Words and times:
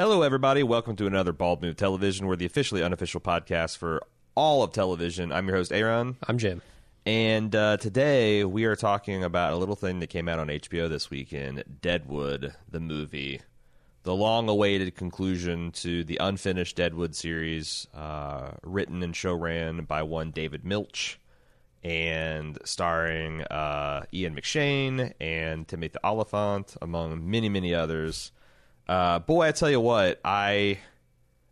Hello, 0.00 0.22
everybody. 0.22 0.62
Welcome 0.62 0.96
to 0.96 1.06
another 1.06 1.30
Bald 1.30 1.60
Move 1.60 1.76
Television. 1.76 2.26
We're 2.26 2.34
the 2.34 2.46
officially 2.46 2.82
unofficial 2.82 3.20
podcast 3.20 3.76
for 3.76 4.02
all 4.34 4.62
of 4.62 4.72
television. 4.72 5.30
I'm 5.30 5.46
your 5.46 5.58
host, 5.58 5.72
Aaron. 5.72 6.16
I'm 6.26 6.38
Jim. 6.38 6.62
And 7.04 7.54
uh, 7.54 7.76
today 7.76 8.42
we 8.44 8.64
are 8.64 8.76
talking 8.76 9.22
about 9.22 9.52
a 9.52 9.56
little 9.56 9.76
thing 9.76 10.00
that 10.00 10.06
came 10.06 10.26
out 10.26 10.38
on 10.38 10.46
HBO 10.46 10.88
this 10.88 11.10
weekend 11.10 11.64
Deadwood, 11.82 12.54
the 12.66 12.80
movie. 12.80 13.42
The 14.04 14.14
long 14.14 14.48
awaited 14.48 14.96
conclusion 14.96 15.70
to 15.72 16.02
the 16.02 16.16
unfinished 16.18 16.76
Deadwood 16.76 17.14
series, 17.14 17.86
uh, 17.92 18.52
written 18.62 19.02
and 19.02 19.14
show 19.14 19.34
ran 19.34 19.84
by 19.84 20.02
one 20.02 20.30
David 20.30 20.64
Milch 20.64 21.20
and 21.84 22.58
starring 22.64 23.42
uh, 23.42 24.06
Ian 24.14 24.34
McShane 24.34 25.12
and 25.20 25.68
Timothy 25.68 25.98
Olyphant, 26.02 26.74
among 26.80 27.30
many, 27.30 27.50
many 27.50 27.74
others. 27.74 28.32
Uh, 28.90 29.20
boy, 29.20 29.46
I 29.46 29.52
tell 29.52 29.70
you 29.70 29.78
what, 29.78 30.20
I. 30.24 30.78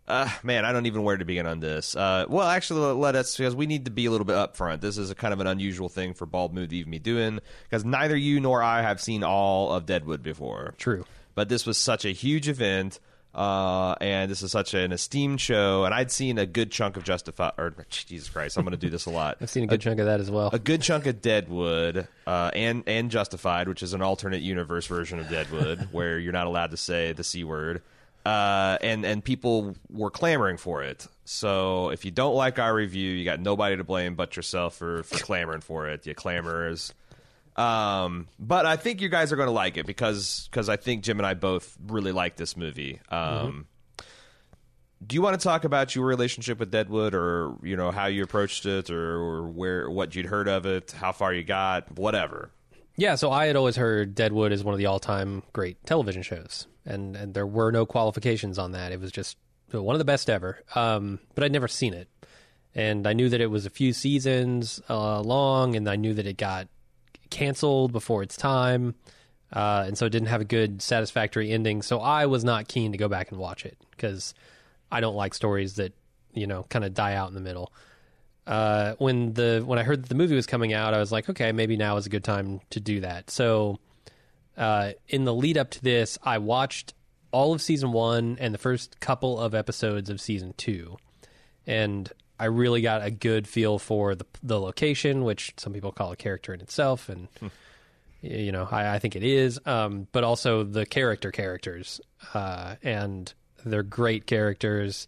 Uh, 0.08 0.28
man, 0.42 0.64
I 0.64 0.72
don't 0.72 0.86
even 0.86 1.02
know 1.02 1.04
where 1.04 1.16
to 1.16 1.24
begin 1.24 1.46
on 1.46 1.60
this. 1.60 1.94
Uh, 1.94 2.24
well, 2.28 2.48
actually, 2.48 2.80
let 2.94 3.14
us 3.14 3.36
because 3.36 3.54
we 3.54 3.66
need 3.66 3.84
to 3.84 3.92
be 3.92 4.06
a 4.06 4.10
little 4.10 4.24
bit 4.24 4.34
upfront. 4.34 4.80
This 4.80 4.98
is 4.98 5.12
a 5.12 5.14
kind 5.14 5.32
of 5.32 5.38
an 5.38 5.46
unusual 5.46 5.88
thing 5.88 6.14
for 6.14 6.26
Bald 6.26 6.52
Move 6.52 6.70
to 6.70 6.76
even 6.76 6.90
be 6.90 6.98
doing 6.98 7.38
because 7.62 7.84
neither 7.84 8.16
you 8.16 8.40
nor 8.40 8.60
I 8.60 8.82
have 8.82 9.00
seen 9.00 9.22
all 9.22 9.70
of 9.70 9.86
Deadwood 9.86 10.20
before. 10.20 10.74
True. 10.78 11.04
But 11.36 11.48
this 11.48 11.64
was 11.64 11.78
such 11.78 12.04
a 12.04 12.10
huge 12.10 12.48
event, 12.48 12.98
uh, 13.38 13.94
and 14.00 14.28
this 14.28 14.42
is 14.42 14.50
such 14.50 14.74
an 14.74 14.90
esteemed 14.90 15.40
show. 15.40 15.84
And 15.84 15.94
I'd 15.94 16.10
seen 16.10 16.38
a 16.38 16.44
good 16.44 16.72
chunk 16.72 16.96
of 16.96 17.04
Justified, 17.04 17.52
or 17.56 17.72
Jesus 17.88 18.28
Christ, 18.28 18.58
I'm 18.58 18.64
going 18.64 18.72
to 18.72 18.76
do 18.76 18.90
this 18.90 19.06
a 19.06 19.10
lot. 19.10 19.36
I've 19.40 19.48
seen 19.48 19.62
a 19.62 19.68
good 19.68 19.80
chunk 19.80 20.00
of 20.00 20.06
that 20.06 20.18
as 20.18 20.28
well. 20.28 20.50
a 20.52 20.58
good 20.58 20.82
chunk 20.82 21.06
of 21.06 21.22
Deadwood 21.22 22.08
uh, 22.26 22.50
and 22.52 22.82
and 22.88 23.12
Justified, 23.12 23.68
which 23.68 23.84
is 23.84 23.94
an 23.94 24.02
alternate 24.02 24.40
universe 24.42 24.88
version 24.88 25.20
of 25.20 25.28
Deadwood, 25.28 25.88
where 25.92 26.18
you're 26.18 26.32
not 26.32 26.48
allowed 26.48 26.72
to 26.72 26.76
say 26.76 27.12
the 27.12 27.22
c 27.22 27.44
word, 27.44 27.82
uh, 28.26 28.76
and 28.80 29.06
and 29.06 29.22
people 29.22 29.76
were 29.88 30.10
clamoring 30.10 30.56
for 30.56 30.82
it. 30.82 31.06
So 31.24 31.90
if 31.90 32.04
you 32.04 32.10
don't 32.10 32.34
like 32.34 32.58
our 32.58 32.74
review, 32.74 33.12
you 33.12 33.24
got 33.24 33.38
nobody 33.38 33.76
to 33.76 33.84
blame 33.84 34.16
but 34.16 34.34
yourself 34.34 34.74
for 34.74 35.04
for 35.04 35.18
clamoring 35.20 35.60
for 35.60 35.86
it. 35.86 36.04
You 36.08 36.14
clamorers. 36.16 36.92
Um, 37.58 38.28
but 38.38 38.66
I 38.66 38.76
think 38.76 39.00
you 39.00 39.08
guys 39.08 39.32
are 39.32 39.36
going 39.36 39.48
to 39.48 39.52
like 39.52 39.76
it 39.76 39.84
because 39.86 40.48
because 40.50 40.68
I 40.68 40.76
think 40.76 41.02
Jim 41.02 41.18
and 41.18 41.26
I 41.26 41.34
both 41.34 41.76
really 41.86 42.12
like 42.12 42.36
this 42.36 42.56
movie. 42.56 43.00
Um, 43.10 43.66
Do 45.04 45.14
you 45.14 45.22
want 45.22 45.38
to 45.40 45.42
talk 45.42 45.64
about 45.64 45.94
your 45.94 46.06
relationship 46.06 46.58
with 46.60 46.70
Deadwood, 46.70 47.14
or 47.14 47.54
you 47.62 47.76
know 47.76 47.90
how 47.90 48.06
you 48.06 48.22
approached 48.22 48.64
it, 48.66 48.90
or, 48.90 49.16
or 49.16 49.48
where 49.48 49.90
what 49.90 50.14
you'd 50.14 50.26
heard 50.26 50.48
of 50.48 50.66
it, 50.66 50.92
how 50.92 51.12
far 51.12 51.32
you 51.34 51.42
got, 51.44 51.98
whatever? 51.98 52.50
yeah, 52.96 53.14
so 53.14 53.30
I 53.30 53.46
had 53.46 53.54
always 53.54 53.76
heard 53.76 54.16
Deadwood 54.16 54.50
is 54.50 54.64
one 54.64 54.74
of 54.74 54.78
the 54.78 54.86
all-time 54.86 55.44
great 55.52 55.84
television 55.86 56.22
shows, 56.22 56.66
and 56.84 57.16
and 57.16 57.34
there 57.34 57.46
were 57.46 57.70
no 57.70 57.86
qualifications 57.86 58.58
on 58.58 58.72
that. 58.72 58.92
It 58.92 59.00
was 59.00 59.12
just 59.12 59.36
one 59.70 59.94
of 59.94 60.00
the 60.00 60.04
best 60.04 60.28
ever. 60.30 60.58
Um, 60.74 61.18
but 61.34 61.44
I'd 61.44 61.52
never 61.52 61.68
seen 61.68 61.94
it, 61.94 62.08
and 62.74 63.06
I 63.06 63.12
knew 63.14 63.28
that 63.28 63.40
it 63.40 63.50
was 63.50 63.66
a 63.66 63.70
few 63.70 63.92
seasons 63.92 64.80
uh, 64.88 65.20
long, 65.20 65.76
and 65.76 65.88
I 65.88 65.94
knew 65.96 66.14
that 66.14 66.26
it 66.26 66.36
got 66.36 66.66
canceled 67.30 67.92
before 67.92 68.22
its 68.22 68.36
time, 68.36 68.94
uh, 69.52 69.84
and 69.86 69.96
so 69.96 70.06
it 70.06 70.10
didn't 70.10 70.28
have 70.28 70.40
a 70.40 70.44
good, 70.44 70.82
satisfactory 70.82 71.50
ending. 71.50 71.82
So 71.82 72.00
I 72.00 72.26
was 72.26 72.44
not 72.44 72.68
keen 72.68 72.92
to 72.92 72.98
go 72.98 73.08
back 73.08 73.30
and 73.30 73.40
watch 73.40 73.64
it 73.64 73.78
because 73.90 74.34
I 74.90 75.00
don't 75.00 75.16
like 75.16 75.34
stories 75.34 75.76
that 75.76 75.92
you 76.32 76.46
know 76.46 76.64
kind 76.68 76.84
of 76.84 76.94
die 76.94 77.14
out 77.14 77.28
in 77.28 77.34
the 77.34 77.40
middle. 77.40 77.72
Uh, 78.46 78.94
when 78.98 79.34
the 79.34 79.62
when 79.64 79.78
I 79.78 79.82
heard 79.82 80.02
that 80.02 80.08
the 80.08 80.14
movie 80.14 80.34
was 80.34 80.46
coming 80.46 80.72
out, 80.72 80.94
I 80.94 80.98
was 80.98 81.12
like, 81.12 81.28
okay, 81.28 81.52
maybe 81.52 81.76
now 81.76 81.96
is 81.96 82.06
a 82.06 82.10
good 82.10 82.24
time 82.24 82.60
to 82.70 82.80
do 82.80 83.00
that. 83.00 83.30
So, 83.30 83.78
uh, 84.56 84.92
in 85.08 85.24
the 85.24 85.34
lead 85.34 85.58
up 85.58 85.70
to 85.72 85.82
this, 85.82 86.18
I 86.22 86.38
watched 86.38 86.94
all 87.30 87.52
of 87.52 87.60
season 87.60 87.92
one 87.92 88.38
and 88.40 88.54
the 88.54 88.58
first 88.58 89.00
couple 89.00 89.38
of 89.38 89.54
episodes 89.54 90.08
of 90.08 90.20
season 90.20 90.54
two, 90.56 90.96
and 91.66 92.10
I 92.38 92.46
really 92.46 92.80
got 92.80 93.04
a 93.04 93.10
good 93.10 93.48
feel 93.48 93.78
for 93.78 94.14
the 94.14 94.26
the 94.42 94.60
location, 94.60 95.24
which 95.24 95.52
some 95.56 95.72
people 95.72 95.92
call 95.92 96.12
a 96.12 96.16
character 96.16 96.54
in 96.54 96.60
itself, 96.60 97.08
and 97.08 97.28
you 98.20 98.52
know, 98.52 98.68
I, 98.70 98.94
I 98.94 98.98
think 98.98 99.16
it 99.16 99.22
is. 99.22 99.60
Um, 99.66 100.08
but 100.12 100.24
also 100.24 100.64
the 100.64 100.86
character 100.86 101.30
characters, 101.30 102.00
uh, 102.34 102.76
and 102.82 103.32
they're 103.64 103.82
great 103.82 104.26
characters. 104.26 105.06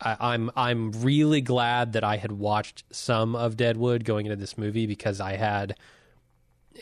I, 0.00 0.16
I'm 0.20 0.50
I'm 0.56 0.92
really 1.02 1.40
glad 1.40 1.94
that 1.94 2.04
I 2.04 2.16
had 2.16 2.32
watched 2.32 2.84
some 2.90 3.34
of 3.34 3.56
Deadwood 3.56 4.04
going 4.04 4.26
into 4.26 4.36
this 4.36 4.56
movie 4.56 4.86
because 4.86 5.20
I 5.20 5.36
had, 5.36 5.76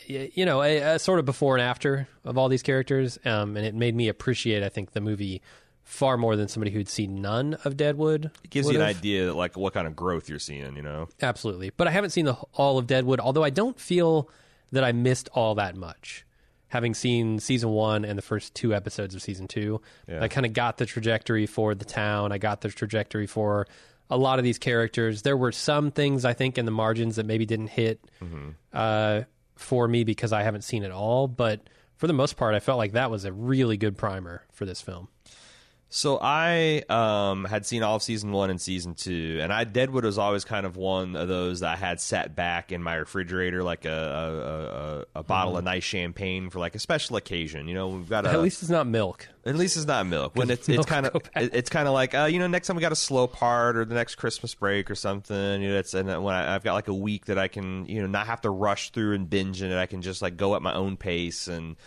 you 0.05 0.45
know, 0.45 0.61
a, 0.61 0.95
a 0.95 0.99
sort 0.99 1.19
of 1.19 1.25
before 1.25 1.55
and 1.57 1.63
after 1.63 2.07
of 2.23 2.37
all 2.37 2.49
these 2.49 2.63
characters, 2.63 3.17
um, 3.25 3.57
and 3.57 3.65
it 3.65 3.75
made 3.75 3.95
me 3.95 4.07
appreciate, 4.09 4.63
I 4.63 4.69
think, 4.69 4.91
the 4.91 5.01
movie 5.01 5.41
far 5.87 6.17
more 6.17 6.35
than 6.35 6.49
somebody 6.49 6.69
who'd 6.69 6.89
seen 6.89 7.21
none 7.21 7.53
of 7.63 7.77
Deadwood. 7.77 8.25
It 8.43 8.49
gives 8.49 8.69
you 8.69 8.75
an 8.75 8.81
idea 8.85 9.33
like 9.33 9.55
what 9.55 9.73
kind 9.73 9.87
of 9.87 9.95
growth 9.95 10.27
you're 10.27 10.37
seeing. 10.37 10.75
You 10.75 10.81
know, 10.81 11.07
Absolutely. 11.21 11.71
But 11.75 11.87
I 11.87 11.91
haven't 11.91 12.09
seen 12.09 12.25
the 12.25 12.33
all 12.53 12.77
of 12.77 12.87
Deadwood, 12.87 13.21
although 13.21 13.43
I 13.43 13.49
don't 13.49 13.79
feel 13.79 14.29
that 14.73 14.83
I 14.83 14.91
missed 14.91 15.29
all 15.33 15.55
that 15.55 15.77
much. 15.77 16.25
Having 16.67 16.95
seen 16.95 17.39
season 17.39 17.69
one 17.69 18.03
and 18.03 18.17
the 18.17 18.21
first 18.21 18.53
two 18.53 18.75
episodes 18.75 19.15
of 19.15 19.21
season 19.21 19.47
two, 19.47 19.79
Yeah. 20.09 20.21
I 20.21 20.27
kind 20.27 20.45
of 20.45 20.51
got 20.51 20.77
the 20.77 20.85
trajectory 20.85 21.45
for 21.45 21.73
the 21.73 21.85
town. 21.85 22.33
I 22.33 22.37
got 22.37 22.59
the 22.59 22.67
trajectory 22.67 23.25
for 23.25 23.65
a 24.09 24.17
lot 24.17 24.39
of 24.39 24.43
these 24.43 24.59
characters. 24.59 25.21
There 25.21 25.37
were 25.37 25.53
some 25.53 25.91
things 25.91 26.25
I 26.25 26.33
think 26.33 26.57
in 26.57 26.65
the 26.65 26.71
margins 26.71 27.15
that 27.15 27.25
maybe 27.25 27.45
didn't 27.45 27.67
hit 27.67 28.01
uh, 28.73 29.21
for 29.55 29.87
me 29.87 30.03
because 30.03 30.33
I 30.33 30.43
haven't 30.43 30.63
seen 30.65 30.83
it 30.83 30.91
all. 30.91 31.29
But 31.29 31.61
for 31.95 32.07
the 32.07 32.13
most 32.13 32.35
part, 32.35 32.53
I 32.53 32.59
felt 32.59 32.77
like 32.77 32.91
that 32.91 33.09
was 33.09 33.23
a 33.23 33.31
really 33.31 33.77
good 33.77 33.97
primer 33.97 34.43
for 34.51 34.65
this 34.65 34.81
film. 34.81 35.07
So 35.89 36.19
I 36.21 36.83
um, 36.89 37.45
had 37.45 37.65
seen 37.65 37.81
all 37.81 37.95
of 37.95 38.03
season 38.03 38.33
one 38.33 38.49
and 38.49 38.59
season 38.59 38.93
two, 38.93 39.39
and 39.41 39.53
I 39.53 39.63
Deadwood 39.63 40.03
was 40.03 40.17
always 40.17 40.43
kind 40.43 40.65
of 40.65 40.75
one 40.75 41.15
of 41.15 41.29
those 41.29 41.61
that 41.61 41.73
I 41.73 41.75
had 41.77 42.01
sat 42.01 42.35
back 42.35 42.73
in 42.73 42.83
my 42.83 42.95
refrigerator 42.95 43.63
like 43.63 43.85
a 43.85 45.05
a, 45.15 45.17
a, 45.17 45.19
a 45.21 45.23
bottle 45.23 45.57
of 45.57 45.63
nice 45.63 45.85
champagne 45.85 46.49
for 46.49 46.59
like 46.59 46.75
a 46.75 46.79
special 46.79 47.15
occasion. 47.15 47.69
You 47.69 47.73
know, 47.75 47.87
we've 47.87 48.09
got 48.09 48.25
a, 48.25 48.31
At 48.31 48.41
least 48.41 48.61
it's 48.61 48.69
not 48.69 48.85
milk. 48.85 49.29
At 49.45 49.55
least 49.55 49.77
it's 49.77 49.85
not 49.85 50.05
milk. 50.07 50.35
When 50.35 50.49
it's 50.49 50.67
it's 50.67 50.85
kind 50.85 51.05
of 51.05 51.13
go 51.13 51.19
bad. 51.33 51.43
it- 51.43 51.55
it's 51.55 51.69
kind 51.69 51.87
of 51.87 51.93
like 51.93 52.13
uh, 52.13 52.25
you 52.25 52.39
know 52.39 52.47
next 52.47 52.67
time 52.67 52.75
we 52.75 52.81
got 52.81 52.91
a 52.91 52.95
slow 52.97 53.25
part 53.25 53.77
or 53.77 53.85
the 53.85 53.95
next 53.95 54.15
Christmas 54.15 54.53
break 54.55 54.91
or 54.91 54.95
something. 54.95 55.61
You 55.61 55.69
know, 55.69 55.77
it's 55.79 55.93
and 55.93 56.07
when 56.21 56.35
I, 56.35 56.53
I've 56.53 56.65
got 56.65 56.73
like 56.73 56.89
a 56.89 56.93
week 56.93 57.27
that 57.27 57.37
I 57.39 57.47
can 57.47 57.85
you 57.85 58.01
know 58.01 58.07
not 58.07 58.27
have 58.27 58.41
to 58.41 58.49
rush 58.49 58.89
through 58.89 59.13
and 59.15 59.29
binge 59.29 59.61
it. 59.61 59.71
I 59.71 59.85
can 59.85 60.01
just 60.01 60.21
like 60.21 60.35
go 60.35 60.55
at 60.55 60.61
my 60.61 60.73
own 60.73 60.97
pace 60.97 61.47
and 61.47 61.77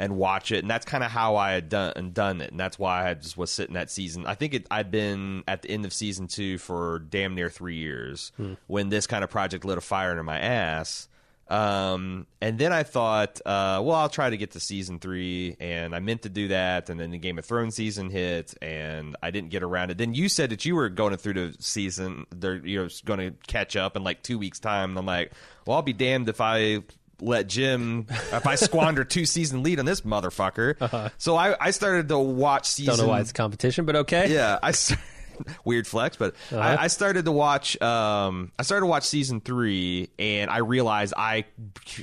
and 0.00 0.16
watch 0.16 0.50
it. 0.50 0.64
And 0.64 0.70
that's 0.70 0.86
kind 0.86 1.04
of 1.04 1.10
how 1.10 1.36
I 1.36 1.52
had 1.52 1.68
done 1.68 1.92
and 1.94 2.14
done 2.14 2.40
it. 2.40 2.50
And 2.50 2.58
that's 2.58 2.78
why 2.78 3.10
I 3.10 3.14
just 3.14 3.36
was 3.36 3.50
sitting 3.50 3.74
that 3.74 3.90
season. 3.90 4.24
I 4.26 4.34
think 4.34 4.54
it, 4.54 4.66
I'd 4.70 4.90
been 4.90 5.44
at 5.46 5.60
the 5.60 5.70
end 5.70 5.84
of 5.84 5.92
season 5.92 6.26
two 6.26 6.56
for 6.56 7.00
damn 7.00 7.34
near 7.34 7.50
three 7.50 7.76
years 7.76 8.32
when 8.66 8.88
this 8.88 9.06
kind 9.06 9.22
of 9.22 9.28
project 9.28 9.66
lit 9.66 9.76
a 9.76 9.82
fire 9.82 10.10
under 10.10 10.22
my 10.22 10.40
ass. 10.40 11.06
Um, 11.48 12.28
and 12.40 12.58
then 12.58 12.72
I 12.72 12.84
thought, 12.84 13.40
uh, 13.44 13.82
well, 13.82 13.96
I'll 13.96 14.08
try 14.08 14.30
to 14.30 14.36
get 14.36 14.52
to 14.52 14.60
season 14.60 15.00
three, 15.00 15.56
and 15.58 15.96
I 15.96 15.98
meant 15.98 16.22
to 16.22 16.28
do 16.28 16.46
that. 16.48 16.88
And 16.88 16.98
then 17.00 17.10
the 17.10 17.18
Game 17.18 17.40
of 17.40 17.44
Thrones 17.44 17.74
season 17.74 18.08
hit, 18.08 18.54
and 18.62 19.16
I 19.20 19.32
didn't 19.32 19.50
get 19.50 19.64
around 19.64 19.90
it. 19.90 19.98
Then 19.98 20.14
you 20.14 20.28
said 20.28 20.50
that 20.50 20.64
you 20.64 20.76
were 20.76 20.88
going 20.88 21.16
through 21.16 21.34
the 21.34 21.56
season, 21.58 22.26
you're 22.40 22.88
going 23.04 23.18
to 23.18 23.34
catch 23.48 23.74
up 23.74 23.96
in 23.96 24.04
like 24.04 24.22
two 24.22 24.38
weeks' 24.38 24.60
time. 24.60 24.90
And 24.90 24.98
I'm 25.00 25.06
like, 25.06 25.32
well, 25.66 25.76
I'll 25.76 25.82
be 25.82 25.92
damned 25.92 26.28
if 26.28 26.40
I 26.40 26.82
let 27.20 27.48
Jim 27.48 28.06
if 28.08 28.46
I 28.46 28.54
squander 28.54 29.04
two 29.04 29.26
season 29.26 29.62
lead 29.62 29.78
on 29.78 29.84
this 29.84 30.02
motherfucker. 30.02 31.10
So 31.18 31.36
I, 31.36 31.56
I 31.60 31.70
started 31.70 32.08
to 32.08 32.18
watch 32.18 32.66
season. 32.66 32.96
Don't 32.96 33.06
know 33.06 33.12
why 33.12 33.20
it's 33.20 33.32
competition, 33.32 33.84
but 33.84 33.96
okay. 33.96 34.32
Yeah, 34.32 34.58
I 34.62 34.72
weird 35.64 35.86
flex, 35.86 36.16
but 36.16 36.34
I, 36.52 36.76
I 36.76 36.86
started 36.88 37.24
to 37.24 37.32
watch. 37.32 37.80
Um, 37.80 38.52
I 38.58 38.62
started 38.62 38.82
to 38.82 38.86
watch 38.86 39.04
season 39.04 39.40
three, 39.40 40.10
and 40.18 40.50
I 40.50 40.58
realized 40.58 41.14
I 41.16 41.44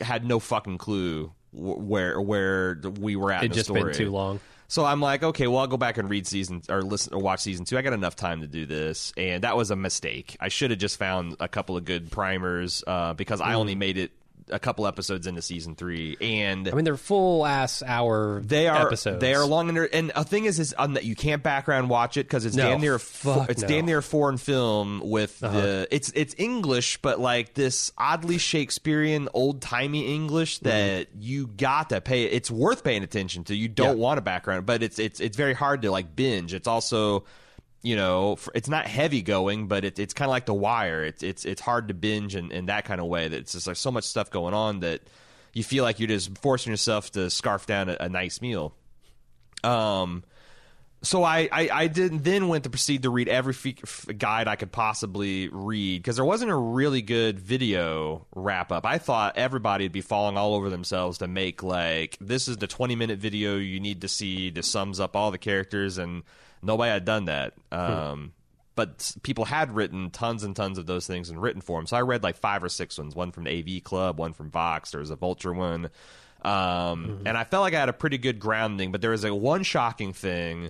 had 0.01 0.25
no 0.25 0.39
fucking 0.39 0.77
clue 0.77 1.31
where 1.51 2.19
where 2.21 2.79
we 2.99 3.15
were 3.15 3.31
at. 3.31 3.43
It 3.43 3.51
just 3.51 3.67
story. 3.67 3.83
been 3.83 3.93
too 3.93 4.11
long. 4.11 4.39
So 4.69 4.83
I'm 4.83 4.99
like, 4.99 5.23
okay, 5.23 5.47
well, 5.47 5.59
I'll 5.59 5.67
go 5.67 5.77
back 5.77 5.97
and 5.97 6.09
read 6.09 6.27
season 6.27 6.61
or 6.69 6.81
listen 6.81 7.13
or 7.13 7.19
watch 7.19 7.39
season 7.39 7.63
two. 7.63 7.77
I 7.77 7.81
got 7.81 7.93
enough 7.93 8.17
time 8.17 8.41
to 8.41 8.47
do 8.47 8.65
this, 8.65 9.13
and 9.15 9.43
that 9.43 9.55
was 9.55 9.71
a 9.71 9.77
mistake. 9.77 10.35
I 10.41 10.49
should 10.49 10.71
have 10.71 10.79
just 10.79 10.97
found 10.99 11.37
a 11.39 11.47
couple 11.47 11.77
of 11.77 11.85
good 11.85 12.11
primers 12.11 12.83
uh, 12.85 13.13
because 13.13 13.39
I 13.39 13.53
only 13.53 13.75
made 13.75 13.97
it 13.97 14.11
a 14.49 14.59
couple 14.59 14.87
episodes 14.87 15.27
into 15.27 15.41
season 15.41 15.75
three, 15.75 16.15
and 16.21 16.67
I 16.67 16.71
mean, 16.71 16.85
they're 16.85 16.95
full 16.97 17.45
ass 17.45 17.83
hour. 17.83 18.41
they 18.45 18.67
are 18.67 18.87
episodes. 18.87 19.19
they 19.19 19.33
are 19.33 19.45
long 19.45 19.69
and 19.69 19.77
and 19.93 20.11
a 20.15 20.23
thing 20.23 20.45
is 20.45 20.59
is 20.59 20.73
um, 20.77 20.93
that 20.93 21.03
you 21.03 21.15
can't 21.15 21.43
background 21.43 21.89
watch 21.89 22.17
it 22.17 22.23
because 22.27 22.45
it's 22.45 22.55
No, 22.55 22.69
damn 22.71 22.81
near 22.81 22.95
a 22.95 22.99
fo- 22.99 23.45
it's 23.49 23.61
no. 23.61 23.67
Uh-huh. 23.67 23.75
damn 23.75 23.85
near 23.85 23.97
a 23.97 24.03
foreign 24.03 24.37
film 24.37 25.01
with 25.03 25.39
the 25.39 25.87
it's 25.91 26.11
it's 26.15 26.33
English 26.37 26.97
but 27.01 27.19
like 27.19 27.53
this 27.55 27.91
oddly 27.97 28.37
Shakespearean 28.37 29.29
old 29.33 29.61
timey 29.61 30.13
English 30.13 30.59
Mm-hmm. 30.59 30.69
that 30.69 31.07
you 31.19 31.47
got 31.47 31.89
to 31.89 31.99
pay 32.01 32.23
it's 32.25 32.49
worth 32.49 32.83
paying 32.83 33.03
attention 33.03 33.43
to 33.45 33.55
you 33.55 33.67
don't 33.67 33.97
Yeah. 33.97 34.03
want 34.03 34.17
a 34.17 34.21
background 34.21 34.65
but 34.65 34.81
it's 34.83 34.97
it's 34.99 35.19
it's 35.19 35.35
very 35.35 35.53
hard 35.53 35.81
to 35.81 35.91
like 35.91 36.15
binge 36.15 36.53
it's 36.53 36.67
also 36.67 37.25
you 37.81 37.95
know, 37.95 38.33
f- 38.33 38.49
it's 38.55 38.69
not 38.69 38.87
heavy 38.87 39.21
going, 39.21 39.67
but 39.67 39.85
it, 39.85 39.99
it's 39.99 40.13
kind 40.13 40.27
of 40.27 40.31
like 40.31 40.45
The 40.45 40.53
Wire. 40.53 41.03
It's 41.03 41.23
it's 41.23 41.45
it's 41.45 41.61
hard 41.61 41.87
to 41.89 41.93
binge 41.93 42.35
in, 42.35 42.51
in 42.51 42.67
that 42.67 42.85
kind 42.85 42.99
of 42.99 43.07
way. 43.07 43.27
That 43.27 43.37
it's 43.37 43.53
just 43.53 43.67
like 43.67 43.77
so 43.77 43.91
much 43.91 44.03
stuff 44.03 44.29
going 44.29 44.53
on 44.53 44.81
that 44.81 45.01
you 45.53 45.63
feel 45.63 45.83
like 45.83 45.99
you're 45.99 46.07
just 46.07 46.37
forcing 46.39 46.71
yourself 46.71 47.11
to 47.11 47.29
scarf 47.29 47.65
down 47.65 47.89
a, 47.89 47.97
a 47.99 48.09
nice 48.09 48.41
meal. 48.41 48.73
Um, 49.63 50.23
so 51.03 51.23
I, 51.23 51.47
I, 51.51 51.69
I 51.71 51.87
did 51.87 52.23
then 52.23 52.47
went 52.47 52.63
to 52.63 52.69
proceed 52.69 53.03
to 53.03 53.09
read 53.09 53.29
every 53.29 53.53
guide 54.17 54.47
I 54.47 54.55
could 54.55 54.71
possibly 54.71 55.47
read 55.49 56.01
because 56.01 56.15
there 56.15 56.25
wasn't 56.25 56.51
a 56.51 56.55
really 56.55 57.01
good 57.01 57.39
video 57.39 58.25
wrap 58.35 58.71
up. 58.71 58.85
I 58.85 58.97
thought 58.97 59.37
everybody 59.37 59.85
would 59.85 59.91
be 59.91 60.01
falling 60.01 60.37
all 60.37 60.55
over 60.55 60.69
themselves 60.69 61.19
to 61.19 61.27
make 61.27 61.61
like 61.61 62.17
this 62.19 62.47
is 62.47 62.57
the 62.57 62.67
20 62.67 62.95
minute 62.95 63.19
video 63.19 63.57
you 63.57 63.79
need 63.79 64.01
to 64.01 64.07
see 64.07 64.51
to 64.51 64.63
sums 64.63 64.99
up 64.99 65.15
all 65.15 65.29
the 65.29 65.37
characters, 65.37 65.99
and 65.99 66.23
nobody 66.61 66.89
had 66.91 67.05
done 67.05 67.25
that. 67.25 67.53
Um, 67.71 68.33
But 68.75 69.15
people 69.23 69.43
had 69.45 69.75
written 69.75 70.11
tons 70.11 70.43
and 70.43 70.55
tons 70.55 70.77
of 70.77 70.85
those 70.85 71.07
things 71.07 71.31
in 71.31 71.39
written 71.39 71.61
form. 71.61 71.87
So 71.87 71.97
I 71.97 72.01
read 72.01 72.21
like 72.21 72.35
five 72.37 72.63
or 72.63 72.69
six 72.69 72.97
ones. 72.99 73.15
One 73.15 73.31
from 73.31 73.45
the 73.45 73.49
AV 73.77 73.83
Club, 73.83 74.19
one 74.19 74.33
from 74.33 74.51
Vox. 74.51 74.91
There 74.91 74.99
was 74.99 75.09
a 75.09 75.15
Vulture 75.15 75.51
one. 75.53 75.89
Um, 76.43 77.21
And 77.25 77.35
I 77.37 77.43
felt 77.43 77.63
like 77.63 77.73
I 77.73 77.79
had 77.79 77.89
a 77.89 77.93
pretty 77.93 78.19
good 78.19 78.39
grounding, 78.39 78.91
but 78.91 79.01
there 79.01 79.11
was 79.11 79.23
a 79.23 79.33
one 79.33 79.63
shocking 79.63 80.13
thing 80.13 80.69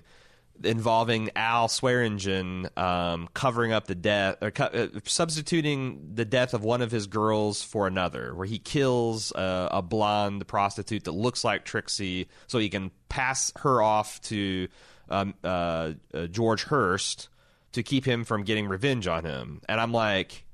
involving 0.64 1.30
Al 1.36 1.68
Swearingen 1.68 2.68
um, 2.76 3.28
covering 3.34 3.72
up 3.72 3.86
the 3.86 3.94
death, 3.94 4.38
or 4.42 4.50
cu- 4.50 4.64
uh, 4.64 4.88
substituting 5.04 6.12
the 6.14 6.24
death 6.24 6.54
of 6.54 6.64
one 6.64 6.82
of 6.82 6.90
his 6.90 7.06
girls 7.06 7.62
for 7.62 7.86
another, 7.86 8.34
where 8.34 8.46
he 8.46 8.58
kills 8.58 9.30
uh, 9.32 9.68
a 9.70 9.82
blonde 9.82 10.46
prostitute 10.48 11.04
that 11.04 11.12
looks 11.12 11.44
like 11.44 11.64
Trixie, 11.64 12.26
so 12.48 12.58
he 12.58 12.70
can 12.70 12.90
pass 13.08 13.52
her 13.58 13.80
off 13.82 14.20
to 14.22 14.66
um, 15.10 15.34
uh, 15.42 15.92
uh, 16.14 16.26
George 16.26 16.64
Hearst 16.64 17.28
to 17.72 17.82
keep 17.82 18.04
him 18.04 18.24
from 18.24 18.44
getting 18.44 18.68
revenge 18.68 19.06
on 19.06 19.24
him. 19.24 19.60
And 19.68 19.80
I'm 19.80 19.92
like. 19.92 20.44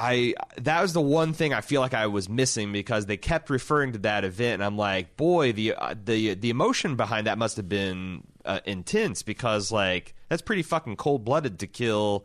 I 0.00 0.34
that 0.58 0.80
was 0.80 0.92
the 0.92 1.00
one 1.00 1.32
thing 1.32 1.52
I 1.52 1.60
feel 1.60 1.80
like 1.80 1.92
I 1.92 2.06
was 2.06 2.28
missing 2.28 2.70
because 2.70 3.06
they 3.06 3.16
kept 3.16 3.50
referring 3.50 3.94
to 3.94 3.98
that 3.98 4.24
event, 4.24 4.54
and 4.54 4.62
I'm 4.62 4.76
like, 4.76 5.16
boy, 5.16 5.50
the 5.50 5.74
uh, 5.74 5.96
the 6.04 6.34
the 6.34 6.50
emotion 6.50 6.94
behind 6.94 7.26
that 7.26 7.36
must 7.36 7.56
have 7.56 7.68
been 7.68 8.22
uh, 8.44 8.60
intense 8.64 9.24
because 9.24 9.72
like 9.72 10.14
that's 10.28 10.40
pretty 10.40 10.62
fucking 10.62 10.94
cold 10.94 11.24
blooded 11.24 11.58
to 11.58 11.66
kill 11.66 12.24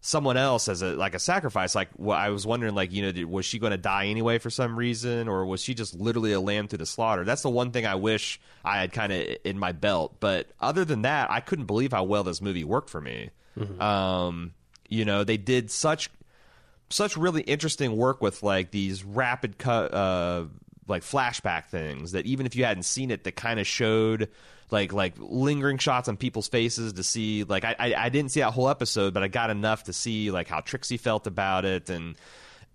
someone 0.00 0.36
else 0.36 0.68
as 0.68 0.82
a 0.82 0.94
like 0.94 1.14
a 1.14 1.18
sacrifice. 1.18 1.74
Like, 1.74 1.88
well, 1.96 2.16
I 2.16 2.28
was 2.30 2.46
wondering, 2.46 2.74
like, 2.74 2.92
you 2.92 3.02
know, 3.02 3.12
did, 3.12 3.26
was 3.26 3.44
she 3.44 3.58
going 3.58 3.72
to 3.72 3.76
die 3.76 4.06
anyway 4.06 4.38
for 4.38 4.50
some 4.50 4.78
reason, 4.78 5.28
or 5.28 5.44
was 5.46 5.62
she 5.62 5.74
just 5.74 5.94
literally 5.94 6.32
a 6.32 6.40
lamb 6.40 6.68
to 6.68 6.76
the 6.76 6.86
slaughter? 6.86 7.24
That's 7.24 7.42
the 7.42 7.50
one 7.50 7.70
thing 7.70 7.86
I 7.86 7.96
wish 7.96 8.40
I 8.64 8.80
had 8.80 8.92
kind 8.92 9.12
of 9.12 9.26
in 9.44 9.58
my 9.58 9.72
belt. 9.72 10.16
But 10.20 10.48
other 10.60 10.84
than 10.84 11.02
that, 11.02 11.30
I 11.30 11.40
couldn't 11.40 11.66
believe 11.66 11.92
how 11.92 12.04
well 12.04 12.24
this 12.24 12.40
movie 12.40 12.64
worked 12.64 12.90
for 12.90 13.00
me. 13.00 13.30
Um, 13.80 14.54
you 14.88 15.04
know, 15.04 15.24
they 15.24 15.36
did 15.36 15.70
such 15.70 16.10
such 16.90 17.16
really 17.16 17.42
interesting 17.42 17.96
work 17.96 18.22
with 18.22 18.42
like 18.42 18.70
these 18.70 19.04
rapid 19.04 19.58
cut 19.58 19.92
uh 19.92 20.44
like 20.88 21.02
flashback 21.02 21.66
things 21.66 22.12
that 22.12 22.26
even 22.26 22.46
if 22.46 22.56
you 22.56 22.64
hadn't 22.64 22.84
seen 22.84 23.10
it 23.10 23.24
that 23.24 23.36
kind 23.36 23.60
of 23.60 23.66
showed 23.66 24.28
like 24.70 24.92
like 24.92 25.14
lingering 25.18 25.78
shots 25.78 26.08
on 26.08 26.16
people's 26.16 26.48
faces 26.48 26.94
to 26.94 27.02
see 27.02 27.44
like 27.44 27.64
I, 27.64 27.76
I 27.78 27.94
I 27.94 28.08
didn't 28.08 28.32
see 28.32 28.40
that 28.40 28.52
whole 28.52 28.68
episode 28.68 29.14
but 29.14 29.22
I 29.22 29.28
got 29.28 29.50
enough 29.50 29.84
to 29.84 29.92
see 29.92 30.30
like 30.30 30.48
how 30.48 30.60
Trixie 30.60 30.96
felt 30.96 31.26
about 31.26 31.64
it 31.64 31.90
and 31.90 32.16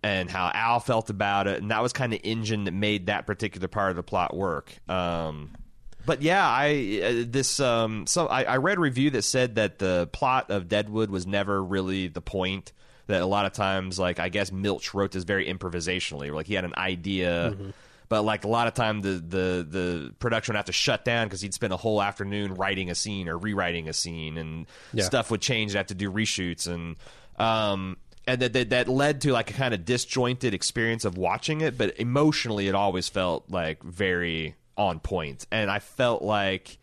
and 0.02 0.30
how 0.30 0.52
Al 0.54 0.80
felt 0.80 1.10
about 1.10 1.48
it 1.48 1.62
and 1.62 1.72
that 1.72 1.82
was 1.82 1.94
kind 1.94 2.14
of 2.14 2.20
engine 2.24 2.66
that 2.66 2.74
made 2.74 3.08
that 3.08 3.26
particular 3.26 3.68
part 3.68 3.90
of 3.90 3.96
the 3.96 4.04
plot 4.04 4.36
work 4.36 4.78
um 4.90 5.52
but 6.06 6.22
yeah, 6.22 6.46
I 6.48 7.02
uh, 7.04 7.26
this 7.28 7.60
um 7.60 8.08
so 8.08 8.28
I, 8.28 8.44
I 8.44 8.58
read 8.58 8.78
a 8.78 8.82
review 8.82 9.10
that 9.12 9.22
said 9.24 9.56
that 9.56 9.80
the 9.80 10.10
plot 10.12 10.52
of 10.52 10.68
Deadwood 10.68 11.10
was 11.10 11.26
never 11.26 11.64
really 11.64 12.08
the 12.08 12.22
point. 12.22 12.74
That 13.08 13.22
a 13.22 13.26
lot 13.26 13.46
of 13.46 13.54
times, 13.54 14.00
like 14.00 14.20
I 14.20 14.30
guess 14.30 14.52
Milch 14.52 14.94
wrote 14.94 15.12
this 15.12 15.24
very 15.24 15.46
improvisationally, 15.48 16.34
like 16.34 16.48
he 16.48 16.54
had 16.54 16.64
an 16.66 16.74
idea, 16.78 17.56
but 18.14 18.22
like 18.22 18.44
a 18.44 18.48
lot 18.48 18.68
of 18.68 18.76
time 18.76 19.02
the 19.02 19.10
the 19.28 19.66
the 19.68 20.14
production 20.20 20.54
would 20.54 20.58
have 20.58 20.66
to 20.66 20.72
shut 20.72 21.04
down 21.04 21.26
because 21.26 21.42
he'd 21.42 21.52
spend 21.52 21.74
a 21.74 21.78
whole 21.78 22.00
afternoon 22.00 22.54
writing 22.54 22.92
a 22.92 22.96
scene 22.96 23.28
or 23.28 23.36
rewriting 23.40 23.90
a 23.90 23.94
scene, 23.94 24.38
and 24.38 24.68
Yeah. 24.94 25.04
stuff 25.04 25.32
would 25.32 25.42
change. 25.42 25.72
They 25.72 25.80
have 25.80 25.88
to 25.88 25.96
do 25.96 26.12
reshoots 26.12 26.68
and 26.68 26.96
um 27.40 27.98
and 28.28 28.40
that, 28.44 28.54
that 28.54 28.70
that 28.70 28.88
led 28.88 29.22
to 29.22 29.32
like 29.34 29.50
a 29.50 29.54
kind 29.54 29.74
of 29.74 29.84
disjointed 29.84 30.54
experience 30.54 31.06
of 31.06 31.18
watching 31.18 31.62
it 31.62 31.76
but 31.76 32.00
emotionally 32.00 32.68
it 32.68 32.76
always 32.76 33.10
felt 33.10 33.50
like 33.50 33.82
very 33.82 34.54
on 34.78 35.00
point 35.00 35.48
and 35.52 35.72
i 35.72 35.80
felt 35.80 36.22
like 36.22 36.78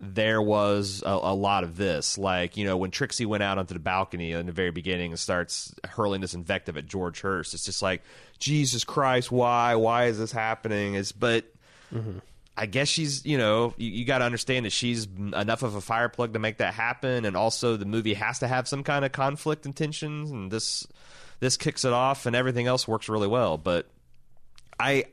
there 0.00 0.40
was 0.40 1.02
a, 1.04 1.10
a 1.10 1.34
lot 1.34 1.64
of 1.64 1.76
this. 1.76 2.16
Like 2.16 2.56
you 2.56 2.64
know 2.64 2.76
when 2.76 2.90
trixie 2.90 3.26
went 3.26 3.42
out 3.42 3.58
onto 3.58 3.74
the 3.74 3.80
balcony 3.80 4.32
in 4.32 4.46
the 4.46 4.52
very 4.52 4.70
beginning 4.70 5.12
and 5.12 5.18
starts 5.18 5.74
hurling 5.88 6.20
this 6.20 6.34
invective 6.34 6.76
at 6.76 6.86
george 6.86 7.20
hearst 7.20 7.54
it's 7.54 7.64
just 7.64 7.82
like 7.82 8.02
jesus 8.38 8.84
christ 8.84 9.30
why? 9.30 9.74
Why 9.74 10.06
is 10.06 10.18
this 10.18 10.32
happening? 10.32 10.94
Is 10.94 11.12
but 11.12 11.44
I 12.56 12.66
guess 12.66 12.88
she's, 12.88 13.24
you 13.24 13.38
know, 13.38 13.74
you, 13.76 13.90
you 13.90 14.04
got 14.04 14.18
to 14.18 14.24
understand 14.24 14.66
that 14.66 14.72
she's 14.72 15.06
enough 15.06 15.62
of 15.62 15.74
a 15.74 15.80
fire 15.80 16.08
plug 16.08 16.34
to 16.34 16.38
make 16.38 16.58
that 16.58 16.74
happen, 16.74 17.24
and 17.24 17.36
also 17.36 17.76
the 17.76 17.86
movie 17.86 18.14
has 18.14 18.40
to 18.40 18.48
have 18.48 18.68
some 18.68 18.84
kind 18.84 19.04
of 19.04 19.12
conflict 19.12 19.64
and 19.66 19.74
tensions, 19.74 20.30
and 20.30 20.50
this 20.50 20.86
this 21.40 21.56
kicks 21.56 21.84
it 21.84 21.92
off, 21.92 22.26
and 22.26 22.36
everything 22.36 22.66
else 22.66 22.86
works 22.86 23.08
really 23.08 23.28
well. 23.28 23.56
But 23.56 23.88
I 24.78 25.06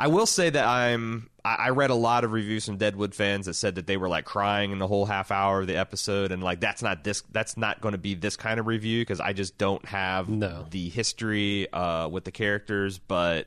I 0.00 0.06
will 0.08 0.26
say 0.26 0.48
that 0.50 0.66
I'm 0.66 1.28
I 1.44 1.70
read 1.70 1.90
a 1.90 1.94
lot 1.94 2.24
of 2.24 2.32
reviews 2.32 2.66
from 2.66 2.76
Deadwood 2.78 3.14
fans 3.14 3.46
that 3.46 3.54
said 3.54 3.74
that 3.76 3.86
they 3.86 3.96
were 3.96 4.08
like 4.08 4.24
crying 4.24 4.72
in 4.72 4.78
the 4.78 4.86
whole 4.86 5.06
half 5.06 5.30
hour 5.30 5.60
of 5.60 5.66
the 5.66 5.76
episode, 5.76 6.32
and 6.32 6.42
like 6.42 6.58
that's 6.60 6.82
not 6.82 7.04
this 7.04 7.22
that's 7.30 7.56
not 7.56 7.80
going 7.80 7.92
to 7.92 7.98
be 7.98 8.14
this 8.14 8.36
kind 8.36 8.58
of 8.58 8.66
review 8.66 9.02
because 9.02 9.20
I 9.20 9.32
just 9.32 9.58
don't 9.58 9.84
have 9.86 10.28
No. 10.28 10.66
the 10.70 10.88
history 10.88 11.70
uh, 11.72 12.08
with 12.08 12.24
the 12.24 12.30
characters, 12.32 12.98
but 12.98 13.46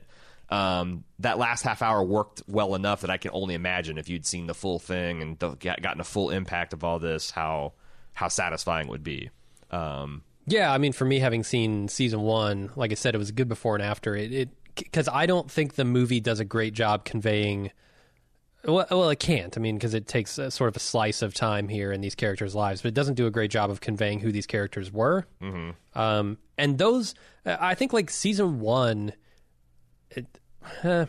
um, 0.50 1.04
that 1.20 1.38
last 1.38 1.62
half 1.62 1.82
hour 1.82 2.02
worked 2.04 2.42
well 2.46 2.74
enough 2.74 3.00
that 3.00 3.10
I 3.10 3.16
can 3.16 3.30
only 3.34 3.54
imagine 3.54 3.98
if 3.98 4.08
you'd 4.08 4.26
seen 4.26 4.46
the 4.46 4.54
full 4.54 4.78
thing 4.78 5.22
and 5.22 5.38
gotten 5.38 6.00
a 6.00 6.04
full 6.04 6.30
impact 6.30 6.72
of 6.72 6.84
all 6.84 6.98
this, 6.98 7.30
how 7.30 7.72
how 8.12 8.28
satisfying 8.28 8.86
it 8.86 8.90
would 8.90 9.04
be. 9.04 9.30
Um, 9.70 10.22
Yeah, 10.46 10.72
I 10.72 10.78
mean, 10.78 10.92
for 10.92 11.04
me, 11.04 11.18
having 11.18 11.42
seen 11.42 11.88
season 11.88 12.20
one, 12.20 12.70
like 12.76 12.92
I 12.92 12.94
said, 12.94 13.14
it 13.14 13.18
was 13.18 13.32
good 13.32 13.48
before 13.48 13.74
and 13.74 13.82
after. 13.82 14.14
It, 14.14 14.32
it 14.32 14.48
because 14.74 15.08
I 15.08 15.26
don't 15.26 15.50
think 15.50 15.74
the 15.74 15.84
movie 15.84 16.20
does 16.20 16.40
a 16.40 16.44
great 16.44 16.74
job 16.74 17.04
conveying. 17.04 17.70
Well, 18.64 18.86
well, 18.90 19.10
it 19.10 19.18
can't. 19.20 19.56
I 19.56 19.60
mean, 19.60 19.76
because 19.76 19.94
it 19.94 20.06
takes 20.06 20.38
a, 20.38 20.50
sort 20.50 20.68
of 20.68 20.76
a 20.76 20.80
slice 20.80 21.20
of 21.20 21.34
time 21.34 21.68
here 21.68 21.92
in 21.92 22.00
these 22.00 22.14
characters' 22.14 22.54
lives, 22.54 22.82
but 22.82 22.88
it 22.88 22.94
doesn't 22.94 23.14
do 23.14 23.26
a 23.26 23.30
great 23.30 23.50
job 23.50 23.70
of 23.70 23.80
conveying 23.80 24.20
who 24.20 24.32
these 24.32 24.46
characters 24.46 24.90
were. 24.90 25.26
Mm-hmm. 25.42 25.98
Um, 25.98 26.38
and 26.56 26.78
those, 26.78 27.14
I 27.44 27.74
think, 27.74 27.92
like 27.92 28.08
season 28.08 28.60
one, 28.60 29.12
it, 30.10 30.26
uh, 30.82 31.06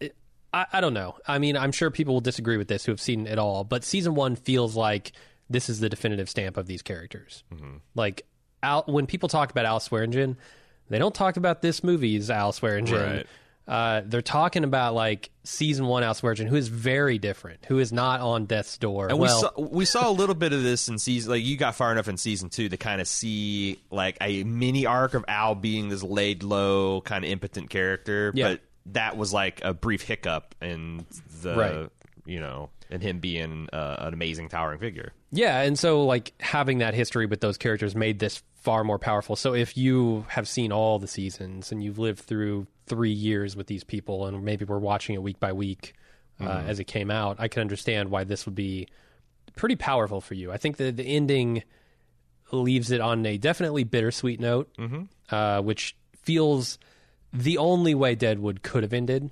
it, 0.00 0.16
I, 0.54 0.66
I 0.72 0.80
don't 0.80 0.94
know. 0.94 1.16
I 1.28 1.38
mean, 1.38 1.58
I'm 1.58 1.72
sure 1.72 1.90
people 1.90 2.14
will 2.14 2.22
disagree 2.22 2.56
with 2.56 2.68
this 2.68 2.86
who 2.86 2.92
have 2.92 3.00
seen 3.00 3.26
it 3.26 3.38
all, 3.38 3.64
but 3.64 3.84
season 3.84 4.14
one 4.14 4.34
feels 4.34 4.74
like 4.74 5.12
this 5.50 5.68
is 5.68 5.80
the 5.80 5.90
definitive 5.90 6.30
stamp 6.30 6.56
of 6.56 6.66
these 6.66 6.80
characters. 6.80 7.44
Like, 7.94 8.24
Al, 8.62 8.84
when 8.86 9.06
people 9.06 9.28
talk 9.28 9.50
about 9.50 9.66
Al 9.66 9.80
Swearingen, 9.80 10.38
they 10.92 10.98
don't 10.98 11.14
talk 11.14 11.36
about 11.36 11.62
this 11.62 11.82
movie's 11.82 12.30
Al 12.30 12.52
Swearingen. 12.52 12.94
Right. 12.94 13.26
Uh, 13.66 14.02
they're 14.04 14.20
talking 14.22 14.64
about 14.64 14.92
like 14.92 15.30
season 15.44 15.86
one 15.86 16.02
Al 16.02 16.14
Swearingen, 16.14 16.48
who 16.48 16.56
is 16.56 16.66
very 16.68 17.18
different, 17.18 17.64
who 17.66 17.78
is 17.78 17.92
not 17.92 18.20
on 18.20 18.44
death's 18.46 18.76
door. 18.76 19.08
And 19.08 19.18
well, 19.18 19.34
we 19.36 19.40
saw 19.40 19.68
we 19.76 19.84
saw 19.84 20.10
a 20.10 20.12
little 20.12 20.34
bit 20.34 20.52
of 20.52 20.62
this 20.64 20.88
in 20.88 20.98
season. 20.98 21.30
Like 21.30 21.44
you 21.44 21.56
got 21.56 21.76
far 21.76 21.92
enough 21.92 22.08
in 22.08 22.16
season 22.16 22.48
two 22.50 22.68
to 22.68 22.76
kind 22.76 23.00
of 23.00 23.06
see 23.06 23.80
like 23.90 24.16
a 24.20 24.42
mini 24.44 24.84
arc 24.84 25.14
of 25.14 25.24
Al 25.28 25.54
being 25.54 25.88
this 25.88 26.02
laid 26.02 26.42
low, 26.42 27.00
kind 27.02 27.24
of 27.24 27.30
impotent 27.30 27.70
character. 27.70 28.32
Yeah. 28.34 28.48
But 28.50 28.60
that 28.94 29.16
was 29.16 29.32
like 29.32 29.60
a 29.64 29.72
brief 29.72 30.02
hiccup 30.02 30.54
in 30.60 31.06
the 31.42 31.54
Right. 31.54 31.88
you 32.26 32.40
know, 32.40 32.70
and 32.90 33.00
him 33.00 33.20
being 33.20 33.68
uh, 33.72 33.96
an 34.00 34.12
amazing 34.12 34.48
towering 34.48 34.80
figure. 34.80 35.12
Yeah, 35.30 35.60
and 35.62 35.78
so 35.78 36.04
like 36.04 36.32
having 36.40 36.78
that 36.78 36.94
history 36.94 37.26
with 37.26 37.40
those 37.40 37.56
characters 37.58 37.94
made 37.94 38.18
this 38.18 38.42
far 38.62 38.84
more 38.84 38.98
powerful. 38.98 39.36
So 39.36 39.54
if 39.54 39.76
you 39.76 40.24
have 40.28 40.48
seen 40.48 40.72
all 40.72 40.98
the 40.98 41.08
seasons 41.08 41.72
and 41.72 41.82
you've 41.82 41.98
lived 41.98 42.20
through 42.20 42.66
three 42.86 43.10
years 43.12 43.56
with 43.56 43.66
these 43.66 43.84
people, 43.84 44.26
and 44.26 44.44
maybe 44.44 44.64
we're 44.64 44.78
watching 44.78 45.14
it 45.14 45.22
week 45.22 45.40
by 45.40 45.52
week 45.52 45.94
uh, 46.40 46.62
as 46.66 46.80
it 46.80 46.84
came 46.84 47.10
out, 47.10 47.36
I 47.38 47.48
can 47.48 47.60
understand 47.60 48.10
why 48.10 48.24
this 48.24 48.46
would 48.46 48.54
be 48.54 48.88
pretty 49.56 49.76
powerful 49.76 50.20
for 50.20 50.34
you. 50.34 50.50
I 50.52 50.56
think 50.56 50.76
that 50.78 50.96
the 50.96 51.04
ending 51.04 51.62
leaves 52.52 52.90
it 52.90 53.00
on 53.00 53.24
a 53.26 53.36
definitely 53.38 53.84
bittersweet 53.84 54.40
note, 54.40 54.70
uh, 55.30 55.60
which 55.62 55.96
feels 56.22 56.78
the 57.32 57.58
only 57.58 57.94
way 57.94 58.14
Deadwood 58.14 58.62
could 58.62 58.82
have 58.82 58.92
ended. 58.92 59.30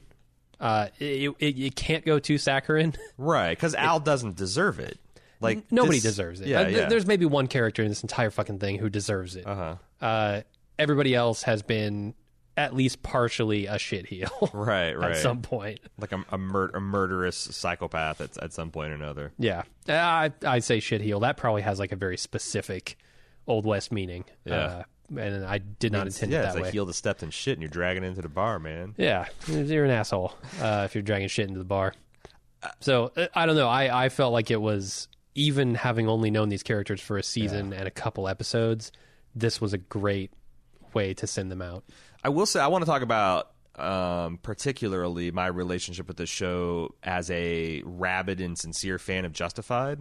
Uh, 0.58 0.88
it, 0.98 1.34
it, 1.38 1.58
it 1.58 1.76
can't 1.76 2.04
go 2.04 2.18
too 2.18 2.36
saccharine. 2.38 2.94
Right, 3.18 3.50
because 3.50 3.74
Al 3.74 4.00
doesn't 4.00 4.36
deserve 4.36 4.78
it. 4.80 4.98
Like 5.40 5.70
Nobody 5.72 5.96
this- 5.98 6.02
deserves 6.02 6.40
it. 6.40 6.48
Yeah, 6.48 6.60
Uh, 6.60 6.64
th- 6.64 6.76
yeah. 6.76 6.88
There's 6.88 7.06
maybe 7.06 7.24
one 7.26 7.46
character 7.46 7.82
in 7.82 7.88
this 7.88 8.02
entire 8.02 8.30
fucking 8.30 8.58
thing 8.58 8.78
who 8.78 8.88
deserves 8.90 9.36
it. 9.36 9.46
uh-huh. 9.46 9.76
Uh, 10.00 10.42
everybody 10.78 11.14
else 11.14 11.42
has 11.44 11.62
been 11.62 12.14
at 12.56 12.74
least 12.74 13.02
partially 13.02 13.66
a 13.66 13.74
shitheel 13.76 14.50
Right, 14.52 14.92
right. 14.98 15.12
at 15.12 15.16
some 15.18 15.40
point. 15.40 15.80
like 15.98 16.12
a, 16.12 16.22
a, 16.30 16.36
mur- 16.38 16.70
a 16.74 16.80
murderous 16.80 17.36
psychopath 17.36 18.20
at, 18.20 18.36
at 18.38 18.52
some 18.52 18.70
point 18.70 18.92
or 18.92 18.94
another. 18.96 19.32
Yeah, 19.38 19.62
Uh, 19.88 19.92
I 19.92 20.30
I 20.46 20.58
say 20.58 20.78
shitheel. 20.78 21.20
That 21.22 21.36
probably 21.36 21.62
has 21.62 21.78
like 21.78 21.92
a 21.92 21.96
very 21.96 22.16
specific 22.18 22.98
old 23.46 23.64
west 23.64 23.92
meaning. 23.92 24.24
Yeah. 24.44 24.54
uh, 24.56 24.82
and 25.18 25.44
I 25.44 25.58
did 25.58 25.90
not 25.92 26.06
intend 26.06 26.30
yeah, 26.32 26.38
it 26.40 26.44
it's 26.44 26.48
that 26.54 26.60
like 26.60 26.64
way. 26.66 26.70
heel 26.72 26.86
to 26.86 26.92
stepped 26.92 27.22
in 27.22 27.30
shit 27.30 27.54
and 27.54 27.62
you're 27.62 27.68
dragging 27.68 28.04
it 28.04 28.08
into 28.08 28.22
the 28.22 28.28
bar, 28.28 28.58
man. 28.58 28.94
Yeah, 28.96 29.26
you're 29.48 29.84
an 29.84 29.90
asshole 29.90 30.34
uh, 30.60 30.82
if 30.84 30.94
you're 30.94 31.02
dragging 31.02 31.28
shit 31.28 31.48
into 31.48 31.58
the 31.58 31.64
bar. 31.64 31.94
So 32.80 33.10
uh, 33.16 33.26
I 33.34 33.46
don't 33.46 33.56
know. 33.56 33.68
I, 33.68 34.04
I 34.04 34.08
felt 34.08 34.32
like 34.32 34.50
it 34.50 34.60
was 34.60 35.08
even 35.34 35.74
having 35.74 36.08
only 36.08 36.30
known 36.30 36.48
these 36.48 36.62
characters 36.62 37.00
for 37.00 37.16
a 37.18 37.22
season 37.22 37.72
and 37.72 37.86
a 37.86 37.90
couple 37.90 38.28
episodes, 38.28 38.90
this 39.34 39.60
was 39.60 39.72
a 39.72 39.78
great 39.78 40.32
way 40.92 41.14
to 41.14 41.26
send 41.26 41.50
them 41.50 41.62
out. 41.62 41.84
I 42.24 42.28
will 42.30 42.46
say 42.46 42.60
I 42.60 42.66
want 42.66 42.82
to 42.82 42.86
talk 42.86 43.02
about 43.02 43.50
um, 43.76 44.38
particularly 44.42 45.30
my 45.30 45.46
relationship 45.46 46.06
with 46.08 46.16
the 46.16 46.26
show 46.26 46.94
as 47.02 47.30
a 47.30 47.82
rabid 47.84 48.40
and 48.40 48.58
sincere 48.58 48.98
fan 48.98 49.24
of 49.24 49.32
Justified. 49.32 50.00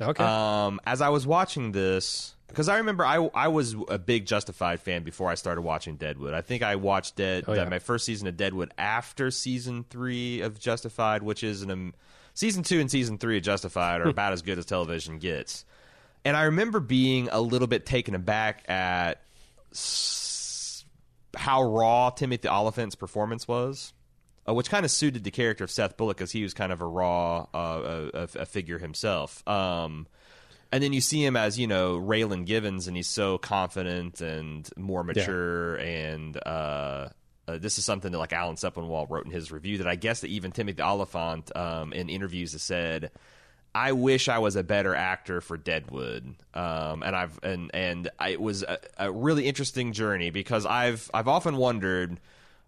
Okay. 0.00 0.22
Um, 0.22 0.78
as 0.86 1.00
I 1.00 1.08
was 1.08 1.26
watching 1.26 1.72
this, 1.72 2.34
because 2.48 2.68
I 2.68 2.76
remember 2.76 3.04
I 3.04 3.16
I 3.34 3.48
was 3.48 3.74
a 3.88 3.98
big 3.98 4.26
Justified 4.26 4.78
fan 4.80 5.02
before 5.02 5.30
I 5.30 5.34
started 5.34 5.62
watching 5.62 5.96
Deadwood. 5.96 6.34
I 6.34 6.42
think 6.42 6.62
I 6.62 6.76
watched 6.76 7.16
Dead 7.16 7.44
Oh, 7.48 7.54
yeah. 7.54 7.64
my 7.64 7.78
first 7.78 8.04
season 8.04 8.28
of 8.28 8.36
Deadwood 8.36 8.72
after 8.76 9.30
season 9.30 9.84
three 9.88 10.42
of 10.42 10.60
Justified, 10.60 11.22
which 11.22 11.42
is 11.42 11.62
an 11.62 11.70
um, 11.70 11.94
season 12.36 12.62
two 12.62 12.78
and 12.78 12.88
season 12.88 13.18
three 13.18 13.36
of 13.38 13.42
Justified 13.42 14.00
are 14.00 14.08
about 14.08 14.32
as 14.32 14.42
good 14.42 14.58
as 14.58 14.64
television 14.64 15.18
gets. 15.18 15.64
And 16.24 16.36
I 16.36 16.44
remember 16.44 16.78
being 16.78 17.28
a 17.32 17.40
little 17.40 17.66
bit 17.66 17.84
taken 17.84 18.14
aback 18.14 18.68
at 18.70 19.20
s- 19.72 20.84
how 21.36 21.64
raw 21.64 22.10
Timothy 22.10 22.48
Olyphant's 22.48 22.94
performance 22.94 23.48
was 23.48 23.92
uh, 24.48 24.54
which 24.54 24.70
kind 24.70 24.84
of 24.84 24.90
suited 24.90 25.24
the 25.24 25.30
character 25.30 25.64
of 25.64 25.70
Seth 25.70 25.96
Bullock 25.96 26.16
because 26.18 26.30
he 26.32 26.42
was 26.42 26.54
kind 26.54 26.72
of 26.72 26.80
a 26.80 26.86
raw 26.86 27.46
uh, 27.52 28.10
a, 28.14 28.28
a 28.40 28.46
figure 28.46 28.78
himself. 28.78 29.46
Um, 29.48 30.06
and 30.72 30.82
then 30.82 30.92
you 30.92 31.00
see 31.00 31.24
him 31.24 31.36
as 31.36 31.58
you 31.58 31.66
know 31.66 31.98
Raylan 31.98 32.44
Givens, 32.44 32.86
and 32.88 32.96
he's 32.96 33.08
so 33.08 33.38
confident 33.38 34.20
and 34.20 34.68
more 34.76 35.02
mature. 35.04 35.76
And 35.76 36.36
uh, 36.46 37.08
uh, 37.48 37.58
this 37.58 37.78
is 37.78 37.84
something 37.84 38.12
that 38.12 38.18
like 38.18 38.32
Alan 38.32 38.56
Sepinwall 38.56 39.08
wrote 39.08 39.24
in 39.26 39.30
his 39.32 39.52
review 39.52 39.78
that 39.78 39.86
I 39.86 39.94
guess 39.96 40.20
that 40.20 40.28
even 40.28 40.52
Timothy 40.52 40.82
Olyphant 40.82 41.54
um, 41.56 41.92
in 41.92 42.08
interviews 42.08 42.52
has 42.52 42.62
said. 42.62 43.10
I 43.74 43.92
wish 43.92 44.30
I 44.30 44.38
was 44.38 44.56
a 44.56 44.62
better 44.64 44.94
actor 44.94 45.42
for 45.42 45.58
Deadwood, 45.58 46.34
um, 46.54 47.02
and 47.02 47.14
I've 47.14 47.38
and 47.42 47.70
and 47.74 48.08
I, 48.18 48.30
it 48.30 48.40
was 48.40 48.62
a, 48.62 48.78
a 48.96 49.12
really 49.12 49.46
interesting 49.46 49.92
journey 49.92 50.30
because 50.30 50.64
I've 50.64 51.10
I've 51.12 51.28
often 51.28 51.56
wondered 51.58 52.18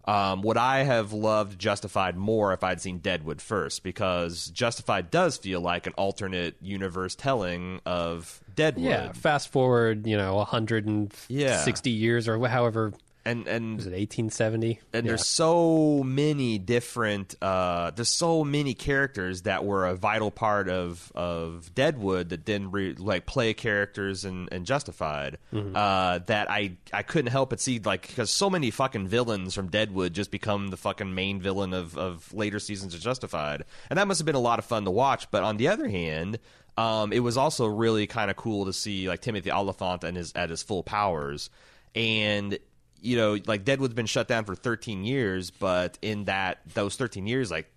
um, 0.05 0.43
would 0.43 0.57
I 0.57 0.83
have 0.83 1.11
loved 1.11 1.57
Justified 1.59 2.15
more 2.15 2.53
if 2.53 2.63
I'd 2.63 2.79
seen 2.79 2.99
Deadwood 2.99 3.41
first? 3.41 3.83
Because 3.83 4.51
Justified 4.51 5.09
does 5.09 5.37
feel 5.37 5.61
like 5.61 5.87
an 5.87 5.93
alternate 5.93 6.55
universe 6.61 7.15
telling 7.15 7.79
of 7.87 8.39
Deadwood. 8.55 8.85
yeah. 8.85 9.11
Fast 9.11 9.49
forward, 9.51 10.05
you 10.05 10.15
know, 10.15 10.35
160 10.35 11.27
Yeah. 11.33 11.95
years 11.97 12.27
or 12.27 12.47
however, 12.47 12.93
and 13.25 13.47
and 13.47 13.75
was 13.77 13.85
it 13.85 13.91
1870? 13.91 14.79
and 14.93 15.05
Yeah. 15.05 15.09
there's 15.11 15.25
so 15.27 16.03
many 16.03 16.57
different 16.57 17.35
uh 17.41 17.91
there's 17.91 18.09
so 18.09 18.43
many 18.43 18.73
characters 18.73 19.41
that 19.43 19.65
were 19.65 19.85
a 19.87 19.95
vital 19.95 20.31
part 20.31 20.69
of 20.69 21.11
of 21.15 21.73
deadwood 21.75 22.29
that 22.29 22.45
then 22.45 22.71
re- 22.71 22.93
like 22.93 23.25
play 23.25 23.53
characters 23.53 24.25
and 24.25 24.47
and 24.51 24.65
justified 24.65 25.37
Mm-hmm. 25.53 25.75
uh 25.75 26.19
that 26.27 26.49
i 26.49 26.71
i 26.93 27.03
couldn't 27.03 27.31
help 27.31 27.49
but 27.49 27.59
see 27.59 27.79
like 27.79 28.07
because 28.07 28.31
so 28.31 28.49
many 28.49 28.71
fucking 28.71 29.07
villains 29.07 29.53
from 29.53 29.67
deadwood 29.67 30.13
just 30.13 30.31
become 30.31 30.69
the 30.69 30.77
fucking 30.77 31.13
main 31.13 31.41
villain 31.41 31.73
of 31.73 31.97
of 31.97 32.33
later 32.33 32.59
seasons 32.59 32.93
of 32.93 33.01
justified 33.01 33.63
and 33.89 33.97
that 33.99 34.07
must 34.07 34.19
have 34.19 34.25
been 34.25 34.35
a 34.35 34.39
lot 34.39 34.59
of 34.59 34.65
fun 34.65 34.85
to 34.85 34.91
watch 34.91 35.29
but 35.31 35.43
on 35.43 35.57
the 35.57 35.67
other 35.67 35.87
hand 35.87 36.39
um, 36.77 37.11
it 37.11 37.19
was 37.19 37.35
also 37.35 37.65
really 37.67 38.07
kind 38.07 38.31
of 38.31 38.37
cool 38.37 38.63
to 38.63 38.71
see 38.71 39.09
like 39.09 39.19
Timothy 39.19 39.51
Olyphant 39.51 40.05
and 40.05 40.15
his 40.15 40.31
at 40.33 40.49
his 40.49 40.63
full 40.63 40.81
powers, 40.81 41.49
and 41.93 42.57
you 43.01 43.17
know, 43.17 43.37
like 43.47 43.63
Deadwood's 43.65 43.93
been 43.93 44.05
shut 44.05 44.27
down 44.27 44.45
for 44.45 44.55
13 44.55 45.03
years, 45.03 45.51
but 45.51 45.97
in 46.01 46.25
that 46.25 46.59
those 46.73 46.95
13 46.95 47.27
years, 47.27 47.49
like 47.51 47.71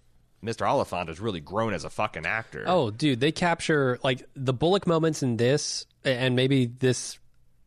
Mr. 0.44 0.68
Olyphant 0.68 1.08
has 1.08 1.20
really 1.20 1.40
grown 1.40 1.72
as 1.72 1.84
a 1.84 1.90
fucking 1.90 2.26
actor. 2.26 2.64
Oh, 2.66 2.90
dude, 2.90 3.20
they 3.20 3.32
capture 3.32 3.98
like 4.02 4.24
the 4.34 4.52
Bullock 4.52 4.86
moments 4.86 5.22
in 5.22 5.36
this, 5.36 5.86
and 6.04 6.34
maybe 6.36 6.66
this 6.66 7.18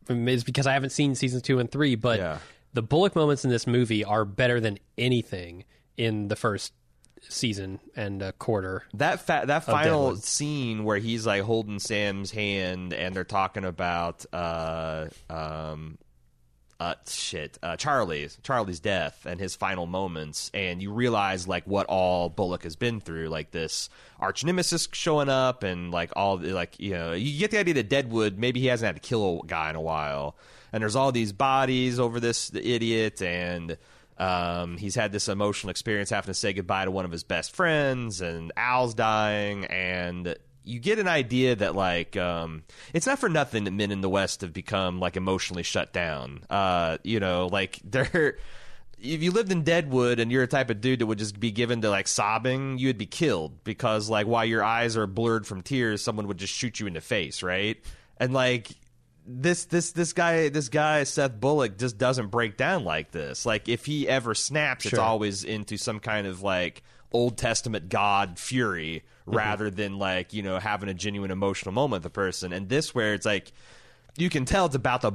is 0.08 0.44
because 0.44 0.66
I 0.66 0.72
haven't 0.74 0.90
seen 0.90 1.14
seasons 1.14 1.42
two 1.42 1.58
and 1.58 1.70
three, 1.70 1.94
but 1.94 2.18
Yeah. 2.18 2.38
the 2.74 2.82
Bullock 2.82 3.16
moments 3.16 3.44
in 3.44 3.50
this 3.50 3.66
movie 3.66 4.04
are 4.04 4.24
better 4.24 4.60
than 4.60 4.78
anything 4.98 5.64
in 5.96 6.28
the 6.28 6.36
first 6.36 6.72
season 7.28 7.80
and 7.96 8.22
a 8.22 8.32
quarter. 8.32 8.84
that 8.94 9.20
fa- 9.20 9.44
that 9.46 9.64
final 9.64 10.14
scene 10.16 10.84
where 10.84 10.98
he's 10.98 11.26
like 11.26 11.42
holding 11.42 11.78
Sam's 11.80 12.30
hand 12.30 12.92
and 12.92 13.16
they're 13.16 13.24
talking 13.24 13.64
about 13.64 14.24
uh 14.32 15.06
um 15.30 15.98
uh 16.78 16.94
shit 17.08 17.58
uh 17.62 17.76
Charlie's 17.76 18.38
Charlie's 18.42 18.80
death 18.80 19.24
and 19.26 19.40
his 19.40 19.56
final 19.56 19.86
moments 19.86 20.50
and 20.52 20.82
you 20.82 20.92
realize 20.92 21.48
like 21.48 21.66
what 21.66 21.86
all 21.86 22.28
Bullock 22.28 22.64
has 22.64 22.76
been 22.76 23.00
through 23.00 23.28
like 23.28 23.50
this 23.50 23.88
arch 24.20 24.44
nemesis 24.44 24.88
showing 24.92 25.28
up 25.28 25.62
and 25.62 25.90
like 25.90 26.10
all 26.16 26.36
the 26.36 26.52
like 26.52 26.78
you 26.78 26.92
know 26.92 27.12
you 27.12 27.38
get 27.38 27.50
the 27.50 27.58
idea 27.58 27.74
that 27.74 27.88
Deadwood 27.88 28.38
maybe 28.38 28.60
he 28.60 28.66
hasn't 28.66 28.86
had 28.86 29.02
to 29.02 29.08
kill 29.08 29.40
a 29.42 29.46
guy 29.46 29.70
in 29.70 29.76
a 29.76 29.80
while 29.80 30.36
and 30.72 30.82
there's 30.82 30.96
all 30.96 31.12
these 31.12 31.32
bodies 31.32 31.98
over 31.98 32.20
this 32.20 32.50
idiot 32.54 33.22
and 33.22 33.78
um, 34.18 34.78
he's 34.78 34.94
had 34.94 35.12
this 35.12 35.28
emotional 35.28 35.70
experience 35.70 36.10
having 36.10 36.28
to 36.28 36.34
say 36.34 36.52
goodbye 36.52 36.84
to 36.86 36.90
one 36.90 37.04
of 37.04 37.10
his 37.10 37.22
best 37.22 37.54
friends, 37.54 38.22
and 38.22 38.50
Al's 38.56 38.94
dying, 38.94 39.66
and 39.66 40.34
you 40.66 40.80
get 40.80 40.98
an 40.98 41.08
idea 41.08 41.54
that 41.56 41.74
like 41.74 42.16
um, 42.16 42.64
it's 42.92 43.06
not 43.06 43.18
for 43.18 43.28
nothing 43.28 43.64
that 43.64 43.70
men 43.70 43.92
in 43.92 44.00
the 44.00 44.08
West 44.08 44.40
have 44.40 44.52
become 44.52 44.98
like 44.98 45.16
emotionally 45.16 45.62
shut 45.62 45.92
down. 45.92 46.40
Uh, 46.50 46.98
you 47.02 47.20
know, 47.20 47.46
like 47.46 47.80
they're. 47.84 48.36
If 48.98 49.22
you 49.22 49.30
lived 49.30 49.52
in 49.52 49.62
Deadwood 49.62 50.18
and 50.18 50.32
you're 50.32 50.42
a 50.42 50.46
type 50.46 50.70
of 50.70 50.80
dude 50.80 51.00
that 51.00 51.06
would 51.06 51.18
just 51.18 51.38
be 51.38 51.50
given 51.50 51.82
to 51.82 51.90
like 51.90 52.08
sobbing, 52.08 52.78
you 52.78 52.88
would 52.88 52.96
be 52.96 53.04
killed 53.04 53.62
because 53.62 54.08
like 54.08 54.26
while 54.26 54.44
your 54.44 54.64
eyes 54.64 54.96
are 54.96 55.06
blurred 55.06 55.46
from 55.46 55.60
tears, 55.60 56.02
someone 56.02 56.26
would 56.28 56.38
just 56.38 56.54
shoot 56.54 56.80
you 56.80 56.86
in 56.86 56.94
the 56.94 57.02
face, 57.02 57.42
right? 57.42 57.76
And 58.16 58.32
like 58.32 58.70
this 59.26 59.66
this 59.66 59.92
this 59.92 60.14
guy 60.14 60.48
this 60.48 60.70
guy 60.70 61.04
Seth 61.04 61.38
Bullock 61.38 61.76
just 61.76 61.98
doesn't 61.98 62.28
break 62.28 62.56
down 62.56 62.84
like 62.84 63.10
this. 63.10 63.44
Like 63.44 63.68
if 63.68 63.84
he 63.84 64.08
ever 64.08 64.34
snaps, 64.34 64.86
it's 64.86 64.98
always 64.98 65.44
into 65.44 65.76
some 65.76 66.00
kind 66.00 66.26
of 66.26 66.42
like 66.42 66.82
Old 67.12 67.36
Testament 67.36 67.90
God 67.90 68.38
fury 68.38 69.04
rather 69.26 69.68
than 69.80 69.98
like 69.98 70.32
you 70.32 70.42
know 70.42 70.58
having 70.58 70.88
a 70.88 70.94
genuine 70.94 71.30
emotional 71.30 71.72
moment 71.72 72.02
with 72.02 72.02
the 72.04 72.10
person. 72.10 72.52
And 72.52 72.68
this 72.68 72.94
where 72.94 73.12
it's 73.14 73.26
like 73.26 73.52
you 74.16 74.30
can 74.30 74.44
tell 74.44 74.66
it's 74.66 74.74
about 74.74 75.02
to 75.02 75.14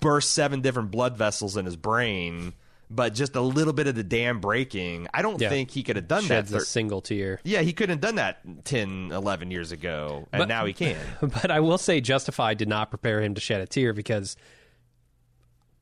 burst 0.00 0.32
seven 0.32 0.60
different 0.60 0.90
blood 0.90 1.16
vessels 1.16 1.56
in 1.56 1.64
his 1.66 1.76
brain, 1.76 2.52
but 2.88 3.12
just 3.12 3.34
a 3.34 3.40
little 3.40 3.72
bit 3.72 3.86
of 3.88 3.94
the 3.96 4.04
dam 4.04 4.38
breaking. 4.40 5.08
I 5.12 5.20
don't 5.22 5.40
Yeah. 5.40 5.48
think 5.48 5.70
he 5.72 5.82
could 5.82 5.96
have 5.96 6.06
done 6.06 6.22
Sheds 6.24 6.50
that. 6.50 6.62
a 6.62 6.64
single 6.64 7.00
tear. 7.00 7.40
yeah, 7.44 7.60
he 7.62 7.72
couldn't 7.72 7.94
have 7.94 8.00
done 8.00 8.14
that 8.16 8.64
10, 8.64 9.10
11 9.12 9.50
years 9.50 9.72
ago, 9.72 10.28
and 10.32 10.40
But- 10.40 10.48
now 10.48 10.64
he 10.64 10.72
can. 10.72 10.96
But 11.20 11.50
I 11.50 11.58
will 11.60 11.76
say 11.78 12.00
Justified 12.00 12.56
did 12.58 12.68
not 12.68 12.88
prepare 12.90 13.20
him 13.20 13.34
to 13.34 13.40
shed 13.40 13.60
a 13.60 13.66
tear 13.66 13.92
because 13.92 14.36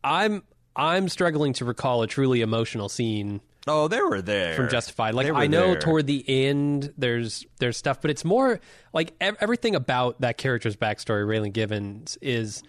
I'm 0.04 0.42
I'm 0.74 1.08
struggling 1.08 1.52
to 1.54 1.64
recall 1.64 2.02
a 2.02 2.06
truly 2.06 2.40
emotional 2.40 2.88
scene 2.88 3.40
Oh, 3.66 3.86
they 3.88 4.00
were 4.00 4.20
there 4.20 4.54
from 4.54 4.68
Justified. 4.68 5.14
Like 5.14 5.30
I 5.30 5.46
know 5.46 5.68
there. 5.68 5.80
toward 5.80 6.06
the 6.06 6.24
end 6.28 6.92
there's 6.98 7.46
there's 7.60 7.76
stuff, 7.76 8.00
but 8.00 8.10
it's 8.10 8.24
more 8.24 8.60
like 8.92 9.14
ev- 9.20 9.36
everything 9.40 9.74
about 9.76 10.20
that 10.20 10.36
character's 10.36 10.74
backstory, 10.76 11.24
Raylan 11.24 11.52
Givens, 11.52 12.18
is 12.20 12.62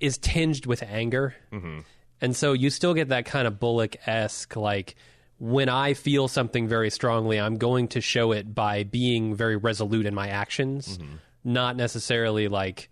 is 0.00 0.16
tinged 0.18 0.64
with 0.66 0.82
anger, 0.82 1.34
mm-hmm. 1.52 1.80
and 2.20 2.36
so 2.36 2.52
you 2.52 2.70
still 2.70 2.94
get 2.94 3.08
that 3.08 3.26
kind 3.26 3.46
of 3.46 3.58
Bullock 3.60 3.96
esque 4.06 4.56
like. 4.56 4.94
When 5.40 5.68
I 5.68 5.94
feel 5.94 6.26
something 6.26 6.66
very 6.66 6.90
strongly, 6.90 7.38
I'm 7.38 7.58
going 7.58 7.86
to 7.90 8.00
show 8.00 8.32
it 8.32 8.52
by 8.56 8.82
being 8.82 9.36
very 9.36 9.54
resolute 9.54 10.04
in 10.04 10.12
my 10.12 10.30
actions, 10.30 10.98
Mm-hmm. 10.98 11.14
not 11.44 11.76
necessarily 11.76 12.48
like, 12.48 12.88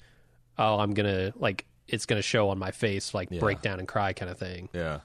oh, 0.56 0.78
I'm 0.78 0.94
gonna 0.94 1.32
like 1.34 1.64
it's 1.88 2.06
gonna 2.06 2.22
show 2.22 2.50
on 2.50 2.58
my 2.60 2.70
face, 2.70 3.14
like 3.14 3.30
break 3.30 3.62
down 3.62 3.80
and 3.80 3.88
cry 3.88 4.12
kind 4.12 4.30
of 4.30 4.38
thing. 4.38 4.68
Yeah. 4.72 5.00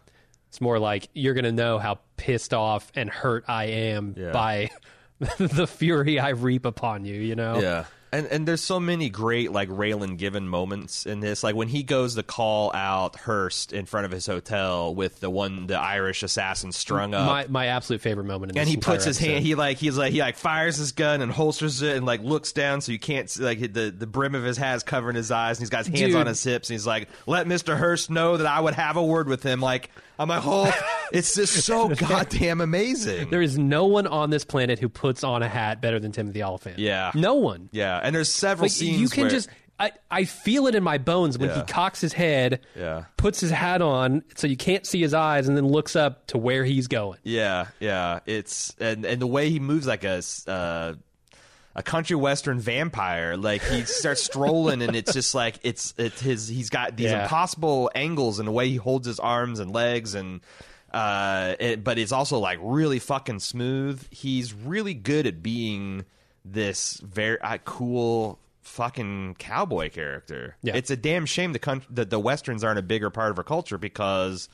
It's 0.51 0.59
more 0.59 0.79
like 0.79 1.07
you're 1.13 1.33
going 1.33 1.45
to 1.45 1.53
know 1.53 1.79
how 1.79 1.99
pissed 2.17 2.53
off 2.53 2.91
and 2.93 3.09
hurt 3.09 3.45
I 3.47 3.65
am 3.67 4.15
Yeah. 4.17 4.31
by 4.33 4.69
the 5.37 5.65
fury 5.65 6.19
I 6.19 6.29
reap 6.31 6.65
upon 6.65 7.05
you, 7.05 7.13
you 7.15 7.35
know? 7.35 7.61
Yeah. 7.61 7.85
And 8.13 8.25
and 8.27 8.45
there's 8.45 8.59
so 8.59 8.77
many 8.77 9.09
great 9.09 9.53
like 9.53 9.69
Raylan 9.69 10.17
Given 10.17 10.45
moments 10.45 11.05
in 11.05 11.21
this. 11.21 11.41
Like 11.45 11.55
when 11.55 11.69
he 11.69 11.81
goes 11.83 12.15
to 12.15 12.23
call 12.23 12.69
out 12.75 13.15
Hearst 13.15 13.71
in 13.71 13.85
front 13.85 14.03
of 14.05 14.11
his 14.11 14.25
hotel 14.25 14.93
with 14.93 15.21
the 15.21 15.29
one 15.29 15.67
the 15.67 15.79
Irish 15.79 16.21
assassin 16.21 16.73
strung 16.73 17.13
up. 17.13 17.25
My 17.25 17.47
my 17.47 17.65
absolute 17.67 18.01
favorite 18.01 18.25
moment 18.25 18.51
in 18.51 18.57
and 18.57 18.67
he 18.67 18.75
puts 18.75 19.05
his 19.05 19.15
episode. 19.17 19.31
hand. 19.31 19.45
He 19.45 19.55
like 19.55 19.77
he's 19.77 19.97
like 19.97 20.11
he 20.11 20.19
like 20.19 20.35
fires 20.35 20.75
his 20.75 20.91
gun 20.91 21.21
and 21.21 21.31
holsters 21.31 21.81
it 21.83 21.95
and 21.95 22.05
like 22.05 22.21
looks 22.21 22.51
down 22.51 22.81
so 22.81 22.91
you 22.91 22.99
can't 22.99 23.29
see, 23.29 23.45
like 23.45 23.59
the 23.71 23.95
the 23.97 24.07
brim 24.07 24.35
of 24.35 24.43
his 24.43 24.57
hat 24.57 24.75
is 24.75 24.83
covering 24.83 25.15
his 25.15 25.31
eyes 25.31 25.59
and 25.59 25.61
he's 25.63 25.69
got 25.69 25.85
his 25.85 25.97
hands 25.97 26.11
Dude. 26.11 26.15
on 26.19 26.27
his 26.27 26.43
hips 26.43 26.69
and 26.69 26.73
he's 26.73 26.85
like 26.85 27.07
let 27.27 27.47
Mister 27.47 27.77
Hearst 27.77 28.09
know 28.09 28.35
that 28.35 28.45
I 28.45 28.59
would 28.59 28.73
have 28.73 28.97
a 28.97 29.03
word 29.05 29.29
with 29.29 29.41
him. 29.41 29.61
Like 29.61 29.89
I'm 30.21 30.29
like 30.29 30.43
oh 30.45 30.71
it's 31.11 31.35
just 31.35 31.65
so 31.65 31.89
goddamn 31.95 32.61
amazing. 32.61 33.29
There 33.29 33.41
is 33.41 33.57
no 33.57 33.85
one 33.85 34.07
on 34.07 34.29
this 34.29 34.45
planet 34.45 34.79
who 34.79 34.87
puts 34.89 35.23
on 35.23 35.43
a 35.43 35.49
hat 35.49 35.81
better 35.81 35.99
than 35.99 36.11
Timothy 36.11 36.41
Olyphant. 36.41 36.79
Yeah. 36.79 37.11
No 37.15 37.33
one. 37.35 37.69
yeah, 37.71 37.99
and 38.01 38.15
there's 38.15 38.31
several 38.31 38.65
Like, 38.65 38.71
scenes 38.71 38.99
you 39.01 39.09
can 39.09 39.23
where- 39.23 39.29
just 39.31 39.49
I, 39.79 39.91
I 40.11 40.25
feel 40.25 40.67
it 40.67 40.75
in 40.75 40.83
my 40.83 40.99
bones 40.99 41.39
when 41.39 41.49
he 41.49 41.59
cocks 41.63 41.99
his 42.01 42.13
head, 42.13 42.59
Yeah. 42.77 43.05
puts 43.17 43.39
his 43.39 43.49
hat 43.49 43.81
on 43.81 44.21
so 44.35 44.45
you 44.45 44.55
can't 44.55 44.85
see 44.85 45.01
his 45.01 45.15
eyes, 45.15 45.47
and 45.47 45.57
then 45.57 45.67
looks 45.67 45.95
up 45.95 46.27
to 46.27 46.37
where 46.37 46.63
he's 46.63 46.87
going. 46.87 47.17
Yeah, 47.23 47.65
yeah. 47.79 48.19
It's 48.27 48.75
and 48.79 49.03
and 49.05 49.19
the 49.19 49.25
way 49.25 49.49
he 49.49 49.59
moves 49.59 49.87
like 49.87 50.03
a 50.03 50.21
uh, 50.47 50.93
a 51.75 51.83
country 51.83 52.15
western 52.15 52.59
vampire. 52.59 53.37
Like 53.37 53.61
he 53.63 53.83
starts 53.83 54.23
strolling, 54.23 54.81
and 54.81 54.95
it's 54.95 55.13
just 55.13 55.33
like 55.35 55.59
it's 55.63 55.93
it's 55.97 56.19
his. 56.21 56.47
He's 56.47 56.69
got 56.69 56.95
these 56.97 57.11
Yeah. 57.11 57.23
impossible 57.23 57.89
angles 57.95 58.39
in 58.39 58.45
the 58.45 58.51
way 58.51 58.69
he 58.69 58.75
holds 58.77 59.07
his 59.07 59.19
arms 59.19 59.59
and 59.59 59.71
legs, 59.71 60.15
and 60.15 60.41
uh, 60.93 61.55
it, 61.59 61.83
but 61.83 61.97
it's 61.97 62.11
also 62.11 62.39
like 62.39 62.59
really 62.61 62.99
fucking 62.99 63.39
smooth. 63.39 64.05
He's 64.11 64.53
really 64.53 64.93
good 64.93 65.25
at 65.27 65.41
being 65.41 66.05
this 66.43 66.99
very 67.03 67.39
uh, 67.41 67.57
cool 67.63 68.39
fucking 68.61 69.35
cowboy 69.39 69.89
character. 69.89 70.55
Yeah. 70.61 70.75
It's 70.75 70.91
a 70.91 70.95
damn 70.97 71.25
shame 71.25 71.53
the 71.53 71.59
country, 71.59 71.87
that 71.91 72.09
the 72.09 72.19
westerns 72.19 72.63
aren't 72.63 72.79
a 72.79 72.83
bigger 72.83 73.09
part 73.09 73.31
of 73.31 73.37
our 73.37 73.43
culture 73.43 73.77
because 73.77 74.49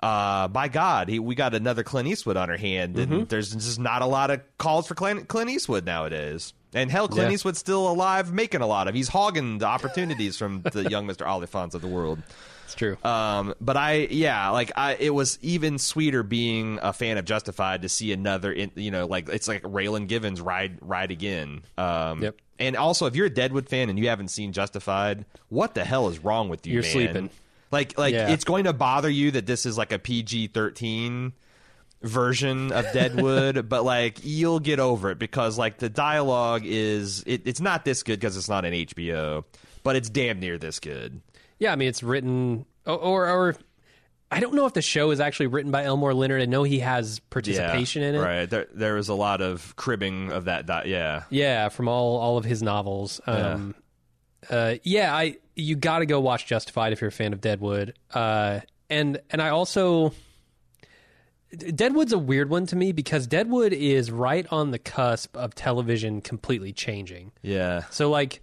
uh, 0.00 0.48
by 0.48 0.68
God, 0.68 1.08
he, 1.08 1.18
we 1.18 1.34
got 1.34 1.54
another 1.54 1.82
Clint 1.82 2.08
Eastwood 2.08 2.36
on 2.36 2.50
our 2.50 2.56
hand, 2.56 2.98
and 2.98 3.10
Mm-hmm. 3.12 3.24
there's 3.24 3.52
just 3.52 3.78
not 3.78 4.02
a 4.02 4.06
lot 4.06 4.30
of 4.30 4.40
calls 4.58 4.86
for 4.86 4.94
Clint, 4.94 5.28
Clint 5.28 5.50
Eastwood 5.50 5.84
nowadays. 5.84 6.52
And 6.74 6.90
hell, 6.90 7.08
Clint 7.08 7.30
Yeah. 7.30 7.34
Eastwood's 7.34 7.58
still 7.58 7.90
alive, 7.90 8.32
making 8.32 8.60
a 8.60 8.66
lot 8.66 8.88
of. 8.88 8.94
He's 8.94 9.08
hogging 9.08 9.58
the 9.58 9.66
opportunities 9.66 10.36
from 10.36 10.62
the 10.62 10.90
young 10.90 11.06
Mister 11.06 11.24
Olyphants 11.24 11.74
of 11.74 11.80
the 11.80 11.88
world. 11.88 12.22
It's 12.64 12.74
true. 12.74 12.98
Um, 13.02 13.54
but 13.62 13.78
I, 13.78 14.06
yeah, 14.10 14.50
like 14.50 14.72
I, 14.76 14.94
it 15.00 15.14
was 15.14 15.38
even 15.40 15.78
sweeter 15.78 16.22
being 16.22 16.78
a 16.82 16.92
fan 16.92 17.16
of 17.16 17.24
Justified 17.24 17.80
to 17.82 17.88
see 17.88 18.12
another, 18.12 18.52
in, 18.52 18.70
you 18.74 18.90
know, 18.90 19.06
like 19.06 19.30
it's 19.30 19.48
like 19.48 19.62
Raylan 19.62 20.08
Givens 20.08 20.42
ride, 20.42 20.76
ride 20.82 21.10
again. 21.10 21.62
Um, 21.78 22.22
Yep. 22.22 22.36
And 22.60 22.76
also, 22.76 23.06
if 23.06 23.14
you're 23.16 23.26
a 23.26 23.30
Deadwood 23.30 23.68
fan 23.68 23.88
and 23.88 23.98
you 23.98 24.08
haven't 24.08 24.28
seen 24.28 24.52
Justified, 24.52 25.24
what 25.48 25.74
the 25.74 25.84
hell 25.84 26.08
is 26.08 26.18
wrong 26.18 26.48
with 26.50 26.66
you? 26.66 26.74
You're 26.74 26.82
man? 26.82 26.92
sleeping. 26.92 27.30
Like, 27.70 27.98
like 27.98 28.14
Yeah. 28.14 28.28
it's 28.30 28.44
going 28.44 28.64
to 28.64 28.72
bother 28.72 29.10
you 29.10 29.30
that 29.32 29.46
this 29.46 29.66
is 29.66 29.76
like 29.76 29.92
a 29.92 29.98
PG-13 29.98 31.32
version 32.02 32.72
of 32.72 32.84
Deadwood, 32.92 33.68
but 33.68 33.84
like 33.84 34.18
you'll 34.22 34.60
get 34.60 34.80
over 34.80 35.10
it 35.10 35.18
because 35.18 35.58
like 35.58 35.78
the 35.78 35.88
dialogue 35.88 36.62
is, 36.64 37.22
it, 37.26 37.42
it's 37.44 37.60
not 37.60 37.84
this 37.84 38.02
good 38.02 38.20
because 38.20 38.36
it's 38.36 38.48
not 38.48 38.64
an 38.64 38.72
HBO, 38.72 39.44
but 39.82 39.96
it's 39.96 40.08
damn 40.08 40.40
near 40.40 40.58
this 40.58 40.80
good. 40.80 41.20
Yeah, 41.58 41.72
I 41.72 41.76
mean 41.76 41.88
it's 41.88 42.02
written 42.02 42.66
or, 42.86 42.96
or 42.96 43.28
or 43.28 43.56
I 44.30 44.40
don't 44.40 44.54
know 44.54 44.66
if 44.66 44.74
the 44.74 44.82
show 44.82 45.10
is 45.10 45.18
actually 45.20 45.48
written 45.48 45.72
by 45.72 45.84
Elmore 45.84 46.14
Leonard. 46.14 46.40
I 46.42 46.44
know 46.46 46.62
he 46.62 46.78
has 46.80 47.18
participation 47.18 48.02
in 48.02 48.14
it. 48.14 48.20
Right. 48.20 48.48
There 48.48 48.66
there 48.72 48.94
was 48.94 49.08
a 49.08 49.14
lot 49.14 49.40
of 49.40 49.74
cribbing 49.74 50.30
of 50.30 50.44
that. 50.44 50.66
Di- 50.66 50.84
yeah. 50.86 51.24
Yeah, 51.30 51.68
from 51.68 51.88
all 51.88 52.18
all 52.18 52.36
of 52.38 52.44
his 52.44 52.62
novels. 52.62 53.20
Um, 53.26 53.74
yeah. 54.50 54.56
Uh, 54.56 54.74
yeah, 54.84 55.14
I 55.16 55.38
you 55.58 55.76
got 55.76 55.98
to 55.98 56.06
go 56.06 56.20
watch 56.20 56.46
Justified 56.46 56.92
if 56.94 57.00
you're 57.02 57.08
a 57.08 57.12
fan 57.12 57.32
of 57.34 57.40
Deadwood. 57.42 57.92
Uh, 58.14 58.60
and 58.88 59.20
and 59.30 59.42
I 59.42 59.50
also 59.50 60.12
Deadwood's 61.56 62.12
a 62.12 62.18
weird 62.18 62.50
one 62.50 62.66
to 62.66 62.76
me 62.76 62.92
because 62.92 63.26
Deadwood 63.26 63.72
is 63.72 64.10
right 64.10 64.46
on 64.50 64.70
the 64.70 64.78
cusp 64.78 65.34
of 65.36 65.54
television 65.54 66.20
completely 66.20 66.72
changing. 66.72 67.32
Yeah. 67.42 67.84
So 67.90 68.10
like 68.10 68.40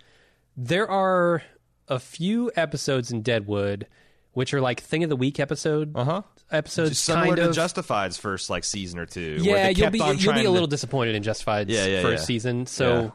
there 0.58 0.90
are 0.90 1.44
a 1.88 2.00
few 2.00 2.52
episodes 2.56 3.12
in 3.12 3.22
Deadwood 3.22 3.88
which 4.34 4.54
are 4.54 4.60
like 4.60 4.82
thing 4.82 5.04
of 5.04 5.10
the 5.10 5.16
week 5.16 5.40
episode 5.40 5.96
Uh 5.96 6.04
huh. 6.04 6.22
episodes 6.52 7.00
Similar 7.00 7.26
kind 7.28 7.38
to 7.38 7.50
of 7.50 7.56
Justified's 7.56 8.18
first 8.18 8.50
like 8.50 8.64
season 8.64 9.00
or 9.00 9.06
two. 9.06 9.38
where 9.38 9.58
yeah, 9.58 9.64
they 9.68 9.80
you'll 9.80 9.92
be 9.92 10.00
you'll 10.18 10.34
be 10.34 10.46
a 10.46 10.52
little 10.52 10.68
to- 10.68 10.72
disappointed 10.72 11.16
in 11.16 11.24
Justified's 11.24 11.70
Yeah, 11.72 11.86
yeah, 11.86 12.02
first 12.02 12.24
yeah. 12.24 12.26
season. 12.26 12.66
So 12.66 13.14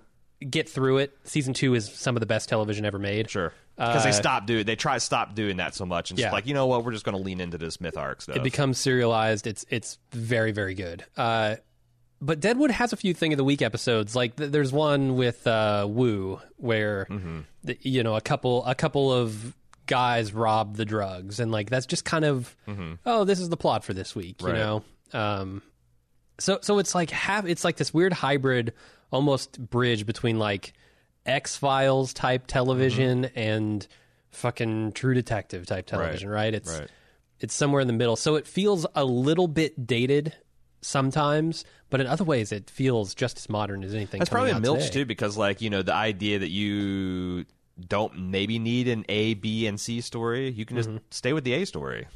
get 0.48 0.68
through 0.68 0.98
it. 0.98 1.16
Season 1.24 1.52
two 1.52 1.74
is 1.74 1.92
some 1.92 2.16
of 2.16 2.20
the 2.20 2.26
best 2.26 2.48
television 2.48 2.84
ever 2.86 2.98
made. 2.98 3.28
Sure. 3.28 3.52
Because 3.80 4.04
they 4.04 4.10
Uh, 4.10 4.12
stopped 4.12 4.46
doing. 4.46 4.64
They 4.66 4.76
try 4.76 4.94
to 4.94 5.00
stop 5.00 5.34
doing 5.34 5.56
that 5.56 5.74
so 5.74 5.86
much, 5.86 6.10
and 6.10 6.18
just 6.18 6.32
like 6.32 6.46
you 6.46 6.52
know 6.54 6.66
what, 6.66 6.84
we're 6.84 6.92
just 6.92 7.04
going 7.04 7.16
to 7.16 7.22
lean 7.22 7.40
into 7.40 7.56
this 7.58 7.80
myth 7.80 7.96
arc 7.96 8.20
stuff. 8.20 8.36
It 8.36 8.42
becomes 8.42 8.78
serialized. 8.78 9.46
It's 9.46 9.64
it's 9.70 9.98
very 10.12 10.52
very 10.52 10.74
good. 10.74 11.04
Uh, 11.16 11.56
but 12.20 12.38
Deadwood 12.40 12.70
has 12.70 12.92
a 12.92 12.96
few 12.98 13.14
thing 13.14 13.32
of 13.32 13.38
the 13.38 13.44
week 13.44 13.62
episodes. 13.62 14.14
Like 14.14 14.36
th- 14.36 14.50
there's 14.52 14.70
one 14.72 15.16
with 15.16 15.46
uh, 15.46 15.86
Wu 15.88 16.40
where 16.58 17.06
Mm-hmm. 17.08 17.38
the, 17.64 17.78
you 17.80 18.02
know 18.02 18.16
a 18.16 18.20
couple 18.20 18.64
a 18.66 18.74
couple 18.74 19.10
of 19.12 19.56
guys 19.86 20.32
rob 20.32 20.76
the 20.76 20.84
drugs 20.84 21.40
and 21.40 21.50
like 21.50 21.68
that's 21.68 21.86
just 21.86 22.04
kind 22.04 22.24
of 22.24 22.54
oh 23.06 23.24
this 23.24 23.40
is 23.40 23.48
the 23.48 23.56
plot 23.56 23.82
for 23.82 23.94
this 23.94 24.14
week. 24.14 24.40
You 24.42 24.48
Mm-hmm. 24.48 24.56
Know. 24.56 24.84
Um, 25.18 25.62
so 26.38 26.58
so 26.60 26.78
it's 26.78 26.94
like 26.94 27.10
have 27.10 27.46
it's 27.48 27.64
like 27.64 27.76
this 27.78 27.92
weird 27.94 28.12
hybrid 28.12 28.74
almost 29.10 29.58
bridge 29.58 30.04
between 30.06 30.38
like 30.38 30.74
X 31.30 31.56
Files 31.56 32.12
type 32.12 32.46
television 32.46 33.24
mm-hmm. 33.24 33.38
and 33.38 33.86
fucking 34.30 34.92
True 34.92 35.14
Detective 35.14 35.66
type 35.66 35.86
television, 35.86 36.28
right? 36.28 36.54
It's 36.54 36.78
Right. 36.78 36.88
it's 37.40 37.54
somewhere 37.54 37.80
in 37.80 37.86
the 37.86 37.92
middle. 37.92 38.16
So 38.16 38.36
it 38.36 38.46
feels 38.46 38.86
a 38.94 39.04
little 39.04 39.48
bit 39.48 39.86
dated 39.86 40.34
sometimes, 40.82 41.64
but 41.88 42.00
in 42.00 42.06
other 42.06 42.24
ways 42.24 42.52
it 42.52 42.70
feels 42.70 43.14
just 43.14 43.38
as 43.38 43.48
modern 43.48 43.84
as 43.84 43.94
anything. 43.94 44.18
That's 44.18 44.30
probably 44.30 44.50
a 44.50 44.60
milch 44.60 44.86
today. 44.86 45.00
too, 45.00 45.04
because 45.06 45.36
like 45.36 45.60
you 45.60 45.70
know 45.70 45.82
the 45.82 45.94
idea 45.94 46.38
that 46.38 46.50
you 46.50 47.46
don't 47.88 48.30
maybe 48.30 48.58
need 48.58 48.88
an 48.88 49.04
A, 49.08 49.34
B, 49.34 49.66
and 49.66 49.80
C 49.80 50.00
story. 50.00 50.50
You 50.50 50.64
can 50.64 50.76
just 50.76 50.88
mm-hmm. 50.88 50.98
stay 51.10 51.32
with 51.32 51.44
the 51.44 51.54
A 51.54 51.64
story. 51.64 52.06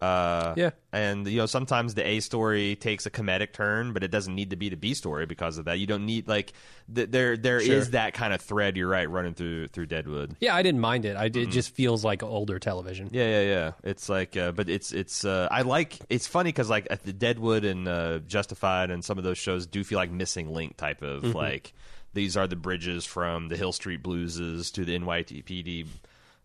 Uh, 0.00 0.50
Mm-hmm. 0.50 0.60
Yeah. 0.60 0.70
and 0.92 1.26
you 1.26 1.38
know 1.38 1.46
sometimes 1.46 1.94
the 1.94 2.06
A 2.06 2.20
story 2.20 2.76
takes 2.76 3.04
a 3.06 3.10
comedic 3.10 3.52
turn, 3.52 3.92
but 3.92 4.04
it 4.04 4.12
doesn't 4.12 4.32
need 4.34 4.50
to 4.50 4.56
be 4.56 4.68
the 4.68 4.76
B 4.76 4.94
story 4.94 5.26
because 5.26 5.58
of 5.58 5.64
that. 5.64 5.80
You 5.80 5.88
don't 5.88 6.06
need 6.06 6.28
like 6.28 6.52
th- 6.94 7.10
there 7.10 7.36
there 7.36 7.58
is 7.58 7.66
Sure. 7.66 7.84
that 7.86 8.14
kind 8.14 8.32
of 8.32 8.40
thread. 8.40 8.76
You're 8.76 8.88
right, 8.88 9.10
running 9.10 9.34
through 9.34 9.68
through 9.68 9.86
Deadwood. 9.86 10.36
Yeah, 10.38 10.54
I 10.54 10.62
didn't 10.62 10.80
mind 10.80 11.04
it. 11.04 11.16
I, 11.16 11.28
Mm-hmm. 11.30 11.40
It 11.42 11.50
just 11.50 11.74
feels 11.74 12.04
like 12.04 12.22
older 12.22 12.58
television. 12.60 13.08
Yeah, 13.10 13.28
yeah, 13.28 13.42
yeah. 13.42 13.72
It's 13.82 14.08
like, 14.08 14.36
uh, 14.36 14.52
but 14.52 14.68
it's 14.68 14.92
it's. 14.92 15.24
Uh, 15.24 15.48
I 15.50 15.62
like. 15.62 15.98
It's 16.08 16.28
funny 16.28 16.48
because 16.48 16.70
like 16.70 16.86
at 16.90 17.02
the 17.02 17.12
Deadwood 17.12 17.64
and 17.64 17.88
uh, 17.88 18.20
Justified 18.20 18.90
and 18.92 19.04
some 19.04 19.18
of 19.18 19.24
those 19.24 19.38
shows 19.38 19.66
do 19.66 19.82
feel 19.82 19.98
like 19.98 20.12
missing 20.12 20.52
link 20.52 20.76
type 20.76 21.02
of 21.02 21.34
like 21.34 21.72
these 22.14 22.36
are 22.36 22.46
the 22.46 22.56
bridges 22.56 23.04
from 23.04 23.48
the 23.48 23.56
Hill 23.56 23.72
Street 23.72 24.02
Blueses 24.02 24.72
to 24.74 24.84
the 24.84 24.96
NYPD 24.98 25.86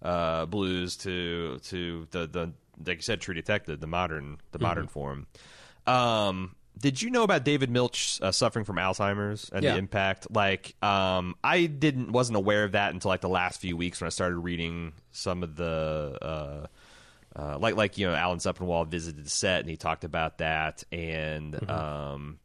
uh, 0.01 0.45
blues 0.47 0.97
to 0.97 1.59
to 1.65 2.07
the 2.11 2.27
the 2.27 2.51
like 2.85 2.97
you 2.97 3.01
said 3.01 3.21
True 3.21 3.33
Detective 3.33 3.79
the 3.79 3.87
modern 3.87 4.37
the 4.51 4.59
modern 4.59 4.87
form. 4.87 5.27
Um, 5.85 6.55
did 6.79 7.01
you 7.01 7.09
know 7.11 7.23
about 7.23 7.43
David 7.43 7.69
Milch 7.69 8.19
uh, 8.21 8.31
suffering 8.31 8.65
from 8.65 8.77
Alzheimer's 8.77 9.49
and 9.53 9.63
Yeah. 9.63 9.73
the 9.73 9.77
impact? 9.77 10.27
Like, 10.31 10.75
um, 10.83 11.35
I 11.43 11.65
didn't 11.67 12.11
wasn't 12.11 12.37
aware 12.37 12.63
of 12.63 12.71
that 12.71 12.93
until 12.93 13.09
like 13.09 13.21
the 13.21 13.29
last 13.29 13.61
few 13.61 13.77
weeks 13.77 14.01
when 14.01 14.07
I 14.07 14.09
started 14.09 14.37
reading 14.37 14.93
some 15.11 15.43
of 15.43 15.55
the. 15.55 16.17
Uh, 16.21 16.67
uh, 17.35 17.57
like 17.57 17.75
like 17.75 17.97
you 17.97 18.05
know 18.07 18.13
Alan 18.13 18.37
Sepinwall 18.37 18.87
visited 18.87 19.25
the 19.25 19.29
set 19.29 19.61
and 19.61 19.69
he 19.69 19.75
talked 19.75 20.03
about 20.03 20.37
that 20.37 20.83
and 20.91 21.67
um, 21.67 22.37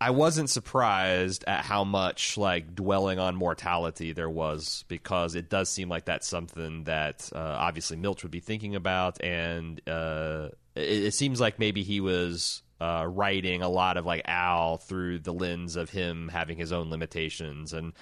I 0.00 0.10
wasn't 0.10 0.50
surprised 0.50 1.44
at 1.46 1.64
how 1.64 1.84
much 1.84 2.36
like 2.36 2.74
dwelling 2.74 3.18
on 3.18 3.36
mortality 3.36 4.12
there 4.12 4.28
was 4.28 4.84
because 4.88 5.34
it 5.34 5.48
does 5.48 5.68
seem 5.68 5.88
like 5.88 6.04
that's 6.04 6.26
something 6.28 6.84
that 6.84 7.30
uh, 7.34 7.38
obviously 7.38 7.96
Milch 7.96 8.22
would 8.22 8.32
be 8.32 8.40
thinking 8.40 8.74
about 8.74 9.22
and 9.22 9.80
uh, 9.88 10.48
it, 10.74 11.04
it 11.04 11.14
seems 11.14 11.40
like 11.40 11.58
maybe 11.58 11.82
he 11.82 12.00
was 12.00 12.62
uh, 12.80 13.06
writing 13.08 13.62
a 13.62 13.68
lot 13.68 13.96
of 13.96 14.04
like 14.04 14.22
Al 14.26 14.76
through 14.78 15.20
the 15.20 15.32
lens 15.32 15.76
of 15.76 15.90
him 15.90 16.28
having 16.28 16.58
his 16.58 16.72
own 16.72 16.90
limitations 16.90 17.72
and 17.72 17.92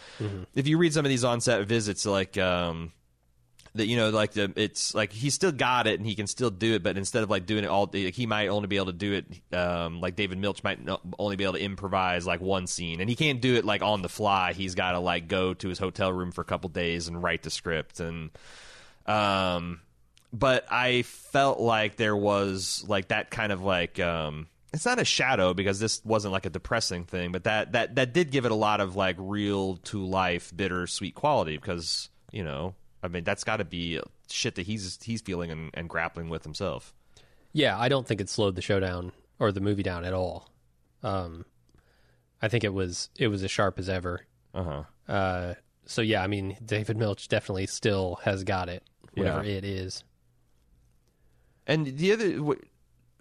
if 0.55 0.67
you 0.67 0.79
read 0.79 0.95
some 0.95 1.05
of 1.05 1.11
these 1.11 1.25
on-set 1.25 1.67
visits 1.69 2.07
like 2.07 2.37
um, 2.39 2.91
that 3.75 3.87
you 3.87 3.97
know 3.97 4.11
like 4.11 4.33
the 4.33 4.53
it's 4.57 4.95
like 4.95 5.13
he 5.13 5.31
still 5.31 5.53
got 5.53 5.87
it 5.87 5.99
and 5.99 6.07
he 6.07 6.15
can 6.15 6.27
still 6.27 6.51
do 6.51 6.75
it 6.75 6.83
but 6.83 6.99
instead 6.99 7.23
of 7.23 7.31
like 7.31 7.47
doing 7.47 7.65
it 7.65 7.69
all 7.69 7.89
like, 7.93 8.15
he 8.15 8.27
might 8.27 8.49
only 8.49 8.67
be 8.67 8.77
able 8.77 8.87
to 8.87 8.93
do 8.93 9.15
it 9.15 9.57
um 9.57 10.01
like 10.01 10.15
david 10.15 10.37
milch 10.37 10.63
might 10.63 10.79
only 11.19 11.37
be 11.37 11.45
able 11.45 11.55
to 11.55 11.63
improvise 11.63 12.27
like 12.27 12.41
one 12.41 12.67
scene. 12.67 13.01
And 13.01 13.09
he 13.09 13.17
can't 13.17 13.41
do 13.41 13.55
it 13.55 13.65
like 13.65 13.83
on 13.83 14.03
the 14.03 14.09
fly. 14.09 14.53
He's 14.53 14.75
got 14.75 14.93
to 14.93 14.99
like 14.99 15.29
go 15.29 15.55
to 15.55 15.69
his 15.69 15.79
hotel 15.79 16.13
room 16.13 16.33
for 16.33 16.41
a 16.41 16.45
couple 16.45 16.69
days 16.71 17.09
and 17.09 17.23
write 17.23 17.43
the 17.43 17.51
script. 17.51 18.01
And 18.01 18.31
um 19.07 19.81
but 20.33 20.65
i 20.71 21.03
felt 21.03 21.59
like 21.59 21.97
there 21.97 22.17
was 22.17 22.85
like 22.87 23.09
that 23.09 23.31
kind 23.31 23.51
of 23.51 23.63
like 23.63 23.99
um 23.99 24.47
it's 24.73 24.87
not 24.87 25.01
a 25.01 25.05
shadow 25.05 25.53
because 25.53 25.81
this 25.81 26.03
wasn't 26.05 26.33
like 26.33 26.47
a 26.47 26.51
depressing 26.51 27.05
thing 27.05 27.33
but 27.33 27.43
that 27.43 27.73
that 27.73 27.97
that 27.97 28.13
did 28.13 28.31
give 28.31 28.45
it 28.45 28.53
a 28.53 28.55
lot 28.55 28.81
of 28.81 28.95
like 28.95 29.17
real 29.19 29.77
to 29.79 30.07
life 30.07 30.53
bitter 30.55 30.87
sweet 30.87 31.17
quality 31.17 31.57
because 31.57 32.11
you 32.31 32.45
know 32.45 32.75
I 33.03 33.09
mean, 33.09 33.25
that's 33.25 33.45
got 33.45 33.57
to 33.57 33.65
be 33.65 34.01
shit 34.31 34.55
that 34.55 34.67
he's 34.67 34.99
he's 35.03 35.21
feeling 35.21 35.51
and, 35.51 35.71
and 35.75 35.89
grappling 35.89 36.29
with 36.29 36.45
himself. 36.45 36.95
Yeah, 37.53 37.79
I 37.79 37.89
don't 37.89 38.07
think 38.07 38.21
it 38.21 38.29
slowed 38.31 38.55
the 38.55 38.63
show 38.63 38.81
down 38.81 39.13
or 39.39 39.53
the 39.53 39.61
movie 39.61 39.83
down 39.83 40.05
at 40.05 40.13
all. 40.15 40.49
Um, 41.03 41.45
I 42.41 42.49
think 42.49 42.65
it 42.65 42.73
was 42.73 43.09
it 43.19 43.29
was 43.29 43.43
as 43.43 43.51
sharp 43.51 43.79
as 43.79 43.89
ever. 43.89 44.27
Uh-huh. 44.55 44.85
Uh, 45.13 45.55
so 45.85 46.01
yeah, 46.03 46.23
I 46.23 46.29
mean, 46.29 46.57
David 46.65 46.97
Milch 46.97 47.29
definitely 47.29 47.67
still 47.67 48.21
has 48.25 48.45
got 48.45 48.69
it, 48.69 48.85
whatever 49.15 49.43
Yeah. 49.45 49.57
it 49.57 49.65
is. 49.65 50.05
And 51.67 51.87
the 51.99 52.13
other, 52.13 52.57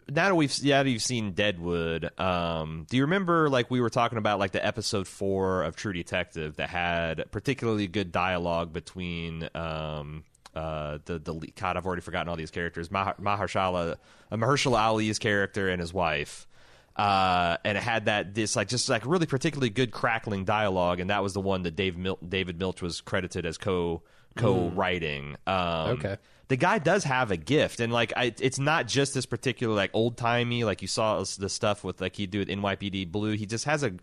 now 0.09 0.29
that 0.29 0.35
we've 0.35 0.63
now 0.63 0.83
that 0.83 0.89
you've 0.89 1.01
seen 1.01 1.31
Deadwood, 1.31 2.09
um, 2.19 2.85
do 2.89 2.97
you 2.97 3.03
remember 3.03 3.49
like 3.49 3.69
we 3.69 3.81
were 3.81 3.89
talking 3.89 4.17
about 4.17 4.39
like 4.39 4.51
the 4.51 4.65
episode 4.65 5.07
four 5.07 5.63
of 5.63 5.75
True 5.75 5.93
Detective 5.93 6.57
that 6.57 6.69
had 6.69 7.25
particularly 7.31 7.87
good 7.87 8.11
dialogue 8.11 8.73
between 8.73 9.49
um, 9.55 10.23
uh, 10.55 10.99
the 11.05 11.19
the 11.19 11.51
God 11.55 11.77
I've 11.77 11.85
already 11.85 12.01
forgotten 12.01 12.29
all 12.29 12.35
these 12.35 12.51
characters 12.51 12.91
Mah- 12.91 13.13
Mahershala 13.13 13.97
uh, 14.31 14.35
Mahershala 14.35 14.79
Ali's 14.79 15.19
character 15.19 15.69
and 15.69 15.79
his 15.79 15.93
wife. 15.93 16.47
Uh, 16.95 17.57
and 17.63 17.77
it 17.77 17.83
had 17.83 18.05
that 18.05 18.33
this 18.33 18.55
like 18.55 18.67
just 18.67 18.89
like 18.89 19.05
really 19.05 19.25
particularly 19.25 19.69
good 19.69 19.91
crackling 19.91 20.45
dialogue, 20.45 20.99
and 20.99 21.09
that 21.09 21.23
was 21.23 21.33
the 21.33 21.41
one 21.41 21.63
that 21.63 21.75
Dave 21.75 21.97
Mil- 21.97 22.19
David 22.27 22.59
Milch 22.59 22.81
was 22.81 23.01
credited 23.01 23.45
as 23.45 23.57
co 23.57 24.01
co 24.35 24.69
writing. 24.69 25.35
Um, 25.47 25.89
Okay. 25.91 26.17
the 26.49 26.57
guy 26.57 26.79
does 26.79 27.03
have 27.05 27.31
a 27.31 27.37
gift, 27.37 27.79
and 27.79 27.91
like 27.93 28.13
I, 28.15 28.33
it's 28.39 28.59
not 28.59 28.87
just 28.87 29.13
this 29.13 29.25
particular 29.25 29.73
like 29.75 29.91
old 29.93 30.17
timey 30.17 30.63
like 30.63 30.81
you 30.81 30.87
saw 30.87 31.23
the 31.37 31.49
stuff 31.49 31.83
with 31.83 32.01
like 32.01 32.15
he 32.15 32.27
do 32.27 32.39
with 32.39 32.49
NYPD 32.49 33.11
Blue. 33.11 33.33
He 33.33 33.45
just 33.45 33.65
has 33.65 33.83
a 33.83 33.93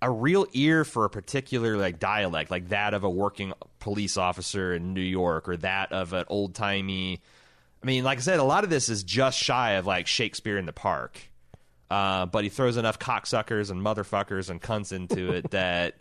a 0.00 0.10
real 0.10 0.46
ear 0.54 0.84
for 0.84 1.04
a 1.04 1.10
particular 1.10 1.76
like 1.76 1.98
dialect, 1.98 2.50
like 2.50 2.70
that 2.70 2.94
of 2.94 3.04
a 3.04 3.10
working 3.10 3.52
police 3.80 4.16
officer 4.16 4.72
in 4.72 4.94
New 4.94 5.02
York, 5.02 5.46
or 5.48 5.58
that 5.58 5.92
of 5.92 6.14
an 6.14 6.24
old 6.28 6.54
timey. 6.54 7.20
I 7.82 7.86
mean, 7.86 8.02
like 8.02 8.16
I 8.16 8.22
said, 8.22 8.38
a 8.38 8.44
lot 8.44 8.64
of 8.64 8.70
this 8.70 8.88
is 8.88 9.02
just 9.04 9.38
shy 9.38 9.72
of 9.72 9.84
like 9.86 10.06
Shakespeare 10.06 10.56
in 10.56 10.64
the 10.64 10.72
Park, 10.72 11.20
uh, 11.90 12.26
but 12.26 12.44
he 12.44 12.50
throws 12.50 12.76
enough 12.76 12.98
cocksuckers 12.98 13.70
and 13.70 13.80
motherfuckers 13.80 14.50
and 14.50 14.60
cunts 14.60 14.92
into 14.92 15.32
it 15.32 15.50
that. 15.52 15.96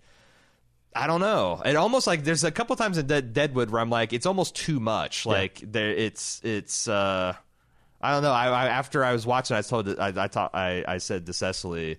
I 0.96 1.08
don't 1.08 1.22
know. 1.22 1.60
It 1.65 1.76
almost 1.76 2.06
like 2.06 2.24
there's 2.24 2.43
a 2.43 2.52
couple 2.52 2.76
times 2.76 3.00
in 3.00 3.08
Dead, 3.08 3.34
Deadwood 3.34 3.72
where 3.72 3.82
I'm 3.82 3.89
like, 3.89 4.13
it's 4.13 4.28
almost 4.28 4.56
too 4.56 4.80
much. 4.80 5.26
Like 5.26 5.60
there, 5.63 5.89
it's 5.89 6.39
it's. 6.43 6.88
uh 6.88 7.34
I 8.00 8.12
don't 8.12 8.22
know. 8.22 8.32
I, 8.32 8.48
I 8.48 8.65
after 8.67 9.04
I 9.04 9.12
was 9.13 9.26
watching, 9.26 9.58
I 9.58 9.62
told 9.62 9.88
I 9.98 10.13
I, 10.15 10.28
taught, 10.28 10.54
I 10.54 10.84
I 10.88 10.98
said 11.00 11.26
to 11.26 11.34
Cecily, 11.34 11.98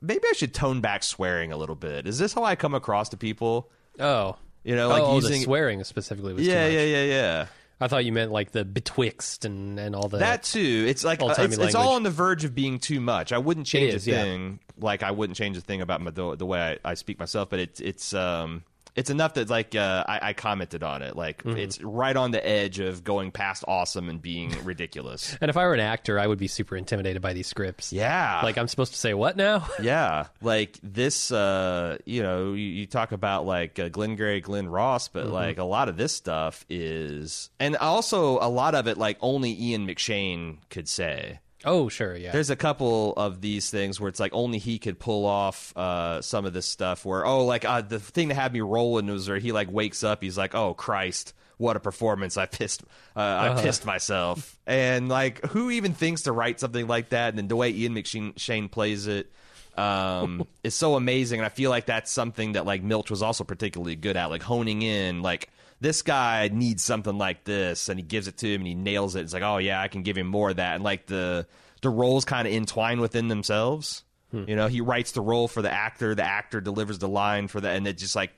maybe 0.00 0.24
I 0.28 0.32
should 0.32 0.52
tone 0.52 0.80
back 0.80 1.04
swearing 1.04 1.52
a 1.52 1.56
little 1.56 1.76
bit. 1.76 2.08
Is 2.08 2.18
this 2.18 2.32
how 2.32 2.42
I 2.42 2.56
come 2.56 2.74
across 2.74 3.10
to 3.10 3.16
people? 3.16 3.70
Oh, 4.00 4.36
You 4.64 4.74
know, 4.74 4.88
like 4.88 5.02
oh, 5.02 5.14
using 5.14 5.32
the 5.32 5.44
swearing 5.44 5.84
specifically 5.84 6.32
was 6.34 6.44
yeah, 6.44 6.54
too 6.54 6.60
much. 6.64 6.72
yeah, 6.72 6.82
yeah, 6.84 7.04
yeah. 7.04 7.46
I 7.80 7.88
thought 7.88 8.04
you 8.04 8.12
meant 8.12 8.32
like 8.32 8.50
the 8.50 8.64
betwixt 8.64 9.44
and 9.44 9.78
and 9.78 9.94
all 9.94 10.08
the 10.08 10.18
That 10.18 10.42
too. 10.42 10.84
It's 10.88 11.04
like 11.04 11.22
uh, 11.22 11.34
it's, 11.38 11.58
it's 11.58 11.74
all 11.74 11.94
on 11.94 12.02
the 12.02 12.10
verge 12.10 12.44
of 12.44 12.54
being 12.54 12.78
too 12.78 13.00
much. 13.00 13.32
I 13.32 13.38
wouldn't 13.38 13.66
change 13.66 13.94
is, 13.94 14.06
a 14.06 14.10
yeah. 14.10 14.22
thing. 14.22 14.60
Like 14.78 15.02
I 15.02 15.12
wouldn't 15.12 15.36
change 15.36 15.56
a 15.56 15.60
thing 15.60 15.80
about 15.80 16.00
my, 16.00 16.10
the, 16.10 16.36
the 16.36 16.46
way 16.46 16.78
I, 16.84 16.90
I 16.90 16.94
speak 16.94 17.18
myself. 17.18 17.50
But 17.50 17.60
it's 17.60 17.80
it's 17.80 18.14
um 18.14 18.64
it's 18.96 19.10
enough 19.10 19.34
that 19.34 19.48
like 19.50 19.74
uh, 19.74 20.04
I, 20.08 20.18
I 20.28 20.32
commented 20.32 20.82
on 20.82 21.02
it. 21.02 21.16
Like 21.16 21.42
Mm-hmm. 21.42 21.56
it's 21.58 21.80
right 21.82 22.16
on 22.16 22.30
the 22.32 22.44
edge 22.46 22.78
of 22.80 23.04
going 23.04 23.30
past 23.30 23.64
awesome 23.68 24.08
and 24.08 24.20
being 24.20 24.54
ridiculous. 24.64 25.36
And 25.40 25.48
if 25.50 25.56
I 25.56 25.64
were 25.66 25.74
an 25.74 25.80
actor, 25.80 26.18
I 26.18 26.26
would 26.26 26.38
be 26.38 26.48
super 26.48 26.76
intimidated 26.76 27.22
by 27.22 27.32
these 27.32 27.46
scripts. 27.46 27.92
Yeah. 27.92 28.40
Like 28.42 28.58
I'm 28.58 28.68
supposed 28.68 28.92
to 28.92 28.98
say 28.98 29.14
what 29.14 29.36
now? 29.36 29.66
yeah, 29.82 30.26
like 30.42 30.78
this. 30.82 31.30
Uh, 31.30 31.98
you 32.04 32.22
know, 32.22 32.52
you, 32.54 32.64
you 32.66 32.86
talk 32.86 33.12
about 33.12 33.46
like 33.46 33.78
uh, 33.78 33.88
Glengarry 33.88 34.40
Glen 34.40 34.68
Ross, 34.68 35.08
but 35.08 35.24
Mm-hmm. 35.24 35.32
like 35.32 35.58
a 35.58 35.64
lot 35.64 35.88
of 35.88 35.96
this 35.96 36.12
stuff 36.12 36.64
is, 36.68 37.50
and 37.60 37.76
also 37.76 38.38
a 38.40 38.48
lot 38.48 38.74
of 38.74 38.86
it 38.88 38.98
like 38.98 39.18
only 39.20 39.52
Ian 39.60 39.86
McShane 39.86 40.56
could 40.70 40.88
say. 40.88 41.40
Oh, 41.64 41.88
sure, 41.88 42.16
yeah. 42.16 42.32
There's 42.32 42.50
a 42.50 42.56
couple 42.56 43.12
of 43.16 43.40
these 43.40 43.70
things 43.70 44.00
where 44.00 44.08
it's 44.08 44.20
like 44.20 44.32
only 44.34 44.58
he 44.58 44.78
could 44.78 44.98
pull 44.98 45.26
off 45.26 45.76
uh, 45.76 46.22
some 46.22 46.44
of 46.44 46.52
this 46.52 46.66
stuff. 46.66 47.04
Where 47.04 47.24
oh, 47.26 47.44
like 47.44 47.64
uh, 47.64 47.82
the 47.82 47.98
thing 47.98 48.28
that 48.28 48.34
had 48.34 48.52
me 48.52 48.60
rolling 48.60 49.06
was 49.06 49.28
where 49.28 49.38
he 49.38 49.52
like 49.52 49.70
wakes 49.70 50.04
up, 50.04 50.22
he's 50.22 50.38
like, 50.38 50.54
oh 50.54 50.74
Christ, 50.74 51.34
what 51.56 51.76
a 51.76 51.80
performance! 51.80 52.36
I 52.36 52.46
pissed, 52.46 52.82
uh, 53.16 53.54
I 53.56 53.62
pissed 53.62 53.84
myself, 53.84 54.58
and 54.66 55.08
like 55.08 55.44
who 55.46 55.70
even 55.70 55.94
thinks 55.94 56.22
to 56.22 56.32
write 56.32 56.60
something 56.60 56.86
like 56.86 57.10
that? 57.10 57.30
And 57.30 57.38
then 57.38 57.48
the 57.48 57.56
way 57.56 57.70
Ian 57.70 57.94
McShane 57.94 58.70
plays 58.70 59.06
it. 59.06 59.30
Um, 59.76 60.44
is 60.64 60.74
so 60.74 60.96
amazing, 60.96 61.38
and 61.40 61.46
I 61.46 61.50
feel 61.50 61.70
like 61.70 61.86
that's 61.86 62.10
something 62.10 62.52
that 62.52 62.66
like 62.66 62.82
Milch 62.82 63.10
was 63.10 63.22
also 63.22 63.44
particularly 63.44 63.94
good 63.94 64.16
at, 64.16 64.26
like 64.26 64.42
honing 64.42 64.82
in. 64.82 65.22
Like 65.22 65.50
this 65.80 66.02
guy 66.02 66.48
needs 66.52 66.82
something 66.82 67.16
like 67.16 67.44
this, 67.44 67.88
and 67.88 67.98
he 67.98 68.04
gives 68.04 68.28
it 68.28 68.38
to 68.38 68.46
him, 68.46 68.60
and 68.62 68.68
he 68.68 68.74
nails 68.74 69.16
it. 69.16 69.22
It's 69.22 69.32
like, 69.32 69.42
oh 69.42 69.58
yeah, 69.58 69.80
I 69.80 69.88
can 69.88 70.02
give 70.02 70.16
him 70.16 70.26
more 70.26 70.50
of 70.50 70.56
that, 70.56 70.74
and 70.76 70.84
like 70.84 71.06
the 71.06 71.46
the 71.82 71.90
roles 71.90 72.24
kind 72.24 72.48
of 72.48 72.54
entwine 72.54 73.00
within 73.00 73.28
themselves. 73.28 74.02
You 74.46 74.56
know, 74.56 74.66
he 74.66 74.82
writes 74.82 75.12
the 75.12 75.22
role 75.22 75.48
for 75.48 75.62
the 75.62 75.72
actor, 75.72 76.14
the 76.14 76.22
actor 76.22 76.60
delivers 76.60 76.98
the 76.98 77.08
line 77.08 77.48
for 77.48 77.62
the, 77.62 77.70
and 77.70 77.86
it 77.86 77.96
just 77.96 78.14
like 78.14 78.30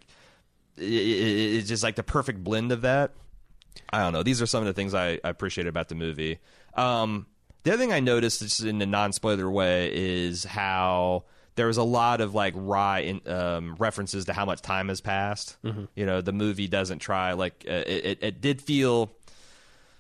it, 0.77 0.85
it, 0.85 1.57
it's 1.57 1.69
just 1.69 1.83
like 1.83 1.97
the 1.97 2.05
perfect 2.05 2.45
blend 2.45 2.71
of 2.71 2.83
that. 2.83 3.13
I 3.93 4.01
don't 4.01 4.13
know. 4.13 4.23
These 4.23 4.41
are 4.41 4.47
some 4.47 4.61
of 4.61 4.67
the 4.67 4.73
things 4.73 4.95
I, 4.95 5.19
I 5.25 5.29
appreciate 5.29 5.67
about 5.67 5.89
the 5.89 5.97
movie. 5.97 6.39
Um, 6.75 7.27
the 7.65 7.73
other 7.73 7.83
thing 7.83 7.93
I 7.93 8.01
noticed, 8.01 8.41
just 8.41 8.63
in 8.63 8.81
a 8.81 8.87
non 8.87 9.13
spoiler 9.13 9.51
way, 9.51 9.91
is 9.93 10.45
how 10.45 11.25
there 11.61 11.67
was 11.67 11.77
a 11.77 11.83
lot 11.83 12.23
of 12.23 12.35
like 12.35 12.55
wry 12.57 13.01
in, 13.01 13.21
um, 13.31 13.77
references 13.79 14.25
to 14.25 14.33
how 14.33 14.47
much 14.47 14.63
time 14.63 14.89
has 14.89 15.03
passed. 15.03 15.59
You 15.95 16.07
know, 16.07 16.23
the 16.23 16.33
movie 16.33 16.69
doesn't 16.69 17.01
try 17.01 17.35
like 17.35 17.67
uh, 17.69 17.85
it, 17.87 18.07
it. 18.07 18.19
It 18.23 18.41
did 18.41 18.63
feel, 18.63 19.13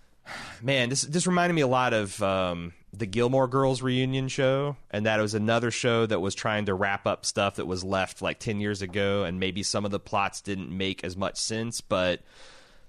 man. 0.62 0.88
This 0.88 1.03
this 1.03 1.27
reminded 1.27 1.53
me 1.53 1.61
a 1.61 1.66
lot 1.66 1.92
of 1.92 2.23
um, 2.23 2.73
the 2.94 3.05
Gilmore 3.05 3.46
Girls 3.46 3.83
reunion 3.83 4.29
show, 4.29 4.77
and 4.90 5.05
that 5.05 5.18
it 5.18 5.23
was 5.23 5.35
another 5.35 5.70
show 5.70 6.07
that 6.07 6.20
was 6.20 6.35
trying 6.35 6.64
to 6.64 6.73
wrap 6.73 7.07
up 7.07 7.27
stuff 7.27 7.57
that 7.57 7.66
was 7.66 7.85
left 7.85 8.23
like 8.23 8.38
ten 8.38 8.59
years 8.59 8.81
ago, 8.81 9.25
and 9.25 9.38
maybe 9.38 9.62
some 9.62 9.85
of 9.85 9.90
the 9.90 10.01
plots 10.01 10.40
didn't 10.40 10.75
make 10.75 11.05
as 11.05 11.14
much 11.14 11.37
sense, 11.37 11.83
but 11.83 12.23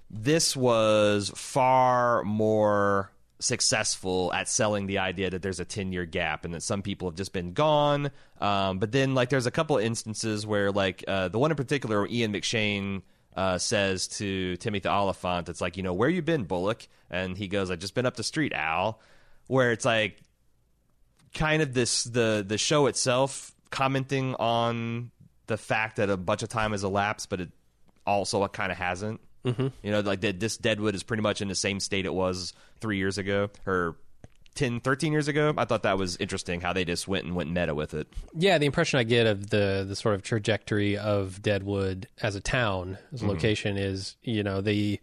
this 0.09 0.55
was 0.55 1.29
far 1.35 2.23
more 2.23 3.11
successful 3.41 4.31
at 4.33 4.47
selling 4.47 4.87
the 4.87 4.99
idea 4.99 5.29
that 5.29 5.41
there's 5.41 5.59
a 5.59 5.65
10 5.65 5.91
year 5.91 6.05
gap 6.05 6.45
and 6.45 6.53
that 6.53 6.61
some 6.61 6.81
people 6.81 7.09
have 7.09 7.15
just 7.15 7.33
been 7.33 7.53
gone. 7.53 8.11
Um, 8.39 8.79
but 8.79 8.91
then 8.91 9.13
like 9.13 9.29
there's 9.29 9.47
a 9.47 9.51
couple 9.51 9.77
instances 9.77 10.45
where 10.45 10.71
like 10.71 11.03
uh, 11.07 11.27
the 11.27 11.39
one 11.39 11.51
in 11.51 11.57
particular 11.57 11.99
where 11.99 12.09
ian 12.09 12.31
mcshane 12.31 13.01
uh, 13.35 13.57
says 13.57 14.07
to 14.07 14.57
timothy 14.57 14.89
olyphant 14.89 15.47
it's 15.47 15.61
like 15.61 15.77
you 15.77 15.83
know 15.83 15.93
where 15.93 16.09
you 16.09 16.21
been 16.21 16.43
bullock? 16.43 16.87
And 17.09 17.37
he 17.37 17.47
goes 17.47 17.71
i've 17.71 17.79
just 17.79 17.95
been 17.95 18.05
up 18.05 18.15
the 18.15 18.23
street 18.23 18.53
al. 18.53 18.99
Where 19.47 19.71
it's 19.71 19.85
like 19.85 20.21
kind 21.33 21.61
of 21.61 21.73
this 21.73 22.03
the 22.05 22.45
the 22.47 22.57
show 22.57 22.87
itself 22.87 23.53
commenting 23.69 24.35
on 24.35 25.11
the 25.47 25.57
fact 25.57 25.97
that 25.97 26.09
a 26.09 26.17
bunch 26.17 26.43
of 26.43 26.49
time 26.49 26.71
has 26.71 26.83
elapsed 26.83 27.29
but 27.29 27.41
it 27.41 27.49
also 28.05 28.45
kind 28.47 28.71
of 28.71 28.77
hasn't 28.77 29.19
mm-hmm. 29.45 29.67
you 29.83 29.91
know 29.91 29.99
like 30.01 30.21
that 30.21 30.39
this 30.39 30.57
deadwood 30.57 30.95
is 30.95 31.03
pretty 31.03 31.23
much 31.23 31.41
in 31.41 31.47
the 31.47 31.55
same 31.55 31.79
state 31.79 32.05
it 32.05 32.13
was 32.13 32.53
three 32.79 32.97
years 32.97 33.17
ago 33.17 33.49
or 33.65 33.95
10 34.55 34.81
13 34.81 35.13
years 35.13 35.27
ago 35.29 35.53
i 35.57 35.63
thought 35.63 35.83
that 35.83 35.97
was 35.97 36.17
interesting 36.17 36.59
how 36.59 36.73
they 36.73 36.83
just 36.83 37.07
went 37.07 37.25
and 37.25 37.35
went 37.35 37.49
meta 37.49 37.73
with 37.73 37.93
it 37.93 38.07
Yeah, 38.33 38.57
the 38.57 38.65
impression 38.65 38.99
I 38.99 39.03
get 39.03 39.25
of 39.27 39.49
the 39.49 39.85
the 39.87 39.95
sort 39.95 40.15
of 40.15 40.23
trajectory 40.23 40.97
of 40.97 41.41
Deadwood 41.41 42.07
as 42.21 42.35
a 42.35 42.41
town, 42.41 42.97
Mm-hmm. 42.97 43.15
as 43.15 43.21
a 43.21 43.27
location 43.27 43.77
is, 43.77 44.17
you 44.23 44.43
know, 44.43 44.59
they 44.61 44.99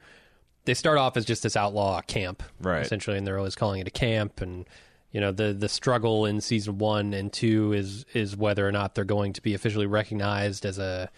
they 0.67 0.75
start 0.75 0.99
off 0.99 1.17
as 1.17 1.25
just 1.25 1.43
this 1.43 1.57
outlaw 1.57 2.03
camp, 2.03 2.43
Right. 2.61 2.83
Essentially, 2.83 3.17
and 3.17 3.27
they're 3.27 3.39
always 3.39 3.55
calling 3.55 3.81
it 3.81 3.89
a 3.89 3.91
camp, 3.91 4.43
and 4.43 4.67
you 5.13 5.21
know, 5.23 5.33
the 5.33 5.55
the 5.55 5.69
struggle 5.69 6.27
in 6.27 6.43
season 6.43 6.77
one 6.77 7.15
and 7.15 7.33
two 7.33 7.73
is 7.73 8.05
is 8.13 8.37
whether 8.37 8.69
or 8.69 8.73
not 8.73 8.95
they're 8.95 9.05
going 9.05 9.33
to 9.33 9.41
be 9.43 9.55
officially 9.55 9.87
recognized 9.87 10.67
as 10.67 10.79
a 10.79 11.09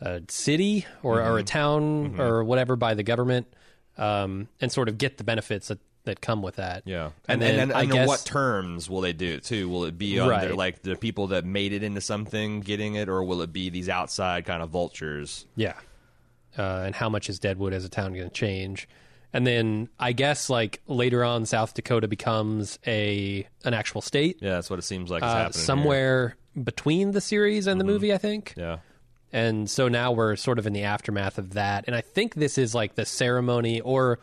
a 0.00 0.22
city 0.28 0.86
or, 1.02 1.16
Mm-hmm. 1.18 1.28
or 1.32 1.38
a 1.38 1.42
town 1.42 2.20
or 2.20 2.44
whatever 2.44 2.76
by 2.76 2.94
the 2.94 3.02
government, 3.02 3.46
um, 3.96 4.48
and 4.60 4.70
sort 4.70 4.88
of 4.88 4.98
get 4.98 5.18
the 5.18 5.24
benefits 5.24 5.68
that 5.68 5.78
that 6.04 6.20
come 6.22 6.40
with 6.40 6.56
that. 6.56 6.84
and 6.86 6.94
and 7.28 7.42
then 7.42 7.56
then 7.56 7.58
and, 7.60 7.72
I 7.72 7.84
guess 7.84 8.08
what 8.08 8.24
terms 8.24 8.88
will 8.88 9.02
they 9.02 9.12
do 9.12 9.34
it 9.34 9.44
too 9.44 9.68
will 9.68 9.84
it 9.84 9.98
be 9.98 10.18
under 10.18 10.30
Right. 10.32 10.54
like 10.56 10.80
the 10.82 10.96
people 10.96 11.26
that 11.28 11.44
made 11.44 11.74
it 11.74 11.82
into 11.82 12.00
something 12.00 12.60
getting 12.60 12.94
it 12.94 13.10
or 13.10 13.22
will 13.24 13.42
it 13.42 13.52
be 13.52 13.68
these 13.68 13.90
outside 13.90 14.46
kind 14.46 14.62
of 14.62 14.70
vultures 14.70 15.44
Yeah. 15.54 15.74
Uh, 16.56 16.82
and 16.86 16.94
how 16.94 17.10
much 17.10 17.28
is 17.28 17.38
Deadwood 17.38 17.74
as 17.74 17.84
a 17.84 17.88
town 17.90 18.14
going 18.14 18.26
to 18.26 18.32
change? 18.32 18.88
And 19.34 19.46
then 19.46 19.90
I 19.98 20.12
guess 20.12 20.48
like 20.48 20.80
later 20.86 21.22
on, 21.24 21.44
South 21.44 21.74
Dakota 21.74 22.08
becomes 22.08 22.78
a 22.86 23.46
an 23.64 23.74
actual 23.74 24.00
state 24.00 24.38
yeah 24.40 24.52
that's 24.52 24.70
what 24.70 24.78
it 24.78 24.82
seems 24.82 25.10
like 25.10 25.22
uh, 25.22 25.26
happening 25.26 25.52
here. 25.52 25.62
somewhere 25.62 26.36
between 26.64 27.10
the 27.10 27.20
series 27.20 27.66
and 27.66 27.78
the 27.78 27.84
movie, 27.84 28.14
I 28.14 28.18
think. 28.18 28.54
yeah 28.56 28.78
And 29.32 29.68
so 29.68 29.88
now 29.88 30.12
we're 30.12 30.36
sort 30.36 30.58
of 30.58 30.66
in 30.66 30.72
the 30.72 30.84
aftermath 30.84 31.38
of 31.38 31.54
that. 31.54 31.84
And 31.86 31.94
I 31.94 32.00
think 32.00 32.34
this 32.34 32.56
is 32.58 32.74
like 32.74 32.94
the 32.94 33.04
ceremony, 33.04 33.80
or 33.80 34.20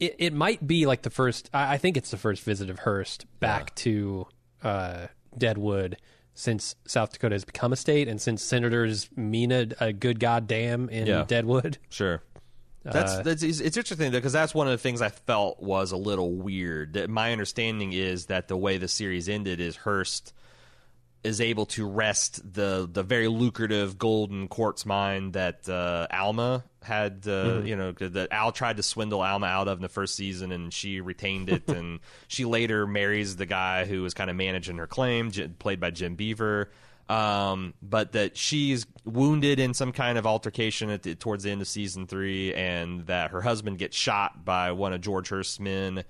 it, 0.00 0.16
it 0.18 0.32
might 0.32 0.66
be 0.66 0.86
like 0.86 1.02
the 1.02 1.10
first, 1.10 1.48
I, 1.54 1.74
I 1.74 1.76
think 1.78 1.96
it's 1.96 2.10
the 2.10 2.16
first 2.16 2.42
visit 2.42 2.70
of 2.70 2.80
Hearst 2.80 3.26
back 3.40 3.74
to 3.76 4.26
uh, 4.62 5.06
Deadwood 5.36 5.96
since 6.34 6.74
South 6.86 7.12
Dakota 7.12 7.34
has 7.34 7.44
become 7.44 7.72
a 7.72 7.76
state 7.76 8.08
and 8.08 8.20
since 8.20 8.42
senators 8.42 9.08
mean 9.16 9.50
a, 9.52 9.68
a 9.80 9.92
good 9.92 10.18
goddamn 10.20 10.88
in 10.88 11.06
Yeah. 11.06 11.24
Deadwood. 11.26 11.78
Sure. 11.88 12.22
That's 12.84 13.12
Uh, 13.14 13.22
that's 13.22 13.42
it's 13.42 13.60
it's 13.60 13.76
interesting 13.76 14.12
though, 14.12 14.18
because 14.18 14.32
that's 14.32 14.54
one 14.54 14.66
of 14.68 14.70
the 14.72 14.78
things 14.78 15.02
I 15.02 15.08
felt 15.08 15.60
was 15.60 15.90
a 15.92 15.96
little 15.96 16.32
weird. 16.32 16.94
That 16.94 17.10
My 17.10 17.32
understanding 17.32 17.92
is 17.92 18.26
that 18.26 18.46
the 18.48 18.56
way 18.56 18.78
the 18.78 18.88
series 18.88 19.28
ended 19.28 19.60
is 19.60 19.76
Hearst 19.76 20.32
is 21.24 21.40
able 21.40 21.66
to 21.66 21.86
wrest 21.86 22.40
the 22.54 22.88
the 22.90 23.02
very 23.02 23.28
lucrative 23.28 23.98
golden 23.98 24.48
quartz 24.48 24.86
mine 24.86 25.32
that 25.32 25.68
uh, 25.68 26.06
Alma 26.12 26.64
had. 26.82 27.24
Uh, 27.26 27.60
You 27.64 27.76
know 27.76 27.92
that 27.92 28.28
Al 28.30 28.52
tried 28.52 28.76
to 28.76 28.82
swindle 28.82 29.20
Alma 29.22 29.46
out 29.46 29.66
of 29.68 29.78
in 29.78 29.82
the 29.82 29.88
first 29.88 30.14
season, 30.14 30.52
and 30.52 30.72
she 30.72 31.00
retained 31.00 31.48
it. 31.50 31.68
and 31.68 32.00
she 32.28 32.44
later 32.44 32.86
marries 32.86 33.36
the 33.36 33.46
guy 33.46 33.84
who 33.84 34.02
was 34.02 34.14
kind 34.14 34.30
of 34.30 34.36
managing 34.36 34.78
her 34.78 34.86
claim, 34.86 35.30
J- 35.32 35.48
played 35.48 35.80
by 35.80 35.90
Jim 35.90 36.14
Beaver. 36.14 36.70
Um, 37.08 37.72
but 37.80 38.12
that 38.12 38.36
she's 38.36 38.86
wounded 39.06 39.58
in 39.58 39.72
some 39.72 39.92
kind 39.92 40.18
of 40.18 40.26
altercation 40.26 40.90
at 40.90 41.02
the, 41.02 41.14
towards 41.14 41.42
the 41.44 41.50
end 41.50 41.62
of 41.62 41.66
season 41.68 42.06
three, 42.06 42.52
and 42.54 43.06
that 43.06 43.30
her 43.30 43.40
husband 43.40 43.78
gets 43.78 43.96
shot 43.96 44.44
by 44.44 44.72
one 44.72 44.92
of 44.92 45.00
George 45.00 45.30
Hearst's 45.30 45.58
men, 45.58 46.04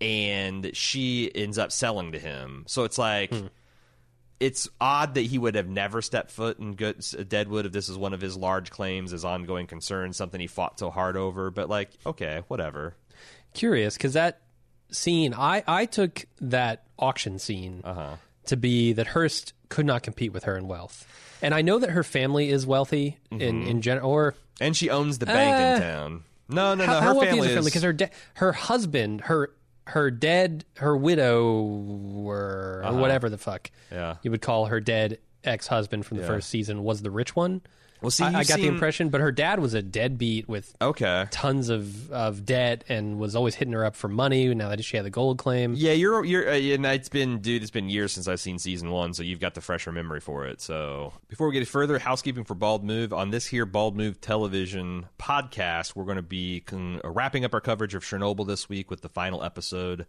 and 0.00 0.70
she 0.74 1.30
ends 1.34 1.58
up 1.58 1.72
selling 1.72 2.12
to 2.12 2.18
him. 2.18 2.64
So 2.66 2.84
it's 2.84 2.98
like. 2.98 3.30
Hmm. 3.30 3.46
It's 4.40 4.68
odd 4.80 5.14
that 5.14 5.22
he 5.22 5.38
would 5.38 5.54
have 5.54 5.68
never 5.68 6.02
stepped 6.02 6.30
foot 6.30 6.58
in 6.58 6.74
Good- 6.74 7.04
Deadwood 7.28 7.66
if 7.66 7.72
this 7.72 7.88
is 7.88 7.96
one 7.96 8.12
of 8.12 8.20
his 8.20 8.36
large 8.36 8.70
claims, 8.70 9.12
his 9.12 9.24
ongoing 9.24 9.66
concerns, 9.66 10.16
something 10.16 10.40
he 10.40 10.46
fought 10.48 10.78
so 10.78 10.90
hard 10.90 11.16
over. 11.16 11.50
But 11.50 11.68
like, 11.68 11.90
okay, 12.04 12.42
whatever. 12.48 12.94
Curious 13.52 13.96
because 13.96 14.14
that 14.14 14.40
scene, 14.90 15.32
I 15.34 15.62
I 15.66 15.86
took 15.86 16.26
that 16.40 16.84
auction 16.98 17.38
scene 17.38 17.80
Uh-huh. 17.84 18.16
to 18.46 18.56
be 18.56 18.92
that 18.92 19.08
Hearst 19.08 19.52
could 19.68 19.86
not 19.86 20.02
compete 20.02 20.32
with 20.32 20.44
her 20.44 20.56
in 20.56 20.66
wealth, 20.68 21.06
and 21.40 21.54
I 21.54 21.62
know 21.62 21.78
that 21.78 21.90
her 21.90 22.02
family 22.02 22.50
is 22.50 22.66
wealthy 22.66 23.18
in 23.30 23.38
Mm-hmm. 23.38 23.68
in 23.68 23.82
general. 23.82 24.10
Or 24.10 24.34
And 24.60 24.76
she 24.76 24.90
owns 24.90 25.18
the 25.18 25.26
bank 25.26 25.56
in 25.56 25.82
Uh, 25.82 25.94
town. 25.94 26.24
No, 26.48 26.74
no, 26.74 26.84
no. 26.84 26.92
how 26.92 27.00
Her 27.00 27.14
wealthy 27.14 27.40
family 27.40 27.64
Because 27.64 27.82
her 27.82 27.92
de- 27.92 28.10
her 28.34 28.52
husband, 28.52 29.22
her 29.22 29.50
her 29.88 30.10
dead, 30.10 30.64
her 30.78 30.96
widower, 30.96 32.82
or 32.84 32.92
whatever 32.94 33.28
the 33.28 33.38
fuck 33.38 33.70
Uh-huh. 33.90 33.94
Yeah. 34.00 34.16
you 34.22 34.30
would 34.30 34.42
call 34.42 34.66
her 34.66 34.80
dead 34.80 35.18
ex 35.44 35.66
husband 35.66 36.06
from 36.06 36.16
the 36.18 36.22
Yeah. 36.22 36.28
first 36.28 36.48
season 36.48 36.82
was 36.84 37.02
the 37.02 37.10
rich 37.10 37.36
one. 37.36 37.60
Well, 38.04 38.10
see, 38.10 38.22
I, 38.24 38.28
I 38.28 38.32
got 38.32 38.46
the 38.46 38.52
seen- 38.54 38.64
impression, 38.66 39.08
but 39.08 39.20
her 39.20 39.32
dad 39.32 39.58
was 39.60 39.74
a 39.74 39.82
deadbeat 39.82 40.48
with 40.48 40.76
Okay. 40.80 41.26
tons 41.30 41.70
of, 41.70 42.12
of 42.12 42.44
debt 42.44 42.84
and 42.88 43.18
was 43.18 43.34
always 43.34 43.54
hitting 43.54 43.72
her 43.72 43.84
up 43.84 43.96
for 43.96 44.08
money. 44.08 44.54
Now 44.54 44.68
that 44.68 44.84
she 44.84 44.96
had 44.96 45.04
the 45.06 45.10
gold 45.10 45.38
claim, 45.38 45.74
Yeah, 45.76 45.92
you're 45.92 46.24
you're 46.24 46.48
uh, 46.48 46.52
and 46.54 46.84
it's 46.86 47.08
been 47.08 47.40
dude, 47.40 47.62
it's 47.62 47.70
been 47.70 47.88
years 47.88 48.12
since 48.12 48.28
I've 48.28 48.40
seen 48.40 48.58
season 48.58 48.90
1, 48.90 49.14
so 49.14 49.22
you've 49.22 49.40
got 49.40 49.54
the 49.54 49.60
fresher 49.60 49.90
memory 49.90 50.20
for 50.20 50.46
it. 50.46 50.60
So, 50.60 51.12
before 51.28 51.48
we 51.48 51.54
get 51.54 51.58
any 51.58 51.64
further, 51.66 51.98
housekeeping 51.98 52.44
for 52.44 52.54
Bald 52.54 52.84
Move 52.84 53.12
on 53.12 53.30
this 53.30 53.46
here 53.46 53.66
Bald 53.66 53.96
Move 53.96 54.20
television 54.20 55.06
podcast, 55.18 55.96
we're 55.96 56.04
going 56.04 56.16
to 56.16 56.22
be 56.22 56.60
con- 56.60 57.00
uh, 57.04 57.08
wrapping 57.10 57.44
up 57.44 57.54
our 57.54 57.60
coverage 57.60 57.94
of 57.94 58.04
Chernobyl 58.04 58.46
this 58.46 58.68
week 58.68 58.90
with 58.90 59.00
the 59.00 59.08
final 59.08 59.42
episode 59.42 60.06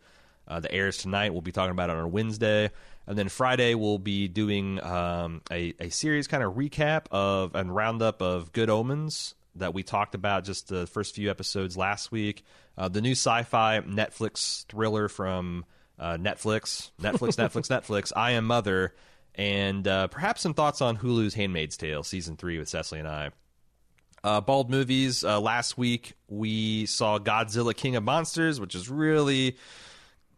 uh, 0.48 0.60
that 0.60 0.72
airs 0.74 0.98
tonight. 0.98 1.32
We'll 1.32 1.42
be 1.42 1.52
talking 1.52 1.72
about 1.72 1.90
it 1.90 1.96
on 1.96 2.12
Wednesday. 2.12 2.70
And 3.08 3.18
then 3.18 3.30
Friday, 3.30 3.76
we'll 3.76 4.00
be 4.00 4.28
doing 4.28 4.84
um, 4.84 5.42
a, 5.52 5.74
a 5.80 5.90
series 5.90 6.28
kind 6.28 6.44
of 6.44 6.54
recap 6.54 7.06
of 7.12 7.56
and 7.56 7.74
roundup 7.74 8.22
of 8.22 8.52
Good 8.52 8.70
Omens 8.70 9.36
that 9.56 9.74
we 9.74 9.84
talked 9.84 10.16
about 10.16 10.44
just 10.44 10.68
the 10.68 10.86
first 10.88 11.16
few 11.16 11.30
episodes 11.30 11.78
last 11.78 12.12
week. 12.12 12.44
Uh, 12.78 12.90
the 12.90 13.02
new 13.02 13.12
sci 13.12 13.44
fi 13.44 13.80
Netflix 13.82 14.66
thriller 14.66 15.08
from 15.08 15.66
uh, 15.98 16.18
Netflix, 16.18 16.92
Netflix, 17.00 17.36
Netflix, 17.38 17.70
Netflix, 17.70 18.12
I 18.16 18.32
Am 18.32 18.46
Mother, 18.46 18.94
and 19.36 19.88
uh, 19.88 20.08
perhaps 20.08 20.42
some 20.42 20.54
thoughts 20.54 20.82
on 20.82 20.98
Hulu's 20.98 21.34
Handmaid's 21.34 21.78
Tale, 21.78 22.04
season 22.04 22.36
three 22.36 22.58
with 22.58 22.70
Cecily 22.70 23.00
and 23.00 23.08
I. 23.08 23.32
Uh, 24.24 24.42
Bald 24.42 24.72
movies. 24.72 25.24
Uh, 25.24 25.40
last 25.40 25.78
week 25.78 26.14
we 26.28 26.88
saw 26.88 27.20
Godzilla 27.20 27.76
King 27.76 27.96
of 27.96 28.04
Monsters, 28.04 28.60
which 28.60 28.74
is 28.74 28.90
really 28.90 29.56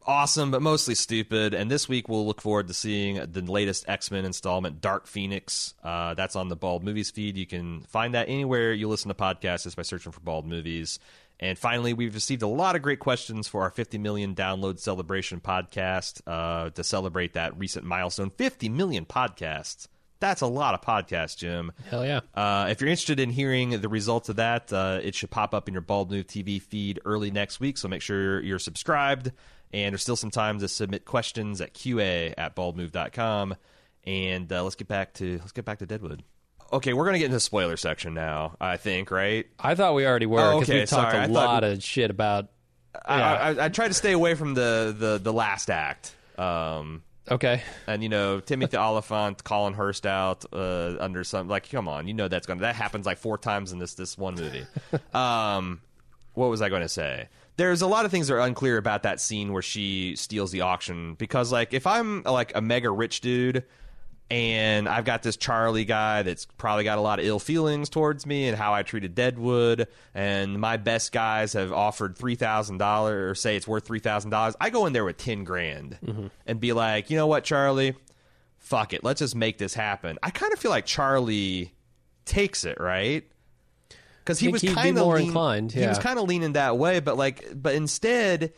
awesome, 0.07 0.51
but 0.51 0.61
mostly 0.61 0.95
stupid. 0.95 1.53
And 1.53 1.69
this 1.69 1.87
week 1.87 2.07
we'll 2.07 2.25
look 2.25 2.41
forward 2.41 2.67
to 2.69 2.73
seeing 2.73 3.15
the 3.31 3.41
latest 3.41 3.87
X 3.87 4.09
Men 4.09 4.25
installment, 4.25 4.81
Dark 4.81 5.05
Phoenix. 5.07 5.73
Uh, 5.83 6.13
that's 6.13 6.35
on 6.35 6.47
the 6.47 6.55
Bald 6.55 6.83
Movies 6.83 7.11
feed. 7.11 7.37
You 7.37 7.45
can 7.45 7.81
find 7.81 8.13
that 8.15 8.29
anywhere 8.29 8.73
you 8.73 8.87
listen 8.87 9.09
to 9.09 9.15
podcasts 9.15 9.63
just 9.63 9.75
by 9.75 9.83
searching 9.83 10.11
for 10.11 10.21
Bald 10.21 10.45
Movies. 10.47 10.99
And 11.39 11.57
finally, 11.57 11.93
we've 11.93 12.15
received 12.15 12.41
a 12.41 12.47
lot 12.47 12.75
of 12.75 12.81
great 12.81 12.99
questions 12.99 13.47
for 13.47 13.61
our 13.61 13.69
50 13.69 13.99
million 13.99 14.33
download 14.33 14.79
celebration 14.79 15.39
podcast 15.39 16.21
uh, 16.25 16.71
to 16.71 16.83
celebrate 16.83 17.33
that 17.33 17.57
recent 17.59 17.85
milestone 17.85 18.31
50 18.31 18.69
million 18.69 19.05
podcasts. 19.05 19.87
That's 20.19 20.41
a 20.41 20.47
lot 20.47 20.73
of 20.73 20.81
podcasts, 20.81 21.37
Jim. 21.37 21.71
hell 21.91 22.03
yeah. 22.03 22.21
Uh, 22.33 22.67
if 22.71 22.81
you're 22.81 22.89
interested 22.89 23.19
in 23.19 23.29
hearing 23.29 23.81
the 23.81 23.89
results 23.89 24.29
of 24.29 24.37
that, 24.37 24.73
uh, 24.73 24.99
it 25.03 25.13
should 25.13 25.29
pop 25.29 25.53
up 25.53 25.67
in 25.67 25.75
your 25.75 25.81
Bald 25.81 26.09
Move 26.09 26.25
TV 26.25 26.59
feed 26.59 26.99
early 27.05 27.29
next 27.29 27.59
week. 27.59 27.77
So 27.77 27.87
make 27.87 28.01
sure 28.01 28.41
you're 28.41 28.57
subscribed. 28.57 29.31
And 29.73 29.93
there's 29.93 30.01
still 30.01 30.15
some 30.15 30.31
time 30.31 30.59
to 30.59 30.67
submit 30.67 31.03
questions 31.05 31.59
at 31.61 31.73
qa 31.73 32.33
at 32.37 32.55
baldmove.com. 32.55 33.55
And 34.05 34.51
uh, 34.51 34.63
let's 34.63 34.75
get 34.75 34.87
back 34.87 35.13
to 35.15 35.37
let's 35.39 35.51
get 35.51 35.65
back 35.65 35.79
to 35.79 35.85
Deadwood. 35.85 36.23
Okay, 36.71 36.93
we're 36.93 37.05
gonna 37.05 37.17
get 37.19 37.25
into 37.25 37.35
the 37.37 37.41
spoiler 37.41 37.77
section 37.77 38.13
now. 38.13 38.55
I 38.59 38.77
think, 38.77 39.11
right? 39.11 39.45
I 39.59 39.75
thought 39.75 39.93
we 39.95 40.05
already 40.05 40.25
were 40.25 40.39
Oh, 40.41 40.59
because 40.59 40.69
okay, 40.69 40.79
we've 40.79 40.89
talked 40.89 41.11
sorry. 41.11 41.21
I 41.23 41.25
a 41.25 41.27
thought- 41.27 41.33
lot 41.33 41.63
of 41.63 41.83
shit 41.83 42.09
about. 42.09 42.49
I, 43.05 43.17
Yeah. 43.17 43.33
I, 43.61 43.65
I 43.65 43.69
tried 43.69 43.89
to 43.89 43.93
stay 43.93 44.13
away 44.13 44.35
from 44.35 44.53
the 44.53 44.95
the, 44.97 45.17
the 45.21 45.33
last 45.33 45.69
act. 45.69 46.15
Um, 46.37 47.03
Okay, 47.29 47.61
and 47.87 48.01
you 48.01 48.07
know 48.07 48.39
Timothy 48.39 48.77
Olyphant 48.77 49.43
calling 49.43 49.73
Hearst 49.73 50.05
out 50.05 50.45
uh, 50.53 50.95
under 50.97 51.25
some 51.25 51.49
like 51.49 51.69
come 51.69 51.89
on 51.89 52.07
you 52.07 52.13
know 52.13 52.29
that's 52.29 52.47
going 52.47 52.59
to 52.59 52.61
that 52.61 52.75
happens 52.75 53.05
like 53.05 53.17
four 53.17 53.37
times 53.37 53.73
in 53.73 53.79
this 53.79 53.95
this 53.95 54.17
one 54.17 54.35
movie. 54.35 54.65
um, 55.13 55.81
what 56.35 56.49
was 56.49 56.61
I 56.61 56.69
going 56.69 56.83
to 56.83 56.87
say? 56.89 57.27
There's 57.57 57.81
a 57.81 57.87
lot 57.87 58.05
of 58.05 58.11
things 58.11 58.27
that 58.27 58.35
are 58.35 58.39
unclear 58.39 58.77
about 58.77 59.03
that 59.03 59.19
scene 59.19 59.51
where 59.51 59.61
she 59.61 60.15
steals 60.15 60.51
the 60.51 60.61
auction 60.61 61.15
because 61.15 61.51
like 61.51 61.73
if 61.73 61.87
I'm 61.87 62.23
like 62.23 62.55
a 62.55 62.61
mega 62.61 62.89
rich 62.89 63.21
dude 63.21 63.63
and 64.29 64.89
I've 64.89 65.05
got 65.05 65.23
this 65.23 65.37
Charlie 65.37 65.85
guy 65.85 66.21
that's 66.21 66.45
probably 66.45 66.83
got 66.83 66.97
a 66.97 67.01
lot 67.01 67.19
of 67.19 67.25
ill 67.25 67.39
feelings 67.39 67.89
towards 67.89 68.25
me 68.25 68.47
and 68.47 68.57
how 68.57 68.73
I 68.73 68.83
treated 68.83 69.15
Deadwood, 69.15 69.87
and 70.13 70.59
my 70.59 70.77
best 70.77 71.11
guys 71.11 71.53
have 71.53 71.71
offered 71.71 72.17
three 72.17 72.35
thousand 72.35 72.77
dollars 72.77 73.31
or 73.31 73.35
say 73.35 73.55
it's 73.55 73.67
worth 73.67 73.85
three 73.85 73.99
thousand 73.99 74.31
dollars. 74.31 74.55
I 74.59 74.69
go 74.69 74.85
in 74.85 74.93
there 74.93 75.05
with 75.05 75.17
ten 75.17 75.43
grand 75.43 75.97
mm-hmm. 76.05 76.27
and 76.45 76.59
be 76.59 76.73
like, 76.73 77.09
you 77.09 77.17
know 77.17 77.27
what, 77.27 77.43
Charlie, 77.43 77.95
fuck 78.57 78.93
it, 78.93 79.03
let's 79.03 79.19
just 79.19 79.35
make 79.35 79.57
this 79.57 79.73
happen. 79.73 80.19
I 80.21 80.29
kind 80.29 80.51
of 80.51 80.59
feel 80.59 80.71
like 80.71 80.85
Charlie 80.85 81.73
takes 82.25 82.65
it 82.65 82.79
right 82.79 83.25
because 84.27 84.39
he 84.39 84.49
was 84.49 84.61
kind 84.61 84.97
of 84.97 85.05
more 85.05 85.15
lean, 85.15 85.27
inclined, 85.27 85.71
He 85.71 85.87
was 85.87 85.99
kind 85.99 86.19
of 86.19 86.27
leaning 86.27 86.53
that 86.53 86.77
way, 86.77 86.99
but 86.99 87.15
like, 87.15 87.47
but 87.55 87.75
instead 87.75 88.51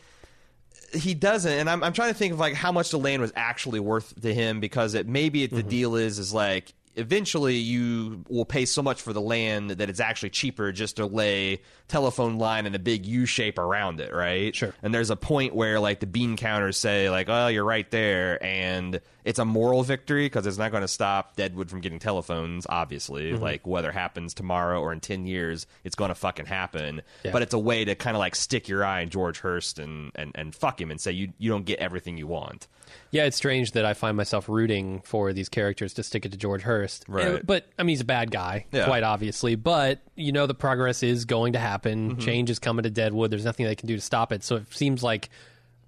he 0.92 1.14
doesn't 1.14 1.52
and 1.52 1.70
I'm, 1.70 1.84
I'm 1.84 1.92
trying 1.92 2.12
to 2.12 2.18
think 2.18 2.32
of 2.32 2.40
like 2.40 2.54
how 2.54 2.72
much 2.72 2.90
the 2.90 2.98
land 2.98 3.22
was 3.22 3.32
actually 3.36 3.78
worth 3.78 4.20
to 4.22 4.34
him 4.34 4.58
because 4.58 4.94
it 4.94 5.06
maybe 5.06 5.46
Mm-hmm. 5.46 5.54
the 5.54 5.62
deal 5.62 5.94
is 5.94 6.18
is 6.18 6.34
like 6.34 6.74
eventually 6.96 7.56
you 7.56 8.24
will 8.28 8.44
pay 8.44 8.64
so 8.64 8.82
much 8.82 9.00
for 9.00 9.12
the 9.12 9.20
land 9.20 9.70
that 9.70 9.88
it's 9.88 10.00
actually 10.00 10.30
cheaper 10.30 10.72
just 10.72 10.96
to 10.96 11.06
lay 11.06 11.60
telephone 11.88 12.38
line 12.38 12.66
in 12.66 12.74
a 12.74 12.78
big 12.78 13.06
U 13.06 13.26
shape 13.26 13.58
around 13.58 14.00
it, 14.00 14.12
right? 14.12 14.54
Sure. 14.54 14.74
And 14.82 14.92
there's 14.92 15.10
a 15.10 15.16
point 15.16 15.54
where 15.54 15.78
like 15.80 16.00
the 16.00 16.06
bean 16.06 16.36
counters 16.36 16.76
say 16.76 17.08
like, 17.10 17.28
"Oh, 17.28 17.46
you're 17.48 17.64
right 17.64 17.88
there," 17.90 18.42
and 18.44 19.00
it's 19.24 19.38
a 19.38 19.44
moral 19.44 19.82
victory 19.82 20.26
because 20.26 20.46
it's 20.46 20.58
not 20.58 20.70
going 20.70 20.82
to 20.82 20.88
stop 20.88 21.36
Deadwood 21.36 21.70
from 21.70 21.80
getting 21.80 21.98
telephones. 21.98 22.66
Obviously, 22.68 23.32
Mm-hmm. 23.32 23.42
like 23.42 23.66
whether 23.66 23.92
happens 23.92 24.34
tomorrow 24.34 24.80
or 24.80 24.92
in 24.92 25.00
ten 25.00 25.26
years, 25.26 25.66
it's 25.84 25.94
going 25.94 26.08
to 26.10 26.14
fucking 26.14 26.46
happen. 26.46 27.02
Yeah. 27.24 27.32
But 27.32 27.42
it's 27.42 27.54
a 27.54 27.58
way 27.58 27.84
to 27.84 27.94
kind 27.94 28.16
of 28.16 28.18
like 28.18 28.34
stick 28.34 28.68
your 28.68 28.84
eye 28.84 29.00
in 29.00 29.10
George 29.10 29.38
Hearst 29.40 29.78
and, 29.78 30.10
and 30.14 30.32
and 30.34 30.54
fuck 30.54 30.80
him 30.80 30.90
and 30.90 31.00
say 31.00 31.12
you 31.12 31.32
you 31.38 31.50
don't 31.50 31.64
get 31.64 31.78
everything 31.78 32.18
you 32.18 32.26
want. 32.26 32.66
Yeah, 33.12 33.24
it's 33.24 33.36
strange 33.36 33.72
that 33.72 33.84
I 33.84 33.94
find 33.94 34.16
myself 34.16 34.48
rooting 34.48 35.00
for 35.00 35.32
these 35.32 35.48
characters 35.48 35.94
to 35.94 36.02
stick 36.04 36.24
it 36.26 36.32
to 36.32 36.38
George 36.38 36.62
Hearst. 36.62 37.04
Right. 37.08 37.26
Uh, 37.26 37.38
But 37.44 37.66
I 37.78 37.82
mean, 37.82 37.88
he's 37.94 38.00
a 38.02 38.04
bad 38.04 38.30
guy, 38.30 38.66
Yeah. 38.72 38.84
quite 38.84 39.02
obviously. 39.02 39.56
But 39.56 40.00
you 40.14 40.30
know, 40.32 40.46
the 40.46 40.54
progress 40.54 41.02
is 41.02 41.24
going 41.24 41.54
to 41.54 41.58
happen. 41.58 42.10
Mm-hmm. 42.12 42.20
Change 42.20 42.50
is 42.50 42.58
coming 42.58 42.84
to 42.84 42.90
Deadwood. 42.90 43.30
There's 43.32 43.44
nothing 43.44 43.66
they 43.66 43.74
can 43.74 43.88
do 43.88 43.96
to 43.96 44.00
stop 44.02 44.32
it. 44.32 44.44
So 44.44 44.56
it 44.56 44.72
seems 44.72 45.02
like 45.02 45.28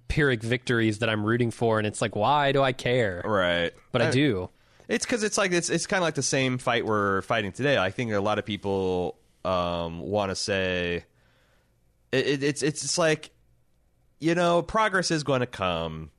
Pyrrhic 0.09 0.43
victories 0.43 0.99
that 0.99 1.09
I'm 1.09 1.25
rooting 1.25 1.49
for, 1.49 1.77
and 1.79 1.87
it's 1.87 2.01
like, 2.01 2.15
why 2.15 2.51
do 2.51 2.61
I 2.61 2.73
care? 2.73 3.21
Right. 3.25 3.71
But 3.93 4.01
I 4.01 4.11
do. 4.11 4.49
It's 4.89 5.05
because 5.05 5.23
it's 5.23 5.37
like 5.37 5.53
it's 5.53 5.69
it's 5.69 5.87
kind 5.87 5.99
of 6.01 6.05
like 6.05 6.15
the 6.15 6.21
same 6.21 6.57
fight 6.57 6.85
we're 6.85 7.21
fighting 7.21 7.53
today. 7.53 7.77
I 7.77 7.89
think 7.89 8.11
a 8.11 8.19
lot 8.19 8.37
of 8.37 8.45
people 8.45 9.15
um, 9.45 10.01
want 10.01 10.29
to 10.29 10.35
say 10.35 11.05
it, 12.11 12.27
it, 12.27 12.43
it's 12.43 12.61
it's 12.61 12.97
like 12.97 13.31
you 14.19 14.35
know 14.35 14.61
progress 14.61 15.09
is 15.09 15.23
going 15.23 15.39
to 15.39 15.47
come, 15.47 16.11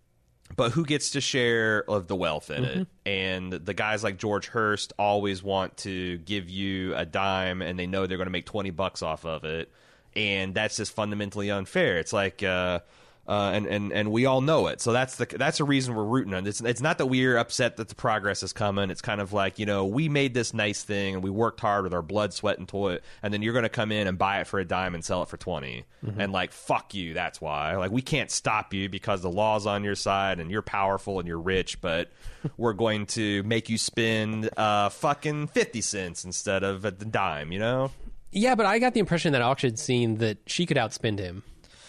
but 0.55 0.73
who 0.73 0.85
gets 0.85 1.11
to 1.11 1.21
share 1.21 1.89
of 1.91 2.07
the 2.07 2.17
wealth 2.17 2.51
in 2.51 2.65
it? 2.65 2.89
And 3.07 3.53
the 3.53 3.75
guys 3.75 4.05
like 4.05 4.19
George 4.19 4.49
Hearst 4.49 4.93
always 4.99 5.43
want 5.43 5.77
to 5.79 6.19
give 6.19 6.49
you 6.49 6.95
a 6.95 7.05
dime, 7.05 7.63
and 7.63 7.79
they 7.79 7.87
know 7.87 8.07
they're 8.07 8.19
going 8.19 8.27
to 8.27 8.33
make 8.33 8.47
twenty 8.47 8.71
bucks 8.71 9.03
off 9.03 9.25
of 9.25 9.45
it, 9.45 9.71
and 10.15 10.55
that's 10.55 10.77
just 10.77 10.93
fundamentally 10.93 11.51
unfair. 11.51 11.99
It's 11.99 12.13
like. 12.13 12.43
Uh, 12.43 12.81
uh, 13.27 13.53
and, 13.55 13.67
and 13.67 13.93
and 13.93 14.13
we 14.13 14.27
all 14.27 14.41
know 14.41 14.67
it. 14.67 14.81
So 14.81 14.93
that's 14.93 15.17
the 15.17 15.27
that's 15.27 15.59
the 15.59 15.65
reason 15.65 15.95
we're 15.95 16.05
rooting 16.05 16.35
on. 16.35 16.47
It's 16.47 16.61
it's 16.61 16.83
not 16.83 16.99
that 16.99 17.07
we're 17.07 17.39
upset 17.39 17.79
that 17.79 17.89
the 17.89 17.95
progress 17.95 18.43
is 18.43 18.53
coming. 18.53 18.91
It's 18.91 19.01
kind 19.01 19.21
of 19.21 19.33
like 19.33 19.59
you 19.59 19.67
know 19.67 19.87
we 19.87 20.09
made 20.09 20.35
this 20.35 20.53
nice 20.53 20.83
thing 20.83 21.15
and 21.15 21.25
we 21.25 21.31
worked 21.31 21.61
hard 21.61 21.85
with 21.85 21.95
our 21.95 22.03
blood, 22.03 22.35
sweat, 22.35 22.59
and 22.59 22.69
toil, 22.69 22.99
and 23.23 23.33
then 23.33 23.41
you're 23.41 23.55
going 23.55 23.63
to 23.65 23.71
come 23.71 23.93
in 23.93 24.07
and 24.07 24.19
buy 24.19 24.41
it 24.41 24.47
for 24.47 24.61
a 24.61 24.65
dime 24.65 24.95
and 24.95 25.05
sell 25.05 25.23
it 25.23 25.29
for 25.29 25.37
20 25.37 25.85
and 26.19 26.33
like 26.33 26.53
fuck 26.53 26.93
you. 26.93 27.15
That's 27.15 27.41
why 27.41 27.77
like 27.77 27.91
we 27.91 28.03
can't 28.03 28.31
stop 28.31 28.75
you 28.75 28.89
because 28.89 29.23
the 29.23 29.31
law's 29.31 29.67
on 29.67 29.85
your 29.85 29.95
side 29.95 30.39
and 30.39 30.51
you're 30.51 30.63
powerful 30.63 31.19
and 31.19 31.27
you're 31.27 31.41
rich, 31.41 31.81
but 31.81 32.11
we're 32.59 32.75
going 32.75 33.07
to 33.07 33.43
make 33.45 33.71
you 33.71 33.79
spend 33.79 34.51
uh 34.57 34.91
fucking 34.91 35.49
fifty 35.49 35.81
cents 35.81 36.25
instead 36.25 36.63
of 36.63 36.85
a 36.85 36.91
dime. 36.91 37.53
You 37.53 37.59
know. 37.59 37.91
Yeah, 38.33 38.57
but 38.57 38.67
I 38.67 38.81
got 38.81 38.95
the 38.95 39.01
impression 39.01 39.33
that 39.33 39.43
auction 39.43 39.77
scene 39.77 40.17
that 40.17 40.39
she 40.47 40.67
could 40.67 40.77
outspend 40.77 41.21
him, 41.21 41.45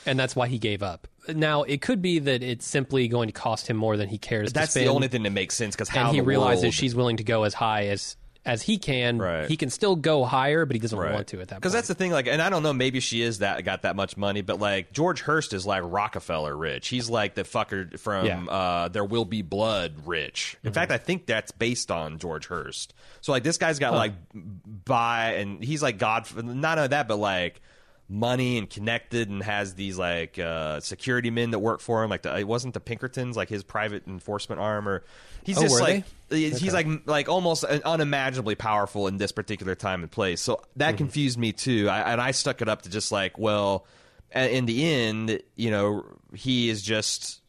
and 0.06 0.17
that's 0.17 0.36
why 0.36 0.48
he 0.48 0.60
gave 0.60 0.84
up. 0.84 1.08
Now 1.29 1.63
it 1.63 1.81
could 1.81 2.01
be 2.01 2.19
that 2.19 2.43
it's 2.43 2.65
simply 2.65 3.07
going 3.07 3.27
to 3.27 3.33
cost 3.33 3.67
him 3.67 3.77
more 3.77 3.97
than 3.97 4.09
he 4.09 4.17
cares. 4.17 4.53
That's 4.53 4.67
to 4.67 4.71
spend, 4.71 4.85
That's 4.85 4.91
the 4.91 4.95
only 4.95 5.07
thing 5.07 5.23
that 5.23 5.31
makes 5.31 5.55
sense 5.55 5.75
because 5.75 5.89
how 5.89 6.07
and 6.07 6.15
he 6.15 6.21
realizes 6.21 6.63
world- 6.63 6.73
she's 6.73 6.95
willing 6.95 7.17
to 7.17 7.23
go 7.23 7.43
as 7.43 7.53
high 7.53 7.88
as 7.88 8.15
as 8.47 8.61
he 8.61 8.77
can. 8.77 9.17
Right. 9.17 9.49
He 9.49 9.57
can 9.57 9.71
still 9.71 9.95
go 9.95 10.23
higher, 10.23 10.67
but 10.67 10.75
he 10.75 10.79
doesn't 10.79 10.95
want 10.95 11.25
to 11.29 11.41
at 11.41 11.47
that 11.47 11.55
point. 11.55 11.61
Because 11.63 11.73
that's 11.73 11.88
the 11.88 11.95
thing, 11.95 12.11
like, 12.11 12.27
and 12.27 12.39
I 12.39 12.51
don't 12.51 12.61
know, 12.61 12.73
maybe 12.73 12.99
she 12.99 13.23
is 13.23 13.39
that 13.39 13.63
got 13.65 13.81
that 13.81 13.95
much 13.95 14.17
money, 14.17 14.41
but 14.43 14.59
like 14.59 14.91
George 14.93 15.21
Hearst 15.21 15.51
is 15.51 15.65
like 15.65 15.81
Rockefeller 15.83 16.55
rich. 16.55 16.88
He's 16.89 17.09
like 17.09 17.33
the 17.33 17.41
fucker 17.41 17.97
from 17.99 18.27
Yeah. 18.27 18.43
uh, 18.45 18.88
There 18.89 19.03
Will 19.03 19.25
Be 19.25 19.41
Blood 19.41 19.95
rich. 20.05 20.57
In 20.63 20.73
fact, 20.73 20.91
I 20.91 20.99
think 20.99 21.25
that's 21.25 21.51
based 21.53 21.89
on 21.89 22.19
George 22.19 22.45
Hearst. 22.45 22.93
So 23.21 23.31
like 23.31 23.41
this 23.41 23.57
guy's 23.57 23.79
got 23.79 23.93
like 23.95 24.13
buy, 24.85 25.33
and 25.33 25.63
he's 25.63 25.81
like 25.81 25.97
God. 25.97 26.27
Not 26.35 26.77
only 26.77 26.89
that, 26.89 27.07
but 27.07 27.17
like 27.17 27.61
money 28.08 28.58
and 28.58 28.70
connected, 28.70 29.30
and 29.30 29.41
has 29.44 29.74
these 29.76 29.98
like 29.98 30.38
uh, 30.38 30.80
security 30.80 31.30
men 31.32 31.52
that 31.52 31.60
work 31.60 31.80
for 31.82 32.04
him. 32.04 32.10
Like 32.10 32.22
the, 32.22 32.38
it 32.38 32.48
wasn't 32.48 32.74
the 32.74 32.80
Pinkertons, 32.80 33.36
like 33.36 33.50
his 33.50 33.63
private 33.63 34.08
enforcement 34.08 34.62
arm, 34.62 34.88
or 34.88 35.04
he's 35.44 35.58
Oh, 35.58 35.62
just 35.62 35.82
like 35.82 36.06
he's 36.30 36.74
like 36.74 36.88
like 37.06 37.30
almost 37.30 37.63
unimaginably 37.63 38.56
powerful 38.56 39.08
in 39.08 39.18
this 39.18 39.32
particular 39.32 39.76
time 39.76 40.02
and 40.04 40.12
place. 40.12 40.41
So 40.41 40.62
that 40.76 40.91
Mm-hmm. 40.91 40.98
confused 40.98 41.38
me 41.39 41.52
too. 41.52 41.89
I, 41.89 42.12
and 42.13 42.22
I 42.22 42.32
stuck 42.32 42.62
it 42.62 42.70
up 42.70 42.84
to 42.84 42.89
just 42.89 43.12
like, 43.12 43.38
well, 43.38 43.86
in 44.34 44.65
the 44.65 44.86
end, 44.91 45.41
you 45.56 45.72
know, 45.72 46.06
he 46.34 46.70
is 46.70 46.82
just 46.84 47.41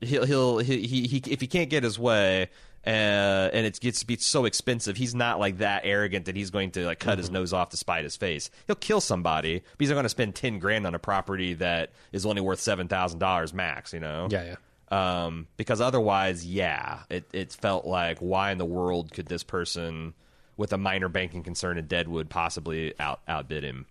he'll 0.00 0.24
he'll 0.24 0.58
he, 0.58 0.86
he, 0.86 1.06
he 1.06 1.22
if 1.26 1.40
he 1.40 1.46
can't 1.46 1.68
get 1.68 1.82
his 1.82 1.98
way. 1.98 2.48
Uh, 2.86 3.50
and 3.52 3.66
it 3.66 3.78
gets 3.80 4.00
to 4.00 4.06
be 4.06 4.16
so 4.16 4.46
expensive. 4.46 4.96
He's 4.96 5.14
not 5.14 5.38
like 5.38 5.58
that 5.58 5.82
arrogant 5.84 6.24
that 6.24 6.36
he's 6.36 6.50
going 6.50 6.70
to 6.72 6.86
like 6.86 6.98
cut 6.98 7.18
his 7.18 7.30
nose 7.30 7.52
off 7.52 7.68
to 7.70 7.76
spite 7.76 8.04
his 8.04 8.16
face. 8.16 8.50
He'll 8.66 8.76
kill 8.76 9.02
somebody, 9.02 9.58
but 9.58 9.76
he's 9.78 9.90
not 9.90 9.96
going 9.96 10.04
to 10.04 10.08
spend 10.08 10.34
ten 10.34 10.58
grand 10.58 10.86
on 10.86 10.94
a 10.94 10.98
property 10.98 11.54
that 11.54 11.90
is 12.12 12.24
only 12.24 12.40
worth 12.40 12.60
seven 12.60 12.88
thousand 12.88 13.18
dollars 13.18 13.52
max. 13.52 13.92
You 13.92 14.00
know? 14.00 14.28
yeah, 14.30 14.54
yeah. 14.90 15.24
um, 15.26 15.46
because 15.58 15.80
otherwise, 15.82 16.46
yeah, 16.46 17.00
it, 17.10 17.24
it 17.34 17.52
felt 17.52 17.84
like 17.86 18.18
why 18.20 18.50
in 18.50 18.56
the 18.58 18.64
world 18.64 19.12
could 19.12 19.26
this 19.26 19.42
person 19.44 20.14
with 20.56 20.72
a 20.72 20.78
minor 20.78 21.08
banking 21.10 21.42
concern 21.42 21.76
in 21.76 21.86
Deadwood 21.86 22.30
possibly 22.30 22.94
out 22.98 23.20
outbid 23.28 23.62
him? 23.62 23.84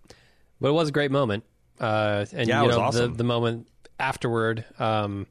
But 0.60 0.70
it 0.70 0.72
was 0.72 0.88
a 0.88 0.92
great 0.92 1.12
moment. 1.12 1.44
Uh, 1.78 2.26
and 2.32 2.48
Yeah, 2.48 2.58
you 2.58 2.64
it 2.64 2.66
was 2.66 2.76
know 2.76 2.82
awesome. 2.82 3.10
the 3.12 3.18
the 3.18 3.24
moment 3.24 3.68
afterward, 4.00 4.64
um, 4.80 5.26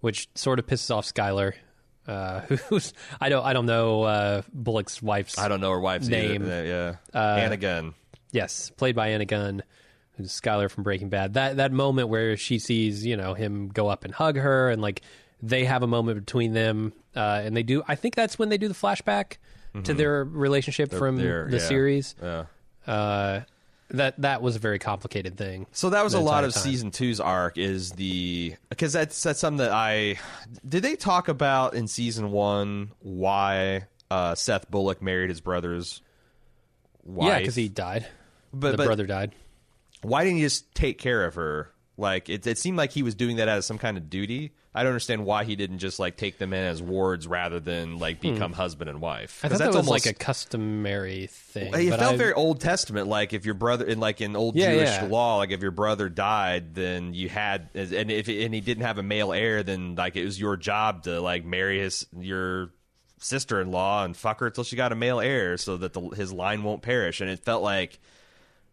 which 0.00 0.28
sort 0.34 0.58
of 0.58 0.66
pisses 0.66 0.90
off 0.94 1.04
Skyler, 1.04 1.52
uh, 2.06 2.40
who's 2.68 2.92
I 3.20 3.28
don't 3.28 3.44
I 3.44 3.52
don't 3.52 3.66
know 3.66 4.02
uh, 4.02 4.42
Bullock's 4.52 5.02
wife's 5.02 5.38
I 5.38 5.48
don't 5.48 5.60
know 5.60 5.70
her 5.70 5.80
wife's 5.80 6.08
Name. 6.08 6.42
Either. 6.44 6.64
Yeah, 7.14 7.18
uh, 7.18 7.36
Anna 7.36 7.56
Gunn. 7.56 7.94
Yes, 8.32 8.70
played 8.70 8.96
by 8.96 9.08
Anna 9.08 9.24
Gunn, 9.24 9.62
who's 10.16 10.32
Skyler 10.32 10.70
from 10.70 10.82
Breaking 10.82 11.08
Bad. 11.08 11.34
That 11.34 11.56
that 11.58 11.72
moment 11.72 12.08
where 12.08 12.36
she 12.36 12.58
sees 12.58 13.04
you 13.06 13.16
know 13.16 13.34
him 13.34 13.68
go 13.68 13.88
up 13.88 14.04
and 14.04 14.12
hug 14.12 14.36
her, 14.36 14.70
and 14.70 14.82
like 14.82 15.02
they 15.42 15.64
have 15.64 15.82
a 15.82 15.86
moment 15.86 16.24
between 16.24 16.52
them, 16.52 16.92
uh, 17.14 17.42
and 17.44 17.56
they 17.56 17.62
do. 17.62 17.82
I 17.86 17.94
think 17.94 18.14
that's 18.14 18.38
when 18.38 18.48
they 18.48 18.58
do 18.58 18.68
the 18.68 18.74
flashback 18.74 19.36
to 19.82 19.92
their 19.92 20.22
relationship 20.22 20.92
from 20.92 21.16
they're- 21.16 21.48
the 21.50 21.56
yeah. 21.56 21.62
series. 21.62 22.14
Yeah. 22.22 22.44
Uh, 22.86 23.40
that 23.90 24.20
that 24.22 24.42
was 24.42 24.56
a 24.56 24.58
very 24.58 24.78
complicated 24.78 25.36
thing. 25.36 25.66
So 25.72 25.90
that 25.90 26.02
was 26.04 26.14
a 26.14 26.20
lot 26.20 26.44
of 26.44 26.52
time. 26.54 26.62
season 26.62 26.90
two's 26.90 27.20
arc. 27.20 27.58
Is 27.58 27.92
the 27.92 28.54
because 28.68 28.92
that's 28.92 29.22
that's 29.22 29.38
something 29.40 29.58
that 29.58 29.72
I 29.72 30.18
did 30.66 30.82
they 30.82 30.96
talk 30.96 31.28
about 31.28 31.74
in 31.74 31.86
season 31.88 32.30
one 32.30 32.90
why 33.00 33.86
uh, 34.10 34.34
Seth 34.34 34.70
Bullock 34.70 35.02
married 35.02 35.30
his 35.30 35.40
brother's 35.40 36.02
wife? 37.02 37.28
Yeah, 37.28 37.38
because 37.38 37.54
he 37.54 37.68
died. 37.68 38.06
But- 38.52 38.72
the 38.72 38.76
but- 38.78 38.86
brother 38.86 39.06
died. 39.06 39.32
why 40.02 40.24
didn't 40.24 40.36
he 40.38 40.42
just 40.44 40.74
take 40.74 40.98
care 40.98 41.24
of 41.24 41.34
her? 41.34 41.70
Like 41.96 42.28
it, 42.28 42.46
it 42.46 42.58
seemed 42.58 42.76
like 42.76 42.90
he 42.90 43.02
was 43.02 43.14
doing 43.14 43.36
that 43.36 43.48
as 43.48 43.66
some 43.66 43.78
kind 43.78 43.96
of 43.96 44.10
duty. 44.10 44.52
I 44.76 44.82
don't 44.82 44.90
understand 44.90 45.24
why 45.24 45.44
he 45.44 45.54
didn't 45.54 45.78
just 45.78 46.00
like 46.00 46.16
take 46.16 46.38
them 46.38 46.52
in 46.52 46.64
as 46.64 46.82
wards 46.82 47.28
rather 47.28 47.60
than 47.60 47.98
like 48.00 48.20
become 48.20 48.52
husband 48.52 48.90
and 48.90 49.00
wife. 49.00 49.40
Hmm. 49.40 49.46
I 49.46 49.48
'Cause 49.50 49.58
thought 49.58 49.64
that 49.64 49.68
was 49.68 49.76
almost- 49.86 50.04
like 50.06 50.14
a 50.16 50.18
customary 50.18 51.28
thing. 51.28 51.68
It 51.74 51.90
but 51.90 52.00
felt 52.00 52.14
I- 52.14 52.16
very 52.16 52.32
Old 52.32 52.60
Testament, 52.60 53.06
like 53.06 53.32
if 53.32 53.44
your 53.44 53.54
brother, 53.54 53.84
in 53.84 54.00
like 54.00 54.20
in 54.20 54.34
old 54.34 54.56
Yeah, 54.56 54.72
Jewish 54.72 54.88
yeah. 54.88 55.04
law, 55.06 55.36
like 55.36 55.52
if 55.52 55.62
your 55.62 55.70
brother 55.70 56.08
died, 56.08 56.74
then 56.74 57.14
you 57.14 57.28
had, 57.28 57.68
and 57.74 58.10
if 58.10 58.26
and 58.28 58.52
he 58.52 58.60
didn't 58.60 58.82
have 58.82 58.98
a 58.98 59.02
male 59.04 59.32
heir, 59.32 59.62
then 59.62 59.94
like 59.94 60.16
it 60.16 60.24
was 60.24 60.40
your 60.40 60.56
job 60.56 61.04
to 61.04 61.20
like 61.20 61.44
marry 61.44 61.78
his 61.78 62.06
your 62.18 62.70
sister-in-law 63.18 64.04
and 64.04 64.16
fuck 64.16 64.40
her 64.40 64.46
until 64.48 64.64
she 64.64 64.76
got 64.76 64.92
a 64.92 64.96
male 64.96 65.20
heir, 65.20 65.56
so 65.56 65.76
that 65.78 65.92
the, 65.92 66.00
his 66.10 66.32
line 66.32 66.62
won't 66.62 66.82
perish. 66.82 67.20
And 67.20 67.30
it 67.30 67.38
felt 67.38 67.62
like, 67.62 67.98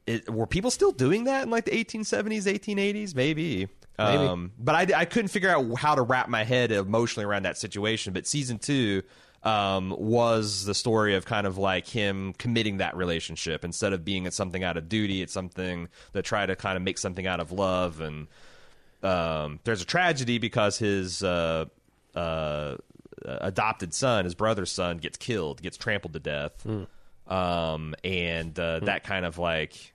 it, 0.07 0.29
were 0.29 0.47
people 0.47 0.71
still 0.71 0.91
doing 0.91 1.25
that 1.25 1.43
in 1.43 1.49
like 1.49 1.65
the 1.65 1.71
1870s, 1.71 2.45
1880s? 2.47 3.15
Maybe. 3.15 3.67
Um, 4.07 4.51
but 4.57 4.75
I, 4.75 5.01
I 5.01 5.05
couldn't 5.05 5.29
figure 5.29 5.49
out 5.49 5.77
how 5.77 5.95
to 5.95 6.01
wrap 6.01 6.29
my 6.29 6.43
head 6.43 6.71
emotionally 6.71 7.25
around 7.25 7.43
that 7.43 7.57
situation. 7.57 8.13
But 8.13 8.27
season 8.27 8.59
two 8.59 9.03
um, 9.43 9.95
was 9.97 10.65
the 10.65 10.75
story 10.75 11.15
of 11.15 11.25
kind 11.25 11.47
of 11.47 11.57
like 11.57 11.87
him 11.87 12.33
committing 12.33 12.77
that 12.77 12.95
relationship 12.95 13.65
instead 13.65 13.93
of 13.93 14.05
being 14.05 14.25
it's 14.25 14.35
something 14.35 14.63
out 14.63 14.77
of 14.77 14.87
duty. 14.87 15.21
It's 15.21 15.33
something 15.33 15.87
that 16.13 16.23
try 16.23 16.45
to 16.45 16.55
kind 16.55 16.77
of 16.77 16.83
make 16.83 16.97
something 16.97 17.25
out 17.25 17.39
of 17.39 17.51
love. 17.51 18.01
And 18.01 18.27
um, 19.03 19.59
there's 19.63 19.81
a 19.81 19.85
tragedy 19.85 20.37
because 20.37 20.77
his 20.77 21.23
uh, 21.23 21.65
uh, 22.13 22.77
adopted 23.25 23.93
son, 23.93 24.25
his 24.25 24.35
brother's 24.35 24.71
son, 24.71 24.97
gets 24.97 25.17
killed, 25.17 25.61
gets 25.61 25.77
trampled 25.77 26.13
to 26.13 26.19
death. 26.19 26.65
Um, 27.27 27.95
and 28.03 28.57
uh, 28.59 28.81
that 28.81 29.03
kind 29.03 29.25
of 29.25 29.37
like 29.37 29.93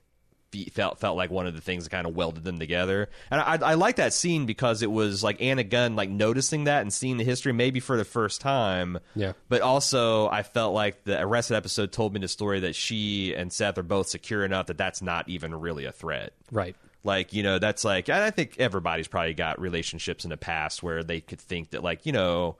felt 0.71 0.99
felt 0.99 1.17
like 1.17 1.29
one 1.29 1.47
of 1.47 1.55
the 1.55 1.61
things 1.61 1.83
that 1.83 1.89
kind 1.89 2.07
of 2.07 2.15
welded 2.15 2.43
them 2.43 2.59
together. 2.59 3.09
And 3.29 3.41
I, 3.41 3.71
I 3.71 3.73
like 3.75 3.97
that 3.97 4.13
scene 4.13 4.45
because 4.45 4.81
it 4.81 4.91
was 4.91 5.23
like 5.23 5.41
Anna 5.41 5.63
Gunn 5.63 5.95
like 5.95 6.09
noticing 6.09 6.65
that 6.65 6.81
and 6.81 6.91
seeing 6.91 7.17
the 7.17 7.23
history 7.23 7.53
maybe 7.53 7.79
for 7.79 7.97
the 7.97 8.05
first 8.05 8.41
time. 8.41 8.99
Yeah. 9.15 9.33
But 9.49 9.61
also, 9.61 10.29
I 10.29 10.43
felt 10.43 10.73
like 10.73 11.03
the 11.03 11.21
Arrested 11.21 11.55
episode 11.55 11.91
told 11.91 12.13
me 12.13 12.19
the 12.19 12.27
story 12.27 12.61
that 12.61 12.75
she 12.75 13.33
and 13.35 13.51
Seth 13.51 13.77
are 13.77 13.83
both 13.83 14.07
secure 14.07 14.43
enough 14.45 14.67
that 14.67 14.77
that's 14.77 15.01
not 15.01 15.27
even 15.29 15.53
really 15.53 15.85
a 15.85 15.91
threat. 15.91 16.33
right. 16.51 16.75
Like, 17.03 17.31
you 17.31 17.41
know, 17.41 17.57
that's 17.57 17.85
like, 17.85 18.09
and 18.09 18.21
I 18.21 18.31
think 18.31 18.55
everybody's 18.59 19.07
probably 19.07 19.33
got 19.33 19.61
relationships 19.61 20.25
in 20.25 20.29
the 20.29 20.35
past 20.35 20.83
where 20.83 21.03
they 21.03 21.21
could 21.21 21.39
think 21.39 21.69
that, 21.69 21.81
like, 21.81 22.05
you 22.05 22.11
know, 22.11 22.57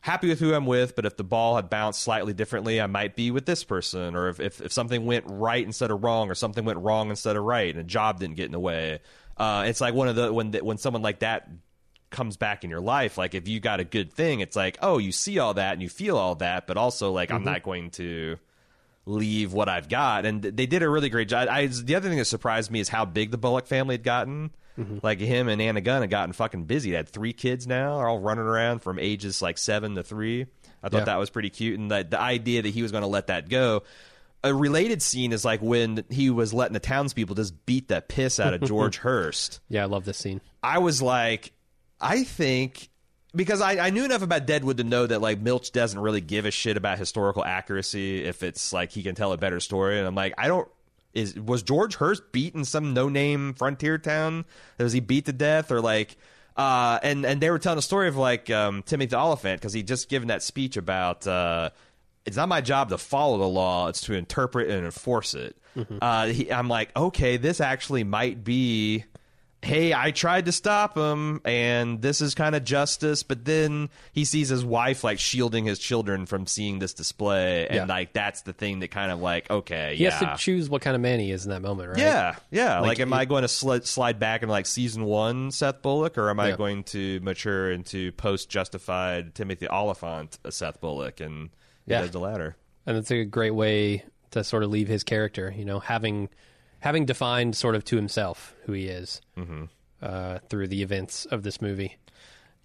happy 0.00 0.28
with 0.28 0.40
who 0.40 0.54
I'm 0.54 0.66
with, 0.66 0.94
but 0.96 1.06
if 1.06 1.16
the 1.16 1.24
ball 1.24 1.56
had 1.56 1.68
bounced 1.68 2.02
slightly 2.02 2.32
differently, 2.32 2.80
I 2.80 2.86
might 2.86 3.16
be 3.16 3.30
with 3.30 3.46
this 3.46 3.64
person. 3.64 4.14
Or 4.14 4.28
if, 4.28 4.40
if, 4.40 4.60
if 4.60 4.72
something 4.72 5.06
went 5.06 5.24
right 5.28 5.64
instead 5.64 5.90
of 5.90 6.02
wrong, 6.02 6.30
or 6.30 6.34
something 6.34 6.64
went 6.64 6.78
wrong 6.78 7.10
instead 7.10 7.36
of 7.36 7.44
right, 7.44 7.70
and 7.70 7.80
a 7.80 7.84
job 7.84 8.20
didn't 8.20 8.36
get 8.36 8.46
in 8.46 8.52
the 8.52 8.60
way. 8.60 9.00
Uh, 9.36 9.64
it's 9.66 9.80
like 9.80 9.94
one 9.94 10.08
of 10.08 10.16
the, 10.16 10.32
when, 10.32 10.50
the, 10.50 10.64
when 10.64 10.78
someone 10.78 11.02
like 11.02 11.20
that 11.20 11.48
comes 12.10 12.36
back 12.36 12.64
in 12.64 12.70
your 12.70 12.80
life, 12.80 13.18
like 13.18 13.34
if 13.34 13.46
you 13.46 13.60
got 13.60 13.80
a 13.80 13.84
good 13.84 14.12
thing, 14.12 14.40
it's 14.40 14.56
like, 14.56 14.78
oh, 14.80 14.98
you 14.98 15.12
see 15.12 15.38
all 15.38 15.54
that 15.54 15.74
and 15.74 15.82
you 15.82 15.88
feel 15.88 16.16
all 16.16 16.34
that, 16.36 16.66
but 16.66 16.76
also, 16.76 17.12
like, 17.12 17.30
I'm 17.30 17.44
not 17.44 17.62
going 17.62 17.90
to 17.92 18.38
leave 19.08 19.52
what 19.52 19.68
I've 19.68 19.88
got. 19.88 20.26
And 20.26 20.42
they 20.42 20.66
did 20.66 20.82
a 20.82 20.88
really 20.88 21.08
great 21.08 21.28
job. 21.28 21.48
I, 21.50 21.66
the 21.66 21.94
other 21.94 22.08
thing 22.08 22.18
that 22.18 22.26
surprised 22.26 22.70
me 22.70 22.80
is 22.80 22.88
how 22.88 23.04
big 23.04 23.30
the 23.30 23.38
Bullock 23.38 23.66
family 23.66 23.94
had 23.94 24.02
gotten. 24.04 24.50
Mm-hmm. 24.78 24.98
Like 25.02 25.18
him 25.18 25.48
and 25.48 25.60
Anna 25.60 25.80
Gunn 25.80 26.02
had 26.02 26.10
gotten 26.10 26.32
fucking 26.32 26.64
busy. 26.66 26.90
They 26.90 26.96
had 26.98 27.08
three 27.08 27.32
kids 27.32 27.66
now. 27.66 27.96
They're 27.96 28.06
all 28.08 28.20
running 28.20 28.44
around 28.44 28.80
from 28.80 28.98
ages 28.98 29.42
like 29.42 29.58
seven 29.58 29.96
to 29.96 30.02
three. 30.04 30.46
I 30.82 30.88
thought 30.88 30.98
Yeah. 30.98 31.04
that 31.06 31.18
was 31.18 31.30
pretty 31.30 31.50
cute. 31.50 31.78
And 31.80 31.90
the, 31.90 32.06
the 32.08 32.20
idea 32.20 32.62
that 32.62 32.68
he 32.68 32.82
was 32.82 32.92
going 32.92 33.02
to 33.02 33.08
let 33.08 33.26
that 33.28 33.48
go. 33.48 33.82
A 34.44 34.54
related 34.54 35.02
scene 35.02 35.32
is 35.32 35.44
like 35.44 35.60
when 35.60 36.04
he 36.10 36.30
was 36.30 36.54
letting 36.54 36.74
the 36.74 36.78
townspeople 36.80 37.34
just 37.34 37.66
beat 37.66 37.88
the 37.88 38.00
piss 38.02 38.38
out 38.38 38.54
of 38.54 38.60
George 38.68 38.98
Hearst. 38.98 39.58
Yeah, 39.68 39.82
I 39.82 39.86
love 39.86 40.04
this 40.04 40.18
scene. 40.18 40.40
I 40.62 40.78
was 40.78 41.02
like, 41.02 41.50
I 42.00 42.22
think 42.22 42.88
because 43.38 43.60
I, 43.60 43.86
I 43.86 43.90
knew 43.90 44.04
enough 44.04 44.22
about 44.22 44.46
Deadwood 44.46 44.78
to 44.78 44.84
know 44.84 45.06
that 45.06 45.22
like 45.22 45.40
Milch 45.40 45.70
doesn't 45.70 45.98
really 45.98 46.20
give 46.20 46.44
a 46.44 46.50
shit 46.50 46.76
about 46.76 46.98
historical 46.98 47.44
accuracy 47.44 48.24
if 48.24 48.42
it's 48.42 48.72
like 48.72 48.90
he 48.90 49.04
can 49.04 49.14
tell 49.14 49.32
a 49.32 49.38
better 49.38 49.60
story. 49.60 49.96
And 49.96 50.06
I'm 50.06 50.16
like, 50.16 50.34
I 50.36 50.48
don't. 50.48 50.68
Is 51.14 51.36
was 51.36 51.62
George 51.62 51.94
Hearst 51.94 52.32
beat 52.32 52.54
in 52.54 52.64
some 52.64 52.94
no 52.94 53.08
name 53.08 53.54
frontier 53.54 53.96
town? 53.96 54.44
Was 54.78 54.92
he 54.92 55.00
beat 55.00 55.26
to 55.26 55.32
death 55.32 55.70
or 55.70 55.80
like? 55.80 56.16
Uh, 56.56 56.98
and 57.04 57.24
and 57.24 57.40
they 57.40 57.48
were 57.48 57.60
telling 57.60 57.78
a 57.78 57.82
story 57.82 58.08
of 58.08 58.16
like 58.16 58.50
um, 58.50 58.82
Timothy 58.82 59.14
Olyphant 59.14 59.60
because 59.60 59.72
he 59.72 59.84
just 59.84 60.08
given 60.08 60.28
that 60.28 60.42
speech 60.42 60.76
about 60.76 61.24
uh, 61.24 61.70
it's 62.26 62.36
not 62.36 62.48
my 62.48 62.60
job 62.60 62.88
to 62.90 62.98
follow 62.98 63.38
the 63.38 63.48
law; 63.48 63.86
it's 63.88 64.00
to 64.02 64.14
interpret 64.14 64.68
and 64.68 64.84
enforce 64.84 65.34
it. 65.34 65.56
Uh, 66.02 66.26
he, 66.26 66.52
I'm 66.52 66.68
like, 66.68 66.90
okay, 66.96 67.36
this 67.36 67.60
actually 67.60 68.02
might 68.02 68.42
be 68.42 69.04
hey, 69.62 69.92
I 69.92 70.12
tried 70.12 70.46
to 70.46 70.52
stop 70.52 70.96
him, 70.96 71.40
and 71.44 72.00
this 72.00 72.20
is 72.20 72.34
kind 72.34 72.54
of 72.54 72.62
justice. 72.64 73.22
But 73.24 73.44
then 73.44 73.88
he 74.12 74.24
sees 74.24 74.48
his 74.48 74.64
wife 74.64 75.02
like 75.02 75.18
shielding 75.18 75.64
his 75.64 75.78
children 75.80 76.26
from 76.26 76.46
seeing 76.46 76.78
this 76.78 76.94
display, 76.94 77.66
and 77.66 77.74
Yeah. 77.76 77.84
like 77.86 78.12
that's 78.12 78.42
the 78.42 78.52
thing 78.52 78.78
that 78.80 78.88
kind 78.92 79.10
of 79.10 79.20
like 79.20 79.50
okay, 79.50 79.94
He 79.96 80.04
yeah. 80.04 80.10
has 80.10 80.20
to 80.20 80.42
choose 80.44 80.70
what 80.70 80.80
kind 80.82 80.94
of 80.94 81.00
man 81.02 81.18
he 81.20 81.32
is 81.32 81.44
in 81.44 81.50
that 81.50 81.60
moment, 81.62 81.88
right? 81.90 81.98
Yeah, 81.98 82.36
yeah. 82.50 82.78
Like, 82.80 82.88
Like, 82.88 83.00
am 83.00 83.12
it- 83.12 83.16
I 83.16 83.24
going 83.24 83.42
to 83.42 83.48
sli- 83.48 83.84
slide 83.86 84.18
back 84.20 84.42
into 84.42 84.52
like 84.52 84.66
season 84.66 85.04
one 85.04 85.50
Seth 85.50 85.82
Bullock, 85.82 86.16
or 86.18 86.30
am 86.30 86.38
I 86.40 86.50
Yeah. 86.50 86.56
going 86.56 86.84
to 86.84 87.18
mature 87.20 87.72
into 87.72 88.12
post 88.12 88.48
Justified 88.48 89.34
Timothy 89.34 89.66
Olyphant 89.68 90.38
uh, 90.44 90.50
Seth 90.50 90.80
Bullock? 90.80 91.20
And 91.20 91.50
Yeah. 91.86 92.02
does 92.02 92.10
the 92.12 92.20
latter. 92.20 92.56
and 92.86 92.96
it's 92.96 93.10
a 93.10 93.24
great 93.24 93.50
way 93.54 94.02
to 94.30 94.42
sort 94.44 94.62
of 94.62 94.70
leave 94.70 94.88
his 94.88 95.04
character. 95.04 95.52
You 95.54 95.64
know, 95.66 95.78
having 95.78 96.28
having 96.80 97.04
defined 97.06 97.56
sort 97.56 97.74
of 97.74 97.84
to 97.84 97.96
himself 97.96 98.54
who 98.64 98.72
he 98.72 98.86
is 98.86 99.20
Mm-hmm. 99.36 99.64
uh, 100.02 100.38
through 100.48 100.68
the 100.68 100.82
events 100.82 101.24
of 101.26 101.42
this 101.42 101.60
movie. 101.60 101.96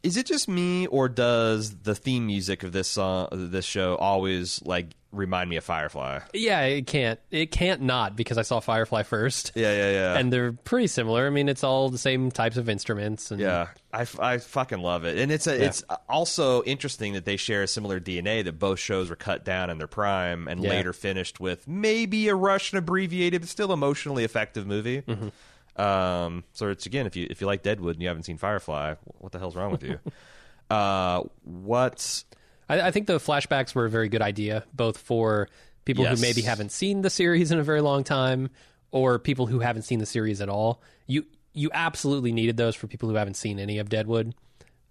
Is 0.03 0.17
it 0.17 0.25
just 0.25 0.49
me, 0.49 0.85
or 0.87 1.07
does 1.07 1.77
the 1.77 1.95
theme 1.95 2.27
music 2.27 2.63
of 2.63 2.73
this 2.73 2.89
song, 2.89 3.29
this 3.31 3.63
show, 3.63 3.95
always 3.95 4.61
like 4.65 4.87
remind 5.13 5.49
me 5.49 5.55
of 5.55 5.63
Firefly? 5.63 6.19
Yeah, 6.33 6.61
it 6.63 6.87
can't. 6.87 7.21
It 7.31 7.51
can't 7.51 7.81
not 7.83 8.17
because 8.17 8.37
I 8.37 8.41
saw 8.41 8.59
Firefly 8.59 9.03
first. 9.03 9.53
Yeah, 9.55 9.73
yeah, 9.73 9.91
yeah. 9.91 10.17
And 10.17 10.33
they're 10.33 10.51
pretty 10.51 10.87
similar. 10.87 11.25
I 11.25 11.29
mean, 11.29 11.47
it's 11.47 11.63
all 11.63 11.89
the 11.89 11.97
same 11.97 12.31
types 12.31 12.57
of 12.57 12.67
instruments. 12.67 13.31
And 13.31 13.39
yeah, 13.39 13.67
I, 13.93 14.05
I 14.19 14.37
fucking 14.39 14.79
love 14.79 15.05
it, 15.05 15.17
and 15.17 15.31
it's 15.31 15.47
a, 15.47 15.63
it's 15.63 15.83
also 16.09 16.63
interesting 16.63 17.13
that 17.13 17.23
they 17.23 17.37
share 17.37 17.63
a 17.63 17.67
similar 17.67 18.01
DNA. 18.01 18.43
That 18.43 18.59
both 18.59 18.79
shows 18.79 19.09
were 19.09 19.15
cut 19.15 19.45
down 19.45 19.69
in 19.69 19.77
their 19.77 19.87
prime 19.87 20.49
and 20.49 20.61
Yeah. 20.61 20.69
later 20.71 20.91
finished 20.91 21.39
with 21.39 21.65
maybe 21.65 22.27
a 22.27 22.35
rushed 22.35 22.73
and 22.73 22.79
abbreviated, 22.79 23.39
but 23.39 23.49
still 23.49 23.71
emotionally 23.71 24.25
effective 24.25 24.67
movie. 24.67 25.01
Mm-hmm. 25.03 25.29
Um, 25.75 26.43
so 26.53 26.69
it's 26.69 26.85
again, 26.85 27.05
if 27.07 27.15
you 27.15 27.27
if 27.29 27.41
you 27.41 27.47
like 27.47 27.63
Deadwood 27.63 27.95
and 27.95 28.01
you 28.01 28.07
haven't 28.07 28.23
seen 28.23 28.37
Firefly, 28.37 28.95
what 29.19 29.31
the 29.31 29.39
hell's 29.39 29.55
wrong 29.55 29.71
with 29.71 29.83
you? 29.83 29.99
uh, 30.69 31.23
what's 31.43 32.25
I, 32.69 32.81
I 32.81 32.91
think 32.91 33.07
the 33.07 33.17
flashbacks 33.17 33.73
were 33.75 33.85
a 33.85 33.89
very 33.89 34.09
good 34.09 34.21
idea, 34.21 34.63
both 34.73 34.97
for 34.97 35.49
people 35.85 36.03
Yes. 36.03 36.19
who 36.19 36.21
maybe 36.21 36.41
haven't 36.41 36.71
seen 36.71 37.01
the 37.01 37.09
series 37.09 37.51
in 37.51 37.59
a 37.59 37.63
very 37.63 37.81
long 37.81 38.03
time, 38.03 38.49
or 38.91 39.19
people 39.19 39.47
who 39.47 39.59
haven't 39.59 39.81
seen 39.83 39.99
the 39.99 40.05
series 40.05 40.41
at 40.41 40.49
all. 40.49 40.81
You 41.07 41.25
you 41.53 41.69
absolutely 41.73 42.31
needed 42.31 42.57
those 42.57 42.75
for 42.75 42.87
people 42.87 43.09
who 43.09 43.15
haven't 43.15 43.35
seen 43.35 43.59
any 43.59 43.79
of 43.79 43.89
Deadwood. 43.89 44.33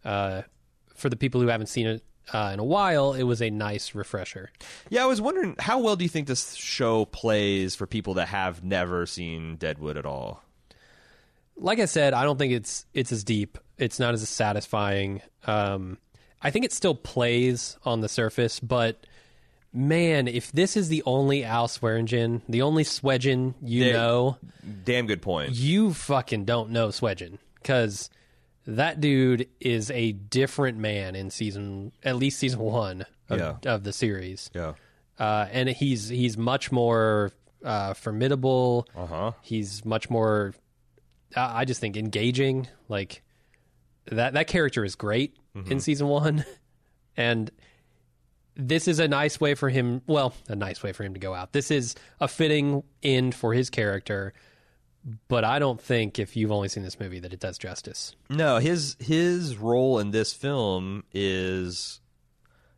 Uh, 0.04 0.42
for 0.94 1.08
the 1.08 1.16
people 1.16 1.40
who 1.40 1.48
haven't 1.48 1.66
seen 1.68 1.86
it 1.86 2.04
uh, 2.32 2.50
in 2.52 2.58
a 2.60 2.64
while, 2.64 3.14
it 3.14 3.22
was 3.24 3.40
a 3.40 3.50
nice 3.50 3.94
refresher. 3.94 4.50
Yeah, 4.90 5.02
I 5.02 5.06
was 5.06 5.20
wondering 5.20 5.56
how 5.58 5.78
well 5.80 5.96
do 5.96 6.04
you 6.04 6.08
think 6.08 6.26
this 6.28 6.54
show 6.54 7.04
plays 7.06 7.74
for 7.74 7.86
people 7.86 8.14
that 8.14 8.28
have 8.28 8.62
never 8.62 9.06
seen 9.06 9.56
Deadwood 9.56 9.96
at 9.96 10.06
all? 10.06 10.42
Like 11.62 11.78
I 11.78 11.84
said, 11.86 12.12
I 12.12 12.24
don't 12.24 12.38
think 12.38 12.52
it's 12.52 12.86
it's 12.92 13.12
as 13.12 13.24
deep. 13.24 13.58
It's 13.78 13.98
not 13.98 14.14
as 14.14 14.28
satisfying. 14.28 15.22
Um, 15.46 15.98
I 16.42 16.50
think 16.50 16.64
it 16.64 16.72
still 16.72 16.94
plays 16.94 17.78
on 17.84 18.00
the 18.00 18.08
surface, 18.08 18.58
but 18.60 19.06
man, 19.72 20.28
if 20.28 20.52
this 20.52 20.76
is 20.76 20.88
the 20.88 21.02
only 21.06 21.44
Al 21.44 21.68
Swearengen, 21.68 22.42
the 22.48 22.62
only 22.62 22.84
Swedgen 22.84 23.54
you 23.62 23.84
Yeah. 23.86 23.92
know, 23.92 24.38
Damn 24.84 25.06
good 25.06 25.22
point. 25.22 25.52
you 25.54 25.94
fucking 25.94 26.44
don't 26.44 26.70
know 26.70 26.88
Swedgen 26.88 27.38
because 27.54 28.10
that 28.66 29.00
dude 29.00 29.48
is 29.60 29.90
a 29.92 30.12
different 30.12 30.78
man 30.78 31.14
in 31.14 31.30
season, 31.30 31.92
at 32.04 32.16
least 32.16 32.38
season 32.38 32.60
one 32.60 33.06
of, 33.30 33.38
Yeah. 33.38 33.56
of 33.72 33.84
the 33.84 33.92
series, 33.92 34.50
Yeah. 34.54 34.74
uh, 35.18 35.46
and 35.52 35.68
he's 35.68 36.08
he's 36.08 36.36
much 36.36 36.70
more 36.72 37.32
uh, 37.64 37.94
formidable. 37.94 38.88
Uh 38.96 39.06
huh. 39.06 39.32
He's 39.42 39.84
much 39.84 40.10
more. 40.10 40.52
I 41.36 41.60
I 41.60 41.64
just 41.64 41.80
think 41.80 41.96
engaging. 41.96 42.68
Like 42.88 43.22
that 44.06 44.34
that 44.34 44.46
character 44.46 44.84
is 44.84 44.94
great 44.94 45.36
mm-hmm. 45.56 45.70
in 45.70 45.80
season 45.80 46.08
one, 46.08 46.44
and 47.16 47.50
this 48.54 48.88
is 48.88 48.98
a 48.98 49.08
nice 49.08 49.40
way 49.40 49.54
for 49.54 49.68
him. 49.68 50.02
Well, 50.06 50.34
a 50.48 50.56
nice 50.56 50.82
way 50.82 50.92
for 50.92 51.04
him 51.04 51.14
to 51.14 51.20
go 51.20 51.34
out. 51.34 51.52
This 51.52 51.70
is 51.70 51.94
a 52.20 52.28
fitting 52.28 52.82
end 53.02 53.34
for 53.34 53.54
his 53.54 53.70
character. 53.70 54.32
But 55.26 55.42
I 55.42 55.58
don't 55.58 55.80
think 55.80 56.20
if 56.20 56.36
you've 56.36 56.52
only 56.52 56.68
seen 56.68 56.84
this 56.84 57.00
movie 57.00 57.18
that 57.18 57.32
it 57.32 57.40
does 57.40 57.58
justice. 57.58 58.14
No, 58.30 58.58
his 58.58 58.96
his 59.00 59.56
role 59.56 59.98
in 59.98 60.12
this 60.12 60.32
film 60.32 61.02
is 61.12 62.00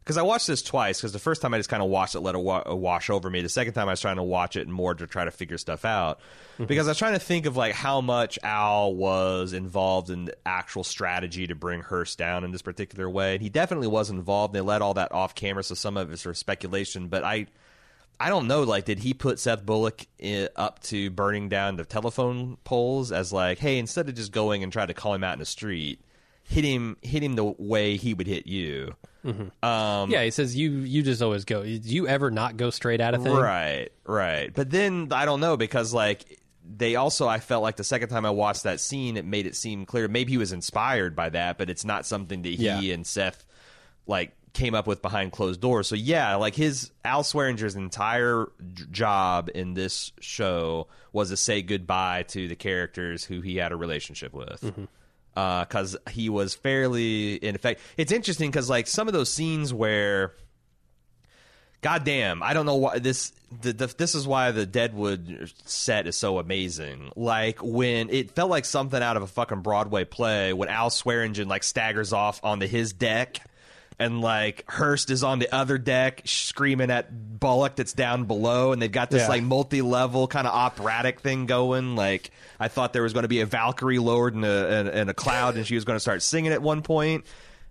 because 0.04 0.18
I 0.18 0.22
watched 0.22 0.46
this 0.46 0.60
twice. 0.60 1.00
Because 1.00 1.14
the 1.14 1.18
first 1.18 1.40
time 1.40 1.54
I 1.54 1.58
just 1.58 1.70
kind 1.70 1.82
of 1.82 1.88
watched 1.88 2.14
it, 2.14 2.20
let 2.20 2.34
it 2.34 2.40
wa- 2.40 2.62
uh, 2.68 2.76
wash 2.76 3.08
over 3.08 3.30
me. 3.30 3.40
The 3.40 3.48
second 3.48 3.72
time 3.72 3.88
I 3.88 3.92
was 3.92 4.02
trying 4.02 4.16
to 4.16 4.22
watch 4.22 4.54
it 4.54 4.68
more 4.68 4.94
to 4.94 5.06
try 5.06 5.24
to 5.24 5.30
figure 5.30 5.56
stuff 5.56 5.86
out. 5.86 6.18
Mm-hmm. 6.54 6.66
Because 6.66 6.86
I 6.86 6.90
was 6.90 6.98
trying 6.98 7.14
to 7.14 7.18
think 7.18 7.46
of 7.46 7.56
like 7.56 7.74
how 7.74 8.02
much 8.02 8.38
Al 8.42 8.94
was 8.94 9.54
involved 9.54 10.10
in 10.10 10.26
the 10.26 10.36
actual 10.44 10.84
strategy 10.84 11.46
to 11.46 11.54
bring 11.54 11.80
Hearst 11.80 12.18
down 12.18 12.44
in 12.44 12.50
this 12.50 12.60
particular 12.60 13.08
way, 13.08 13.34
and 13.34 13.42
he 13.42 13.48
definitely 13.48 13.88
was 13.88 14.10
involved. 14.10 14.52
They 14.54 14.60
let 14.60 14.82
all 14.82 14.94
that 14.94 15.12
off 15.12 15.34
camera, 15.34 15.64
so 15.64 15.74
some 15.74 15.96
of 15.96 16.12
it's 16.12 16.22
sort 16.22 16.34
of 16.34 16.38
speculation. 16.38 17.08
But 17.08 17.24
I 17.24 17.46
I 18.20 18.28
don't 18.28 18.46
know. 18.46 18.62
Like, 18.62 18.84
did 18.84 18.98
he 18.98 19.14
put 19.14 19.38
Seth 19.38 19.64
Bullock 19.64 20.06
i 20.22 20.48
up 20.54 20.80
to 20.84 21.10
burning 21.10 21.48
down 21.48 21.76
the 21.76 21.84
telephone 21.84 22.58
poles 22.62 23.10
as 23.10 23.32
like, 23.32 23.58
hey, 23.58 23.78
instead 23.78 24.08
of 24.08 24.14
just 24.14 24.32
going 24.32 24.62
and 24.62 24.72
trying 24.72 24.88
to 24.88 24.94
call 24.94 25.14
him 25.14 25.24
out 25.24 25.32
in 25.32 25.40
the 25.40 25.46
street, 25.46 26.00
hit 26.44 26.64
him, 26.64 26.96
hit 27.02 27.22
him 27.22 27.34
the 27.34 27.44
way 27.44 27.96
he 27.96 28.14
would 28.14 28.26
hit 28.26 28.46
you. 28.46 28.94
Um, 29.62 30.10
yeah, 30.10 30.22
he 30.22 30.30
says 30.30 30.54
you 30.54 30.70
you 30.70 31.02
just 31.02 31.22
always 31.22 31.44
go. 31.46 31.62
Do 31.62 31.68
you 31.70 32.06
ever 32.06 32.30
not 32.30 32.56
go 32.58 32.68
straight 32.70 33.00
at 33.00 33.14
a 33.14 33.18
thing? 33.18 33.34
Right, 33.34 33.88
right. 34.06 34.52
But 34.54 34.70
then 34.70 35.08
I 35.12 35.24
don't 35.24 35.40
know 35.40 35.56
because 35.56 35.94
like 35.94 36.40
they 36.76 36.96
also 36.96 37.26
I 37.26 37.38
felt 37.40 37.62
like 37.62 37.76
the 37.76 37.84
second 37.84 38.10
time 38.10 38.26
I 38.26 38.30
watched 38.30 38.64
that 38.64 38.80
scene, 38.80 39.16
it 39.16 39.24
made 39.24 39.46
it 39.46 39.56
seem 39.56 39.86
clear 39.86 40.08
maybe 40.08 40.32
he 40.32 40.38
was 40.38 40.52
inspired 40.52 41.16
by 41.16 41.30
that, 41.30 41.56
but 41.56 41.70
it's 41.70 41.84
not 41.86 42.04
something 42.04 42.42
that 42.42 42.48
he 42.50 42.64
Yeah. 42.66 42.80
and 42.94 43.06
Seth 43.06 43.44
like 44.06 44.32
came 44.52 44.74
up 44.74 44.86
with 44.86 45.00
behind 45.02 45.32
closed 45.32 45.60
doors. 45.60 45.88
So 45.88 45.94
yeah, 45.94 46.34
like 46.36 46.54
his 46.54 46.90
Al 47.04 47.22
Swearengen's 47.22 47.76
entire 47.76 48.46
j- 48.74 48.84
job 48.90 49.48
in 49.54 49.72
this 49.74 50.12
show 50.20 50.88
was 51.12 51.30
to 51.30 51.36
say 51.38 51.62
goodbye 51.62 52.24
to 52.28 52.46
the 52.46 52.56
characters 52.56 53.24
who 53.24 53.40
he 53.40 53.56
had 53.56 53.72
a 53.72 53.76
relationship 53.76 54.32
with. 54.34 54.70
Uh, 55.36 55.64
because 55.64 55.96
he 56.10 56.28
was 56.28 56.54
fairly 56.54 57.34
in 57.34 57.56
effect. 57.56 57.80
It's 57.96 58.12
interesting 58.12 58.50
because 58.50 58.70
like 58.70 58.86
some 58.86 59.08
of 59.08 59.14
those 59.14 59.32
scenes 59.32 59.74
where 59.74 60.34
God 61.84 62.02
damn, 62.02 62.42
I 62.42 62.54
don't 62.54 62.64
know 62.64 62.76
why 62.76 62.98
this. 62.98 63.30
The, 63.60 63.74
the, 63.74 63.86
this 63.86 64.14
is 64.14 64.26
why 64.26 64.52
the 64.52 64.64
Deadwood 64.64 65.52
set 65.66 66.06
is 66.06 66.16
so 66.16 66.38
amazing. 66.38 67.12
Like 67.14 67.58
when 67.62 68.08
it 68.08 68.30
felt 68.30 68.48
like 68.48 68.64
something 68.64 69.02
out 69.02 69.18
of 69.18 69.22
a 69.22 69.26
fucking 69.26 69.60
Broadway 69.60 70.04
play 70.04 70.54
when 70.54 70.70
Al 70.70 70.88
Swearengen 70.88 71.46
like 71.46 71.62
staggers 71.62 72.14
off 72.14 72.40
onto 72.42 72.66
his 72.66 72.94
deck, 72.94 73.38
and 73.98 74.20
like 74.20 74.64
Hearst 74.68 75.10
is 75.10 75.22
on 75.22 75.38
the 75.38 75.52
other 75.54 75.78
deck 75.78 76.22
screaming 76.24 76.90
at 76.90 77.38
Bullock 77.40 77.76
that's 77.76 77.92
down 77.92 78.24
below, 78.24 78.72
and 78.72 78.80
they've 78.82 78.90
got 78.90 79.10
this 79.10 79.22
Yeah. 79.22 79.28
like 79.28 79.42
multi-level 79.42 80.26
kind 80.28 80.46
of 80.46 80.52
operatic 80.54 81.20
thing 81.20 81.46
going. 81.46 81.96
Like 81.96 82.30
I 82.58 82.68
thought 82.68 82.92
there 82.92 83.02
was 83.02 83.12
going 83.12 83.22
to 83.24 83.28
be 83.28 83.40
a 83.40 83.46
Valkyrie 83.46 83.98
lowered 83.98 84.34
in 84.34 84.44
a, 84.44 84.66
in, 84.80 84.88
in 84.88 85.08
a 85.08 85.14
cloud, 85.14 85.56
and 85.56 85.66
she 85.66 85.74
was 85.74 85.84
going 85.84 85.96
to 85.96 86.00
start 86.00 86.22
singing 86.22 86.52
at 86.52 86.62
one 86.62 86.82
point 86.82 87.24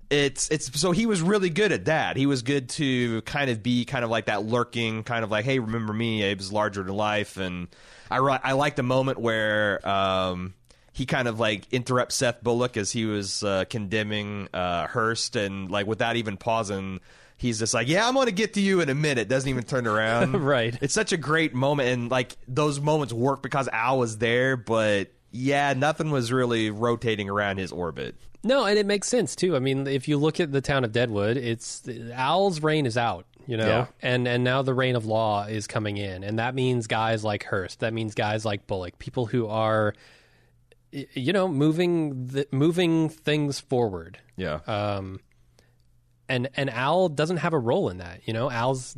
it's 0.09 0.49
it's 0.49 0.79
so 0.79 0.91
he 0.91 1.05
was 1.07 1.21
really 1.21 1.49
good 1.49 1.71
at 1.71 1.85
that. 1.85 2.17
He 2.17 2.25
was 2.27 2.43
good 2.43 2.69
to 2.71 3.21
kind 3.23 3.49
of 3.49 3.63
be 3.63 3.83
kind 3.85 4.03
of 4.03 4.11
like 4.11 4.25
that 4.25 4.45
lurking 4.45 5.03
kind 5.03 5.23
of 5.23 5.31
like, 5.31 5.43
hey, 5.45 5.57
remember 5.57 5.91
me? 5.93 6.29
Abe's 6.29 6.51
larger 6.51 6.83
than 6.83 6.93
life, 6.93 7.37
and 7.37 7.67
I 8.11 8.17
I 8.17 8.51
like 8.51 8.75
the 8.75 8.83
moment 8.83 9.17
where 9.19 9.87
um, 9.87 10.53
he 10.93 11.05
kind 11.05 11.27
of 11.27 11.39
like 11.39 11.65
interrupts 11.73 12.15
Seth 12.15 12.41
Bullock 12.43 12.77
as 12.77 12.91
he 12.91 13.05
was 13.05 13.43
uh, 13.43 13.65
condemning 13.69 14.47
uh, 14.53 14.87
Hearst, 14.87 15.35
and 15.35 15.69
like 15.69 15.87
without 15.87 16.15
even 16.15 16.37
pausing. 16.37 16.99
He's 17.35 17.59
just 17.59 17.73
like, 17.73 17.89
yeah, 17.89 18.07
I'm 18.07 18.13
going 18.13 18.27
to 18.27 18.31
get 18.31 18.53
to 18.53 18.61
you 18.61 18.79
in 18.79 18.87
a 18.87 18.95
minute. 18.95 19.27
Doesn't 19.27 19.49
even 19.49 19.63
turn 19.63 19.85
around. 19.85 20.33
Right. 20.43 20.77
It's 20.81 20.93
such 20.93 21.11
a 21.11 21.17
great 21.17 21.53
moment, 21.53 21.89
and 21.89 22.09
like 22.11 22.37
those 22.47 22.79
moments 22.79 23.11
work 23.11 23.41
because 23.43 23.67
Al 23.67 23.99
was 23.99 24.19
there, 24.19 24.55
but 24.55 25.11
yeah, 25.31 25.73
nothing 25.73 26.09
was 26.11 26.31
really 26.31 26.69
rotating 26.69 27.27
around 27.29 27.57
his 27.57 27.71
orbit. 27.73 28.15
No, 28.43 28.65
and 28.65 28.77
it 28.77 28.85
makes 28.85 29.07
sense 29.09 29.35
too. 29.35 29.55
I 29.57 29.59
mean, 29.59 29.87
if 29.87 30.07
you 30.07 30.17
look 30.17 30.39
at 30.39 30.51
the 30.53 30.61
town 30.61 30.85
of 30.85 30.91
Deadwood, 30.93 31.35
it's 31.35 31.81
Al's 32.13 32.61
reign 32.61 32.85
is 32.85 32.97
out, 32.97 33.25
you 33.47 33.57
know, 33.57 33.65
Yeah. 33.67 33.85
and 34.01 34.25
and 34.27 34.43
now 34.43 34.61
the 34.61 34.73
reign 34.73 34.95
of 34.95 35.05
law 35.05 35.43
is 35.45 35.65
coming 35.67 35.97
in, 35.97 36.23
and 36.23 36.39
that 36.39 36.55
means 36.55 36.87
guys 36.87 37.23
like 37.25 37.43
Hearst, 37.45 37.79
that 37.81 37.93
means 37.93 38.13
guys 38.15 38.45
like 38.45 38.67
Bullock, 38.67 38.99
people 38.99 39.25
who 39.25 39.47
are, 39.47 39.95
you 41.13 41.33
know, 41.33 41.47
moving 41.47 42.27
the, 42.27 42.47
moving 42.51 43.09
things 43.09 43.59
forward. 43.59 44.17
Yeah. 44.37 44.59
Um, 44.67 45.19
and 46.29 46.49
and 46.55 46.69
Al 46.69 47.09
doesn't 47.09 47.37
have 47.37 47.53
a 47.53 47.59
role 47.59 47.89
in 47.89 47.97
that. 47.97 48.21
You 48.27 48.33
know, 48.33 48.49
Al's 48.49 48.95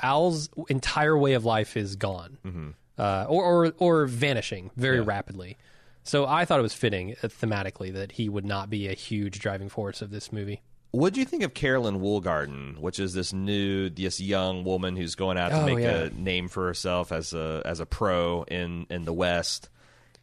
Al's 0.00 0.48
entire 0.68 1.16
way 1.16 1.34
of 1.34 1.44
life 1.44 1.76
is 1.76 1.96
gone, 1.96 2.74
uh, 2.98 3.26
or, 3.28 3.44
or 3.66 3.72
or 3.78 4.06
vanishing 4.06 4.70
very 4.76 5.00
rapidly. 5.00 5.56
So 6.04 6.26
I 6.26 6.44
thought 6.44 6.58
it 6.58 6.62
was 6.62 6.74
fitting 6.74 7.12
uh, 7.22 7.28
thematically 7.28 7.92
that 7.94 8.12
he 8.12 8.28
would 8.28 8.44
not 8.44 8.68
be 8.68 8.88
a 8.88 8.92
huge 8.94 9.38
driving 9.38 9.68
force 9.68 10.02
of 10.02 10.10
this 10.10 10.32
movie. 10.32 10.60
What 10.90 11.14
do 11.14 11.20
you 11.20 11.26
think 11.26 11.42
of 11.42 11.54
Carolyn 11.54 12.00
Woolgarden, 12.00 12.78
which 12.78 12.98
is 12.98 13.14
this 13.14 13.32
new, 13.32 13.88
this 13.88 14.20
young 14.20 14.62
woman 14.64 14.94
who's 14.96 15.14
going 15.14 15.38
out 15.38 15.48
to 15.50 15.62
Oh, 15.62 15.66
make 15.66 15.78
yeah. 15.78 16.04
a 16.04 16.10
name 16.10 16.48
for 16.48 16.66
herself 16.66 17.12
as 17.12 17.32
a 17.32 17.62
as 17.64 17.80
a 17.80 17.86
pro 17.86 18.42
in 18.42 18.86
in 18.90 19.04
the 19.04 19.12
West, 19.12 19.68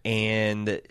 and 0.06 0.82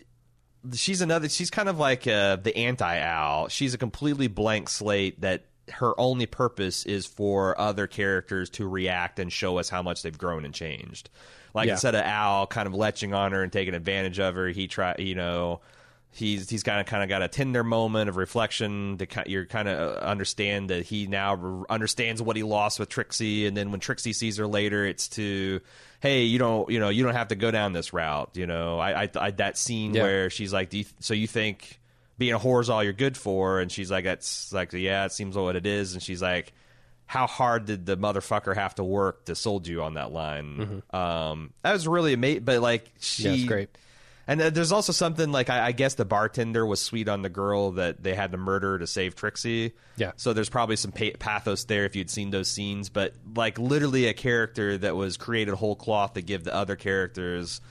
she's 0.75 1.01
another. 1.01 1.29
She's 1.29 1.51
kind 1.51 1.69
of 1.69 1.79
like 1.79 2.07
uh, 2.07 2.37
the 2.37 2.57
anti 2.57 2.97
Al. 2.99 3.49
She's 3.49 3.75
a 3.75 3.79
completely 3.79 4.27
blank 4.29 4.69
slate 4.69 5.21
that 5.21 5.45
her 5.71 5.99
only 6.01 6.27
purpose 6.27 6.85
is 6.87 7.07
for 7.07 7.59
other 7.61 7.87
characters 7.87 8.49
to 8.51 8.67
react 8.67 9.19
and 9.19 9.31
show 9.33 9.59
us 9.59 9.69
how 9.69 9.83
much 9.83 10.03
they've 10.03 10.17
grown 10.17 10.45
and 10.45 10.55
changed. 10.55 11.11
Like 11.55 11.67
Yeah. 11.67 11.73
instead 11.75 11.95
of 11.95 12.03
Al 12.03 12.47
kind 12.47 12.67
of 12.67 12.73
leching 12.73 13.15
on 13.17 13.33
her 13.33 13.43
and 13.43 13.53
taking 13.53 13.75
advantage 13.75 14.19
of 14.19 14.35
her, 14.35 14.49
he 14.49 14.67
try 14.69 14.95
you 14.99 15.15
know 15.15 15.61
he's 16.19 16.51
he's 16.51 16.63
kind 16.63 16.81
of 16.81 16.87
kind 16.87 17.03
of 17.03 17.09
got 17.09 17.23
a 17.23 17.29
tender 17.29 17.65
moment 17.65 18.09
of 18.11 18.17
reflection 18.17 18.99
to 18.99 19.07
you're 19.27 19.47
kind 19.47 19.69
of 19.69 19.97
understand 19.99 20.71
that 20.71 20.85
he 20.85 21.07
now 21.07 21.65
understands 21.71 22.21
what 22.21 22.37
he 22.37 22.43
lost 22.43 22.79
with 22.79 22.89
Trixie, 22.89 23.47
and 23.47 23.57
then 23.57 23.71
when 23.71 23.81
Trixie 23.81 24.13
sees 24.13 24.37
her 24.37 24.47
later, 24.47 24.85
it's 24.85 25.09
to 25.11 25.61
hey 26.01 26.25
you 26.25 26.39
don't 26.39 26.69
you 26.71 26.79
know 26.81 26.89
you 26.91 27.05
don't 27.05 27.15
have 27.15 27.29
to 27.29 27.35
go 27.37 27.51
down 27.51 27.73
this 27.73 27.93
route. 27.93 28.31
You 28.35 28.47
know 28.47 28.79
I 28.79 29.05
I, 29.05 29.11
I 29.17 29.31
that 29.33 29.57
scene 29.57 29.95
Yeah. 29.95 30.03
where 30.03 30.31
she's 30.31 30.53
like, 30.53 30.71
Do 30.71 30.79
you, 30.79 30.85
so 31.01 31.15
you 31.15 31.27
think 31.27 31.81
being 32.19 32.35
a 32.35 32.39
whore's 32.39 32.69
all 32.69 32.83
you're 32.83 32.93
good 32.93 33.17
for, 33.17 33.61
and 33.61 33.71
she's 33.71 33.91
like, 33.91 34.05
"That's 34.05 34.53
like, 34.53 34.73
yeah, 34.73 35.05
it 35.05 35.13
seems 35.13 35.37
what 35.37 35.55
it 35.57 35.67
is," 35.67 35.95
and 35.95 36.03
she's 36.03 36.21
like. 36.21 36.53
How 37.11 37.27
hard 37.27 37.65
did 37.65 37.87
the 37.87 37.97
motherfucker 37.97 38.55
have 38.55 38.75
to 38.75 38.85
work 38.85 39.25
to 39.25 39.35
sold 39.35 39.67
you 39.67 39.83
on 39.83 39.95
that 39.95 40.13
line? 40.13 40.83
Um, 40.91 41.55
that 41.63 41.73
was 41.73 41.89
really 41.89 42.13
amazing. 42.13 42.45
But 42.45 42.61
like, 42.61 42.85
she, 43.01 43.23
Mm-hmm. 43.25 43.41
Yeah, 43.41 43.47
great. 43.47 43.79
And 44.29 44.43
uh, 44.43 44.51
there's 44.51 44.71
also 44.71 44.93
something 44.93 45.33
like 45.33 45.49
I, 45.49 45.69
I 45.69 45.73
guess 45.73 45.95
the 45.95 46.05
bartender 46.05 46.65
was 46.65 46.81
sweet 46.81 47.09
on 47.09 47.23
the 47.23 47.31
girl 47.31 47.73
that 47.73 48.03
they 48.03 48.15
had 48.15 48.31
to 48.33 48.39
murder 48.39 48.79
to 48.79 48.87
save 48.87 49.17
Trixie. 49.17 49.73
Yeah. 49.97 50.13
So 50.17 50.35
there's 50.35 50.51
probably 50.51 50.77
some 50.77 50.93
pathos 50.93 51.65
there 51.65 51.87
if 51.87 51.97
you'd 51.97 52.11
seen 52.11 52.31
those 52.31 52.49
scenes, 52.49 52.91
but 52.91 53.15
like 53.35 53.59
literally 53.59 54.07
a 54.07 54.13
character 54.13 54.77
that 54.79 54.95
was 54.95 55.17
created 55.17 55.55
whole 55.55 55.75
cloth 55.75 56.13
to 56.13 56.23
give 56.23 56.45
the 56.45 56.55
other 56.55 56.77
characters 56.77 57.63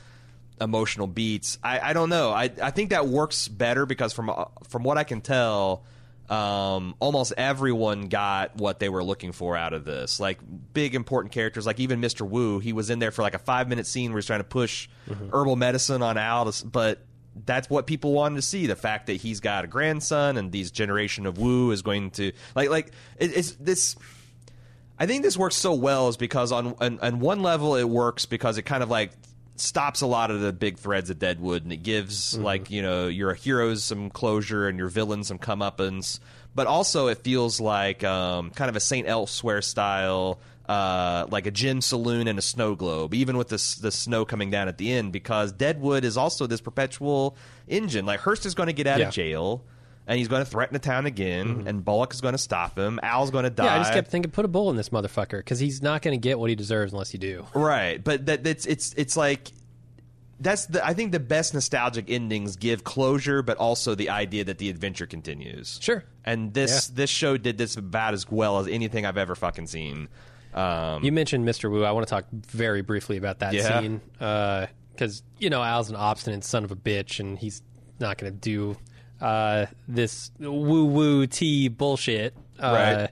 emotional 0.60 1.06
beats. 1.06 1.60
I, 1.64 1.80
I 1.80 1.94
don't 1.94 2.10
know. 2.10 2.32
I 2.32 2.50
I 2.62 2.72
think 2.72 2.90
that 2.90 3.08
works 3.08 3.48
better 3.48 3.86
because 3.86 4.12
from 4.12 4.32
uh, 4.32 4.46
from 4.68 4.84
what 4.84 4.98
I 4.98 5.04
can 5.04 5.22
tell. 5.22 5.84
Um, 6.30 6.96
almost 7.00 7.34
everyone 7.38 8.10
got 8.10 8.58
what 8.58 8.80
they 8.80 8.90
were 8.90 9.04
looking 9.04 9.32
for 9.32 9.56
out 9.56 9.74
of 9.74 9.86
this. 9.86 10.20
Like 10.20 10.40
big 10.74 10.94
important 10.94 11.32
characters, 11.32 11.66
like 11.66 11.80
even 11.80 12.02
Mr. 12.02 12.28
Wu, 12.28 12.60
he 12.60 12.74
was 12.74 12.90
in 12.90 13.00
there 13.00 13.12
for 13.12 13.22
like 13.22 13.34
a 13.34 13.40
five 13.40 13.70
minute 13.70 13.88
scene 13.88 14.12
where 14.12 14.18
he's 14.18 14.26
trying 14.26 14.42
to 14.42 14.46
push 14.46 14.90
herbal 15.32 15.56
medicine 15.56 16.02
on 16.02 16.18
Al, 16.18 16.52
to 16.52 16.66
but 16.66 17.06
that's 17.46 17.70
what 17.70 17.88
people 17.88 18.14
wanted 18.14 18.36
to 18.36 18.42
see. 18.42 18.68
The 18.68 18.76
fact 18.76 19.08
that 19.08 19.14
he's 19.14 19.40
got 19.40 19.64
a 19.64 19.68
grandson 19.68 20.38
and 20.38 20.52
these 20.52 20.72
generation 20.72 21.26
of 21.26 21.38
Wu 21.38 21.72
is 21.72 21.82
going 21.82 22.12
to 22.12 22.34
like 22.56 22.70
like 22.70 22.88
it, 23.18 23.38
it's 23.38 23.52
this. 23.54 23.96
I 25.00 25.06
think 25.06 25.24
this 25.24 25.38
works 25.38 25.56
so 25.56 25.76
well 25.76 26.10
is 26.10 26.18
because 26.18 26.52
on, 26.52 26.76
on 26.82 27.00
on 27.00 27.20
one 27.20 27.42
level 27.42 27.76
it 27.76 27.88
works 27.88 28.26
because 28.26 28.58
it 28.58 28.64
kind 28.64 28.84
of 28.84 28.90
like 28.90 29.12
stops 29.60 30.02
a 30.02 30.08
lot 30.08 30.32
of 30.32 30.42
the 30.42 30.54
big 30.54 30.78
threads 30.78 31.10
of 31.10 31.20
Deadwood 31.20 31.64
and 31.64 31.74
it 31.74 31.84
gives 31.84 32.38
like 32.38 32.70
you 32.72 32.82
know 32.82 33.08
your 33.08 33.34
heroes 33.34 33.84
some 33.84 34.10
closure 34.10 34.68
and 34.68 34.78
your 34.78 34.90
villains 34.90 35.28
some 35.28 35.40
comeuppance, 35.40 36.20
but 36.56 36.68
also 36.68 37.08
it 37.08 37.20
feels 37.20 37.60
like 37.60 38.04
um, 38.04 38.52
kind 38.52 38.70
of 38.70 38.76
a 38.76 38.80
Saint 38.82 39.08
Elsewhere 39.08 39.62
style. 39.62 40.40
Uh, 40.70 41.26
like 41.30 41.46
a 41.48 41.52
gin 41.52 41.82
saloon 41.82 42.28
and 42.28 42.38
a 42.38 42.42
snow 42.42 42.76
globe, 42.76 43.14
even 43.14 43.38
with 43.38 43.48
the 43.48 43.78
the 43.82 43.90
snow 43.90 44.26
coming 44.26 44.52
down 44.52 44.68
at 44.68 44.78
the 44.78 44.92
end, 44.92 45.14
because 45.14 45.54
Deadwood 45.54 46.04
is 46.04 46.18
also 46.18 46.46
this 46.46 46.60
perpetual 46.60 47.38
engine. 47.70 48.06
Like 48.06 48.20
Hearst 48.20 48.46
is 48.46 48.54
going 48.54 48.68
to 48.68 48.74
get 48.74 48.86
out 48.86 49.00
Yeah. 49.00 49.08
of 49.08 49.14
jail, 49.14 49.64
and 50.08 50.18
he's 50.18 50.28
going 50.30 50.44
to 50.44 50.50
threaten 50.50 50.74
the 50.74 50.80
town 50.80 51.06
again, 51.06 51.66
and 51.68 51.84
Bullock 51.84 52.14
is 52.14 52.22
going 52.22 52.32
to 52.34 52.38
stop 52.38 52.78
him. 52.78 53.00
Al's 53.04 53.30
going 53.30 53.44
to 53.44 53.50
die. 53.50 53.66
Yeah, 53.66 53.76
I 53.76 53.78
just 53.80 53.94
kept 53.94 54.08
thinking, 54.10 54.32
put 54.32 54.46
a 54.46 54.48
bull 54.48 54.70
in 54.70 54.76
this 54.78 54.90
motherfucker 54.90 55.40
because 55.40 55.60
he's 55.60 55.82
not 55.82 56.02
going 56.02 56.20
to 56.20 56.22
get 56.22 56.40
what 56.40 56.50
he 56.50 56.56
deserves 56.56 56.94
unless 56.94 57.14
you 57.14 57.20
do. 57.20 57.46
Right, 57.54 58.04
but 58.04 58.26
that 58.28 58.44
that's 58.44 58.66
it's 58.66 58.94
it's 58.96 59.18
like 59.18 59.52
that's 60.40 60.68
the 60.68 60.86
I 60.86 60.94
think 60.94 61.12
the 61.12 61.20
best 61.20 61.54
nostalgic 61.54 62.10
endings 62.10 62.56
give 62.56 62.84
closure, 62.84 63.42
but 63.42 63.58
also 63.58 63.96
the 63.96 64.10
idea 64.10 64.44
that 64.46 64.60
the 64.60 64.70
adventure 64.70 65.08
continues. 65.08 65.80
Sure. 65.82 66.04
And 66.24 66.54
this 66.54 66.88
this 66.88 67.10
show 67.10 67.38
did 67.38 67.58
this 67.58 67.76
about 67.76 68.14
as 68.14 68.30
well 68.30 68.60
as 68.60 68.68
anything 68.68 69.06
I've 69.06 69.18
ever 69.18 69.36
fucking 69.36 69.68
seen. 69.68 70.08
Um, 70.54 71.04
You 71.04 71.12
mentioned 71.12 71.48
Mr. 71.48 71.70
Wu. 71.72 71.84
I 71.84 71.92
want 71.92 72.08
to 72.08 72.10
talk 72.10 72.26
very 72.32 72.82
briefly 72.82 73.18
about 73.18 73.40
that 73.40 73.54
Yeah. 73.54 73.80
scene 73.82 74.02
because 74.94 75.24
you 75.40 75.50
know 75.50 75.62
Al's 75.64 75.90
an 75.90 75.96
obstinate 75.96 76.44
son 76.44 76.64
of 76.64 76.72
a 76.72 76.76
bitch, 76.76 77.20
and 77.20 77.38
he's 77.38 77.62
not 78.00 78.18
going 78.18 78.32
to 78.32 78.40
do 78.40 78.78
uh, 79.22 79.66
this 79.88 80.32
woo 80.40 80.86
woo 80.86 81.28
tea 81.28 81.68
bullshit. 81.68 82.34
Uh, 82.60 82.72
Right. 82.74 83.10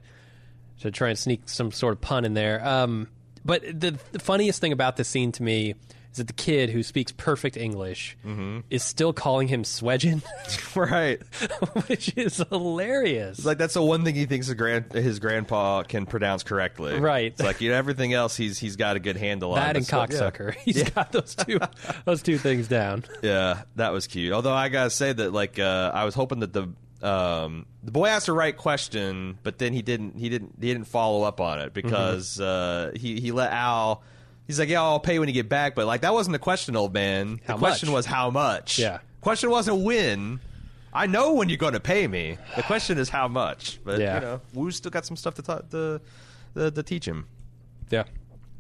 To 0.82 0.92
try 0.92 1.10
and 1.10 1.18
sneak 1.18 1.42
some 1.50 1.72
sort 1.72 1.94
of 1.94 2.02
pun 2.02 2.26
in 2.26 2.34
there. 2.36 2.64
Um, 2.64 3.08
but 3.44 3.64
the, 3.64 3.98
the 4.12 4.20
funniest 4.20 4.62
thing 4.62 4.72
about 4.72 4.98
this 4.98 5.08
scene 5.08 5.32
to 5.34 5.42
me 5.44 5.74
is 6.16 6.18
that 6.20 6.28
the 6.28 6.34
kid 6.34 6.70
who 6.70 6.82
speaks 6.82 7.12
perfect 7.12 7.58
English 7.58 8.18
Mm-hmm. 8.26 8.60
is 8.70 8.84
still 8.84 9.12
calling 9.14 9.48
him 9.50 9.64
Swedgen, 9.64 10.24
right. 10.76 11.22
which 11.88 12.14
is 12.18 12.38
hilarious. 12.50 13.38
It's 13.40 13.46
like 13.46 13.58
that's 13.58 13.74
the 13.74 13.82
one 13.84 14.04
thing 14.06 14.16
he 14.16 14.26
thinks 14.26 14.48
his, 14.48 14.56
grand, 14.56 14.92
his 14.94 15.20
grandpa 15.20 15.84
can 15.84 16.06
pronounce 16.06 16.44
correctly. 16.44 16.98
Right. 17.00 17.34
It's 17.34 17.42
like 17.42 17.60
you 17.62 17.70
know 17.72 17.76
everything 17.76 18.14
else 18.14 18.36
he's 18.38 18.58
he's 18.58 18.76
got 18.78 18.96
a 18.96 19.00
good 19.00 19.18
handle 19.18 19.52
on. 19.52 19.58
that 19.60 19.76
and 19.76 19.86
so- 19.86 19.98
yeah. 19.98 20.06
cocksucker. 20.08 20.56
He's 20.66 20.84
got 20.90 21.12
those 21.12 21.36
two 21.36 21.60
those 22.06 22.22
two 22.24 22.38
things 22.38 22.68
down. 22.68 23.04
Yeah, 23.22 23.64
that 23.76 23.92
was 23.92 24.08
cute. 24.08 24.32
Although 24.34 24.54
I 24.54 24.70
gotta 24.70 24.90
say 24.90 25.12
that, 25.14 25.34
like, 25.34 25.60
uh, 25.60 25.92
I 25.94 26.06
was 26.06 26.16
hoping 26.16 26.40
that 26.40 26.54
the 26.54 26.70
um, 27.06 27.66
the 27.84 27.92
boy 27.92 28.08
asked 28.08 28.26
the 28.28 28.34
right 28.34 28.56
question, 28.56 29.38
but 29.44 29.58
then 29.60 29.74
he 29.74 29.82
didn't. 29.82 30.18
He 30.18 30.30
didn't. 30.30 30.56
He 30.60 30.68
didn't 30.68 30.86
follow 30.88 31.24
up 31.24 31.40
on 31.42 31.60
it 31.62 31.74
because 31.74 32.40
uh, 32.40 32.92
he 32.96 33.20
he 33.20 33.32
let 33.32 33.52
Al. 33.52 34.02
He's 34.48 34.60
like, 34.60 34.70
yeah, 34.70 34.82
I'll 34.82 35.00
pay 35.00 35.18
when 35.20 35.28
you 35.28 35.34
get 35.34 35.50
back, 35.50 35.74
but 35.76 35.88
like 35.88 36.02
that 36.02 36.14
wasn't 36.14 36.34
the 36.34 36.40
question, 36.40 36.76
old 36.76 36.94
man. 36.94 37.40
The 37.46 37.54
How 37.54 37.58
question 37.58 37.90
much? 37.90 37.94
was 37.96 38.06
how 38.06 38.30
much. 38.30 38.78
Yeah. 38.80 39.00
Question 39.22 39.50
wasn't 39.50 39.80
when. 39.84 40.40
I 40.94 41.08
know 41.08 41.34
when 41.34 41.50
you're 41.50 41.58
going 41.58 41.74
to 41.74 41.80
pay 41.80 42.08
me. 42.08 42.38
The 42.56 42.64
question 42.64 42.98
is 42.98 43.10
how 43.10 43.28
much. 43.28 43.80
But 43.84 44.00
Yeah. 44.00 44.16
you 44.16 44.22
know, 44.22 44.42
Wu's 44.54 44.76
still 44.78 44.92
got 44.92 45.06
some 45.06 45.18
stuff 45.18 45.34
to 45.36 45.42
ta- 45.42 45.62
to, 45.72 46.00
to 46.56 46.72
to 46.72 46.84
teach 46.84 47.06
him. 47.06 47.28
Yeah. 47.90 48.04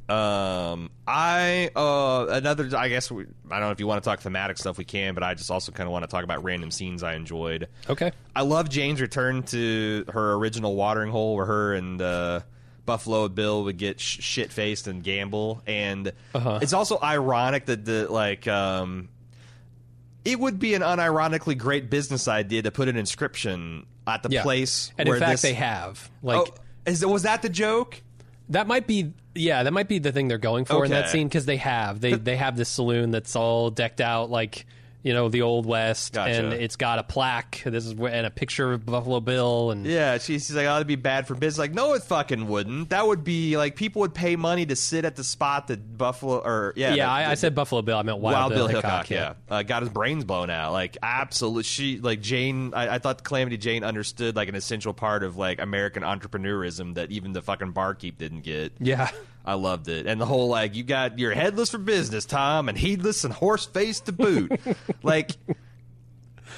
Um, 0.07 0.91
I 1.07 1.71
uh 1.75 2.27
another. 2.29 2.69
I 2.77 2.89
guess 2.89 3.09
we, 3.09 3.23
I 3.49 3.59
don't 3.59 3.67
know 3.67 3.71
if 3.71 3.79
you 3.79 3.87
want 3.87 4.03
to 4.03 4.07
talk 4.07 4.19
thematic 4.19 4.57
stuff. 4.57 4.77
We 4.77 4.85
can, 4.85 5.15
but 5.15 5.23
I 5.23 5.33
just 5.33 5.49
also 5.49 5.71
kind 5.71 5.87
of 5.87 5.93
want 5.93 6.03
to 6.03 6.07
talk 6.07 6.23
about 6.23 6.43
random 6.43 6.69
scenes 6.69 7.01
I 7.01 7.15
enjoyed. 7.15 7.67
Okay. 7.89 8.11
I 8.35 8.41
love 8.43 8.69
Jane's 8.69 9.01
return 9.01 9.41
to 9.43 10.05
her 10.09 10.33
original 10.33 10.75
watering 10.75 11.09
hole, 11.11 11.35
where 11.35 11.45
her 11.47 11.73
and 11.73 11.99
uh, 11.99 12.41
Buffalo 12.85 13.27
Bill 13.27 13.63
would 13.65 13.77
get 13.77 13.99
sh- 13.99 14.21
shit 14.21 14.51
faced 14.51 14.87
and 14.87 15.03
gamble, 15.03 15.61
and 15.65 16.11
Uh-huh. 16.33 16.59
it's 16.61 16.73
also 16.73 16.99
ironic 17.01 17.65
that 17.65 17.85
the 17.85 18.07
like 18.11 18.47
um. 18.47 19.09
It 20.23 20.39
would 20.39 20.57
be 20.57 20.73
an 20.73 20.81
unironically 20.81 21.55
great 21.55 21.89
business 21.91 22.27
idea 22.27 22.63
to 22.63 22.71
put 22.71 22.87
an 22.87 22.97
inscription 22.97 23.85
at 24.07 24.23
the 24.23 24.29
Yeah. 24.31 24.41
place 24.41 24.91
And 24.97 25.07
where 25.07 25.17
in 25.17 25.21
fact, 25.21 25.33
this, 25.33 25.41
they 25.43 25.53
have. 25.53 26.09
Like 26.23 26.39
oh, 26.39 26.47
is 26.87 27.05
was 27.05 27.23
that 27.23 27.41
the 27.43 27.49
joke? 27.49 28.01
that 28.49 28.67
might 28.67 28.87
be. 28.87 29.13
Yeah, 29.35 29.63
that 29.63 29.73
might 29.73 29.87
be 29.87 29.99
the 29.99 30.11
thing 30.11 30.27
they're 30.29 30.37
going 30.37 30.65
for 30.65 30.85
in 30.85 30.91
that 30.91 31.09
scene 31.09 31.27
because 31.27 31.45
they 31.45 31.57
have 31.57 31.99
they 31.99 32.13
they 32.13 32.37
have 32.37 32.55
this 32.55 32.69
saloon 32.69 33.11
that's 33.11 33.35
all 33.35 33.69
decked 33.69 33.99
out 34.01 34.29
like 34.31 34.65
you 35.05 35.13
know 35.13 35.29
the 35.29 35.43
old 35.43 35.65
west, 35.67 36.13
Gotcha. 36.13 36.31
and 36.33 36.51
it's 36.53 36.75
got 36.75 36.97
a 36.99 37.03
plaque. 37.03 37.61
This 37.63 37.85
is 37.85 37.91
and 37.91 38.25
a 38.25 38.31
picture 38.31 38.73
of 38.73 38.85
Buffalo 38.85 39.19
Bill, 39.19 39.69
and 39.69 39.85
Yeah, 39.85 40.17
she's, 40.17 40.47
she's 40.47 40.55
like, 40.55 40.65
oh, 40.65 40.73
that'd 40.73 40.87
be 40.87 40.95
bad 40.95 41.27
for 41.27 41.35
business. 41.35 41.59
Like, 41.59 41.73
no, 41.73 41.93
it 41.93 42.01
fucking 42.03 42.47
wouldn't. 42.47 42.89
That 42.89 43.05
would 43.05 43.23
be 43.23 43.55
like 43.55 43.75
people 43.75 43.99
would 44.01 44.15
pay 44.15 44.35
money 44.35 44.65
to 44.65 44.75
sit 44.75 45.05
at 45.05 45.15
the 45.15 45.23
spot 45.23 45.67
that 45.67 45.95
Buffalo 45.97 46.39
or 46.39 46.73
yeah, 46.75 46.95
yeah, 46.95 47.05
that- 47.05 47.27
I, 47.29 47.31
I 47.31 47.33
said 47.35 47.53
Buffalo 47.53 47.83
Bill. 47.83 47.97
I 47.97 48.01
meant 48.01 48.17
Wild, 48.17 48.33
Wild, 48.35 48.53
Bill 48.53 48.67
Hickok. 48.67 49.05
Hickok. 49.05 49.09
yeah, 49.11 49.33
Uh, 49.47 49.61
got 49.61 49.83
his 49.83 49.91
brains 49.91 50.23
blown 50.25 50.49
out. 50.49 50.71
Like, 50.73 50.97
absolutely. 51.03 51.63
She 51.63 51.99
like 51.99 52.19
Jane. 52.21 52.73
I, 52.73 52.95
I 52.95 52.97
thought 52.99 53.23
Calamity 53.23 53.57
Jane 53.57 53.83
understood 53.83 54.35
like 54.35 54.49
an 54.49 54.55
essential 54.55 54.93
part 54.93 55.23
of 55.23 55.37
like 55.37 55.61
American 55.61 56.01
entrepreneurism 56.01 56.95
that 56.95 57.11
even 57.11 57.31
the 57.31 57.43
fucking 57.43 57.71
barkeep 57.73 58.17
didn't 58.17 58.41
get. 58.41 58.73
yeah. 58.79 59.11
I 59.45 59.53
loved 59.53 59.87
it. 59.87 60.07
And 60.07 60.19
the 60.19 60.25
whole 60.25 60.47
like 60.47 60.75
you 60.75 60.83
got 60.83 61.19
you're 61.19 61.33
headless 61.33 61.69
for 61.69 61.77
business, 61.77 62.25
Tom, 62.25 62.67
and 62.67 62.77
heedless 62.77 63.23
and 63.23 63.33
horse 63.33 63.65
faced 63.65 64.07
to 64.07 64.11
boot. 64.11 64.59
like 65.03 65.31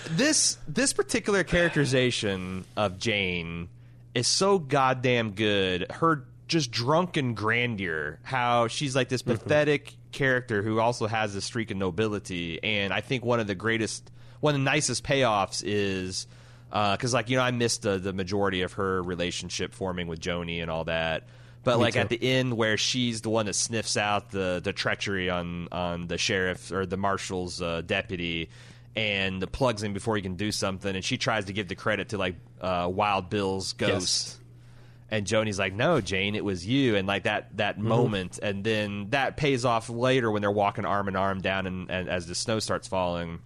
this 0.09 0.57
this 0.67 0.93
particular 0.93 1.43
characterization 1.43 2.65
of 2.77 2.97
Jane 2.97 3.67
is 4.15 4.27
so 4.27 4.57
goddamn 4.57 5.31
good. 5.31 5.91
Her 5.91 6.25
just 6.47 6.71
drunken 6.71 7.33
grandeur, 7.33 8.19
how 8.23 8.67
she's 8.67 8.95
like 8.95 9.09
this 9.09 9.21
mm-hmm. 9.21 9.33
pathetic 9.33 9.93
character 10.11 10.63
who 10.63 10.79
also 10.79 11.07
has 11.07 11.35
a 11.35 11.41
streak 11.41 11.71
of 11.71 11.77
nobility, 11.77 12.63
and 12.63 12.93
I 12.93 13.01
think 13.01 13.25
one 13.25 13.39
of 13.41 13.47
the 13.47 13.55
greatest, 13.55 14.09
one 14.39 14.55
of 14.55 14.61
the 14.61 14.65
nicest 14.65 15.03
payoffs 15.03 15.61
is 15.65 16.25
uh, 16.71 16.95
because 16.95 17.13
like 17.13 17.29
you 17.29 17.37
know 17.37 17.43
I 17.43 17.51
missed 17.51 17.81
the 17.81 17.97
the 17.97 18.13
majority 18.13 18.61
of 18.61 18.73
her 18.73 19.03
relationship 19.03 19.73
forming 19.73 20.07
with 20.07 20.19
Joanie 20.19 20.61
and 20.61 20.71
all 20.71 20.85
that. 20.85 21.27
But 21.67 21.79
like 21.79 21.93
too. 21.93 21.99
at 21.99 22.09
the 22.09 22.21
end, 22.23 22.55
where 22.57 22.77
she's 22.77 23.21
the 23.21 23.29
one 23.29 23.45
that 23.45 23.53
sniffs 23.53 23.95
out 23.97 24.31
the, 24.31 24.59
the 24.63 24.73
treachery 24.73 25.29
on, 25.29 25.67
on 25.71 26.07
the 26.07 26.17
sheriff 26.17 26.71
or 26.71 26.85
the 26.85 26.97
marshal's 26.97 27.61
uh, 27.61 27.81
deputy, 27.85 28.49
and 28.95 29.49
plugs 29.51 29.83
him 29.83 29.93
before 29.93 30.15
he 30.15 30.21
can 30.23 30.35
do 30.35 30.51
something, 30.51 30.95
and 30.95 31.05
she 31.05 31.17
tries 31.17 31.45
to 31.45 31.53
give 31.53 31.67
the 31.67 31.75
credit 31.75 32.09
to 32.09 32.17
like 32.17 32.35
uh, 32.61 32.89
Wild 32.91 33.29
Bill's 33.29 33.73
ghost, 33.73 34.37
and 35.11 35.27
Joanie's 35.27 35.59
like, 35.59 35.73
"No, 35.73 36.01
Jane, 36.01 36.35
it 36.35 36.43
was 36.43 36.65
you," 36.65 36.95
and 36.95 37.07
like 37.07 37.23
that 37.23 37.55
that 37.57 37.77
Mm-hmm. 37.77 37.87
moment, 37.87 38.39
and 38.41 38.63
then 38.63 39.09
that 39.11 39.37
pays 39.37 39.65
off 39.65 39.89
later 39.89 40.31
when 40.31 40.41
they're 40.41 40.49
walking 40.51 40.83
arm 40.85 41.07
in 41.07 41.15
arm 41.15 41.41
down, 41.41 41.67
and, 41.67 41.91
and 41.91 42.09
as 42.09 42.25
the 42.27 42.33
snow 42.35 42.59
starts 42.59 42.87
falling. 42.87 43.39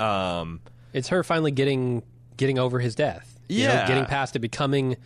Um, 0.00 0.60
It's 0.92 1.08
her 1.08 1.22
finally 1.22 1.50
getting 1.52 2.02
getting 2.36 2.58
over 2.58 2.78
his 2.78 2.94
death. 2.94 3.38
You 3.48 3.66
know, 3.68 3.74
Yeah. 3.74 3.86
getting 3.88 4.04
past 4.06 4.36
it, 4.36 4.40
becoming 4.40 4.96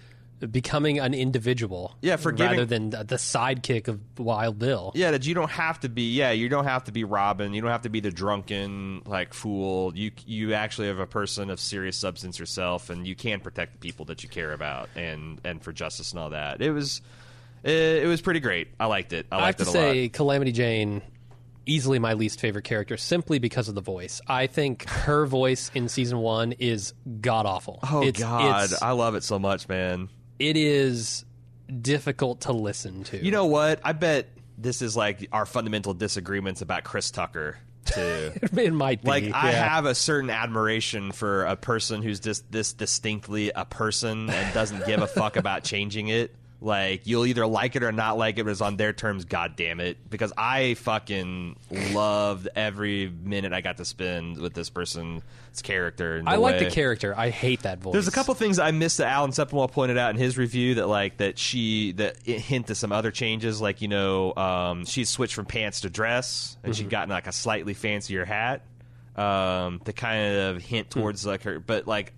becoming 0.51 0.99
an 0.99 1.15
individual. 1.15 1.97
Yeah, 2.01 2.17
forgiving- 2.17 2.53
rather 2.59 2.67
than 2.67 2.91
the 2.91 3.17
sidekick 3.17 3.89
of 3.89 4.01
Wild 4.19 4.59
Bill. 4.59 4.93
Yeah, 4.95 5.11
that 5.13 5.27
you 5.27 5.35
don't 5.35 5.51
have 5.51 5.81
to 5.81 5.89
be. 5.89 6.13
Yeah, 6.15 6.31
you 6.31 6.49
don't 6.49 6.65
have 6.65 6.85
to 6.85 6.93
be 6.93 7.05
Robin. 7.05 7.53
You 7.55 7.61
don't 7.61 7.71
have 7.71 7.83
to 7.83 7.89
be 7.91 8.01
the 8.01 8.11
drunken 8.11 9.03
like 9.07 9.35
fool. 9.35 9.97
You 9.97 10.13
you 10.27 10.55
actually 10.55 10.89
have 10.89 10.99
a 10.99 11.07
person 11.07 11.51
of 11.51 11.61
serious 11.61 11.97
substance 11.97 12.39
yourself, 12.39 12.91
and 12.91 13.07
you 13.07 13.15
can 13.15 13.41
protect 13.41 13.73
the 13.75 13.79
people 13.79 14.07
that 14.07 14.23
you 14.23 14.29
care 14.29 14.53
about, 14.53 14.89
and 14.97 15.41
and 15.45 15.63
for 15.63 15.73
justice 15.73 16.13
and 16.13 16.21
all 16.21 16.31
that. 16.31 16.63
It 16.63 16.71
was 16.71 17.03
it, 17.63 18.05
it 18.05 18.07
was 18.07 18.21
pretty 18.21 18.41
great. 18.41 18.69
I 18.79 18.87
liked 18.87 19.13
it. 19.13 19.27
I 19.31 19.39
I 19.39 19.47
have 19.47 19.57
to 19.57 19.65
say, 19.65 20.05
lot. 20.05 20.13
Calamity 20.13 20.53
Jane, 20.53 21.03
easily 21.67 21.99
my 21.99 22.15
least 22.15 22.41
favorite 22.41 22.65
character 22.65 22.97
simply 22.97 23.39
because 23.39 23.69
of 23.69 23.75
the 23.75 23.81
voice. 23.83 24.21
I 24.27 24.47
think 24.47 24.89
her 24.89 25.27
voice 25.27 25.71
in 25.75 25.89
season 25.89 26.19
one 26.19 26.53
is 26.53 26.95
god 27.21 27.47
awful. 27.47 27.79
Oh 27.83 28.03
it's, 28.03 28.19
God, 28.19 28.65
it's- 28.65 28.83
I 28.83 28.93
love 28.93 29.15
it 29.15 29.23
so 29.25 29.39
much, 29.39 29.69
man. 29.69 30.09
It 30.41 30.57
is 30.57 31.25
difficult 31.81 32.41
to 32.43 32.53
listen 32.53 33.05
to. 33.05 33.23
You 33.25 33.31
know 33.31 33.47
what? 33.47 33.81
I 33.85 33.93
bet 33.93 34.29
this 34.59 34.83
is 34.83 34.97
like 34.97 35.29
our 35.33 35.47
fundamental 35.47 35.95
disagreements 35.95 36.63
about 36.63 36.83
Chris 36.83 37.11
Tucker 37.11 37.59
too. 37.85 38.33
it 38.57 38.73
might 38.73 39.03
be. 39.03 39.09
like 39.09 39.33
I 39.33 39.53
have 39.53 39.85
a 39.85 39.95
certain 39.95 40.31
admiration 40.31 41.13
for 41.13 41.45
a 41.45 41.57
person 41.57 42.03
who's 42.03 42.21
just 42.21 42.51
this 42.51 42.73
distinctly 42.73 43.51
a 43.55 43.65
person 43.65 44.29
and 44.31 44.55
doesn't 44.55 44.87
give 44.87 45.03
a 45.03 45.07
fuck 45.07 45.37
about 45.37 45.63
changing 45.63 46.09
it. 46.09 46.35
Like 46.63 47.07
you'll 47.07 47.25
either 47.25 47.47
like 47.47 47.75
it 47.75 47.83
or 47.83 47.91
not 47.91 48.19
like 48.19 48.39
it, 48.39 48.45
but 48.45 48.51
it's 48.51 48.61
on 48.61 48.77
their 48.77 48.93
terms. 48.93 49.25
God 49.25 49.57
damn 49.57 49.81
it! 49.81 50.11
Because 50.11 50.33
I 50.37 50.75
fucking 50.75 51.57
loved 51.93 52.49
every 52.55 53.09
minute 53.09 53.55
I 53.55 53.63
got 53.63 53.79
to 53.79 53.87
spend 53.87 54.39
with 54.39 54.53
this 54.53 54.69
person's 54.69 55.23
character. 55.63 56.23
I 56.27 56.37
like 56.37 56.57
way- 56.57 56.65
the 56.65 56.71
character. 56.71 57.15
I 57.17 57.31
hate 57.31 57.63
that 57.63 57.79
voice. 57.79 57.95
There's 57.95 58.09
a 58.09 58.13
couple 58.13 58.35
things 58.35 58.59
I 58.59 58.73
missed 58.73 58.99
that 58.99 59.09
Alan 59.09 59.31
Sepinwall 59.31 59.71
pointed 59.73 59.97
out 59.97 60.11
in 60.11 60.17
his 60.17 60.37
review 60.37 60.75
that 60.75 60.87
like 60.87 61.17
that 61.17 61.39
she 61.39 61.93
that 61.93 62.19
hint 62.23 62.67
to 62.67 62.75
some 62.75 62.93
other 62.93 63.11
changes 63.11 63.61
like 63.63 63.81
you 63.81 63.89
know 63.89 64.35
um, 64.37 64.85
she's 64.85 65.09
switched 65.09 65.35
from 65.35 65.47
pants 65.47 65.81
to 65.83 65.91
dress 65.91 66.59
and 66.63 66.77
she'd 66.77 66.91
gotten 66.91 67.09
like 67.09 67.27
a 67.27 67.33
slightly 67.33 67.73
fancier 67.73 68.27
hat 68.27 68.63
um, 69.17 69.81
to 69.81 69.93
kind 69.95 70.37
of 70.37 70.63
hint 70.63 70.91
towards 70.91 71.25
like 71.25 71.43
her 71.45 71.59
but 71.59 71.87
like 71.87 72.13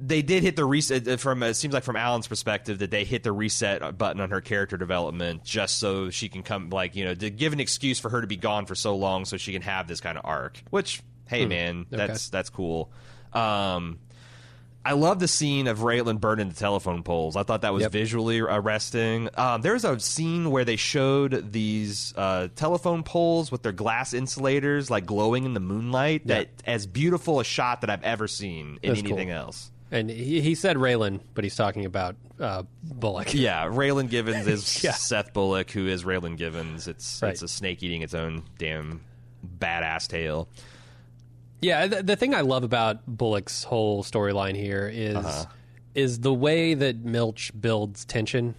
they 0.00 0.22
did 0.22 0.42
hit 0.42 0.56
the 0.56 0.64
reset 0.64 1.06
uh, 1.06 1.16
from 1.16 1.42
it 1.42 1.54
seems 1.54 1.74
like 1.74 1.84
from 1.84 1.96
Alan's 1.96 2.26
perspective 2.26 2.78
that 2.78 2.90
they 2.90 3.04
hit 3.04 3.22
the 3.22 3.32
reset 3.32 3.98
button 3.98 4.20
on 4.20 4.30
her 4.30 4.40
character 4.40 4.76
development 4.76 5.44
just 5.44 5.78
so 5.78 6.10
she 6.10 6.28
can 6.28 6.42
come 6.42 6.70
like 6.70 6.96
you 6.96 7.04
know 7.04 7.14
to 7.14 7.28
give 7.30 7.52
an 7.52 7.60
excuse 7.60 8.00
for 8.00 8.08
her 8.08 8.20
to 8.20 8.26
be 8.26 8.36
gone 8.36 8.66
for 8.66 8.74
so 8.74 8.96
long 8.96 9.24
so 9.24 9.36
she 9.36 9.52
can 9.52 9.62
have 9.62 9.86
this 9.88 10.00
kind 10.00 10.16
of 10.16 10.24
arc 10.24 10.62
which 10.70 11.02
hey 11.28 11.44
man 11.46 11.86
that's 11.90 12.28
that's 12.30 12.48
cool 12.50 12.90
um 13.32 13.98
I 14.82 14.92
love 14.94 15.18
the 15.20 15.28
scene 15.28 15.66
of 15.66 15.80
Raylan 15.80 16.20
burning 16.20 16.48
the 16.48 16.54
telephone 16.54 17.02
poles. 17.02 17.36
I 17.36 17.42
thought 17.42 17.60
that 17.60 17.74
was 17.74 17.82
Yep. 17.82 17.92
visually 17.92 18.40
arresting. 18.40 19.28
Um, 19.36 19.60
there 19.60 19.74
was 19.74 19.84
a 19.84 20.00
scene 20.00 20.50
where 20.50 20.64
they 20.64 20.76
showed 20.76 21.52
these 21.52 22.14
uh, 22.16 22.48
telephone 22.56 23.02
poles 23.02 23.52
with 23.52 23.62
their 23.62 23.72
glass 23.72 24.14
insulators 24.14 24.90
like 24.90 25.04
glowing 25.04 25.44
in 25.44 25.52
the 25.52 25.60
moonlight. 25.60 26.22
Yeah. 26.24 26.34
That 26.38 26.48
as 26.64 26.86
beautiful 26.86 27.40
a 27.40 27.44
shot 27.44 27.82
that 27.82 27.90
I've 27.90 28.02
ever 28.04 28.26
seen 28.26 28.78
in 28.82 28.88
That's 28.94 29.02
cool. 29.02 29.12
anything 29.12 29.28
else. 29.28 29.70
And 29.92 30.08
he, 30.08 30.40
he 30.40 30.54
said 30.54 30.76
Raylan, 30.76 31.20
but 31.34 31.42
he's 31.44 31.56
talking 31.56 31.84
about 31.84 32.16
uh, 32.38 32.62
Bullock. 32.82 33.34
Yeah, 33.34 33.66
Raylan 33.66 34.08
Givens 34.08 34.46
is 34.46 34.84
Yeah. 34.84 34.92
Seth 34.92 35.32
Bullock, 35.32 35.70
who 35.72 35.86
is 35.86 36.04
Raylan 36.04 36.36
Givens. 36.36 36.86
It's 36.88 37.20
Right. 37.22 37.32
it's 37.32 37.42
a 37.42 37.48
snake 37.48 37.82
eating 37.82 38.02
its 38.02 38.14
own 38.14 38.44
damn 38.58 39.00
badass 39.58 40.06
tail. 40.08 40.48
Yeah, 41.60 41.86
the, 41.88 42.02
the 42.02 42.16
thing 42.16 42.34
I 42.34 42.40
love 42.40 42.64
about 42.64 43.06
Bullock's 43.06 43.64
whole 43.64 44.02
storyline 44.02 44.56
here 44.56 44.90
is 44.92 45.16
Uh-huh. 45.16 45.44
is 45.94 46.20
the 46.20 46.32
way 46.32 46.74
that 46.74 47.04
Milch 47.04 47.50
builds 47.58 48.04
tension. 48.04 48.54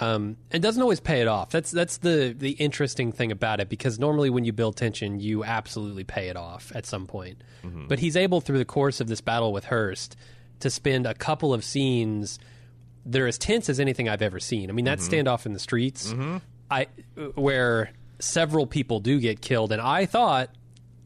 Um, 0.00 0.36
and 0.50 0.62
doesn't 0.62 0.82
always 0.82 0.98
pay 1.00 1.20
it 1.20 1.28
off. 1.28 1.50
That's 1.50 1.70
that's 1.70 1.98
the 1.98 2.34
the 2.36 2.50
interesting 2.52 3.12
thing 3.12 3.30
about 3.30 3.60
it 3.60 3.68
because 3.68 3.98
normally 4.00 4.30
when 4.30 4.44
you 4.44 4.52
build 4.52 4.76
tension, 4.76 5.20
you 5.20 5.44
absolutely 5.44 6.02
pay 6.04 6.28
it 6.28 6.36
off 6.36 6.72
at 6.74 6.84
some 6.86 7.06
point. 7.06 7.42
Mm-hmm. 7.64 7.86
But 7.86 8.00
he's 8.00 8.16
able 8.16 8.40
through 8.40 8.58
the 8.58 8.64
course 8.64 9.00
of 9.00 9.06
this 9.06 9.20
battle 9.20 9.52
with 9.52 9.64
Hearst 9.66 10.16
to 10.60 10.70
spend 10.70 11.06
a 11.06 11.14
couple 11.14 11.52
of 11.54 11.64
scenes 11.64 12.38
that 13.04 13.20
are 13.20 13.26
as 13.26 13.38
tense 13.38 13.68
as 13.68 13.78
anything 13.78 14.08
I've 14.08 14.22
ever 14.22 14.40
seen. 14.40 14.68
I 14.70 14.72
mean, 14.72 14.84
that 14.86 14.98
Mm-hmm. 14.98 15.14
standoff 15.28 15.46
in 15.46 15.52
the 15.52 15.58
streets, 15.58 16.12
I 16.70 16.86
where 17.34 17.90
several 18.18 18.66
people 18.66 19.00
do 19.00 19.20
get 19.20 19.40
killed, 19.40 19.72
and 19.72 19.80
I 19.80 20.06
thought 20.06 20.50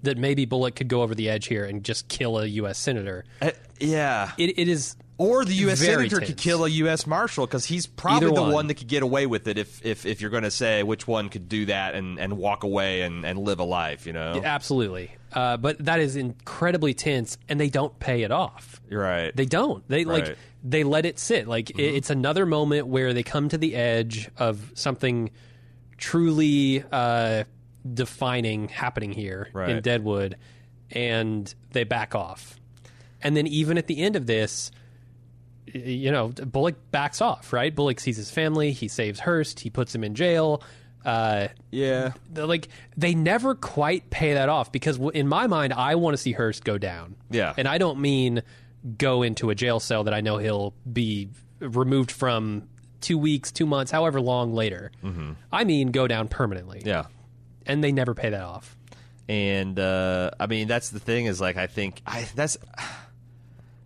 that 0.03 0.16
maybe 0.16 0.46
Bullock 0.46 0.76
could 0.76 0.88
go 0.88 1.03
over 1.03 1.14
the 1.14 1.28
edge 1.28 1.46
here 1.46 1.64
and 1.64 1.84
just 1.84 2.09
kill 2.09 2.38
a 2.38 2.46
U.S. 2.46 2.78
senator. 2.78 3.24
Uh, 3.42 3.51
yeah. 3.78 4.32
It, 4.38 4.59
it 4.59 4.66
is 4.68 4.96
Or 5.21 5.45
the 5.45 5.53
U.S. 5.55 5.81
Very 5.81 6.09
senator 6.09 6.25
could 6.27 6.39
kill 6.39 6.64
a 6.64 6.68
U.S. 6.71 7.07
marshal 7.07 7.45
because 7.47 7.66
he's 7.66 7.87
probably 7.87 8.29
Either 8.29 8.35
the 8.35 8.41
one. 8.43 8.53
one. 8.53 8.66
that 8.68 8.75
could 8.75 8.89
get 8.89 9.03
away 9.03 9.27
with 9.27 9.47
it. 9.49 9.59
If 9.59 9.85
if, 9.85 10.07
if 10.07 10.23
you're 10.23 10.31
going 10.31 10.45
to 10.45 10.51
say 10.51 10.83
which 10.83 11.07
one 11.07 11.29
could 11.29 11.47
do 11.47 11.66
that 11.66 11.95
and, 11.95 12.18
and 12.18 12.39
walk 12.39 12.64
away 12.64 13.03
and, 13.03 13.27
and 13.27 13.39
live 13.39 13.59
a 13.61 13.64
life, 13.64 14.07
you 14.07 14.14
know, 14.14 14.41
absolutely, 14.43 15.14
uh, 15.35 15.59
but 15.59 15.77
that 15.85 16.01
is 16.01 16.16
incredibly 16.16 16.95
tense, 16.95 17.37
and 17.51 17.61
they 17.61 17.68
don't 17.68 17.99
pay 17.99 18.23
it 18.23 18.31
off. 18.31 18.81
you're 18.89 19.03
right. 19.03 19.37
They 19.37 19.45
don't. 19.45 19.87
They 19.89 20.05
like 20.07 20.37
they 20.64 20.85
let 20.85 21.05
it 21.05 21.18
sit. 21.18 21.47
Like 21.47 21.66
Mm-hmm. 21.66 21.81
it, 21.81 21.95
it's 21.97 22.09
another 22.11 22.47
moment 22.47 22.87
where 22.87 23.12
they 23.12 23.23
come 23.23 23.51
to 23.51 23.59
the 23.59 23.75
edge 23.77 24.31
of 24.39 24.73
something 24.75 25.31
truly 25.99 26.83
uh, 26.91 27.45
defining 27.93 28.68
happening 28.68 29.12
here 29.12 29.49
in 29.55 29.83
Deadwood, 29.83 30.37
and 30.91 31.55
they 31.73 31.85
back 31.85 32.14
off. 32.14 32.57
And 33.23 33.37
then 33.37 33.47
even 33.47 33.77
at 33.77 33.87
the 33.87 33.99
end 34.01 34.16
of 34.16 34.27
this, 34.27 34.71
you 35.75 36.11
know, 36.11 36.29
Bullock 36.29 36.77
backs 36.91 37.21
off. 37.21 37.53
Right? 37.53 37.75
Bullock 37.75 38.01
sees 38.01 38.16
his 38.16 38.31
family. 38.31 38.73
He 38.73 38.89
saves 38.89 39.21
Hearst. 39.21 39.61
He 39.61 39.71
puts 39.71 39.95
him 39.95 40.05
in 40.05 40.14
jail. 40.14 40.62
Uh, 41.05 41.49
yeah, 41.71 42.12
like 42.35 42.68
they 42.97 43.14
never 43.14 43.55
quite 43.55 44.11
pay 44.11 44.35
that 44.35 44.51
off 44.51 44.71
because 44.71 44.99
w- 44.99 45.18
in 45.18 45.27
my 45.27 45.47
mind 45.47 45.73
I 45.73 45.95
want 45.95 46.12
to 46.12 46.18
see 46.18 46.33
Hearst 46.33 46.62
go 46.62 46.77
down. 46.77 47.16
Yeah. 47.31 47.55
and 47.57 47.66
I 47.66 47.79
don't 47.79 48.01
mean 48.01 48.43
go 48.99 49.23
into 49.23 49.49
a 49.49 49.55
jail 49.55 49.81
cell 49.81 50.05
that 50.05 50.12
I 50.12 50.21
know 50.21 50.37
he'll 50.37 50.75
be 50.93 51.31
removed 51.59 52.11
from 52.11 52.68
two 53.01 53.16
weeks, 53.16 53.51
two 53.51 53.64
months, 53.64 53.91
however 53.91 54.21
long 54.21 54.53
later. 54.53 54.93
Mm-hmm. 55.03 55.33
I 55.51 55.64
mean 55.64 55.91
go 55.91 56.07
down 56.07 56.29
permanently. 56.29 56.83
yeah. 56.85 57.05
and 57.64 57.83
they 57.83 57.93
never 57.93 58.12
pay 58.14 58.29
that 58.29 58.43
off. 58.43 58.77
And 59.27 59.79
uh, 59.81 60.33
I 60.39 60.49
mean, 60.49 60.68
that's 60.68 60.91
the 60.91 61.01
thing 61.01 61.25
is 61.25 61.41
like 61.41 61.57
I 61.57 61.66
think 61.66 62.03
I 62.07 62.29
that's. 62.35 62.59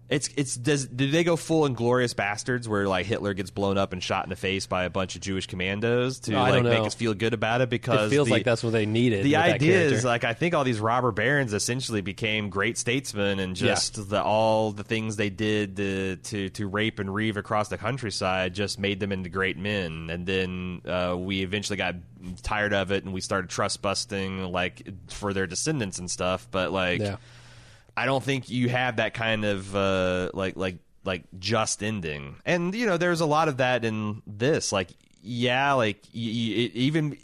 It's 0.07 0.29
it's 0.37 0.55
does 0.55 0.87
do 0.87 1.11
they 1.11 1.25
go 1.25 1.35
full 1.35 1.67
Inglourious 1.67 2.15
Basterds 2.15 2.69
where 2.69 2.87
like 2.87 3.07
Hitler 3.07 3.33
gets 3.33 3.51
blown 3.51 3.79
up 3.79 3.95
and 3.95 4.03
shot 4.03 4.25
in 4.27 4.31
the 4.31 4.37
face 4.37 4.67
by 4.67 4.85
a 4.85 4.91
bunch 4.91 5.17
of 5.17 5.23
Jewish 5.23 5.47
commandos 5.47 6.19
to 6.21 6.35
I 6.37 6.41
like 6.43 6.53
don't 6.53 6.65
make 6.65 6.79
know. 6.81 6.85
us 6.85 6.95
feel 6.95 7.15
good 7.15 7.33
about 7.33 7.63
it 7.63 7.71
because 7.71 8.09
It 8.13 8.15
feels 8.15 8.29
the- 8.29 8.35
like 8.35 8.45
that's 8.45 8.63
what 8.63 8.75
they 8.75 8.85
needed. 8.85 9.25
the 9.25 9.33
that 9.33 9.55
idea 9.55 9.73
character. 9.79 9.97
is 9.97 10.05
like 10.05 10.25
I 10.25 10.35
think 10.35 10.55
all 10.55 10.63
these 10.63 10.79
robber 10.79 11.11
barons 11.11 11.55
essentially 11.55 12.03
became 12.03 12.51
great 12.51 12.77
statesmen, 12.77 13.39
and 13.39 13.57
just 13.57 14.11
the, 14.11 14.23
all 14.23 14.73
the 14.73 14.85
things 14.85 15.17
they 15.17 15.31
did 15.31 15.77
to, 15.77 16.17
to 16.17 16.51
to 16.51 16.69
rape 16.69 16.99
and 16.99 17.13
reeve 17.13 17.39
across 17.39 17.69
the 17.69 17.79
countryside 17.79 18.55
just 18.55 18.79
made 18.79 19.01
them 19.01 19.11
into 19.11 19.31
great 19.31 19.57
men. 19.57 20.11
And 20.11 20.27
then 20.27 20.83
uh, 20.87 21.17
we 21.19 21.41
eventually 21.43 21.79
got 21.79 21.95
tired 22.43 22.75
of 22.75 22.93
it, 22.93 23.05
and 23.05 23.15
we 23.15 23.23
started 23.23 23.49
trust 23.49 23.81
busting 23.81 24.53
like 24.53 24.87
for 25.09 25.33
their 25.33 25.47
descendants 25.47 25.99
and 25.99 26.11
stuff. 26.11 26.47
But 26.51 26.73
like, 26.73 27.01
yeah. 27.01 27.17
I 27.97 28.07
don't 28.07 28.23
think 28.23 28.51
you 28.51 28.69
have 28.69 28.97
that 28.97 29.15
kind 29.15 29.45
of 29.45 29.75
uh, 29.77 30.31
like 30.35 30.57
like 30.57 30.79
like 31.05 31.25
just 31.39 31.83
ending. 31.83 32.37
And 32.47 32.75
you 32.75 32.87
know, 32.87 32.97
there's 32.97 33.21
a 33.21 33.27
lot 33.27 33.49
of 33.49 33.59
that 33.59 33.85
in 33.85 34.23
this. 34.27 34.73
Like, 34.73 34.91
yeah, 35.23 35.73
like 35.75 35.99
y- 36.15 36.21
y- 36.21 36.55
it 36.65 36.73
even 36.75 37.17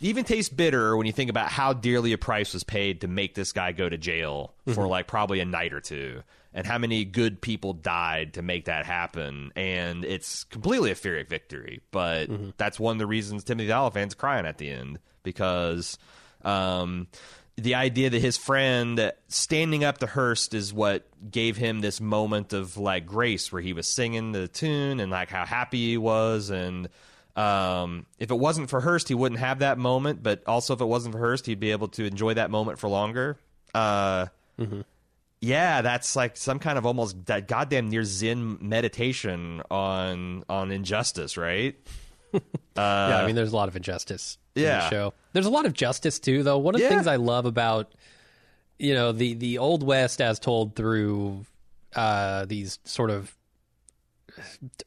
even 0.00 0.24
tastes 0.24 0.52
bitter 0.52 0.96
when 0.96 1.06
you 1.06 1.12
think 1.12 1.30
about 1.30 1.48
how 1.50 1.72
dearly 1.72 2.12
a 2.12 2.18
price 2.18 2.52
was 2.54 2.62
paid 2.64 3.00
to 3.00 3.08
make 3.08 3.34
this 3.34 3.52
guy 3.52 3.72
go 3.72 3.88
to 3.88 3.96
jail 3.98 4.54
for 4.74 4.86
like 4.86 5.06
probably 5.06 5.40
a 5.40 5.44
night 5.44 5.72
or 5.72 5.80
two. 5.80 6.22
And 6.54 6.66
how 6.66 6.78
many 6.78 7.04
good 7.04 7.40
people 7.40 7.72
died 7.74 8.34
to 8.34 8.42
make 8.42 8.64
that 8.64 8.86
happen? 8.86 9.52
And 9.54 10.04
it's 10.04 10.44
completely 10.44 10.90
a 10.90 10.94
Pyrrhic 10.96 11.28
victory. 11.28 11.82
But 11.92 12.56
that's 12.56 12.80
one 12.80 12.96
of 12.96 12.98
the 12.98 13.06
reasons 13.06 13.44
Timothy 13.44 13.66
the 13.68 13.76
Olyphant's 13.76 14.14
crying 14.14 14.46
at 14.46 14.58
the 14.58 14.70
end 14.70 14.98
because 15.22 15.98
um, 16.44 17.06
the 17.58 17.74
idea 17.74 18.08
that 18.08 18.20
his 18.20 18.36
friend 18.36 19.12
standing 19.26 19.82
up 19.82 19.98
to 19.98 20.06
Hearst 20.06 20.54
is 20.54 20.72
what 20.72 21.06
gave 21.30 21.56
him 21.56 21.80
this 21.80 22.00
moment 22.00 22.52
of 22.52 22.76
like 22.76 23.04
grace 23.04 23.52
where 23.52 23.60
he 23.60 23.72
was 23.72 23.88
singing 23.88 24.32
the 24.32 24.46
tune 24.46 25.00
and 25.00 25.10
like 25.10 25.28
how 25.28 25.44
happy 25.44 25.90
he 25.90 25.98
was. 25.98 26.50
And 26.50 26.88
um, 27.36 28.06
if 28.18 28.30
it 28.30 28.38
wasn't 28.38 28.70
for 28.70 28.80
Hearst 28.80 29.08
he 29.08 29.14
wouldn't 29.14 29.40
have 29.40 29.58
that 29.58 29.76
moment. 29.76 30.22
But 30.22 30.46
also 30.46 30.74
if 30.74 30.80
it 30.80 30.84
wasn't 30.86 31.14
for 31.14 31.18
Hearst 31.18 31.46
he'd 31.46 31.60
be 31.60 31.72
able 31.72 31.88
to 31.88 32.04
enjoy 32.04 32.34
that 32.34 32.50
moment 32.50 32.78
for 32.78 32.88
longer. 32.88 33.36
Uh, 33.74 34.26
yeah 35.40 35.82
that's 35.82 36.16
like 36.16 36.36
some 36.36 36.58
kind 36.58 36.78
of 36.78 36.86
almost 36.86 37.26
that 37.26 37.46
goddamn 37.46 37.88
near 37.90 38.02
zen 38.02 38.58
meditation 38.60 39.62
on 39.70 40.42
on 40.48 40.72
injustice 40.72 41.36
right 41.36 41.76
yeah, 42.32 43.20
I 43.22 43.26
mean, 43.26 43.34
there's 43.36 43.52
a 43.52 43.56
lot 43.56 43.68
of 43.68 43.76
injustice 43.76 44.38
in 44.54 44.62
yeah. 44.62 44.80
the 44.80 44.90
show. 44.90 45.14
There's 45.32 45.46
a 45.46 45.50
lot 45.50 45.66
of 45.66 45.72
justice 45.72 46.18
too, 46.18 46.42
though. 46.42 46.58
One 46.58 46.74
of 46.74 46.80
the 46.80 46.84
Yeah. 46.84 46.90
things 46.90 47.06
I 47.06 47.16
love 47.16 47.46
about 47.46 47.92
you 48.78 48.94
know 48.94 49.12
the 49.12 49.34
the 49.34 49.58
old 49.58 49.82
west 49.82 50.20
as 50.20 50.38
told 50.38 50.76
through 50.76 51.44
uh, 51.96 52.44
these 52.44 52.78
sort 52.84 53.10
of 53.10 53.34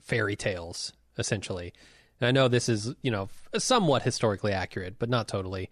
fairy 0.02 0.36
tales, 0.36 0.94
essentially. 1.18 1.74
And 2.20 2.28
I 2.28 2.32
know 2.32 2.48
this 2.48 2.70
is 2.70 2.94
you 3.02 3.12
know 3.12 3.30
somewhat 3.58 4.04
historically 4.04 4.54
accurate, 4.54 4.98
but 5.00 5.10
not 5.10 5.28
totally. 5.28 5.70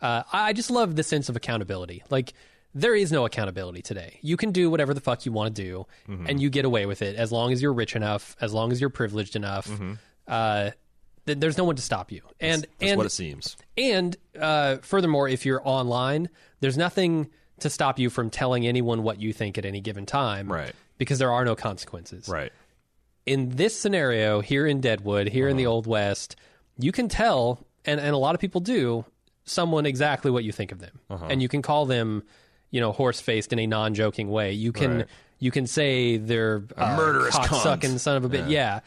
Uh, 0.00 0.22
I 0.32 0.52
just 0.52 0.70
love 0.70 0.96
the 0.96 1.02
sense 1.02 1.28
of 1.28 1.36
accountability. 1.36 2.02
Like 2.10 2.32
there 2.74 2.94
is 2.94 3.12
no 3.12 3.24
accountability 3.26 3.82
today. 3.82 4.18
You 4.22 4.36
can 4.36 4.50
do 4.52 4.70
whatever 4.70 4.94
the 4.94 5.00
fuck 5.00 5.26
you 5.26 5.32
want 5.32 5.54
to 5.56 5.62
do, 5.62 5.86
and 6.08 6.40
you 6.40 6.50
get 6.50 6.64
away 6.64 6.86
with 6.86 7.02
it 7.02 7.16
as 7.16 7.30
long 7.32 7.52
as 7.52 7.60
you're 7.60 7.72
rich 7.72 7.94
enough, 7.96 8.36
as 8.40 8.52
long 8.54 8.72
as 8.72 8.80
you're 8.80 8.90
privileged 8.90 9.36
enough. 9.36 9.68
Uh, 10.26 10.62
th- 10.62 10.74
there's 11.34 11.58
no 11.58 11.64
one 11.64 11.76
to 11.76 11.82
stop 11.82 12.10
you. 12.10 12.22
And 12.40 12.62
That's 12.78 12.90
and 12.92 12.96
what 12.96 13.06
it 13.06 13.10
seems. 13.10 13.56
and 13.76 14.16
uh, 14.38 14.76
furthermore, 14.78 15.28
if 15.28 15.44
you're 15.46 15.62
online, 15.64 16.28
there's 16.60 16.76
nothing 16.78 17.28
to 17.60 17.68
stop 17.70 17.98
you 17.98 18.08
from 18.10 18.30
telling 18.30 18.66
anyone 18.66 19.02
what 19.02 19.20
you 19.20 19.32
think 19.32 19.58
at 19.58 19.64
any 19.64 19.80
given 19.80 20.06
time, 20.06 20.50
Right. 20.50 20.72
Because 20.98 21.18
there 21.18 21.32
are 21.32 21.44
no 21.44 21.54
consequences. 21.54 22.28
Right. 22.28 22.52
In 23.26 23.50
this 23.56 23.78
scenario, 23.78 24.40
here 24.40 24.66
in 24.66 24.80
Deadwood, 24.80 25.28
here 25.28 25.48
in 25.48 25.56
the 25.56 25.66
Uh-huh. 25.66 25.74
Old 25.74 25.86
West, 25.86 26.36
you 26.78 26.90
can 26.92 27.08
tell, 27.08 27.64
and, 27.84 28.00
and 28.00 28.14
a 28.14 28.18
lot 28.18 28.34
of 28.34 28.40
people 28.40 28.60
do, 28.60 29.04
someone 29.44 29.84
exactly 29.86 30.30
what 30.30 30.44
you 30.44 30.52
think 30.52 30.72
of 30.72 30.78
them, 30.80 30.98
Uh-huh. 31.10 31.26
and 31.28 31.40
you 31.42 31.48
can 31.48 31.60
call 31.62 31.86
them, 31.86 32.22
you 32.70 32.80
know, 32.80 32.92
horse 32.92 33.20
faced 33.20 33.52
in 33.52 33.58
a 33.58 33.66
non 33.66 33.94
joking 33.94 34.30
way. 34.30 34.52
You 34.52 34.72
can 34.72 34.98
Right. 34.98 35.06
you 35.38 35.50
can 35.50 35.66
say 35.66 36.16
they're 36.18 36.62
a 36.76 36.96
murderous 36.96 37.34
cunt. 37.36 37.62
sucking 37.62 37.98
son 37.98 38.16
of 38.16 38.24
a 38.24 38.28
bitch. 38.28 38.48
Yeah. 38.50 38.80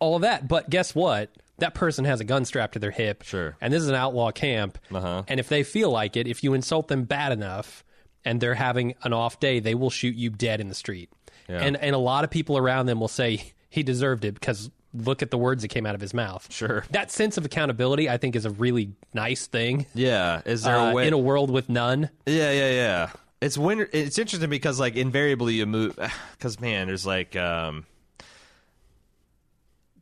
all 0.00 0.14
of 0.16 0.22
that. 0.22 0.46
But 0.46 0.70
guess 0.70 0.94
what? 0.94 1.28
That 1.58 1.74
person 1.74 2.04
has 2.04 2.20
a 2.20 2.24
gun 2.24 2.44
strapped 2.44 2.74
to 2.74 2.78
their 2.78 2.90
hip. 2.90 3.22
Sure. 3.24 3.56
And 3.60 3.72
this 3.72 3.82
is 3.82 3.88
an 3.88 3.94
outlaw 3.94 4.30
camp. 4.30 4.78
Uh-huh. 4.92 5.24
And 5.28 5.40
if 5.40 5.48
they 5.48 5.62
feel 5.62 5.90
like 5.90 6.16
it, 6.16 6.26
if 6.26 6.42
you 6.44 6.54
insult 6.54 6.88
them 6.88 7.04
bad 7.04 7.32
enough 7.32 7.84
and 8.24 8.40
they're 8.40 8.54
having 8.54 8.94
an 9.02 9.12
off 9.12 9.40
day, 9.40 9.60
they 9.60 9.74
will 9.74 9.90
shoot 9.90 10.14
you 10.14 10.30
dead 10.30 10.60
in 10.60 10.68
the 10.68 10.74
street. 10.74 11.10
Yeah. 11.48 11.60
And 11.62 11.76
and 11.76 11.94
a 11.94 11.98
lot 11.98 12.24
of 12.24 12.30
people 12.30 12.58
around 12.58 12.86
them 12.86 13.00
will 13.00 13.08
say 13.08 13.52
he 13.70 13.82
deserved 13.82 14.24
it 14.24 14.34
because 14.34 14.70
look 14.94 15.22
at 15.22 15.30
the 15.30 15.38
words 15.38 15.62
that 15.62 15.68
came 15.68 15.84
out 15.86 15.94
of 15.94 16.00
his 16.00 16.14
mouth. 16.14 16.46
Sure. 16.52 16.84
That 16.90 17.10
sense 17.10 17.36
of 17.36 17.44
accountability, 17.44 18.08
I 18.08 18.16
think, 18.16 18.36
is 18.36 18.44
a 18.44 18.50
really 18.50 18.92
nice 19.12 19.46
thing 19.46 19.86
Yeah. 19.94 20.40
Is 20.46 20.62
there 20.62 20.76
uh, 20.76 20.90
a 20.90 20.94
way? 20.94 21.06
in 21.06 21.12
a 21.12 21.18
world 21.18 21.50
with 21.50 21.68
none. 21.68 22.08
Yeah, 22.26 22.50
yeah, 22.52 22.70
yeah. 22.70 23.10
It's 23.40 23.56
when 23.56 23.86
it's 23.92 24.18
interesting 24.18 24.50
because 24.50 24.78
like 24.80 24.96
invariably 24.96 25.54
you 25.54 25.66
move 25.66 25.96
because 26.32 26.60
man, 26.60 26.86
there's 26.88 27.06
like 27.06 27.34
um 27.36 27.86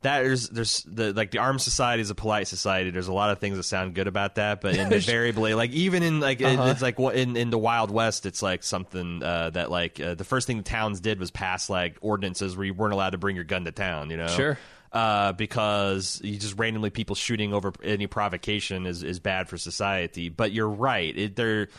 that 0.01 0.21
there's 0.21 0.49
there's 0.49 0.83
the 0.83 1.11
like 1.13 1.31
the 1.31 1.39
armed 1.39 1.61
society 1.61 2.01
is 2.01 2.09
a 2.09 2.15
polite 2.15 2.47
society. 2.47 2.91
There's 2.91 3.07
a 3.07 3.13
lot 3.13 3.31
of 3.31 3.39
things 3.39 3.57
that 3.57 3.63
sound 3.63 3.95
good 3.95 4.07
about 4.07 4.35
that, 4.35 4.61
but 4.61 4.75
invariably 4.75 5.53
like 5.55 5.71
even 5.71 6.03
in 6.03 6.19
like 6.19 6.41
Uh-huh. 6.41 6.65
it's 6.69 6.81
like 6.81 6.99
what 6.99 7.15
in 7.15 7.35
in 7.35 7.49
the 7.49 7.57
Wild 7.57 7.89
West, 7.91 8.25
it's 8.25 8.41
like 8.43 8.63
something 8.63 9.23
uh, 9.23 9.49
that 9.51 9.71
like 9.71 9.99
uh, 9.99 10.13
the 10.15 10.23
first 10.23 10.45
thing 10.47 10.57
the 10.57 10.63
towns 10.63 10.99
did 10.99 11.19
was 11.19 11.31
pass 11.31 11.69
like 11.69 11.97
ordinances 12.01 12.55
where 12.55 12.65
you 12.65 12.73
weren't 12.73 12.93
allowed 12.93 13.11
to 13.11 13.17
bring 13.17 13.35
your 13.35 13.45
gun 13.45 13.65
to 13.65 13.71
town. 13.71 14.09
You 14.11 14.17
know, 14.17 14.27
Sure. 14.27 14.57
uh, 14.93 15.33
because 15.33 16.21
you 16.23 16.37
just 16.37 16.59
randomly 16.59 16.89
people 16.91 17.15
shooting 17.15 17.53
over 17.53 17.73
any 17.83 18.05
provocation 18.07 18.85
is, 18.85 19.01
is 19.03 19.19
bad 19.19 19.49
for 19.49 19.57
society. 19.57 20.29
But 20.29 20.51
you're 20.51 20.69
right. 20.69 21.17
It, 21.17 21.35
there, 21.35 21.69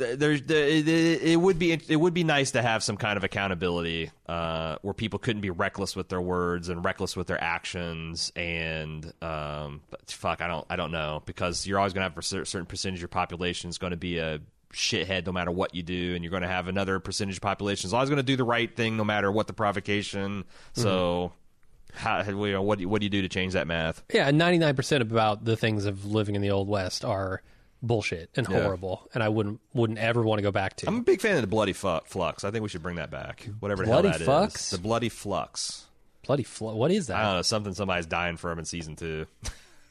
there's 0.00 0.42
the, 0.42 0.56
it, 0.56 0.88
it 0.88 1.36
would 1.36 1.58
be 1.58 1.72
it 1.72 1.96
would 1.96 2.14
be 2.14 2.24
nice 2.24 2.52
to 2.52 2.62
have 2.62 2.82
some 2.82 2.96
kind 2.96 3.16
of 3.16 3.24
accountability 3.24 4.10
uh, 4.26 4.76
where 4.82 4.94
people 4.94 5.18
couldn't 5.18 5.42
be 5.42 5.50
reckless 5.50 5.94
with 5.94 6.08
their 6.08 6.20
words 6.20 6.68
and 6.68 6.84
reckless 6.84 7.16
with 7.16 7.26
their 7.26 7.42
actions. 7.42 8.32
And 8.36 9.04
um, 9.22 9.82
but 9.90 10.10
fuck, 10.10 10.40
I 10.40 10.48
don't 10.48 10.66
I 10.70 10.76
don't 10.76 10.92
know 10.92 11.22
because 11.26 11.66
you're 11.66 11.78
always 11.78 11.92
going 11.92 12.02
to 12.02 12.10
have 12.10 12.18
a 12.18 12.44
certain 12.46 12.66
percentage 12.66 12.98
of 12.98 13.02
your 13.02 13.08
population 13.08 13.70
is 13.70 13.78
going 13.78 13.92
to 13.92 13.96
be 13.96 14.18
a 14.18 14.40
shithead 14.72 15.26
no 15.26 15.32
matter 15.32 15.50
what 15.50 15.74
you 15.74 15.82
do 15.82 16.14
and 16.14 16.22
you're 16.22 16.30
going 16.30 16.42
to 16.42 16.48
have 16.48 16.68
another 16.68 17.00
percentage 17.00 17.36
of 17.36 17.42
population 17.42 17.88
is 17.88 17.92
always 17.92 18.08
going 18.08 18.18
to 18.18 18.22
do 18.22 18.36
the 18.36 18.44
right 18.44 18.76
thing 18.76 18.96
no 18.96 19.02
matter 19.02 19.32
what 19.32 19.48
the 19.48 19.52
provocation 19.52 20.44
so 20.74 21.32
how, 21.92 22.22
you 22.22 22.52
know, 22.52 22.62
what 22.62 22.78
do 22.78 22.82
you, 22.82 22.88
what 22.88 23.00
do 23.00 23.06
you 23.06 23.10
do 23.10 23.22
to 23.22 23.28
change 23.28 23.54
that 23.54 23.66
math? 23.66 24.02
Yeah, 24.12 24.30
ninety 24.30 24.58
nine 24.58 24.76
percent 24.76 25.02
of 25.02 25.10
about 25.10 25.44
the 25.44 25.56
things 25.56 25.86
of 25.86 26.04
living 26.04 26.34
in 26.34 26.42
the 26.42 26.50
old 26.50 26.68
west 26.68 27.04
are 27.04 27.42
bullshit 27.82 28.30
and 28.36 28.46
Yeah. 28.48 28.62
horrible, 28.62 29.08
and 29.14 29.22
I 29.22 29.28
wouldn't 29.28 29.60
wouldn't 29.72 29.98
ever 29.98 30.22
want 30.22 30.38
to 30.38 30.42
go 30.42 30.50
back 30.50 30.76
to. 30.76 30.86
I'm 30.88 30.96
a 30.98 31.02
big 31.02 31.20
fan 31.20 31.36
of 31.36 31.40
the 31.40 31.46
bloody 31.46 31.72
fu- 31.72 32.00
flux. 32.04 32.44
I 32.44 32.50
think 32.50 32.62
we 32.62 32.68
should 32.68 32.82
bring 32.82 32.96
that 32.96 33.10
back. 33.10 33.48
Whatever 33.60 33.84
the 33.84 33.90
Bloody 33.92 34.08
hell 34.08 34.12
that 34.18 34.20
is. 34.22 34.26
Flux? 34.26 34.70
The 34.70 34.78
bloody 34.78 35.08
flux. 35.08 35.86
Bloody 36.26 36.42
flo- 36.44 36.74
what 36.76 36.90
is 36.90 37.08
I 37.10 37.14
that? 37.18 37.22
don't 37.24 37.34
know. 37.36 37.42
Something 37.42 37.74
somebody's 37.74 38.06
dying 38.06 38.36
from 38.36 38.58
in 38.58 38.64
season 38.64 38.96
two. 38.96 39.26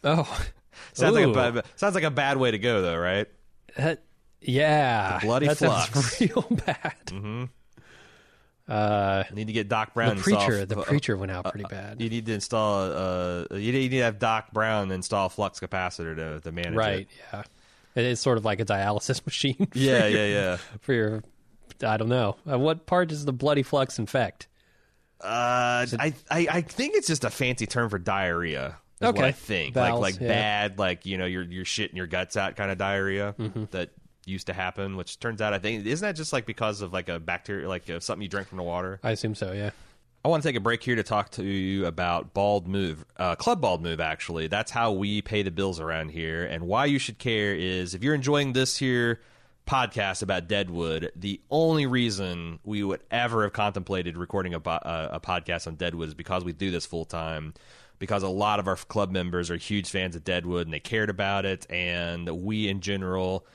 Oh, 0.04 0.24
sounds 0.94 1.16
like 1.16 1.26
a 1.26 1.32
bad, 1.34 1.66
sounds 1.76 1.96
like 1.96 2.04
a 2.04 2.12
bad 2.12 2.38
way 2.38 2.52
to 2.52 2.60
go 2.60 2.82
though, 2.82 2.98
right? 2.98 3.28
that- 3.76 4.04
yeah, 4.42 5.20
The 5.20 5.26
bloody 5.26 5.48
that 5.48 5.58
flux. 5.58 6.22
real 6.22 6.46
bad. 6.66 6.96
Mm-hmm. 7.08 7.44
Uh, 8.68 9.24
You 9.30 9.36
need 9.36 9.48
to 9.48 9.54
get 9.54 9.68
Doc 9.68 9.94
Brown. 9.94 10.16
the 10.18 10.22
preacher, 10.22 10.60
install- 10.60 10.66
the 10.66 10.80
uh, 10.80 10.84
preacher 10.84 11.18
went 11.18 11.32
out 11.32 11.46
pretty 11.52 11.66
bad. 11.70 12.00
You 12.02 12.10
need 12.10 12.26
to 12.28 12.34
install. 12.34 12.92
Uh, 12.92 13.46
you 13.58 13.72
need 13.72 13.90
to 13.90 13.98
have 14.02 14.20
Doc 14.20 14.52
Brown 14.54 14.92
install 14.92 15.28
flux 15.30 15.60
capacitor 15.60 16.16
to, 16.16 16.40
to 16.42 16.52
manage 16.52 16.76
right? 16.76 17.00
it. 17.02 17.08
Yeah, 17.34 17.44
it 17.96 18.06
is 18.06 18.20
sort 18.20 18.38
of 18.38 18.46
like 18.46 18.60
a 18.60 18.66
dialysis 18.66 19.26
machine. 19.26 19.56
for 19.72 19.78
Yeah, 19.78 20.08
your- 20.08 20.20
yeah, 20.20 20.28
yeah. 20.28 20.58
For 20.82 20.94
your, 20.94 21.24
I 21.84 21.98
don't 21.98 22.10
know. 22.10 22.36
Uh, 22.50 22.58
what 22.60 22.86
part 22.86 23.10
does 23.10 23.26
the 23.26 23.34
bloody 23.34 23.64
flux 23.64 24.00
infect? 24.00 24.48
Uh, 25.22 25.86
I, 26.00 26.14
I 26.32 26.48
I 26.50 26.62
think 26.62 26.96
it's 26.96 27.08
just 27.08 27.26
a 27.26 27.30
fancy 27.30 27.66
term 27.68 27.90
for 27.90 28.00
diarrhea. 28.00 28.78
Is 29.02 29.06
what 29.06 29.16
Okay. 29.18 29.28
I 29.28 29.32
think 29.34 29.76
Bowels, 29.76 30.02
like 30.02 30.14
like 30.16 30.22
yeah. 30.22 30.28
bad, 30.28 30.80
like 30.80 31.06
you 31.06 31.18
know, 31.18 31.26
you're 31.26 31.44
you're 31.44 31.66
shitting 31.66 31.96
your 31.96 32.08
guts 32.08 32.38
out 32.38 32.56
kind 32.56 32.72
of 32.72 32.78
diarrhea 32.78 33.36
Mm-hmm. 33.38 33.66
that 33.72 33.90
used 34.26 34.48
to 34.48 34.54
happen. 34.54 34.96
Which 34.96 35.20
turns 35.20 35.42
out, 35.42 35.54
I 35.54 35.60
think, 35.60 35.86
isn't 35.86 36.06
that 36.08 36.16
just 36.16 36.32
like 36.32 36.46
because 36.46 36.82
of 36.82 36.94
like 36.94 37.10
a 37.10 37.20
bacteria, 37.20 37.68
like 37.68 37.90
uh, 37.90 38.00
something 38.00 38.22
you 38.24 38.30
drink 38.30 38.48
from 38.48 38.58
the 38.58 38.64
water? 38.64 39.00
I 39.04 39.12
assume 39.12 39.36
so. 39.36 39.52
Yeah. 39.52 39.72
I 40.24 40.28
want 40.28 40.44
to 40.44 40.50
take 40.50 40.58
a 40.58 40.62
break 40.62 40.84
here 40.84 40.96
to 40.96 41.04
talk 41.04 41.32
to 41.32 41.44
you 41.44 41.86
about 41.86 42.34
Bald 42.34 42.68
Move, 42.68 43.06
uh, 43.16 43.36
Club 43.36 43.62
Bald 43.62 43.82
Move. 43.82 44.02
Actually, 44.02 44.48
that's 44.48 44.70
how 44.70 44.92
we 44.92 45.22
pay 45.22 45.44
the 45.44 45.52
bills 45.52 45.80
around 45.80 46.10
here, 46.10 46.44
and 46.44 46.68
why 46.68 46.86
you 46.86 47.00
should 47.00 47.18
care 47.20 47.56
is 47.56 47.94
if 47.94 48.04
you're 48.04 48.16
enjoying 48.16 48.52
this 48.52 48.76
here 48.76 49.22
podcast 49.66 50.22
about 50.22 50.50
Deadwood, 50.50 51.12
the 51.16 51.40
only 51.50 51.86
reason 51.86 52.60
we 52.66 52.84
would 52.84 53.02
ever 53.12 53.44
have 53.44 53.54
contemplated 53.54 54.18
recording 54.18 54.54
a, 54.54 54.58
uh, 54.58 55.10
a 55.14 55.20
podcast 55.22 55.68
on 55.68 55.76
Deadwood 55.76 56.10
is 56.10 56.16
because 56.16 56.44
we 56.44 56.52
do 56.52 56.70
this 56.70 56.86
full 56.86 57.06
time. 57.06 57.54
Because 57.98 58.24
a 58.24 58.30
lot 58.30 58.60
of 58.60 58.68
our 58.68 58.78
club 58.78 59.12
members 59.12 59.52
are 59.52 59.58
huge 59.58 59.90
fans 59.90 60.16
of 60.16 60.24
Deadwood 60.24 60.68
and 60.68 60.74
they 60.74 60.80
cared 60.80 61.10
about 61.10 61.46
it, 61.46 61.66
and 61.70 62.30
we 62.44 62.68
in 62.68 62.82
general 62.82 63.46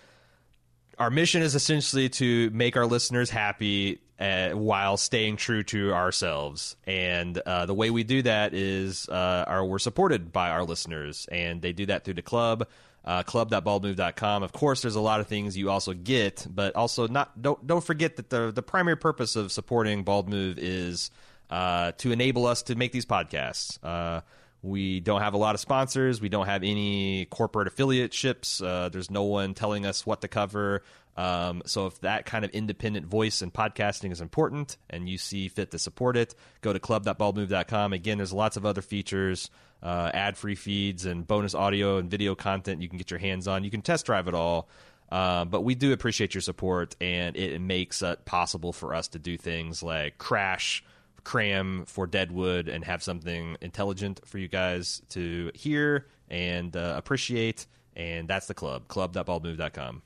our 0.99 1.11
mission 1.11 1.43
is 1.43 1.55
essentially 1.55 2.09
to 2.09 2.51
make 2.51 2.77
our 2.77 2.87
listeners 2.87 3.29
happy 3.31 3.99
uh, 4.19 4.51
while 4.51 4.97
staying 4.97 5.37
true 5.37 5.63
to 5.65 5.93
ourselves. 5.93 6.77
And 6.87 7.37
uh, 7.39 7.67
the 7.67 7.75
way 7.75 7.91
we 7.91 8.05
do 8.05 8.23
that 8.23 8.55
is 8.55 9.09
uh, 9.09 9.45
our, 9.47 9.65
we're 9.65 9.79
supported 9.79 10.33
by 10.33 10.51
our 10.51 10.65
listeners, 10.65 11.27
and 11.31 11.61
they 11.61 11.73
do 11.73 11.87
that 11.87 12.05
through 12.05 12.15
the 12.15 12.23
club. 12.23 12.69
Uh, 13.05 13.23
club.baldmove.com. 13.23 14.43
Of 14.43 14.53
course, 14.53 14.81
there's 14.81 14.95
a 14.95 15.01
lot 15.01 15.21
of 15.21 15.27
things 15.27 15.59
you 15.59 15.69
also 15.69 15.93
get, 15.93 16.47
but 16.49 16.75
also 16.75 17.07
not 17.07 17.43
don't 17.43 17.67
don't 17.67 17.85
forget 17.85 18.17
that 18.17 18.31
the 18.31 18.51
the 18.51 18.63
primary 18.63 18.97
purpose 18.97 19.37
of 19.37 19.53
supporting 19.53 20.05
Bald 20.05 20.27
Move 20.27 20.59
is 20.59 21.11
uh, 21.51 21.93
to 21.99 22.13
enable 22.13 22.47
us 22.47 22.63
to 22.63 22.77
make 22.77 22.93
these 22.93 23.05
podcasts. 23.05 23.79
Uh, 23.83 24.23
we 24.63 25.01
don't 25.01 25.21
have 25.21 25.35
a 25.35 25.37
lot 25.37 25.55
of 25.55 25.61
sponsors. 25.61 26.23
We 26.23 26.31
don't 26.31 26.47
have 26.47 26.63
any 26.63 27.27
corporate 27.27 27.69
affiliateships. 27.69 28.65
Uh, 28.65 28.89
there's 28.89 29.11
no 29.11 29.25
one 29.25 29.53
telling 29.53 29.85
us 29.85 30.07
what 30.07 30.23
to 30.23 30.29
cover. 30.29 30.83
Um, 31.17 31.63
so 31.67 31.87
if 31.87 32.01
that 32.01 32.27
kind 32.27 32.45
of 32.45 32.51
independent 32.51 33.07
voice 33.07 33.41
in 33.43 33.51
podcasting 33.51 34.11
is 34.11 34.21
important 34.21 34.77
and 34.91 35.09
you 35.09 35.19
see 35.19 35.49
fit 35.49 35.71
to 35.71 35.79
support 35.79 36.17
it, 36.17 36.35
go 36.61 36.73
to 36.73 36.81
club.baldmove.com. 36.81 37.93
Again, 37.93 38.19
there's 38.19 38.33
lots 38.33 38.57
of 38.57 38.67
other 38.67 38.83
features, 38.83 39.51
uh, 39.83 40.11
ad-free 40.13 40.57
feeds 40.57 41.07
and 41.07 41.27
bonus 41.27 41.55
audio 41.55 41.99
and 41.99 42.11
video 42.11 42.35
content 42.35 42.83
you 42.83 42.89
can 42.89 42.99
get 42.99 43.11
your 43.11 43.21
hands 43.21 43.47
on. 43.47 43.65
You 43.65 43.71
can 43.71 43.83
test 43.83 44.07
drive 44.07 44.29
it 44.29 44.35
all. 44.35 44.69
Uh, 45.13 45.45
but 45.45 45.61
we 45.61 45.75
do 45.75 45.93
appreciate 45.93 46.35
your 46.35 46.41
support, 46.41 46.97
and 47.01 47.37
it 47.37 47.61
makes 47.61 48.03
it 48.03 48.25
possible 48.25 48.73
for 48.73 48.95
us 48.95 49.09
to 49.09 49.19
do 49.19 49.37
things 49.37 49.83
like 49.83 50.19
crash 50.19 50.83
cram 51.25 51.85
for 51.87 52.07
Deadwood 52.07 52.69
and 52.69 52.85
have 52.85 53.03
something 53.03 53.57
intelligent 53.61 54.21
for 54.27 54.39
you 54.39 54.49
guys 54.49 55.03
to 55.11 55.51
hear 55.55 56.07
and 56.29 56.77
uh, 56.77 56.95
appreciate. 56.97 57.67
And 57.97 58.29
that's 58.29 58.47
the 58.47 58.55
club, 58.55 58.89
club.baldmove.com. 58.89 60.03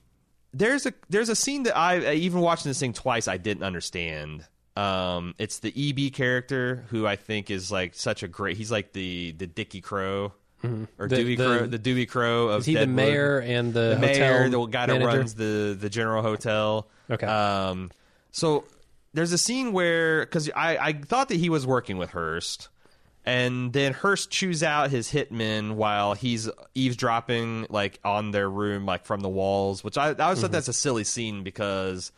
There's 0.59 0.87
a 0.87 0.93
there's 1.09 1.29
a 1.29 1.37
scene 1.37 1.63
that 1.65 1.77
I 1.77 2.15
even 2.15 2.41
watching 2.41 2.69
this 2.71 2.81
thing 2.81 2.93
twice 2.93 3.29
I 3.29 3.37
didn't 3.37 3.63
understand. 3.63 4.45
Um, 4.77 5.35
it's 5.39 5.59
the 5.59 5.73
EB 5.77 6.13
character 6.13 6.85
who 6.91 7.07
I 7.07 7.17
think 7.17 7.51
is 7.51 7.71
like 7.73 7.95
such 7.95 8.23
a 8.23 8.29
great. 8.29 8.57
He's 8.57 8.71
like 8.71 8.93
the 8.93 9.33
the 9.37 9.47
Dickie 9.47 9.81
Crow 9.81 10.33
or 10.65 11.09
The- 11.09 11.17
Dewey 11.17 11.37
the- 11.37 11.45
Crow, 11.47 11.67
the 11.67 11.79
Dewey 11.79 12.07
Crowe 12.07 12.49
of 12.49 12.61
Is 12.61 12.67
he 12.67 12.75
Deadwood 12.75 12.89
the 12.89 12.93
mayor 12.95 13.39
and 13.39 13.73
the, 13.73 13.97
the 14.01 14.07
hotel 14.09 14.19
mayor, 14.41 14.49
the 14.51 14.67
guy 14.67 14.87
that 14.87 15.05
runs 15.05 15.35
the 15.35 15.77
the 15.81 15.89
general 15.91 16.23
hotel. 16.23 16.89
Okay. 17.11 17.27
Um, 17.27 17.91
so 18.33 18.65
there's 19.15 19.33
a 19.33 19.39
scene 19.39 19.73
where 19.73 20.21
because 20.21 20.51
I 20.55 20.77
I 20.77 20.93
thought 20.93 21.29
that 21.29 21.39
he 21.39 21.51
was 21.51 21.67
working 21.67 21.97
with 21.99 22.11
Hearst, 22.11 22.69
and 23.29 23.73
then 23.73 23.93
Hearst 23.93 24.31
chews 24.31 24.63
out 24.63 24.91
his 24.91 25.11
hitmen 25.13 25.73
while 25.73 26.15
he's 26.15 26.49
eavesdropping 26.75 27.67
like 27.69 28.01
on 28.05 28.31
their 28.31 28.49
room 28.49 28.87
like 28.87 29.05
from 29.05 29.21
the 29.21 29.29
walls, 29.29 29.85
which 29.85 29.97
I 29.99 30.09
I 30.09 30.13
always 30.13 30.19
Mm-hmm. 30.39 30.41
thought 30.43 30.53
that's 30.53 30.69
a 30.69 30.73
silly 30.73 31.05
scene 31.05 31.43
because 31.45 32.11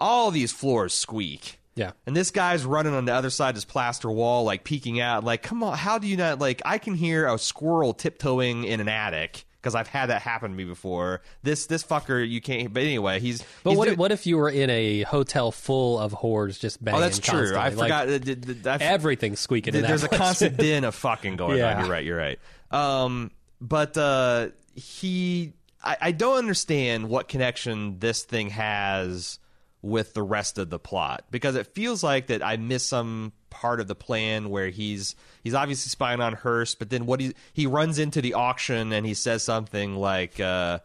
all 0.00 0.30
these 0.30 0.52
floors 0.52 0.92
squeak. 0.94 1.58
Yeah. 1.76 1.92
And 2.06 2.14
this 2.16 2.30
guy's 2.30 2.64
running 2.64 2.94
on 2.94 3.04
the 3.04 3.12
other 3.12 3.30
side 3.30 3.50
of 3.50 3.54
this 3.56 3.64
plaster 3.64 4.10
wall, 4.10 4.44
like 4.44 4.62
peeking 4.64 5.00
out. 5.00 5.24
Like, 5.24 5.42
come 5.42 5.62
on, 5.64 5.76
how 5.76 5.98
do 5.98 6.06
you 6.06 6.16
not? 6.16 6.38
Like, 6.38 6.62
I 6.64 6.78
can 6.78 6.94
hear 6.94 7.26
a 7.26 7.36
squirrel 7.38 7.92
tiptoeing 7.94 8.62
in 8.64 8.80
an 8.80 8.88
attic 8.88 9.44
because 9.64 9.74
I've 9.74 9.88
had 9.88 10.10
that 10.10 10.20
happen 10.20 10.50
to 10.50 10.56
me 10.56 10.64
before. 10.64 11.22
This 11.42 11.64
this 11.66 11.82
fucker, 11.82 12.28
you 12.28 12.42
can't. 12.42 12.70
But 12.72 12.82
anyway, 12.82 13.18
he's. 13.18 13.42
But 13.62 13.70
he's 13.70 13.78
what, 13.78 13.84
do- 13.86 13.92
if, 13.92 13.98
what 13.98 14.12
if 14.12 14.26
you 14.26 14.36
were 14.36 14.50
in 14.50 14.68
a 14.68 15.02
hotel 15.04 15.50
full 15.50 15.98
of 15.98 16.12
whores 16.12 16.60
just 16.60 16.84
banging? 16.84 16.98
Oh, 16.98 17.00
that's 17.00 17.18
true. 17.18 17.56
I 17.56 17.70
constantly? 17.70 17.82
forgot. 17.82 18.08
Like, 18.08 18.66
I 18.66 18.74
f- 18.74 18.80
everything's 18.82 19.40
squeaking. 19.40 19.74
in 19.74 19.80
that 19.82 19.88
there's 19.88 20.04
a 20.04 20.08
constant 20.08 20.56
din 20.58 20.84
of 20.84 20.94
fucking 20.94 21.36
going 21.36 21.56
Yeah. 21.58 21.74
on. 21.78 21.80
You're 21.80 21.90
right. 21.90 22.04
You're 22.04 22.18
right. 22.18 22.38
Um, 22.70 23.30
but 23.60 23.96
uh, 23.96 24.48
he, 24.74 25.54
I, 25.82 25.96
I 26.00 26.12
don't 26.12 26.36
understand 26.36 27.08
what 27.08 27.28
connection 27.28 27.98
this 28.00 28.22
thing 28.24 28.50
has 28.50 29.38
with 29.84 30.14
the 30.14 30.22
rest 30.22 30.58
of 30.58 30.70
the 30.70 30.78
plot 30.78 31.24
because 31.30 31.54
it 31.54 31.66
feels 31.74 32.02
like 32.02 32.28
that 32.28 32.42
I 32.42 32.56
missed 32.56 32.88
some 32.88 33.32
part 33.50 33.80
of 33.80 33.86
the 33.86 33.94
plan 33.94 34.48
where 34.50 34.70
he's 34.70 35.14
he's 35.42 35.54
obviously 35.54 35.90
spying 35.90 36.20
on 36.20 36.32
Hearst, 36.32 36.78
but 36.78 36.90
then 36.90 37.06
what 37.06 37.20
he 37.20 37.34
he 37.52 37.66
runs 37.66 37.98
into 37.98 38.20
the 38.20 38.34
auction 38.34 38.92
and 38.92 39.06
he 39.06 39.14
says 39.14 39.42
something 39.42 39.96
like. 39.96 40.40
Uh, 40.40 40.80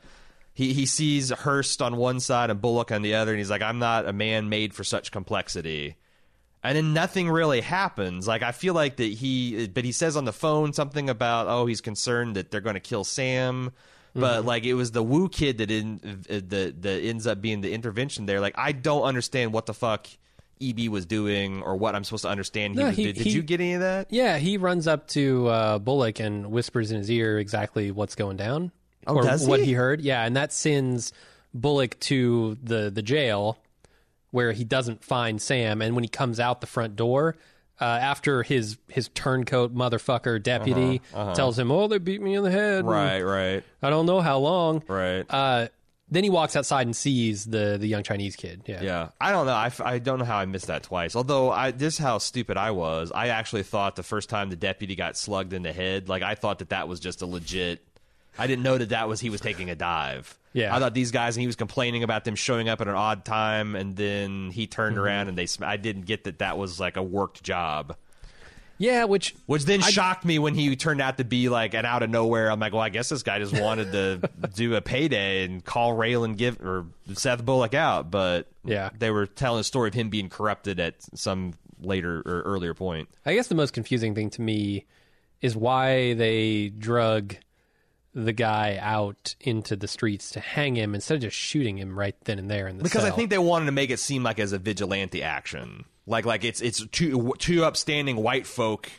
he, 0.51 0.73
he 0.73 0.85
sees 0.85 1.29
Hearst 1.29 1.81
on 1.81 1.95
one 1.95 2.19
side 2.19 2.49
and 2.49 2.59
Bullock 2.59 2.91
on 2.91 3.01
the 3.01 3.15
other, 3.15 3.31
and 3.31 3.39
he's 3.39 3.49
like, 3.49 3.61
"I'm 3.61 3.79
not 3.79 4.05
a 4.05 4.11
man 4.11 4.49
made 4.49 4.73
for 4.73 4.83
such 4.83 5.09
complexity." 5.09 5.95
and 6.63 6.75
then 6.75 6.93
nothing 6.93 7.29
really 7.29 7.61
happens. 7.61 8.27
Like 8.27 8.43
I 8.43 8.51
feel 8.51 8.73
like 8.73 8.97
that 8.97 9.05
he, 9.05 9.67
but 9.67 9.85
he 9.85 9.91
says 9.91 10.17
on 10.17 10.25
the 10.25 10.33
phone 10.33 10.73
something 10.73 11.09
about 11.09 11.47
oh 11.47 11.65
he's 11.65 11.81
concerned 11.81 12.35
that 12.35 12.51
they're 12.51 12.61
going 12.61 12.73
to 12.75 12.81
kill 12.81 13.03
Sam, 13.03 13.71
but 14.15 14.45
like 14.45 14.63
it 14.65 14.73
was 14.73 14.91
the 14.91 15.03
Wu 15.03 15.29
kid 15.29 15.59
that 15.59 15.71
in 15.71 15.99
that 16.29 16.81
that 16.81 16.99
ends 17.03 17.27
up 17.27 17.41
being 17.41 17.61
the 17.61 17.71
intervention 17.71 18.25
there. 18.25 18.39
Like 18.39 18.55
I 18.57 18.71
don't 18.71 19.03
understand 19.03 19.53
what 19.53 19.65
the 19.65 19.73
fuck 19.73 20.07
EB 20.61 20.89
was 20.89 21.05
doing 21.05 21.61
or 21.61 21.75
what 21.77 21.95
I'm 21.95 22.03
supposed 22.03 22.23
to 22.23 22.29
understand 22.29 22.73
he 22.73 22.79
No, 22.81 22.87
was 22.87 22.97
he-. 22.97 23.03
Did 23.13 23.17
he- 23.17 23.29
you 23.31 23.41
get 23.41 23.61
any 23.61 23.73
of 23.75 23.81
that? 23.81 24.07
Yeah, 24.11 24.37
he 24.37 24.57
runs 24.57 24.87
up 24.87 25.07
to 25.09 25.47
uh, 25.47 25.79
Bullock 25.79 26.19
and 26.19 26.51
whispers 26.51 26.91
in 26.91 26.97
his 26.97 27.09
ear 27.09 27.39
exactly 27.39 27.91
what's 27.91 28.15
going 28.15 28.35
down. 28.37 28.71
Oh, 29.07 29.15
or 29.15 29.23
what 29.39 29.61
he? 29.61 29.67
he 29.67 29.73
heard. 29.73 30.01
Yeah, 30.01 30.25
and 30.25 30.35
that 30.35 30.51
sends 30.51 31.13
Bullock 31.53 31.97
to 32.01 32.57
the 32.61 32.89
the 32.89 33.01
jail 33.01 33.57
where 34.31 34.51
he 34.51 34.63
doesn't 34.63 35.03
find 35.03 35.41
Sam. 35.41 35.81
And 35.81 35.95
when 35.95 36.03
he 36.03 36.07
comes 36.09 36.39
out 36.39 36.61
the 36.61 36.67
front 36.67 36.95
door, 36.95 37.35
uh, 37.81 37.83
after 37.83 38.43
his 38.43 38.77
his 38.87 39.09
turncoat 39.09 39.73
motherfucker 39.73 40.41
deputy 40.41 41.01
tells 41.33 41.57
him, 41.57 41.71
"Oh, 41.71 41.87
they 41.87 41.97
beat 41.97 42.21
me 42.21 42.35
in 42.35 42.43
the 42.43 42.51
head. 42.51 42.85
Right, 42.85 43.21
right, 43.21 43.63
I 43.81 43.89
don't 43.89 44.05
know 44.05 44.21
how 44.21 44.39
long." 44.39 44.83
right. 44.87 45.25
Uh, 45.29 45.67
then 46.11 46.23
he 46.23 46.29
walks 46.29 46.55
outside 46.55 46.87
and 46.87 46.95
sees 46.95 47.45
the 47.45 47.77
the 47.79 47.87
young 47.87 48.03
Chinese 48.03 48.35
kid. 48.35 48.63
Yeah. 48.65 48.81
Yeah, 48.81 49.09
I 49.21 49.31
don't 49.31 49.45
know. 49.45 49.53
I, 49.53 49.71
I 49.83 49.99
don't 49.99 50.19
know 50.19 50.25
how 50.25 50.37
I 50.37 50.45
missed 50.45 50.67
that 50.67 50.83
twice. 50.83 51.15
Although 51.15 51.51
I, 51.51 51.69
this 51.71 51.95
is 51.95 51.99
how 51.99 52.17
stupid 52.17 52.57
I 52.57 52.71
was. 52.71 53.11
I 53.13 53.27
actually 53.27 53.63
thought 53.63 53.95
the 53.95 54.03
first 54.03 54.27
time 54.27 54.49
the 54.49 54.55
deputy 54.55 54.95
got 54.95 55.15
slugged 55.17 55.53
in 55.53 55.61
the 55.61 55.71
head, 55.71 56.09
like 56.09 56.23
I 56.23 56.33
thought 56.33 56.59
that 56.59 56.69
that 56.69 56.87
was 56.87 56.99
just 56.99 57.21
a 57.21 57.27
legit. 57.27 57.85
I 58.39 58.47
didn't 58.47 58.63
know 58.63 58.77
that 58.77 58.89
that 58.89 59.07
was 59.07 59.19
he 59.19 59.29
was 59.29 59.41
taking 59.41 59.69
a 59.69 59.75
dive. 59.75 60.38
Yeah. 60.53 60.75
I 60.75 60.79
thought 60.79 60.93
these 60.93 61.11
guys 61.11 61.35
and 61.37 61.41
he 61.41 61.47
was 61.47 61.55
complaining 61.55 62.03
about 62.03 62.23
them 62.25 62.35
showing 62.35 62.69
up 62.69 62.81
at 62.81 62.87
an 62.87 62.95
odd 62.95 63.23
time, 63.25 63.75
and 63.75 63.95
then 63.95 64.49
he 64.51 64.65
turned 64.67 64.95
Mm-hmm. 64.95 65.03
around 65.05 65.27
and 65.29 65.37
they. 65.37 65.47
I 65.61 65.77
didn't 65.77 66.03
get 66.05 66.23
that 66.25 66.39
that 66.39 66.57
was 66.57 66.79
like 66.79 66.97
a 66.97 67.03
worked 67.03 67.43
job. 67.43 67.95
Yeah, 68.81 69.03
which 69.03 69.35
Which 69.45 69.65
then 69.65 69.81
shocked 69.81 70.23
me 70.23 70.39
when 70.39 70.53
he 70.55 70.73
turned 70.77 71.01
out 71.01 71.17
to 71.17 71.25
be 71.25 71.49
like 71.49 71.73
an 71.73 71.85
out 71.85 72.01
of 72.01 72.09
nowhere. 72.09 72.49
I'm 72.49 72.61
like, 72.61 72.71
well, 72.71 72.81
I 72.81 72.87
guess 72.87 73.09
this 73.09 73.23
guy 73.23 73.37
just 73.37 73.53
wanted 73.59 73.91
to 73.91 74.29
do 74.55 74.75
a 74.75 74.81
payday 74.81 75.43
and 75.43 75.63
call 75.63 75.93
Raylan 75.93 76.37
give 76.37 76.61
or 76.61 76.85
Seth 77.13 77.43
Bullock 77.43 77.73
out. 77.73 78.09
But 78.09 78.47
Yeah. 78.63 78.89
they 78.97 79.11
were 79.11 79.25
telling 79.25 79.59
a 79.59 79.63
story 79.65 79.89
of 79.89 79.93
him 79.95 80.09
being 80.09 80.29
corrupted 80.29 80.79
at 80.79 80.95
some 81.13 81.55
later 81.81 82.19
or 82.25 82.41
earlier 82.43 82.73
point. 82.73 83.09
I 83.25 83.33
guess 83.35 83.47
the 83.47 83.55
most 83.55 83.73
confusing 83.73 84.15
thing 84.15 84.29
to 84.31 84.41
me 84.41 84.85
is 85.41 85.57
why 85.57 86.13
they 86.13 86.69
drug 86.69 87.35
the 88.25 88.33
guy 88.33 88.77
out 88.81 89.35
into 89.39 89.75
the 89.75 89.87
streets 89.87 90.31
to 90.31 90.39
hang 90.39 90.75
him 90.75 90.95
instead 90.95 91.15
of 91.15 91.21
just 91.21 91.37
shooting 91.37 91.77
him 91.77 91.97
right 91.97 92.15
then 92.25 92.39
and 92.39 92.49
there 92.49 92.67
in 92.67 92.77
the 92.77 92.83
Because 92.83 93.03
I 93.03 93.11
think 93.11 93.29
they 93.29 93.37
wanted 93.37 93.65
to 93.67 93.71
make 93.71 93.89
it 93.89 93.99
seem 93.99 94.23
like 94.23 94.39
as 94.39 94.53
a 94.53 94.59
vigilante 94.59 95.23
action, 95.23 95.85
like 96.05 96.25
like 96.25 96.43
it's 96.43 96.61
it's 96.61 96.85
two 96.87 97.33
two 97.37 97.63
upstanding 97.63 98.17
white 98.17 98.47
folk 98.47 98.89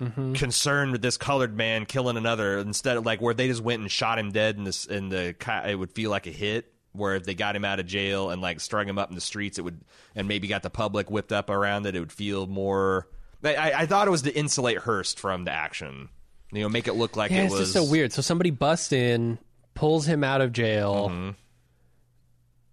mm-hmm. 0.00 0.32
concerned 0.34 0.92
with 0.92 1.02
this 1.02 1.16
colored 1.16 1.56
man 1.56 1.86
killing 1.86 2.16
another 2.16 2.58
instead 2.58 2.96
of 2.96 3.06
like 3.06 3.20
where 3.20 3.34
they 3.34 3.48
just 3.48 3.62
went 3.62 3.82
and 3.82 3.90
shot 3.90 4.18
him 4.18 4.32
dead 4.32 4.56
in 4.56 4.64
this 4.64 4.86
in 4.86 5.08
the 5.08 5.34
it 5.66 5.74
would 5.74 5.92
feel 5.92 6.10
like 6.10 6.26
a 6.26 6.30
hit. 6.30 6.72
Where 6.92 7.14
if 7.14 7.24
they 7.24 7.34
got 7.34 7.54
him 7.54 7.64
out 7.64 7.78
of 7.78 7.86
jail 7.86 8.30
and 8.30 8.42
like 8.42 8.58
strung 8.58 8.88
him 8.88 8.98
up 8.98 9.10
in 9.10 9.14
the 9.14 9.20
streets, 9.20 9.58
it 9.58 9.62
would 9.62 9.80
and 10.16 10.26
maybe 10.26 10.48
got 10.48 10.64
the 10.64 10.70
public 10.70 11.08
whipped 11.08 11.30
up 11.30 11.48
around 11.48 11.86
it, 11.86 11.94
it 11.94 12.00
would 12.00 12.10
feel 12.10 12.48
more. 12.48 13.06
I 13.44 13.72
I 13.72 13.86
thought 13.86 14.08
it 14.08 14.10
was 14.10 14.22
to 14.22 14.34
insulate 14.34 14.78
Hearst 14.78 15.20
from 15.20 15.44
the 15.44 15.52
action, 15.52 16.08
you 16.52 16.62
know, 16.62 16.68
make 16.68 16.88
it 16.88 16.94
look 16.94 17.16
like 17.16 17.30
yeah, 17.30 17.42
it 17.42 17.44
it's 17.44 17.52
was 17.52 17.60
just 17.60 17.72
so 17.72 17.84
weird. 17.84 18.12
So 18.12 18.22
somebody 18.22 18.50
busts 18.50 18.92
in, 18.92 19.38
pulls 19.74 20.06
him 20.06 20.24
out 20.24 20.40
of 20.40 20.52
jail, 20.52 21.08
Mm-hmm. 21.10 21.30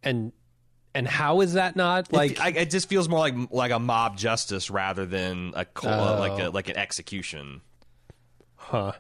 and 0.04 0.32
and 0.96 1.08
how 1.08 1.42
is 1.42 1.54
that 1.54 1.76
not 1.76 2.12
like? 2.12 2.40
Like 2.40 2.56
I, 2.58 2.60
it 2.62 2.70
just 2.72 2.90
feels 2.90 3.08
more 3.08 3.20
like 3.20 3.36
like 3.52 3.72
a 3.72 3.80
mob 3.80 4.18
justice 4.18 4.70
rather 4.72 5.06
than 5.06 5.54
a 5.56 5.66
Oh. 5.84 6.16
like 6.20 6.42
a 6.44 6.50
like 6.50 6.70
an 6.70 6.78
execution. 6.78 7.62
huh? 8.56 8.94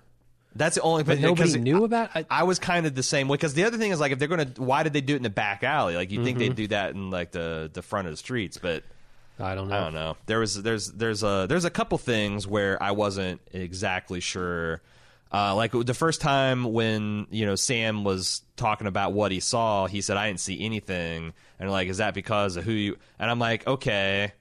That's 0.56 0.76
the 0.76 0.82
only 0.82 1.04
thing. 1.04 1.22
nobody 1.22 1.60
knew 1.60 1.84
about. 1.84 2.10
I, 2.16 2.26
I 2.32 2.44
was 2.44 2.58
kind 2.58 2.88
of 2.88 2.96
the 2.96 3.04
same 3.04 3.28
way 3.28 3.36
because 3.36 3.54
the 3.54 3.66
other 3.66 3.78
thing 3.78 3.92
is 3.92 4.00
like 4.00 4.12
if 4.12 4.18
they're 4.18 4.28
gonna, 4.28 4.52
why 4.58 4.82
did 4.82 4.92
they 4.94 5.02
do 5.02 5.14
it 5.14 5.18
in 5.18 5.24
the 5.24 5.30
back 5.30 5.64
alley? 5.64 5.96
Like 5.96 6.10
you 6.12 6.20
would 6.20 6.26
think 6.26 6.40
they'd 6.40 6.48
Mm-hmm. 6.48 6.56
do 6.56 6.68
that 6.70 6.96
in 6.96 7.12
like 7.12 7.32
the 7.32 7.70
the 7.72 7.82
front 7.84 8.08
of 8.08 8.14
the 8.14 8.18
streets, 8.18 8.58
but 8.58 8.84
I 9.40 9.56
don't 9.56 9.68
know. 9.68 9.76
I 9.76 9.80
don't 9.82 9.94
know. 9.94 10.18
There 10.26 10.40
was 10.40 10.62
there's 10.62 10.92
there's 10.92 11.24
a 11.24 11.46
there's 11.48 11.66
a 11.66 11.70
couple 11.70 11.98
things 11.98 12.48
where 12.48 12.82
I 12.82 12.92
wasn't 12.92 13.42
exactly 13.52 14.20
sure. 14.20 14.82
Uh, 15.32 15.56
like 15.56 15.74
the 15.74 15.94
first 15.94 16.22
time 16.22 16.64
when 16.64 17.28
you 17.30 17.46
know 17.46 17.56
Sam 17.56 18.04
was 18.04 18.42
talking 18.56 18.88
about 18.88 19.14
what 19.14 19.32
he 19.32 19.40
saw, 19.40 19.88
he 19.88 20.02
said 20.02 20.18
I 20.18 20.28
didn't 20.28 20.40
see 20.40 20.64
anything, 20.64 21.34
and 21.60 21.70
like 21.70 21.88
is 21.88 21.98
that 21.98 22.14
because 22.14 22.56
of 22.56 22.64
who 22.64 22.72
you? 22.72 22.98
And 23.20 23.30
I'm 23.30 23.40
like, 23.40 23.68
okay, 23.68 24.32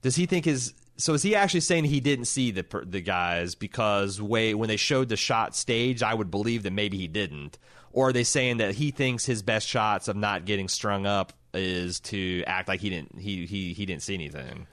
does 0.00 0.16
he 0.16 0.26
think 0.26 0.44
his? 0.44 0.74
So 0.96 1.14
is 1.14 1.22
he 1.22 1.34
actually 1.34 1.60
saying 1.60 1.84
he 1.84 2.00
didn't 2.00 2.24
see 2.24 2.50
the 2.50 2.64
the 2.84 3.00
guys 3.00 3.54
because 3.54 4.20
way 4.20 4.54
when 4.54 4.68
they 4.68 4.76
showed 4.76 5.08
the 5.08 5.16
shot 5.16 5.54
stage, 5.54 6.02
I 6.02 6.14
would 6.14 6.30
believe 6.30 6.64
that 6.64 6.72
maybe 6.72 6.98
he 6.98 7.06
didn't, 7.06 7.58
or 7.92 8.08
are 8.08 8.12
they 8.12 8.24
saying 8.24 8.56
that 8.56 8.74
he 8.74 8.90
thinks 8.90 9.24
his 9.26 9.42
best 9.42 9.68
shots 9.68 10.08
of 10.08 10.16
not 10.16 10.46
getting 10.46 10.68
strung 10.68 11.06
up 11.06 11.32
is 11.54 12.00
to 12.00 12.42
act 12.46 12.68
like 12.68 12.80
he 12.80 12.90
didn't 12.90 13.18
he 13.18 13.46
he 13.46 13.72
he 13.72 13.86
didn't 13.86 14.02
see 14.02 14.14
anything. 14.14 14.66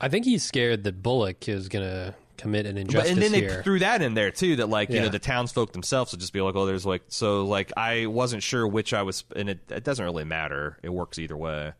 I 0.00 0.08
think 0.08 0.24
he's 0.24 0.44
scared 0.44 0.84
that 0.84 1.02
Bullock 1.02 1.48
is 1.48 1.68
gonna 1.68 2.14
commit 2.36 2.66
an 2.66 2.74
But 2.76 2.80
injustice 2.82 3.10
and 3.10 3.20
then 3.20 3.32
they 3.32 3.62
threw 3.64 3.80
that 3.80 4.00
in 4.00 4.14
there 4.14 4.30
too. 4.30 4.54
That 4.56 4.68
like 4.68 4.90
you 4.90 5.00
know 5.00 5.08
the 5.08 5.18
townsfolk 5.18 5.72
themselves 5.72 6.12
would 6.12 6.20
just 6.20 6.32
be 6.32 6.40
like, 6.40 6.54
oh, 6.54 6.66
there's 6.66 6.86
like 6.86 7.02
so 7.08 7.44
like 7.44 7.72
I 7.76 8.06
wasn't 8.06 8.44
sure 8.44 8.64
which 8.68 8.94
I 8.94 9.02
was, 9.02 9.24
and 9.34 9.48
it, 9.50 9.58
it 9.70 9.82
doesn't 9.82 10.04
really 10.04 10.22
matter. 10.24 10.78
It 10.84 10.90
works 10.90 11.18
either 11.18 11.36
way. 11.36 11.72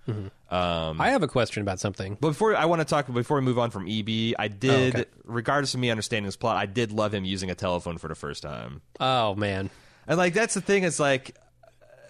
Um, 0.50 1.00
I 1.00 1.10
have 1.10 1.22
a 1.22 1.28
question 1.28 1.60
about 1.62 1.78
something. 1.78 2.16
but 2.20 2.28
before 2.30 2.56
I 2.56 2.64
want 2.64 2.80
to 2.80 2.84
talk 2.86 3.12
before 3.12 3.36
we 3.38 3.42
move 3.44 3.58
on 3.58 3.70
from 3.70 3.86
EB, 3.88 4.34
I 4.38 4.48
did, 4.48 4.96
Oh, 4.96 5.00
okay. 5.00 5.10
regardless 5.24 5.74
of 5.74 5.80
me 5.80 5.90
understanding 5.90 6.26
this 6.26 6.36
plot, 6.36 6.56
I 6.56 6.64
did 6.66 6.90
love 6.90 7.12
him 7.14 7.24
using 7.24 7.50
a 7.50 7.54
telephone 7.54 7.98
for 7.98 8.08
the 8.08 8.14
first 8.14 8.42
time. 8.42 8.80
Oh 8.98 9.34
man, 9.36 9.70
And 10.08 10.16
like 10.18 10.32
that's 10.34 10.54
the 10.54 10.60
thing. 10.62 10.82
is 10.84 10.98
like 10.98 11.36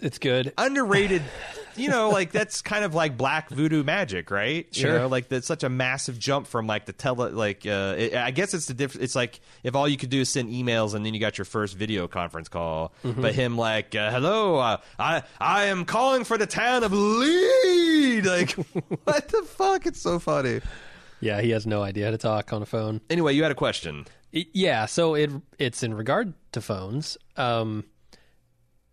it's 0.00 0.18
good. 0.18 0.52
underrated. 0.58 1.22
you 1.76 1.88
know, 1.88 2.10
like 2.10 2.32
that's 2.32 2.60
kind 2.60 2.84
of 2.84 2.92
like 2.94 3.16
black 3.16 3.50
voodoo 3.50 3.84
magic, 3.84 4.32
right? 4.32 4.66
You 4.72 4.80
Sure. 4.82 4.98
know, 4.98 5.06
like 5.06 5.28
that's 5.28 5.46
such 5.46 5.62
a 5.62 5.68
massive 5.68 6.18
jump 6.18 6.48
from 6.48 6.66
like 6.66 6.86
the 6.86 6.92
tele. 6.92 7.30
Like, 7.30 7.64
uh, 7.66 7.94
it, 7.96 8.14
I 8.14 8.32
guess 8.32 8.52
it's 8.52 8.66
the 8.66 8.74
diff- 8.74 8.96
It's 8.96 9.14
like 9.14 9.38
if 9.62 9.76
all 9.76 9.86
you 9.86 9.96
could 9.96 10.10
do 10.10 10.20
is 10.22 10.28
send 10.28 10.50
emails 10.50 10.94
and 10.94 11.06
then 11.06 11.14
you 11.14 11.20
got 11.20 11.38
your 11.38 11.44
first 11.44 11.76
video 11.76 12.08
conference 12.08 12.48
call. 12.48 12.92
Mm-hmm. 13.04 13.22
But 13.22 13.34
him 13.34 13.56
like, 13.56 13.94
uh, 13.94 14.10
hello, 14.10 14.56
uh, 14.56 14.78
I 14.98 15.22
I 15.40 15.66
am 15.66 15.84
calling 15.84 16.24
for 16.24 16.36
the 16.36 16.46
town 16.46 16.82
of 16.82 16.92
Lead. 16.92 18.26
Like, 18.26 18.50
what 19.04 19.28
the 19.28 19.42
fuck? 19.42 19.86
It's 19.86 20.00
so 20.00 20.18
funny. 20.18 20.60
Yeah, 21.20 21.40
he 21.40 21.50
has 21.50 21.66
no 21.66 21.82
idea 21.82 22.06
how 22.06 22.10
to 22.12 22.18
talk 22.18 22.52
on 22.52 22.62
a 22.62 22.66
phone. 22.66 23.00
Anyway, 23.10 23.34
you 23.34 23.42
had 23.42 23.52
a 23.52 23.56
question. 23.56 24.06
I- 24.34 24.46
Yeah, 24.52 24.86
so 24.86 25.14
it 25.14 25.30
it's 25.60 25.82
in 25.84 25.94
regard 25.94 26.34
to 26.52 26.60
phones. 26.60 27.16
Um, 27.36 27.84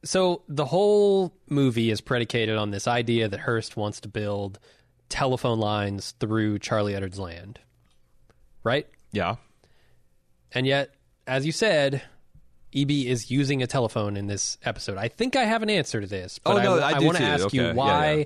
so 0.05 0.43
the 0.47 0.65
whole 0.65 1.33
movie 1.49 1.89
is 1.91 1.99
predicated 1.99 2.57
on 2.57 2.71
this 2.71 2.87
idea 2.87 3.27
that 3.27 3.41
Hearst 3.41 3.75
wants 3.75 3.99
to 4.01 4.07
build 4.07 4.59
telephone 5.09 5.59
lines 5.59 6.13
through 6.19 6.59
Charlie 6.59 6.95
Edwards 6.95 7.19
land, 7.19 7.59
right? 8.63 8.87
Yeah. 9.11 9.35
And 10.51 10.65
yet, 10.65 10.93
as 11.27 11.45
you 11.45 11.51
said, 11.51 12.01
EB 12.73 12.91
is 12.91 13.29
using 13.31 13.61
a 13.63 13.67
telephone 13.67 14.17
in 14.17 14.27
this 14.27 14.57
episode. 14.63 14.97
I 14.97 15.07
think 15.07 15.35
I 15.35 15.43
have 15.43 15.63
an 15.63 15.69
answer 15.69 16.01
to 16.01 16.07
this, 16.07 16.39
but 16.39 16.57
Oh, 16.57 16.61
no, 16.77 16.83
I 16.83 16.97
do 16.99 17.05
want 17.05 17.17
to 17.17 17.23
ask 17.23 17.45
Okay. 17.47 17.57
you 17.57 17.63
Yeah, 17.65 17.73
why 17.73 18.13
yeah. 18.13 18.23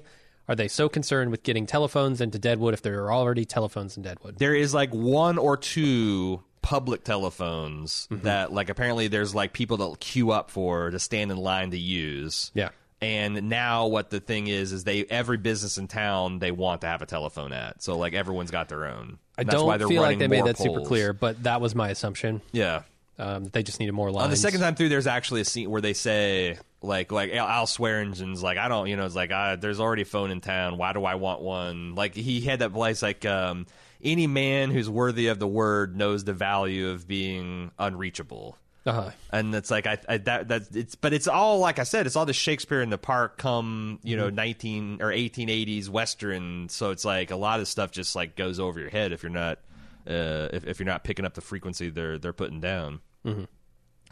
are 0.48 0.56
they 0.56 0.68
so 0.68 0.90
concerned 0.90 1.32
with 1.32 1.44
getting 1.44 1.66
telephones 1.66 2.22
into 2.22 2.40
Deadwood 2.40 2.74
if 2.74 2.82
there 2.82 3.04
are 3.06 3.12
already 3.14 3.46
telephones 3.46 3.96
in 3.98 4.04
Deadwood? 4.04 4.38
there 4.40 4.56
is 4.56 4.74
like 4.74 4.94
one 4.94 5.38
or 5.38 5.56
two 5.58 6.44
public 6.62 7.04
telephones 7.04 8.08
Mm-hmm. 8.12 8.24
that 8.24 8.52
like 8.52 8.70
apparently 8.70 9.08
there's 9.08 9.34
like 9.34 9.54
people 9.54 9.78
that 9.78 10.00
queue 10.00 10.32
up 10.32 10.52
for 10.52 10.90
to 10.92 11.00
stand 11.00 11.32
in 11.32 11.38
line 11.38 11.72
to 11.72 11.78
use. 11.78 12.52
Yeah. 12.54 12.70
And 13.02 13.50
now 13.50 13.88
what 13.88 14.10
the 14.10 14.20
thing 14.20 14.48
is 14.48 14.74
is 14.74 14.84
they 14.84 15.06
every 15.06 15.38
business 15.38 15.78
in 15.78 15.88
town 15.88 16.40
they 16.40 16.52
want 16.52 16.82
to 16.82 16.88
have 16.88 17.02
a 17.02 17.06
telephone 17.06 17.54
at. 17.54 17.82
So 17.82 17.98
like 17.98 18.14
everyone's 18.14 18.52
got 18.52 18.68
their 18.70 18.86
own. 18.86 19.20
I 19.38 19.44
That's 19.44 19.56
don't 19.56 19.88
feel 19.88 20.02
like 20.02 20.20
they 20.20 20.28
made 20.28 20.46
that 20.46 20.58
super 20.58 20.82
clear, 20.82 21.14
but 21.14 21.44
that 21.44 21.62
was 21.62 21.76
my 21.76 21.90
assumption. 21.90 22.42
Yeah. 22.52 22.82
Um, 23.18 23.46
they 23.46 23.64
just 23.64 23.82
needed 23.82 23.92
more 23.92 24.12
lines. 24.12 24.24
On 24.24 24.30
the 24.30 24.38
second 24.38 24.62
time 24.62 24.76
through, 24.76 24.88
there's 24.90 25.08
actually 25.08 25.42
a 25.42 25.46
scene 25.46 25.70
where 25.70 25.82
they 25.82 25.92
say, 25.92 26.58
like, 26.82 27.12
like 27.12 27.34
Al, 27.34 27.66
Swearengen's 27.66 28.42
like, 28.42 28.58
I 28.58 28.70
don't, 28.70 28.88
you 28.88 28.96
know, 28.96 29.06
it's 29.06 29.16
like, 29.16 29.34
I, 29.34 29.58
there's 29.58 29.82
already 29.82 30.04
a 30.04 30.06
phone 30.06 30.32
in 30.32 30.40
town. 30.40 30.78
Why 30.78 30.94
do 30.94 31.04
I 31.04 31.16
want 31.16 31.42
one? 31.42 31.96
Like, 31.96 32.16
he 32.16 32.40
had 32.40 32.60
that 32.60 32.72
place, 32.72 33.02
like, 33.02 33.26
um, 33.26 33.66
any 34.04 34.28
man 34.28 34.72
who's 34.72 34.90
worthy 34.90 35.28
of 35.28 35.40
the 35.40 35.48
word 35.48 35.96
knows 35.96 36.24
the 36.24 36.34
value 36.34 36.90
of 36.90 37.08
being 37.08 37.72
unreachable. 37.78 38.58
uh 38.86 39.12
And 39.32 39.54
it's 39.54 39.70
like 39.70 39.88
I, 39.88 39.98
I 40.08 40.18
that 40.20 40.48
that 40.48 40.76
it's 40.76 40.96
but 40.96 41.14
it's 41.14 41.28
all 41.28 41.60
like 41.60 41.80
I 41.80 41.84
said 41.84 42.06
it's 42.08 42.16
all 42.16 42.26
the 42.26 42.34
Shakespeare 42.34 42.82
in 42.82 42.90
the 42.90 42.98
Park 42.98 43.38
come 43.38 44.00
you 44.04 44.16
know 44.18 44.30
nineteen 44.30 45.02
or 45.02 45.12
eighteen 45.12 45.50
eighties 45.50 45.90
western 45.90 46.70
so 46.70 46.92
it's 46.92 47.04
like 47.06 47.32
a 47.32 47.36
lot 47.36 47.60
of 47.60 47.68
stuff 47.68 47.92
just 47.92 48.16
like 48.16 48.36
goes 48.36 48.60
over 48.60 48.80
your 48.80 48.90
head 48.90 49.12
if 49.12 49.22
you're 49.22 49.32
not 49.32 49.60
uh, 50.08 50.48
if 50.54 50.66
if 50.66 50.80
you're 50.80 50.88
not 50.88 51.04
picking 51.04 51.26
up 51.26 51.34
the 51.34 51.42
frequency 51.42 51.90
they're 51.90 52.18
they're 52.18 52.34
putting 52.34 52.62
down. 52.62 53.02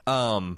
Um, 0.05 0.57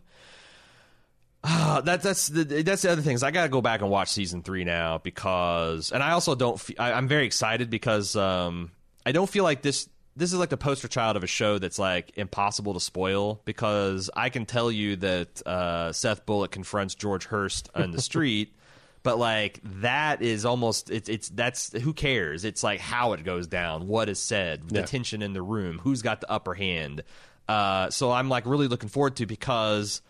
ah, 1.44 1.82
that 1.86 2.02
that's 2.02 2.28
the 2.28 2.44
that's 2.44 2.82
the 2.82 2.92
other 2.92 3.02
things. 3.02 3.24
I 3.24 3.32
got 3.32 3.44
to 3.44 3.50
go 3.50 3.62
back 3.62 3.82
and 3.82 3.90
watch 3.90 4.10
season 4.10 4.44
three 4.44 4.64
now 4.64 4.98
because, 4.98 5.92
and 5.92 6.04
I 6.04 6.12
also 6.12 6.36
don't. 6.36 6.62
I, 6.78 6.94
I'm 6.94 7.08
very 7.08 7.26
excited 7.26 7.70
because 7.70 8.16
um, 8.16 8.72
I 9.06 9.12
don't 9.12 9.30
feel 9.30 9.44
like 9.44 9.62
this. 9.62 9.88
This 10.16 10.34
is 10.34 10.40
like 10.40 10.50
the 10.50 10.58
poster 10.58 10.88
child 10.90 11.16
of 11.16 11.24
a 11.24 11.28
show 11.28 11.60
that's 11.60 11.80
like 11.80 12.18
impossible 12.18 12.74
to 12.74 12.80
spoil 12.82 13.42
because 13.46 14.10
I 14.14 14.30
can 14.30 14.46
tell 14.46 14.70
you 14.72 14.98
that 14.98 15.48
uh, 15.48 15.94
Seth 15.94 16.26
Bullock 16.26 16.52
confronts 16.52 16.96
George 16.96 17.26
Hearst 17.26 17.70
on 17.74 17.92
the 17.92 18.02
street. 18.10 18.54
But 19.02 19.18
like 19.18 19.62
that 19.82 20.22
is 20.22 20.44
almost 20.44 20.90
it's 20.90 21.08
it's 21.08 21.30
that's 21.30 21.72
who 21.72 21.94
cares? 21.94 22.44
It's 22.44 22.64
like 22.64 22.82
how 22.82 23.14
it 23.14 23.24
goes 23.24 23.48
down, 23.48 23.88
what 23.88 24.10
is 24.10 24.20
said, 24.20 24.68
the 24.68 24.80
Yeah. 24.80 24.86
tension 24.86 25.22
in 25.22 25.32
the 25.32 25.42
room, 25.42 25.80
who's 25.80 26.02
got 26.02 26.20
the 26.20 26.30
upper 26.30 26.54
hand. 26.54 27.04
Uh, 27.48 27.90
so 27.92 28.12
I'm 28.12 28.28
like 28.28 28.46
really 28.46 28.68
looking 28.68 28.90
forward 28.90 29.16
to 29.18 29.26
because 29.26 30.02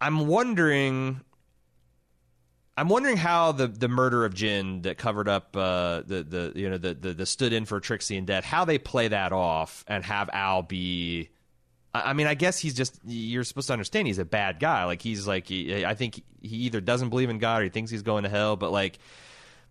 I'm 0.00 0.26
wondering. 0.26 1.20
I'm 2.76 2.88
wondering 2.88 3.18
how 3.18 3.52
the, 3.52 3.68
the 3.68 3.88
murder 3.88 4.24
of 4.24 4.32
Jen 4.34 4.82
that 4.82 4.96
covered 4.96 5.28
up 5.28 5.54
uh, 5.56 6.02
the 6.06 6.22
the 6.22 6.52
you 6.54 6.70
know 6.70 6.78
the, 6.78 6.94
the 6.94 7.12
the 7.12 7.26
stood 7.26 7.52
in 7.52 7.66
for 7.66 7.80
Trixie 7.80 8.16
and 8.16 8.26
Dead 8.26 8.44
how 8.44 8.64
they 8.64 8.78
play 8.78 9.08
that 9.08 9.32
off 9.32 9.84
and 9.86 10.04
have 10.04 10.30
Al 10.32 10.62
be. 10.62 11.28
I 11.94 12.14
mean, 12.14 12.26
I 12.26 12.32
guess 12.32 12.58
he's 12.58 12.72
just 12.72 12.98
you're 13.04 13.44
supposed 13.44 13.66
to 13.66 13.74
understand 13.74 14.06
he's 14.06 14.18
a 14.18 14.24
bad 14.24 14.58
guy. 14.58 14.84
Like 14.84 15.02
he's 15.02 15.26
like 15.26 15.50
I 15.50 15.94
think 15.94 16.22
he 16.40 16.56
either 16.56 16.80
doesn't 16.80 17.10
believe 17.10 17.28
in 17.28 17.38
God 17.38 17.60
or 17.60 17.64
he 17.64 17.70
thinks 17.70 17.90
he's 17.90 18.02
going 18.02 18.22
to 18.22 18.30
hell. 18.30 18.56
But 18.56 18.72
like 18.72 18.98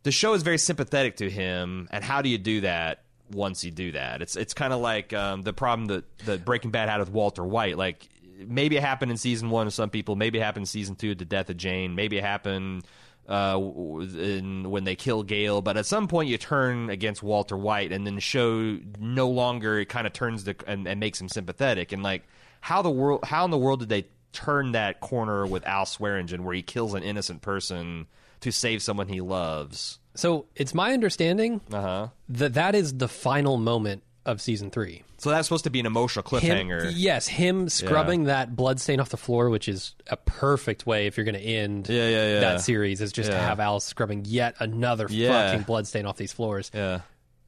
the 0.03 0.11
show 0.11 0.33
is 0.33 0.43
very 0.43 0.59
sympathetic 0.59 1.17
to 1.17 1.29
him, 1.29 1.87
and 1.91 2.03
how 2.03 2.21
do 2.21 2.29
you 2.29 2.37
do 2.37 2.61
that 2.61 3.03
once 3.31 3.63
you 3.63 3.71
do 3.71 3.93
that? 3.93 4.21
It's 4.21 4.35
it's 4.35 4.53
kind 4.53 4.73
of 4.73 4.79
like 4.79 5.11
um, 5.13 5.41
the 5.41 5.53
problem 5.53 5.87
that 5.87 6.17
that 6.25 6.45
Breaking 6.45 6.69
Bad 6.69 6.89
had 6.89 6.99
with 6.99 7.09
Walter 7.09 7.43
White. 7.43 7.77
Like 7.77 8.07
maybe 8.47 8.77
it 8.77 8.81
happened 8.83 9.11
in 9.11 9.17
season 9.17 9.49
one 9.49 9.65
to 9.67 9.71
some 9.71 9.89
people, 9.89 10.15
maybe 10.15 10.39
it 10.39 10.43
happened 10.43 10.63
in 10.63 10.67
season 10.67 10.95
two, 10.95 11.15
the 11.15 11.25
death 11.25 11.49
of 11.49 11.57
Jane, 11.57 11.95
maybe 11.95 12.17
it 12.17 12.23
happened 12.23 12.83
uh, 13.27 13.57
in 13.57 14.69
when 14.69 14.83
they 14.83 14.95
kill 14.95 15.23
Gale. 15.23 15.61
But 15.61 15.77
at 15.77 15.85
some 15.85 16.07
point, 16.07 16.29
you 16.29 16.37
turn 16.37 16.89
against 16.89 17.23
Walter 17.23 17.55
White, 17.57 17.91
and 17.91 18.05
then 18.05 18.15
the 18.15 18.21
show 18.21 18.77
no 18.99 19.29
longer 19.29 19.79
it 19.79 19.89
kind 19.89 20.07
of 20.07 20.13
turns 20.13 20.43
the 20.43 20.55
and, 20.67 20.87
and 20.87 20.99
makes 20.99 21.21
him 21.21 21.29
sympathetic. 21.29 21.91
And 21.91 22.03
like 22.03 22.23
how 22.61 22.81
the 22.81 22.89
world, 22.89 23.23
how 23.23 23.45
in 23.45 23.51
the 23.51 23.57
world 23.57 23.79
did 23.79 23.89
they 23.89 24.05
turn 24.33 24.71
that 24.73 24.99
corner 25.01 25.45
with 25.45 25.65
Al 25.65 25.85
Swearengen, 25.85 26.41
where 26.41 26.55
he 26.55 26.61
kills 26.61 26.93
an 26.93 27.03
innocent 27.03 27.41
person 27.41 28.07
to 28.41 28.51
save 28.51 28.81
someone 28.81 29.07
he 29.07 29.21
loves? 29.21 29.99
So 30.15 30.45
it's 30.55 30.73
my 30.73 30.91
understanding 30.93 31.61
Uh 31.71 31.81
huh. 31.81 32.07
that 32.29 32.55
that 32.55 32.75
is 32.75 32.97
the 32.97 33.07
final 33.07 33.57
moment 33.57 34.03
of 34.25 34.41
season 34.41 34.69
three. 34.69 35.03
So 35.17 35.29
that's 35.29 35.47
supposed 35.47 35.63
to 35.63 35.69
be 35.69 35.79
an 35.79 35.85
emotional 35.85 36.23
Him, 36.37 36.67
cliffhanger. 36.69 36.91
yes, 36.95 37.27
him 37.27 37.69
scrubbing 37.69 38.25
that 38.25 38.55
blood 38.55 38.79
stain 38.79 38.99
off 38.99 39.09
the 39.09 39.17
floor, 39.17 39.49
which 39.49 39.67
is 39.67 39.95
a 40.07 40.17
perfect 40.17 40.85
way 40.85 41.07
if 41.07 41.17
you're 41.17 41.23
going 41.25 41.35
to 41.35 41.41
end 41.41 41.89
Yeah, 41.89 42.07
yeah, 42.07 42.33
yeah. 42.33 42.39
that 42.41 42.61
series, 42.61 43.01
is 43.01 43.11
just 43.11 43.29
to 43.31 43.35
Yeah. 43.35 43.45
have 43.47 43.59
Al 43.59 43.79
scrubbing 43.79 44.23
yet 44.25 44.55
another 44.59 45.07
Yeah. 45.09 45.49
fucking 45.49 45.63
blood 45.63 45.87
stain 45.87 46.05
off 46.05 46.17
these 46.17 46.33
floors. 46.33 46.69
Yeah. 46.73 47.01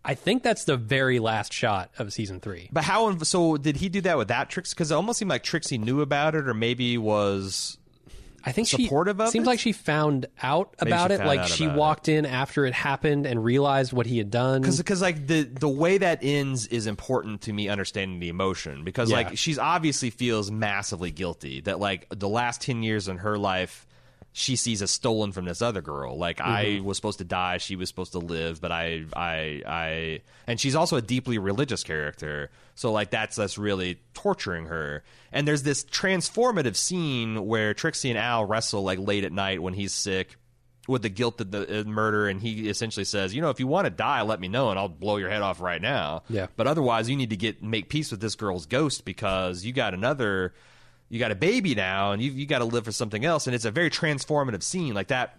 I 0.05 0.15
think 0.15 0.43
that's 0.43 0.65
the 0.65 0.75
very 0.75 1.19
last 1.19 1.53
shot 1.53 1.89
of 1.97 2.11
season 2.11 2.39
three. 2.41 2.69
But 2.73 2.83
how? 2.83 3.17
So 3.19 3.55
did 3.57 3.77
he 3.77 3.87
do 3.87 4.01
that 4.01 4.17
with 4.17 4.27
that 4.27 4.49
Trixie? 4.49 4.73
Because 4.75 4.91
it 4.91 4.95
almost 4.95 5.19
seemed 5.19 5.29
like 5.29 5.43
Trixie 5.43 5.77
knew 5.77 6.01
about 6.01 6.35
it, 6.35 6.47
or 6.47 6.53
maybe 6.53 6.97
was. 6.97 7.77
I 8.45 8.51
think 8.51 8.67
Supportive 8.67 9.17
she 9.17 9.23
of 9.23 9.29
seems 9.29 9.47
it? 9.47 9.49
like 9.49 9.59
she 9.59 9.71
found 9.71 10.25
out 10.41 10.75
about 10.79 11.11
it. 11.11 11.23
Like 11.25 11.45
she 11.47 11.67
walked 11.67 12.09
in 12.09 12.25
after 12.25 12.65
it 12.65 12.73
happened 12.73 13.25
and 13.25 13.43
realized 13.43 13.93
what 13.93 14.05
he 14.05 14.17
had 14.17 14.29
done. 14.31 14.61
because 14.63 15.01
like 15.01 15.27
the 15.27 15.43
the 15.43 15.69
way 15.69 15.97
that 15.97 16.19
ends 16.21 16.67
is 16.67 16.85
important 16.87 17.41
to 17.43 17.53
me 17.53 17.69
understanding 17.69 18.19
the 18.19 18.29
emotion 18.29 18.83
because 18.83 19.09
Yeah. 19.09 19.17
like 19.17 19.37
she's 19.37 19.57
obviously 19.57 20.09
feels 20.09 20.51
massively 20.51 21.11
guilty 21.11 21.61
that 21.61 21.79
like 21.79 22.07
the 22.09 22.27
last 22.27 22.61
10 22.61 22.83
years 22.83 23.07
in 23.07 23.19
her 23.19 23.37
life 23.37 23.87
she 24.35 24.55
sees 24.55 24.81
as 24.81 24.89
stolen 24.91 25.31
from 25.31 25.45
this 25.45 25.61
other 25.61 25.81
girl 25.81 26.17
like 26.17 26.41
i 26.41 26.65
Mm-hmm. 26.65 26.85
was 26.85 26.97
supposed 26.97 27.19
to 27.19 27.23
die 27.23 27.57
she 27.59 27.75
was 27.75 27.87
supposed 27.87 28.11
to 28.13 28.19
live 28.19 28.59
but 28.59 28.71
i 28.71 29.03
i 29.15 29.61
i 29.65 30.21
and 30.47 30.59
she's 30.59 30.75
also 30.75 30.97
a 30.97 31.01
deeply 31.01 31.37
religious 31.37 31.83
character 31.83 32.49
so 32.75 32.91
like 32.91 33.11
that's 33.11 33.35
that's 33.35 33.57
really 33.59 33.99
torturing 34.15 34.65
her 34.65 35.03
and 35.31 35.47
there's 35.47 35.61
this 35.63 35.83
transformative 35.85 36.75
scene 36.75 37.45
where 37.45 37.73
trixie 37.73 38.09
and 38.09 38.17
al 38.17 38.43
wrestle 38.43 38.81
like 38.83 38.99
late 38.99 39.23
at 39.23 39.31
night 39.31 39.61
when 39.61 39.73
he's 39.75 39.93
sick 39.93 40.35
with 40.87 41.01
the 41.01 41.09
guilt 41.09 41.39
of 41.39 41.49
the 41.49 41.79
uh, 41.79 41.83
murder, 41.85 42.27
and 42.27 42.41
he 42.41 42.67
essentially 42.67 43.05
says, 43.05 43.33
"You 43.33 43.41
know, 43.41 43.49
if 43.49 43.57
you 43.57 43.67
want 43.67 43.85
to 43.85 43.89
die, 43.89 44.21
let 44.23 44.41
me 44.41 44.49
know, 44.49 44.69
and 44.69 44.77
I'll 44.77 44.89
blow 44.89 45.15
your 45.15 45.29
head 45.29 45.41
off 45.41 45.61
right 45.61 45.81
now. 45.81 46.23
Yeah. 46.27 46.47
But 46.57 46.67
otherwise, 46.67 47.09
you 47.09 47.15
need 47.15 47.29
to 47.29 47.37
get 47.37 47.63
make 47.63 47.87
peace 47.87 48.11
with 48.11 48.19
this 48.19 48.35
girl's 48.35 48.65
ghost 48.65 49.05
because 49.05 49.63
you 49.63 49.71
got 49.71 49.93
another, 49.93 50.53
you 51.13 51.19
got 51.19 51.29
a 51.29 51.35
baby 51.35 51.75
now, 51.75 52.11
and 52.11 52.23
you 52.23 52.31
you 52.31 52.47
got 52.47 52.57
to 52.57 52.65
live 52.65 52.85
for 52.85 52.91
something 52.91 53.23
else. 53.23 53.45
And 53.45 53.53
it's 53.53 53.65
a 53.65 53.71
very 53.71 53.91
transformative 53.91 54.63
scene, 54.63 54.95
like 54.95 55.09
that. 55.09 55.37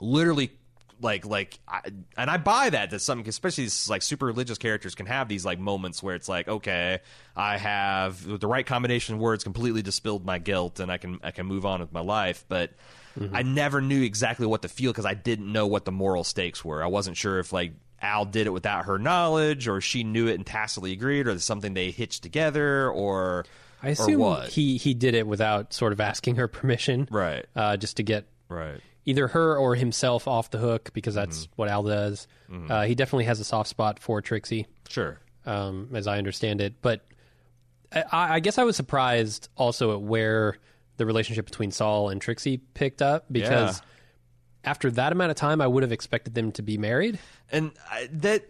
Literally, 0.00 0.52
like 1.00 1.24
like, 1.24 1.58
I, 1.66 1.80
and 2.14 2.28
I 2.28 2.36
buy 2.36 2.68
that 2.68 2.90
that 2.90 3.00
some, 3.00 3.20
especially 3.20 3.64
these 3.64 3.88
like 3.88 4.02
super 4.02 4.26
religious 4.26 4.58
characters, 4.58 4.94
can 4.94 5.06
have 5.06 5.28
these 5.28 5.46
like 5.46 5.58
moments 5.58 6.02
where 6.02 6.14
it's 6.14 6.28
like, 6.28 6.46
okay, 6.46 7.00
I 7.34 7.56
have 7.56 8.26
with 8.26 8.42
the 8.42 8.46
right 8.46 8.66
combination 8.66 9.14
of 9.14 9.20
words 9.22 9.44
completely 9.44 9.80
dispelled 9.80 10.26
my 10.26 10.38
guilt, 10.38 10.78
and 10.78 10.92
I 10.92 10.98
can 10.98 11.20
I 11.22 11.30
can 11.30 11.46
move 11.46 11.64
on 11.64 11.80
with 11.80 11.92
my 11.92 12.02
life, 12.02 12.44
but. 12.48 12.72
Mm-hmm. 13.18 13.36
I 13.36 13.42
never 13.42 13.82
knew 13.82 14.02
exactly 14.02 14.46
what 14.46 14.62
to 14.62 14.68
feel 14.68 14.90
because 14.90 15.04
I 15.04 15.12
didn't 15.12 15.52
know 15.52 15.66
what 15.66 15.84
the 15.84 15.92
moral 15.92 16.24
stakes 16.24 16.64
were. 16.64 16.82
I 16.82 16.86
wasn't 16.86 17.18
sure 17.18 17.40
if 17.40 17.52
like 17.52 17.74
Al 18.00 18.24
did 18.24 18.46
it 18.46 18.54
without 18.54 18.86
her 18.86 18.98
knowledge, 18.98 19.68
or 19.68 19.82
she 19.82 20.02
knew 20.02 20.28
it 20.28 20.36
and 20.36 20.46
tacitly 20.46 20.92
agreed, 20.92 21.26
or 21.26 21.38
something 21.38 21.74
they 21.74 21.90
hitched 21.90 22.22
together, 22.22 22.88
or 22.90 23.44
I 23.82 23.90
assume 23.90 24.42
he 24.48 24.76
he 24.76 24.94
did 24.94 25.14
it 25.14 25.26
without 25.26 25.72
sort 25.72 25.92
of 25.92 26.00
asking 26.00 26.36
her 26.36 26.48
permission, 26.58 27.08
right, 27.10 27.44
uh, 27.56 27.76
just 27.76 27.96
to 27.98 28.02
get 28.02 28.26
right, 28.48 28.80
either 29.04 29.28
her 29.28 29.56
or 29.56 29.74
himself 29.74 30.28
off 30.28 30.50
the 30.50 30.58
hook 30.58 30.90
because 30.92 31.14
that's 31.14 31.44
Mm-hmm. 31.46 31.52
what 31.56 31.68
Al 31.68 31.82
does. 31.82 32.26
Uh, 32.68 32.84
he 32.84 32.94
definitely 32.94 33.24
has 33.24 33.40
a 33.40 33.44
soft 33.44 33.68
spot 33.70 33.98
for 33.98 34.20
Trixie, 34.20 34.66
sure, 34.88 35.18
um, 35.46 35.88
as 35.94 36.06
I 36.06 36.18
understand 36.18 36.60
it. 36.60 36.74
But 36.82 37.04
I, 37.92 38.34
I 38.36 38.40
guess 38.40 38.58
I 38.58 38.64
was 38.64 38.76
surprised 38.76 39.48
also 39.56 39.92
at 39.94 40.02
where 40.02 40.56
the 40.98 41.06
relationship 41.06 41.46
between 41.46 41.70
Saul 41.70 42.10
and 42.10 42.20
Trixie 42.20 42.58
picked 42.58 43.00
up 43.02 43.24
because 43.32 43.80
after 44.64 44.90
that 44.92 45.10
amount 45.12 45.30
of 45.30 45.36
time, 45.36 45.60
I 45.60 45.66
would 45.66 45.82
have 45.82 45.92
expected 45.92 46.34
them 46.34 46.52
to 46.52 46.62
be 46.62 46.76
married. 46.78 47.18
and 47.50 47.72
I, 47.90 48.08
that. 48.12 48.44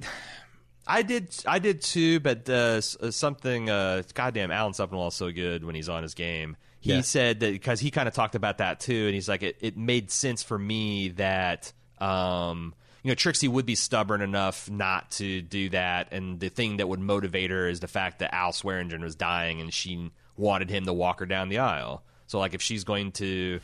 I 0.86 1.02
did, 1.02 1.34
I 1.46 1.58
did 1.58 1.80
too, 1.80 2.20
but 2.20 2.48
uh, 2.48 2.80
something. 2.80 3.70
Uh, 3.70 4.02
goddamn, 4.14 4.50
Alan 4.50 4.72
Sepinwall 4.72 5.08
is 5.08 5.14
so 5.14 5.30
good 5.30 5.64
when 5.64 5.74
he's 5.74 5.88
on 5.88 6.02
his 6.02 6.14
game. 6.14 6.56
He 6.80 6.92
Yeah. 6.94 7.00
said 7.02 7.40
that 7.40 7.52
because 7.52 7.78
he 7.78 7.90
kind 7.92 8.08
of 8.08 8.14
talked 8.14 8.34
about 8.34 8.58
that 8.58 8.80
too, 8.80 9.06
and 9.06 9.14
he's 9.14 9.28
like, 9.28 9.42
it, 9.44 9.56
it 9.60 9.76
made 9.76 10.10
sense 10.10 10.42
for 10.42 10.58
me 10.58 11.10
that 11.10 11.72
um, 12.00 12.74
you 13.04 13.10
know 13.10 13.14
Trixie 13.14 13.46
would 13.46 13.66
be 13.66 13.76
stubborn 13.76 14.20
enough 14.20 14.68
not 14.68 15.12
to 15.12 15.40
do 15.42 15.68
that, 15.68 16.08
and 16.12 16.40
the 16.40 16.48
thing 16.48 16.78
that 16.78 16.88
would 16.88 16.98
motivate 17.00 17.50
her 17.52 17.68
is 17.68 17.78
the 17.78 17.86
fact 17.88 18.18
that 18.18 18.34
Al 18.34 18.50
Swearengen 18.50 19.00
was 19.00 19.14
dying, 19.14 19.60
and 19.60 19.72
she 19.72 20.10
wanted 20.36 20.68
him 20.70 20.84
to 20.86 20.92
walk 20.92 21.20
her 21.20 21.26
down 21.26 21.48
the 21.48 21.58
aisle. 21.58 22.02
So 22.26 22.40
like, 22.40 22.54
if 22.54 22.62
she's 22.62 22.82
going 22.82 23.12
to 23.12 23.60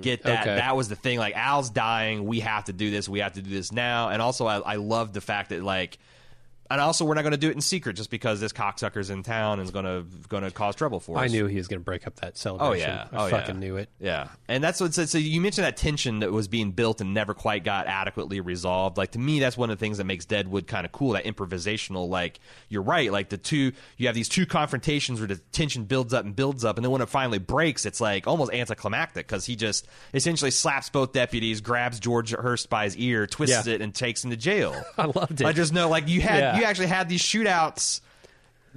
get 0.00 0.22
that, 0.22 0.42
okay. 0.42 0.54
that 0.56 0.76
was 0.76 0.88
the 0.88 0.94
thing. 0.96 1.18
Like, 1.18 1.36
Al's 1.36 1.68
dying, 1.68 2.24
we 2.24 2.40
have 2.40 2.64
to 2.66 2.72
do 2.72 2.90
this, 2.90 3.08
we 3.08 3.18
have 3.18 3.32
to 3.34 3.42
do 3.42 3.50
this 3.50 3.72
now, 3.72 4.08
and 4.08 4.22
also 4.22 4.46
I, 4.46 4.58
I 4.60 4.76
love 4.76 5.12
the 5.12 5.20
fact 5.20 5.50
that 5.50 5.62
like. 5.62 5.98
And 6.70 6.80
also, 6.80 7.04
we're 7.04 7.14
not 7.14 7.22
going 7.22 7.32
to 7.32 7.36
do 7.36 7.50
it 7.50 7.54
in 7.54 7.60
secret 7.60 7.94
just 7.94 8.10
because 8.10 8.40
this 8.40 8.52
cocksucker's 8.52 9.10
in 9.10 9.22
town 9.22 9.58
and 9.60 9.66
is 9.66 9.70
going 9.70 9.84
to 9.84 10.04
going 10.28 10.44
to 10.44 10.50
cause 10.50 10.74
trouble 10.74 10.98
for 10.98 11.18
us. 11.18 11.24
I 11.24 11.26
knew 11.26 11.46
he 11.46 11.56
was 11.56 11.68
going 11.68 11.78
to 11.80 11.84
break 11.84 12.06
up 12.06 12.16
that 12.16 12.38
celebration. 12.38 12.90
Oh 12.90 12.92
yeah. 12.92 13.08
I 13.12 13.26
Oh, 13.26 13.28
fucking 13.30 13.56
yeah. 13.56 13.60
knew 13.60 13.76
it. 13.76 13.90
Yeah, 14.00 14.28
and 14.48 14.64
that's 14.64 14.80
what. 14.80 14.94
So, 14.94 15.04
so 15.04 15.18
you 15.18 15.40
mentioned 15.42 15.66
that 15.66 15.76
tension 15.76 16.20
that 16.20 16.32
was 16.32 16.48
being 16.48 16.72
built 16.72 17.00
and 17.02 17.12
never 17.12 17.34
quite 17.34 17.64
got 17.64 17.86
adequately 17.86 18.40
resolved. 18.40 18.96
Like 18.96 19.10
to 19.12 19.18
me, 19.18 19.40
that's 19.40 19.58
one 19.58 19.68
of 19.70 19.78
the 19.78 19.80
things 19.84 19.98
that 19.98 20.04
makes 20.04 20.24
Deadwood 20.24 20.66
kind 20.66 20.86
of 20.86 20.92
cool. 20.92 21.12
That 21.12 21.24
improvisational. 21.24 22.08
Like 22.08 22.40
you're 22.70 22.82
right. 22.82 23.12
Like 23.12 23.28
the 23.28 23.36
two, 23.38 23.72
you 23.98 24.06
have 24.06 24.14
these 24.14 24.28
two 24.30 24.46
confrontations 24.46 25.20
where 25.20 25.28
the 25.28 25.36
tension 25.52 25.84
builds 25.84 26.14
up 26.14 26.24
and 26.24 26.34
builds 26.34 26.64
up, 26.64 26.76
and 26.78 26.84
then 26.84 26.90
when 26.90 27.02
it 27.02 27.08
finally 27.10 27.38
breaks, 27.38 27.84
it's 27.84 28.00
like 28.00 28.26
almost 28.26 28.52
anticlimactic 28.52 29.26
because 29.26 29.44
he 29.44 29.54
just 29.54 29.86
essentially 30.14 30.50
slaps 30.50 30.88
both 30.88 31.12
deputies, 31.12 31.60
grabs 31.60 32.00
George 32.00 32.30
Hearst 32.34 32.70
by 32.70 32.84
his 32.84 32.96
ear, 32.96 33.26
twists 33.26 33.66
Yeah. 33.66 33.74
it, 33.74 33.80
and 33.82 33.94
takes 33.94 34.24
him 34.24 34.30
to 34.30 34.36
jail. 34.36 34.74
I 34.98 35.04
loved 35.06 35.40
it. 35.42 35.46
I 35.46 35.52
just 35.52 35.72
know, 35.72 35.88
like 35.88 36.08
you 36.08 36.20
had, 36.22 36.38
Yeah. 36.38 36.53
You 36.58 36.64
actually 36.64 36.86
had 36.88 37.08
these 37.08 37.22
shootouts 37.22 38.00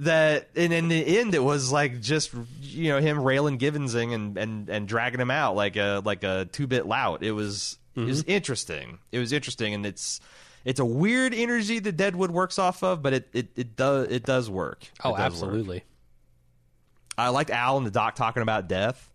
that 0.00 0.48
and 0.54 0.72
in 0.72 0.88
the 0.88 1.18
end 1.18 1.34
it 1.34 1.42
was 1.42 1.72
like 1.72 2.00
just 2.00 2.32
you 2.60 2.90
know 2.90 3.00
him 3.00 3.20
railing 3.20 3.56
Givensing 3.56 4.14
and 4.14 4.36
and 4.36 4.68
and 4.68 4.86
dragging 4.86 5.20
him 5.20 5.30
out 5.30 5.56
like 5.56 5.76
a 5.76 6.02
like 6.04 6.24
a 6.24 6.48
two 6.52 6.66
bit 6.66 6.86
lout. 6.86 7.22
It 7.22 7.32
was 7.32 7.78
it 7.96 8.00
was 8.00 8.22
mm-hmm. 8.22 8.30
interesting. 8.30 8.98
It 9.10 9.18
was 9.18 9.32
interesting, 9.32 9.74
and 9.74 9.84
it's 9.84 10.20
it's 10.64 10.80
a 10.80 10.84
weird 10.84 11.34
energy 11.34 11.78
that 11.80 11.96
Deadwood 11.96 12.30
works 12.30 12.58
off 12.58 12.82
of, 12.82 13.02
but 13.02 13.12
it 13.12 13.28
it, 13.32 13.48
it 13.56 13.76
does 13.76 14.08
it 14.08 14.24
does 14.24 14.48
work. 14.48 14.86
Oh, 15.02 15.10
does 15.10 15.18
work. 15.18 15.20
absolutely. 15.20 15.84
I 17.16 17.30
liked 17.30 17.50
Al 17.50 17.76
and 17.76 17.86
the 17.86 17.90
Doc 17.90 18.14
talking 18.14 18.42
about 18.42 18.68
death, 18.68 19.10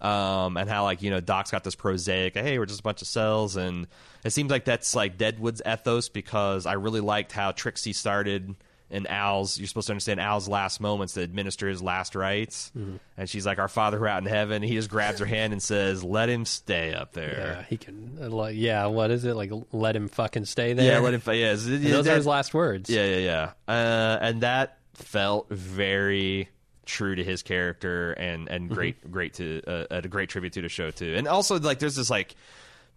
um, 0.00 0.56
and 0.56 0.68
how 0.70 0.84
like 0.84 1.02
you 1.02 1.10
know 1.10 1.20
Doc's 1.20 1.50
got 1.50 1.64
this 1.64 1.74
prosaic, 1.74 2.34
hey, 2.34 2.58
we're 2.58 2.66
just 2.66 2.80
a 2.80 2.82
bunch 2.84 3.02
of 3.02 3.08
cells, 3.08 3.56
and 3.56 3.86
it 4.24 4.30
seems 4.30 4.50
like 4.50 4.64
that's 4.64 4.94
like 4.94 5.18
Deadwood's 5.18 5.62
ethos 5.66 6.08
because 6.08 6.66
I 6.66 6.74
really 6.74 7.00
liked 7.00 7.32
how 7.32 7.52
Trixie 7.52 7.92
started 7.92 8.54
in 8.88 9.04
Al's. 9.08 9.58
You're 9.58 9.66
supposed 9.66 9.88
to 9.88 9.92
understand 9.94 10.20
Al's 10.20 10.48
last 10.48 10.80
moments 10.80 11.14
to 11.14 11.20
administer 11.20 11.68
his 11.68 11.82
last 11.82 12.14
rites, 12.14 12.70
and 13.16 13.28
she's 13.28 13.44
like, 13.44 13.58
"Our 13.58 13.66
Father 13.66 13.98
who 13.98 14.06
out 14.06 14.22
in 14.22 14.28
heaven." 14.28 14.62
He 14.62 14.74
just 14.74 14.88
grabs 14.88 15.18
her 15.18 15.26
hand 15.26 15.52
and 15.52 15.60
says, 15.60 16.04
"Let 16.04 16.28
him 16.28 16.44
stay 16.44 16.94
up 16.94 17.12
there." 17.12 17.56
Yeah, 17.58 17.64
he 17.68 17.76
can. 17.76 18.18
uh, 18.22 18.28
Like, 18.28 18.54
yeah, 18.56 18.86
what 18.86 19.10
is 19.10 19.24
it? 19.24 19.34
Like, 19.34 19.50
let 19.72 19.96
him 19.96 20.06
fucking 20.06 20.44
stay 20.44 20.72
there. 20.74 20.92
Yeah, 20.92 20.98
let 21.00 21.14
him. 21.14 21.22
Yeah, 21.34 21.50
And 21.50 21.84
those 21.86 22.06
are 22.06 22.14
his 22.14 22.26
last 22.26 22.54
words. 22.54 22.88
Yeah, 22.88 23.04
yeah, 23.04 23.52
yeah. 23.66 23.72
Uh, 23.74 24.18
and 24.20 24.42
that 24.42 24.78
felt 24.94 25.48
very 25.50 26.48
true 26.86 27.14
to 27.14 27.22
his 27.22 27.42
character 27.42 28.12
and 28.12 28.48
and 28.48 28.70
great 28.70 29.10
great 29.10 29.34
to 29.34 29.60
uh, 29.66 29.84
a 29.90 30.08
great 30.08 30.30
tribute 30.30 30.54
to 30.54 30.62
the 30.62 30.68
show 30.68 30.90
too. 30.90 31.14
And 31.16 31.28
also 31.28 31.58
like 31.58 31.78
there's 31.78 31.96
this 31.96 32.08
like 32.08 32.34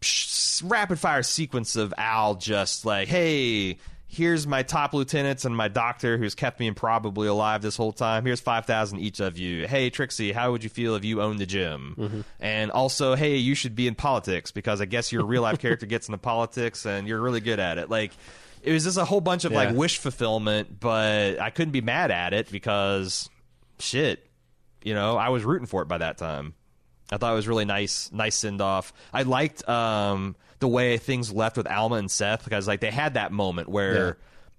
psh, 0.02 0.64
rapid 0.66 1.00
fire 1.00 1.24
sequence 1.24 1.76
of 1.76 1.94
Al 1.98 2.36
just 2.36 2.86
like, 2.86 3.08
"Hey, 3.08 3.78
here's 4.10 4.48
my 4.48 4.64
top 4.64 4.94
lieutenants 4.94 5.46
and 5.46 5.56
my 5.56 5.68
doctor 5.68 6.18
who's 6.18 6.34
kept 6.34 6.60
me 6.60 6.66
improbably 6.66 7.28
alive 7.28 7.62
this 7.62 7.78
whole 7.78 7.94
time. 7.94 8.26
Here's 8.26 8.42
5,000 8.42 9.00
each 9.00 9.20
of 9.20 9.38
you. 9.38 9.68
Hey, 9.68 9.92
Trixie, 9.92 10.32
how 10.32 10.52
would 10.52 10.64
you 10.64 10.70
feel 10.70 10.96
if 10.96 11.06
you 11.06 11.22
owned 11.22 11.40
the 11.40 11.46
Gem? 11.46 12.26
And 12.40 12.72
also, 12.72 13.14
hey, 13.14 13.38
you 13.38 13.54
should 13.54 13.76
be 13.76 13.88
in 13.88 13.94
politics 13.94 14.52
because 14.52 14.82
I 14.82 14.86
guess 14.86 15.12
your 15.12 15.26
real 15.26 15.44
life 15.44 15.60
character 15.62 15.86
gets 15.86 16.08
into 16.08 16.18
politics 16.18 16.88
and 16.88 17.08
you're 17.08 17.22
really 17.22 17.40
good 17.40 17.60
at 17.60 17.78
it. 17.78 17.90
Like, 17.90 18.12
it 18.64 18.74
was 18.74 18.84
just 18.84 18.98
a 18.98 19.06
whole 19.06 19.22
bunch 19.22 19.46
of 19.46 19.52
like 19.52 19.76
wish 19.76 20.00
fulfillment, 20.00 20.80
but 20.80 21.40
I 21.40 21.50
couldn't 21.52 21.72
be 21.72 21.82
mad 21.82 22.12
at 22.12 22.34
it 22.34 22.52
because 22.52 23.30
shit, 23.80 24.26
you 24.84 24.94
know, 24.94 25.18
I 25.18 25.30
was 25.30 25.44
rooting 25.44 25.68
for 25.68 25.82
it 25.82 25.88
by 25.88 25.98
that 26.00 26.18
time. 26.18 26.54
I 27.12 27.18
thought 27.18 27.34
it 27.34 27.36
was 27.36 27.48
really 27.48 27.66
nice, 27.66 28.12
nice 28.12 28.36
send 28.36 28.62
off. 28.62 28.94
I 29.12 29.24
liked 29.24 29.68
um, 29.68 30.36
the 30.60 30.68
way 30.68 30.98
things 30.98 31.32
left 31.34 31.58
with 31.58 31.66
Alma 31.68 31.96
and 31.96 32.10
Seth 32.12 32.44
because 32.44 32.68
like 32.68 32.82
they 32.82 32.92
had 32.92 33.16
that 33.16 33.32
moment 33.32 33.68
where, 33.68 34.06
Yeah. 34.08 34.14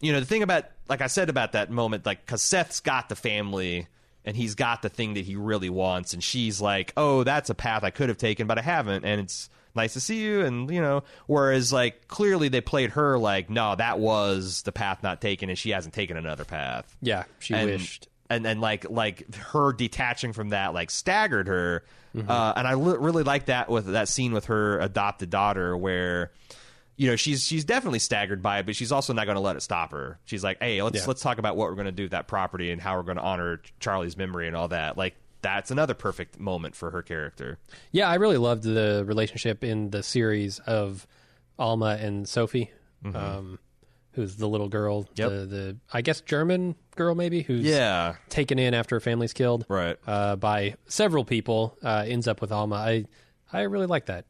you 0.09 0.12
know, 0.12 0.21
the 0.21 0.27
thing 0.27 0.43
about 0.43 0.64
like 0.89 1.01
I 1.01 1.07
said 1.07 1.29
about 1.29 1.53
that 1.53 1.71
moment, 1.71 2.05
like 2.05 2.25
because 2.27 2.43
Seth's 2.43 2.81
got 2.81 3.09
the 3.09 3.14
family 3.14 3.87
and 4.25 4.37
he's 4.37 4.55
got 4.57 4.83
the 4.83 4.89
thing 4.89 5.14
that 5.14 5.25
he 5.25 5.37
really 5.37 5.71
wants, 5.71 6.12
and 6.12 6.23
she's 6.23 6.61
like, 6.61 6.93
oh, 6.97 7.23
that's 7.25 7.49
a 7.49 7.55
path 7.55 7.85
I 7.85 7.91
could 7.91 8.09
have 8.11 8.18
taken, 8.18 8.47
but 8.47 8.59
I 8.59 8.62
haven't, 8.62 9.05
and 9.07 9.21
it's 9.21 9.49
nice 9.75 9.93
to 9.95 10.01
see 10.01 10.21
you, 10.21 10.45
and 10.45 10.68
you 10.71 10.81
know, 10.83 11.05
whereas 11.27 11.73
like 11.73 12.07
clearly 12.09 12.49
they 12.49 12.61
played 12.61 12.91
her 12.91 13.16
like, 13.16 13.49
no, 13.49 13.77
that 13.77 13.99
was 14.01 14.61
the 14.62 14.73
path 14.73 15.03
not 15.05 15.21
taken, 15.23 15.49
and 15.49 15.57
she 15.59 15.71
hasn't 15.71 15.95
taken 15.95 16.16
another 16.18 16.45
path 16.45 16.95
Yeah, 17.01 17.25
she 17.39 17.55
and, 17.55 17.71
wished. 17.71 18.09
And 18.31 18.47
and 18.47 18.61
like 18.61 18.89
like 18.89 19.35
her 19.37 19.72
detaching 19.74 20.33
from 20.33 20.49
that 20.51 20.72
like 20.72 20.91
staggered 20.91 21.49
her. 21.49 21.85
Mm-hmm. 22.16 22.28
uh, 22.28 22.55
and 22.57 22.66
i 22.66 22.74
li- 22.74 22.97
really 22.99 23.22
like 23.22 23.45
that 23.45 23.68
with 23.68 23.87
that 23.87 24.09
scene 24.09 24.33
with 24.33 24.47
her 24.47 24.81
adopted 24.81 25.31
daughter 25.31 25.76
where 25.76 26.33
you 26.97 27.07
know 27.09 27.14
she's 27.14 27.45
she's 27.47 27.64
definitely 27.64 28.01
staggered 28.01 28.43
by 28.43 28.59
it 28.59 28.66
but 28.66 28.74
she's 28.74 28.91
also 28.91 29.12
not 29.12 29.26
going 29.26 29.37
to 29.37 29.41
let 29.41 29.55
it 29.55 29.61
stop 29.62 29.93
her. 29.93 30.18
She's 30.24 30.43
like 30.43 30.59
hey 30.61 30.83
let's 30.83 30.97
Yeah. 30.97 31.05
let's 31.07 31.22
talk 31.22 31.39
about 31.39 31.57
what 31.57 31.68
we're 31.68 31.76
going 31.76 31.85
to 31.87 31.93
do 31.93 32.03
with 32.05 32.11
that 32.12 32.26
property 32.26 32.72
and 32.72 32.81
how 32.81 32.97
we're 32.97 33.05
going 33.05 33.16
to 33.18 33.22
honor 33.22 33.61
charlie's 33.78 34.16
memory 34.16 34.49
and 34.49 34.57
all 34.57 34.66
that. 34.68 34.99
Like 34.99 35.14
that's 35.43 35.70
another 35.70 35.95
perfect 35.95 36.41
moment 36.41 36.74
for 36.74 36.91
her 36.91 37.01
character. 37.03 37.59
Yeah, 37.93 38.09
I 38.09 38.16
really 38.16 38.37
loved 38.39 38.64
the 38.64 39.05
relationship 39.07 39.62
in 39.62 39.91
the 39.91 40.03
series 40.03 40.59
of 40.59 41.07
Alma 41.61 41.97
and 42.01 42.28
Sophie, 42.28 42.70
um, 43.14 43.61
who's 44.12 44.36
the 44.36 44.48
little 44.48 44.68
girl. 44.68 45.08
Yep. 45.14 45.30
the 45.30 45.46
the 45.46 45.76
I 45.92 46.02
guess 46.02 46.20
German 46.20 46.76
girl 46.96 47.14
maybe 47.14 47.42
who's 47.42 47.64
yeah 47.64 48.16
taken 48.28 48.58
in 48.58 48.74
after 48.74 48.96
her 48.96 49.00
family's 49.00 49.32
killed 49.32 49.64
right 49.68 49.96
uh, 50.06 50.36
by 50.36 50.74
several 50.86 51.24
people, 51.24 51.76
uh, 51.82 52.04
ends 52.06 52.28
up 52.28 52.40
with 52.40 52.52
Alma. 52.52 52.76
I 52.76 53.04
I 53.52 53.62
really 53.62 53.86
like 53.86 54.06
that. 54.06 54.26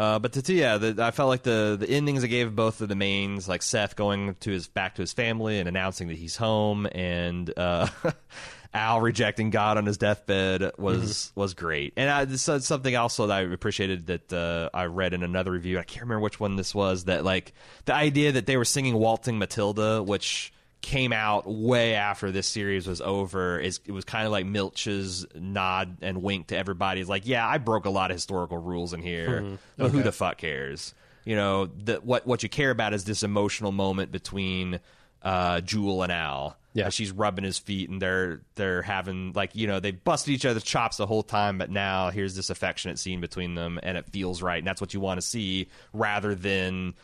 Uh, 0.00 0.18
but 0.18 0.32
to, 0.32 0.40
to- 0.40 0.54
yeah, 0.54 0.78
the, 0.78 1.04
I 1.04 1.10
felt 1.10 1.28
like 1.28 1.42
the 1.42 1.76
the 1.78 1.86
endings 1.90 2.24
I 2.24 2.26
gave 2.26 2.56
both 2.56 2.80
of 2.80 2.88
the 2.88 2.94
mains, 2.94 3.46
like 3.46 3.60
Seth 3.60 3.96
going 3.96 4.34
to 4.40 4.50
his 4.50 4.66
back 4.66 4.94
to 4.94 5.02
his 5.02 5.12
family 5.12 5.58
and 5.58 5.68
announcing 5.68 6.08
that 6.08 6.16
he's 6.16 6.36
home, 6.36 6.86
and 6.90 7.52
uh, 7.54 7.86
Al 8.72 9.02
rejecting 9.02 9.50
God 9.50 9.76
on 9.76 9.84
his 9.84 9.98
deathbed 9.98 10.72
was 10.78 11.32
was 11.34 11.52
great. 11.52 11.92
And 11.98 12.08
I, 12.08 12.24
this 12.24 12.48
is 12.48 12.66
something 12.66 12.96
also 12.96 13.26
that 13.26 13.36
I 13.36 13.40
appreciated 13.52 14.06
that 14.06 14.32
uh, 14.32 14.70
I 14.72 14.86
read 14.86 15.12
in 15.12 15.22
another 15.22 15.50
review. 15.50 15.78
I 15.78 15.82
can't 15.82 16.06
remember 16.06 16.22
which 16.22 16.40
one 16.40 16.56
this 16.56 16.74
was. 16.74 17.04
That 17.04 17.22
like 17.22 17.52
the 17.84 17.94
idea 17.94 18.32
that 18.32 18.46
they 18.46 18.56
were 18.56 18.64
singing 18.64 18.94
"Waltzing 18.94 19.38
Matilda," 19.38 20.02
which 20.02 20.50
came 20.82 21.12
out 21.12 21.46
way 21.46 21.94
after 21.94 22.30
this 22.30 22.46
series 22.46 22.86
was 22.86 23.00
over 23.00 23.58
is 23.58 23.80
it 23.84 23.92
was 23.92 24.04
kind 24.04 24.26
of 24.26 24.32
like 24.32 24.46
Milch's 24.46 25.26
nod 25.34 25.98
and 26.00 26.22
wink 26.22 26.48
to 26.48 26.56
everybody. 26.56 27.00
It's 27.00 27.10
like, 27.10 27.26
yeah, 27.26 27.46
I 27.46 27.58
broke 27.58 27.84
a 27.84 27.90
lot 27.90 28.10
of 28.10 28.16
historical 28.16 28.58
rules 28.58 28.92
in 28.92 29.02
here, 29.02 29.58
but 29.76 29.90
who 29.90 30.02
the 30.02 30.12
fuck 30.12 30.38
cares? 30.38 30.94
You 31.24 31.36
know, 31.36 31.66
the, 31.66 31.96
what 31.96 32.26
what 32.26 32.42
you 32.42 32.48
care 32.48 32.70
about 32.70 32.94
is 32.94 33.04
this 33.04 33.22
emotional 33.22 33.72
moment 33.72 34.10
between 34.10 34.80
uh, 35.22 35.60
Jewel 35.60 36.02
and 36.02 36.10
Al. 36.10 36.56
Yeah. 36.72 36.88
she's 36.88 37.10
rubbing 37.10 37.44
his 37.44 37.58
feet 37.58 37.90
and 37.90 38.00
they're 38.00 38.42
they're 38.54 38.82
having 38.82 39.32
like 39.34 39.56
you 39.56 39.66
know 39.66 39.80
they 39.80 39.90
busted 39.90 40.32
each 40.32 40.46
other's 40.46 40.62
chops 40.62 40.96
the 40.96 41.06
whole 41.06 41.22
time, 41.22 41.58
but 41.58 41.68
now 41.68 42.10
here's 42.10 42.36
this 42.36 42.48
affectionate 42.48 42.98
scene 42.98 43.20
between 43.20 43.54
them 43.54 43.80
and 43.82 43.98
it 43.98 44.06
feels 44.06 44.40
right, 44.40 44.58
and 44.58 44.66
that's 44.66 44.80
what 44.80 44.94
you 44.94 45.00
want 45.00 45.20
to 45.20 45.26
see 45.26 45.68
rather 45.92 46.34
than 46.34 46.94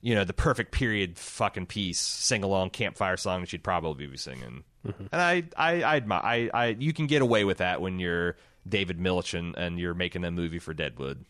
you 0.00 0.14
know 0.14 0.24
the 0.24 0.32
perfect 0.32 0.72
period 0.72 1.18
fucking 1.18 1.66
piece 1.66 1.98
sing 2.00 2.42
along 2.42 2.70
campfire 2.70 3.16
song 3.16 3.40
that 3.40 3.48
she'd 3.48 3.64
probably 3.64 4.06
be 4.06 4.16
singing. 4.16 4.64
Mm-hmm. 4.86 5.06
And 5.12 5.20
I 5.20 5.44
I 5.56 5.82
I 5.82 5.96
admire 5.96 6.20
I, 6.22 6.50
I 6.52 6.66
you 6.78 6.92
can 6.92 7.06
get 7.06 7.22
away 7.22 7.44
with 7.44 7.58
that 7.58 7.80
when 7.80 7.98
you're 7.98 8.36
David 8.68 9.00
Milch 9.00 9.34
and, 9.34 9.56
and 9.56 9.78
you're 9.78 9.94
making 9.94 10.24
a 10.24 10.30
movie 10.30 10.58
for 10.58 10.74
Deadwood. 10.74 11.24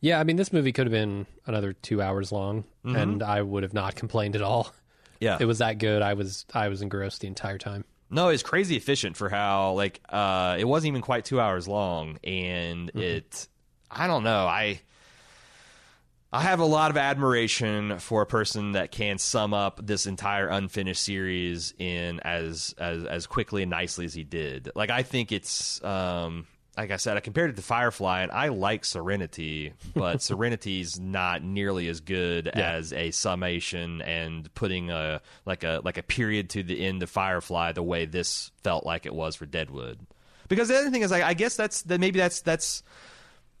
Yeah, 0.00 0.20
I 0.20 0.24
mean 0.24 0.36
this 0.36 0.52
movie 0.52 0.72
could 0.72 0.86
have 0.86 0.92
been 0.92 1.26
another 1.46 1.72
two 1.72 2.02
hours 2.02 2.32
long, 2.32 2.64
mm-hmm. 2.84 2.96
and 2.96 3.22
I 3.22 3.42
would 3.42 3.62
have 3.62 3.74
not 3.74 3.94
complained 3.94 4.36
at 4.36 4.42
all. 4.42 4.72
Yeah, 5.18 5.38
It 5.40 5.46
was 5.46 5.58
that 5.58 5.78
good. 5.78 6.02
I 6.02 6.12
was 6.12 6.44
I 6.52 6.68
was 6.68 6.82
engrossed 6.82 7.22
the 7.22 7.26
entire 7.26 7.56
time. 7.56 7.84
No, 8.10 8.28
it's 8.28 8.42
crazy 8.42 8.76
efficient 8.76 9.16
for 9.16 9.30
how 9.30 9.72
like 9.72 10.02
uh 10.10 10.56
it 10.58 10.64
wasn't 10.64 10.88
even 10.88 11.00
quite 11.00 11.24
two 11.24 11.40
hours 11.40 11.66
long, 11.66 12.18
and 12.22 12.88
mm-hmm. 12.88 13.00
it 13.00 13.48
I 13.90 14.06
don't 14.06 14.24
know 14.24 14.46
I. 14.46 14.80
I 16.32 16.42
have 16.42 16.60
a 16.60 16.64
lot 16.64 16.90
of 16.90 16.96
admiration 16.96 17.98
for 17.98 18.22
a 18.22 18.26
person 18.26 18.72
that 18.72 18.90
can 18.90 19.18
sum 19.18 19.54
up 19.54 19.80
this 19.84 20.06
entire 20.06 20.48
unfinished 20.48 21.02
series 21.02 21.72
in 21.78 22.20
as 22.20 22.74
as 22.78 23.04
as 23.04 23.26
quickly 23.26 23.62
and 23.62 23.70
nicely 23.70 24.04
as 24.04 24.14
he 24.14 24.24
did. 24.24 24.70
Like 24.74 24.90
I 24.90 25.02
think 25.02 25.32
it's 25.32 25.82
um 25.84 26.46
like 26.76 26.90
I 26.90 26.96
said, 26.96 27.16
I 27.16 27.20
compared 27.20 27.50
it 27.50 27.56
to 27.56 27.62
Firefly, 27.62 28.20
and 28.22 28.30
I 28.30 28.48
like 28.48 28.84
Serenity, 28.84 29.72
but 29.94 30.20
Serenity's 30.22 31.00
not 31.00 31.42
nearly 31.42 31.88
as 31.88 32.00
good 32.00 32.48
as 32.48 32.92
a 32.92 33.12
summation 33.12 34.02
and 34.02 34.52
putting 34.54 34.90
a 34.90 35.22
like 35.46 35.64
a 35.64 35.80
like 35.84 35.96
a 35.96 36.02
period 36.02 36.50
to 36.50 36.62
the 36.62 36.84
end 36.84 37.02
of 37.02 37.08
Firefly 37.08 37.72
the 37.72 37.82
way 37.82 38.04
this 38.04 38.50
felt 38.62 38.84
like 38.84 39.06
it 39.06 39.14
was 39.14 39.36
for 39.36 39.46
Deadwood. 39.46 40.00
Because 40.48 40.68
the 40.68 40.76
other 40.76 40.90
thing 40.90 41.02
is, 41.02 41.10
like, 41.10 41.22
I 41.22 41.34
guess 41.34 41.56
that's 41.56 41.82
that 41.82 41.98
maybe 41.98 42.18
that's 42.18 42.42
that's 42.42 42.82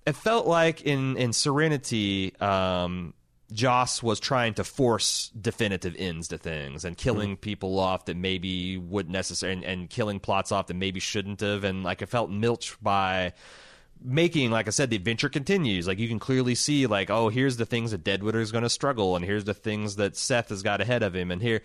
it 0.06 0.14
felt 0.14 0.46
like 0.46 0.82
in 0.82 1.16
in 1.16 1.32
Serenity, 1.32 2.34
um, 2.40 3.12
Joss 3.52 4.02
was 4.02 4.20
trying 4.20 4.54
to 4.54 4.64
force 4.64 5.30
definitive 5.40 5.96
ends 5.98 6.28
to 6.28 6.38
things 6.38 6.84
and 6.84 6.96
killing 6.96 7.36
people 7.36 7.78
off 7.78 8.06
that 8.06 8.16
maybe 8.16 8.76
wouldn't 8.76 9.12
necessarily 9.12 9.56
and, 9.58 9.64
and 9.64 9.90
killing 9.90 10.20
plots 10.20 10.52
off 10.52 10.68
that 10.68 10.74
maybe 10.74 11.00
shouldn't 11.00 11.40
have, 11.40 11.64
and 11.64 11.82
like 11.82 12.02
it 12.02 12.08
felt 12.08 12.30
milch 12.30 12.76
by 12.80 13.32
making 14.04 14.50
like 14.50 14.66
i 14.66 14.70
said 14.70 14.90
the 14.90 14.96
adventure 14.96 15.28
continues. 15.28 15.88
Like 15.88 15.98
you 15.98 16.06
can 16.06 16.20
clearly 16.20 16.54
see 16.54 16.86
like 16.86 17.10
oh 17.10 17.28
here's 17.28 17.56
the 17.56 17.66
things 17.66 17.90
that 17.90 18.04
deadwood 18.04 18.36
is 18.36 18.52
going 18.52 18.62
to 18.62 18.70
struggle 18.70 19.16
and 19.16 19.24
here's 19.24 19.44
the 19.44 19.54
things 19.54 19.96
that 19.96 20.16
seth 20.16 20.50
has 20.50 20.62
got 20.62 20.80
ahead 20.80 21.02
of 21.02 21.16
him. 21.16 21.32
And 21.32 21.42
here 21.42 21.62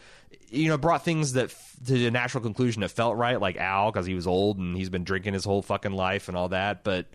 you 0.50 0.68
know 0.68 0.78
brought 0.78 1.06
things 1.06 1.34
that 1.34 1.46
f- 1.46 1.76
to 1.88 2.08
a 2.08 2.12
natural 2.12 2.44
conclusion 2.44 2.82
that 2.82 2.90
felt 2.90 3.18
right 3.18 3.40
like 3.40 3.58
al 3.58 3.92
because 3.92 4.08
he 4.08 4.16
was 4.16 4.26
old 4.26 4.58
and 4.58 4.76
he's 4.76 4.90
been 4.90 5.04
drinking 5.04 5.34
his 5.34 5.46
whole 5.46 5.62
fucking 5.62 5.92
life 5.92 6.28
and 6.28 6.38
all 6.38 6.50
that. 6.50 6.84
But 6.84 7.08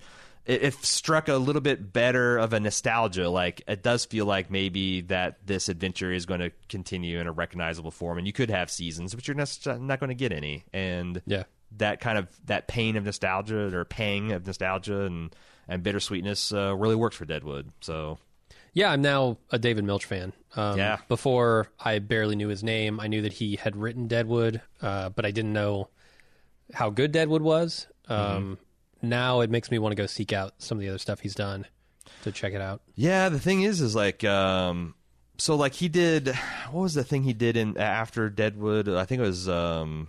it, 0.47 0.63
it 0.63 0.75
struck 0.85 1.29
a 1.29 1.35
little 1.37 1.61
bit 1.61 1.93
better 1.93 2.39
of 2.39 2.53
a 2.53 2.61
nostalgia 2.61 3.29
like 3.29 3.63
it 3.69 3.83
does 3.83 4.05
feel 4.05 4.25
like 4.27 4.51
maybe 4.51 5.03
that 5.03 5.39
this 5.47 5.69
adventure 5.69 6.13
is 6.13 6.25
going 6.27 6.41
to 6.41 6.51
continue 6.69 7.19
in 7.19 7.27
a 7.27 7.33
recognizable 7.33 7.91
form 7.91 8.19
and 8.19 8.27
you 8.27 8.33
could 8.33 8.51
have 8.51 8.71
seasons 8.71 9.15
but 9.15 9.27
you're 9.29 9.35
not, 9.37 9.59
not 9.81 10.01
going 10.01 10.09
to 10.09 10.15
get 10.15 10.33
any 10.33 10.65
and 10.73 11.21
Yeah. 11.27 11.45
that 11.79 12.01
kind 12.01 12.17
of 12.19 12.29
that 12.47 12.69
pain 12.69 12.97
of 12.97 13.05
nostalgia 13.05 13.77
or 13.77 13.85
pang 13.85 14.33
of 14.33 14.47
nostalgia 14.47 15.03
and 15.03 15.35
and 15.69 15.83
bittersweetness 15.83 16.53
uh, 16.53 16.77
really 16.77 16.95
works 16.95 17.17
for 17.17 17.25
Deadwood. 17.25 17.73
So 17.81 18.19
Yeah, 18.73 18.93
I'm 18.93 19.03
now 19.03 19.39
a 19.51 19.59
David 19.59 19.83
Milch 19.85 20.05
fan. 20.05 20.33
Um, 20.55 20.79
Yeah. 20.79 20.99
Before, 21.09 21.67
I 21.81 21.99
barely 21.99 22.37
knew 22.37 22.47
his 22.47 22.63
name. 22.63 23.01
I 23.01 23.09
knew 23.09 23.23
that 23.23 23.33
he 23.33 23.57
had 23.57 23.75
written 23.75 24.07
Deadwood, 24.07 24.63
uh, 24.81 25.09
but 25.09 25.25
I 25.27 25.33
didn't 25.33 25.53
know 25.53 25.89
how 26.73 26.91
good 26.91 27.11
Deadwood 27.11 27.43
was. 27.43 27.89
Um, 28.09 28.59
Now 29.03 29.41
it 29.41 29.51
makes 29.51 29.71
me 29.71 29.79
want 29.79 29.93
to 29.93 29.97
go 29.97 30.07
seek 30.07 30.33
out 30.33 30.55
some 30.59 30.79
of 30.79 30.83
the 30.83 30.89
other 30.89 30.99
stuff 30.99 31.21
he's 31.21 31.35
done 31.35 31.67
to 32.23 32.33
check 32.33 32.53
it 32.55 32.61
out. 32.61 32.81
Yeah, 32.95 33.29
the 33.29 33.39
thing 33.39 33.63
is, 33.63 33.81
is 33.81 33.95
like, 33.95 34.25
um, 34.25 34.95
so 35.39 35.55
like 35.57 35.75
he 35.75 35.89
did, 35.89 36.29
what 36.71 36.83
was 36.83 36.95
the 36.95 37.05
thing 37.05 37.23
he 37.23 37.33
did 37.33 37.57
in 37.57 37.77
after 37.79 38.29
Deadwood? 38.31 38.89
I 38.89 39.05
think 39.05 39.21
it 39.21 39.25
was, 39.25 39.49
um, 39.49 40.09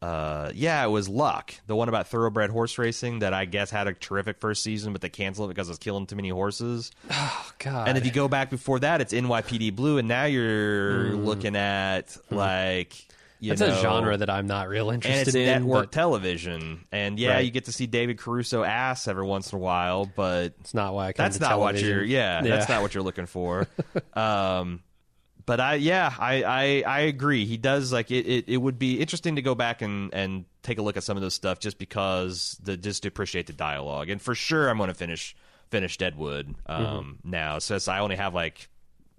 uh, 0.00 0.52
yeah, 0.54 0.84
it 0.84 0.88
was 0.90 1.08
Luck, 1.08 1.54
the 1.66 1.74
one 1.74 1.88
about 1.88 2.08
thoroughbred 2.08 2.50
horse 2.50 2.76
racing 2.76 3.20
that 3.20 3.32
I 3.32 3.46
guess 3.46 3.70
had 3.70 3.88
a 3.88 3.94
terrific 3.94 4.38
first 4.38 4.62
season, 4.62 4.92
but 4.92 5.00
they 5.00 5.08
canceled 5.08 5.50
it 5.50 5.54
because 5.54 5.68
it 5.68 5.72
was 5.72 5.78
killing 5.78 6.06
too 6.06 6.16
many 6.16 6.28
horses. 6.28 6.92
Oh 7.10 7.50
God! 7.58 7.88
And 7.88 7.96
if 7.96 8.04
you 8.04 8.10
go 8.12 8.28
back 8.28 8.50
before 8.50 8.80
that, 8.80 9.00
it's 9.00 9.12
NYPD 9.14 9.74
Blue, 9.74 9.96
and 9.96 10.06
now 10.08 10.24
you're 10.24 11.12
looking 11.16 11.56
at 11.56 12.16
like 12.30 12.90
Mm. 12.90 13.13
That's 13.40 13.60
know, 13.60 13.68
a 13.68 13.80
genre 13.82 14.16
that 14.16 14.30
I'm 14.30 14.46
not 14.46 14.68
real 14.68 14.90
interested 14.90 15.28
it's 15.28 15.34
in. 15.34 15.46
network 15.46 15.86
but 15.86 15.92
television. 15.92 16.84
And 16.92 17.18
yeah, 17.18 17.34
Right. 17.34 17.44
you 17.44 17.50
get 17.50 17.66
to 17.66 17.72
see 17.72 17.86
David 17.86 18.18
Caruso 18.18 18.62
ass 18.62 19.06
every 19.08 19.24
once 19.26 19.52
in 19.52 19.56
a 19.56 19.60
while, 19.60 20.06
but 20.06 20.54
it's 20.60 20.74
not 20.74 20.94
why 20.94 21.08
I 21.08 21.12
that's 21.12 21.40
not 21.40 21.58
what 21.58 21.80
you're 21.80 22.02
yeah, 22.02 22.42
that's 22.42 22.68
not 22.68 22.82
what 22.82 22.94
you're 22.94 23.04
looking 23.04 23.26
for 23.26 23.66
um 24.14 24.82
but 25.46 25.60
i 25.60 25.74
yeah 25.74 26.10
I, 26.18 26.42
I 26.42 26.82
i 26.86 27.00
agree 27.00 27.44
he 27.44 27.58
does 27.58 27.92
like 27.92 28.10
it, 28.10 28.26
it 28.26 28.44
it 28.48 28.56
would 28.56 28.78
be 28.78 28.98
interesting 28.98 29.36
to 29.36 29.42
go 29.42 29.54
back 29.54 29.82
and 29.82 30.14
and 30.14 30.46
take 30.62 30.78
a 30.78 30.82
look 30.82 30.96
at 30.96 31.04
some 31.04 31.18
of 31.18 31.22
this 31.22 31.34
stuff 31.34 31.58
just 31.58 31.76
because 31.78 32.58
the 32.62 32.78
just 32.78 33.02
to 33.02 33.08
appreciate 33.08 33.46
the 33.46 33.52
dialogue 33.52 34.08
and 34.08 34.22
for 34.22 34.34
sure 34.34 34.70
i'm 34.70 34.78
going 34.78 34.88
to 34.88 34.94
finish 34.94 35.36
finish 35.70 35.98
deadwood 35.98 36.54
um 36.64 36.84
Mm-hmm. 36.86 37.30
now 37.30 37.58
since 37.58 37.88
i 37.88 37.98
only 37.98 38.16
have 38.16 38.34
like 38.34 38.70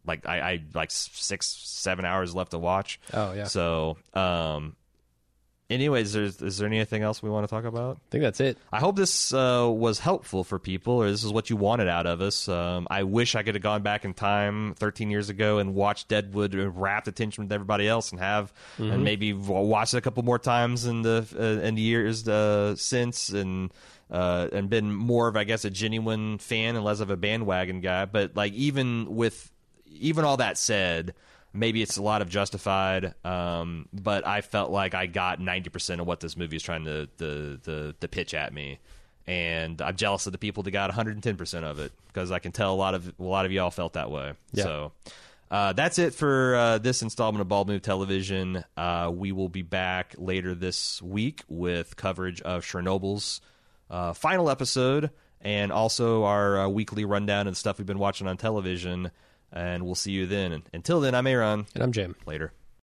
like 0.06 0.28
I, 0.28 0.40
I 0.40 0.64
like 0.74 0.92
six 0.92 1.48
seven 1.48 2.06
hours 2.06 2.34
left 2.36 2.52
to 2.52 2.60
watch 2.60 3.00
Oh 3.14 3.34
yeah, 3.34 3.46
so 3.46 3.98
um 4.14 4.76
anyways 5.70 6.14
there's 6.14 6.42
is 6.42 6.58
there 6.58 6.68
anything 6.68 7.02
else 7.02 7.24
we 7.24 7.30
want 7.30 7.48
to 7.48 7.50
talk 7.50 7.66
about 7.66 7.98
I 7.98 8.10
think 8.12 8.24
that's 8.24 8.40
it. 8.40 8.58
I 8.72 8.80
hope 8.80 8.96
this 8.96 9.34
uh, 9.34 9.68
was 9.70 10.00
helpful 10.00 10.44
for 10.44 10.60
people, 10.60 10.94
or 10.94 11.10
this 11.10 11.24
is 11.24 11.32
what 11.32 11.50
you 11.50 11.56
wanted 11.56 11.88
out 11.88 12.06
of 12.06 12.22
us. 12.22 12.48
Um, 12.48 12.88
I 12.90 13.04
wish 13.04 13.36
I 13.36 13.44
could 13.44 13.56
have 13.56 13.64
gone 13.64 13.82
back 13.82 14.06
in 14.06 14.14
time 14.14 14.76
13 14.76 15.10
years 15.10 15.30
ago 15.30 15.58
and 15.58 15.74
watched 15.74 16.08
Deadwood 16.08 16.54
and 16.54 16.80
wrapped 16.80 17.08
attention 17.08 17.46
with 17.46 17.52
everybody 17.52 17.88
else, 17.88 18.12
and 18.12 18.20
have 18.20 18.54
and 18.78 19.04
maybe 19.04 19.34
watched 19.34 19.94
it 19.94 19.98
a 19.98 20.02
couple 20.02 20.24
more 20.24 20.40
times 20.40 20.86
in 20.86 21.02
the 21.02 21.28
uh, 21.38 21.66
in 21.66 21.76
the 21.76 21.82
years 21.82 22.28
uh, 22.28 22.76
since, 22.76 23.30
and 23.30 23.72
uh, 24.12 24.48
and 24.52 24.70
been 24.70 24.94
more 24.94 25.28
of 25.28 25.36
I 25.36 25.44
guess 25.46 25.66
a 25.66 25.70
genuine 25.70 26.38
fan 26.38 26.76
and 26.76 26.86
less 26.86 27.00
of 27.00 27.10
a 27.10 27.18
bandwagon 27.18 27.82
guy. 27.82 28.06
But 28.06 28.36
like 28.36 28.54
even 28.54 29.16
with 29.16 29.52
even 30.00 30.26
all 30.26 30.38
that 30.38 30.58
said, 30.58 31.14
maybe 31.54 31.82
it's 31.82 31.98
a 31.98 32.04
lot 32.04 32.22
of 32.22 32.30
justified. 32.30 33.14
Um, 33.24 33.88
but 33.94 34.26
I 34.26 34.42
felt 34.42 34.72
like 34.72 34.94
I 34.94 35.06
got 35.06 35.40
ninety 35.40 35.70
percent 35.70 36.02
of 36.02 36.08
what 36.08 36.20
this 36.20 36.38
movie 36.38 36.58
is 36.58 36.64
trying 36.64 36.86
to 36.86 37.08
the 37.18 37.60
the 37.64 37.96
to 38.02 38.08
pitch 38.08 38.34
at 38.34 38.54
me, 38.54 38.80
and 39.28 39.82
I'm 39.82 39.96
jealous 39.96 40.26
of 40.26 40.32
the 40.32 40.38
people 40.38 40.64
that 40.64 40.72
got 40.72 40.90
one 40.90 40.96
hundred 40.96 41.16
and 41.16 41.24
ten 41.24 41.38
percent 41.38 41.66
of 41.66 41.80
it 41.80 41.92
because 42.08 42.32
I 42.32 42.40
can 42.40 42.52
tell 42.52 42.74
a 42.74 42.76
lot 42.76 42.94
of 42.94 43.08
a 43.20 43.24
lot 43.24 43.46
of 43.46 43.52
y'all 43.52 43.72
felt 43.72 43.94
that 43.94 44.12
way. 44.12 44.34
Yeah. 44.52 44.64
So. 44.64 44.92
Uh, 45.52 45.74
that's 45.74 46.00
it 46.00 46.16
for 46.16 46.56
uh, 46.56 46.78
this 46.80 47.04
installment 47.04 47.40
of 47.40 47.48
Bald 47.48 47.68
Move 47.68 47.84
Television. 47.84 48.64
Uh, 48.76 49.12
we 49.14 49.32
will 49.32 49.48
be 49.48 49.62
back 49.62 50.16
later 50.18 50.56
this 50.56 51.00
week 51.04 51.44
with 51.48 51.96
coverage 51.96 52.42
of 52.42 52.66
Chernobyl's 52.66 53.42
uh, 53.92 54.14
final 54.14 54.50
episode 54.50 55.12
and 55.42 55.72
also 55.72 56.24
our 56.24 56.62
uh, 56.62 56.68
weekly 56.68 57.06
rundown 57.06 57.46
of 57.46 57.54
the 57.54 57.60
stuff 57.60 57.78
we've 57.78 57.86
been 57.86 58.00
watching 58.00 58.26
on 58.26 58.38
television. 58.38 59.12
And 59.56 59.86
we'll 59.86 59.96
see 59.96 60.12
you 60.12 60.26
then. 60.26 60.52
And 60.52 60.64
until 60.74 61.00
then, 61.00 61.16
I'm 61.16 61.26
Aaron. 61.26 61.66
And 61.74 61.84
I'm 61.84 61.92
Jim. 61.94 62.16
Later. 62.26 62.52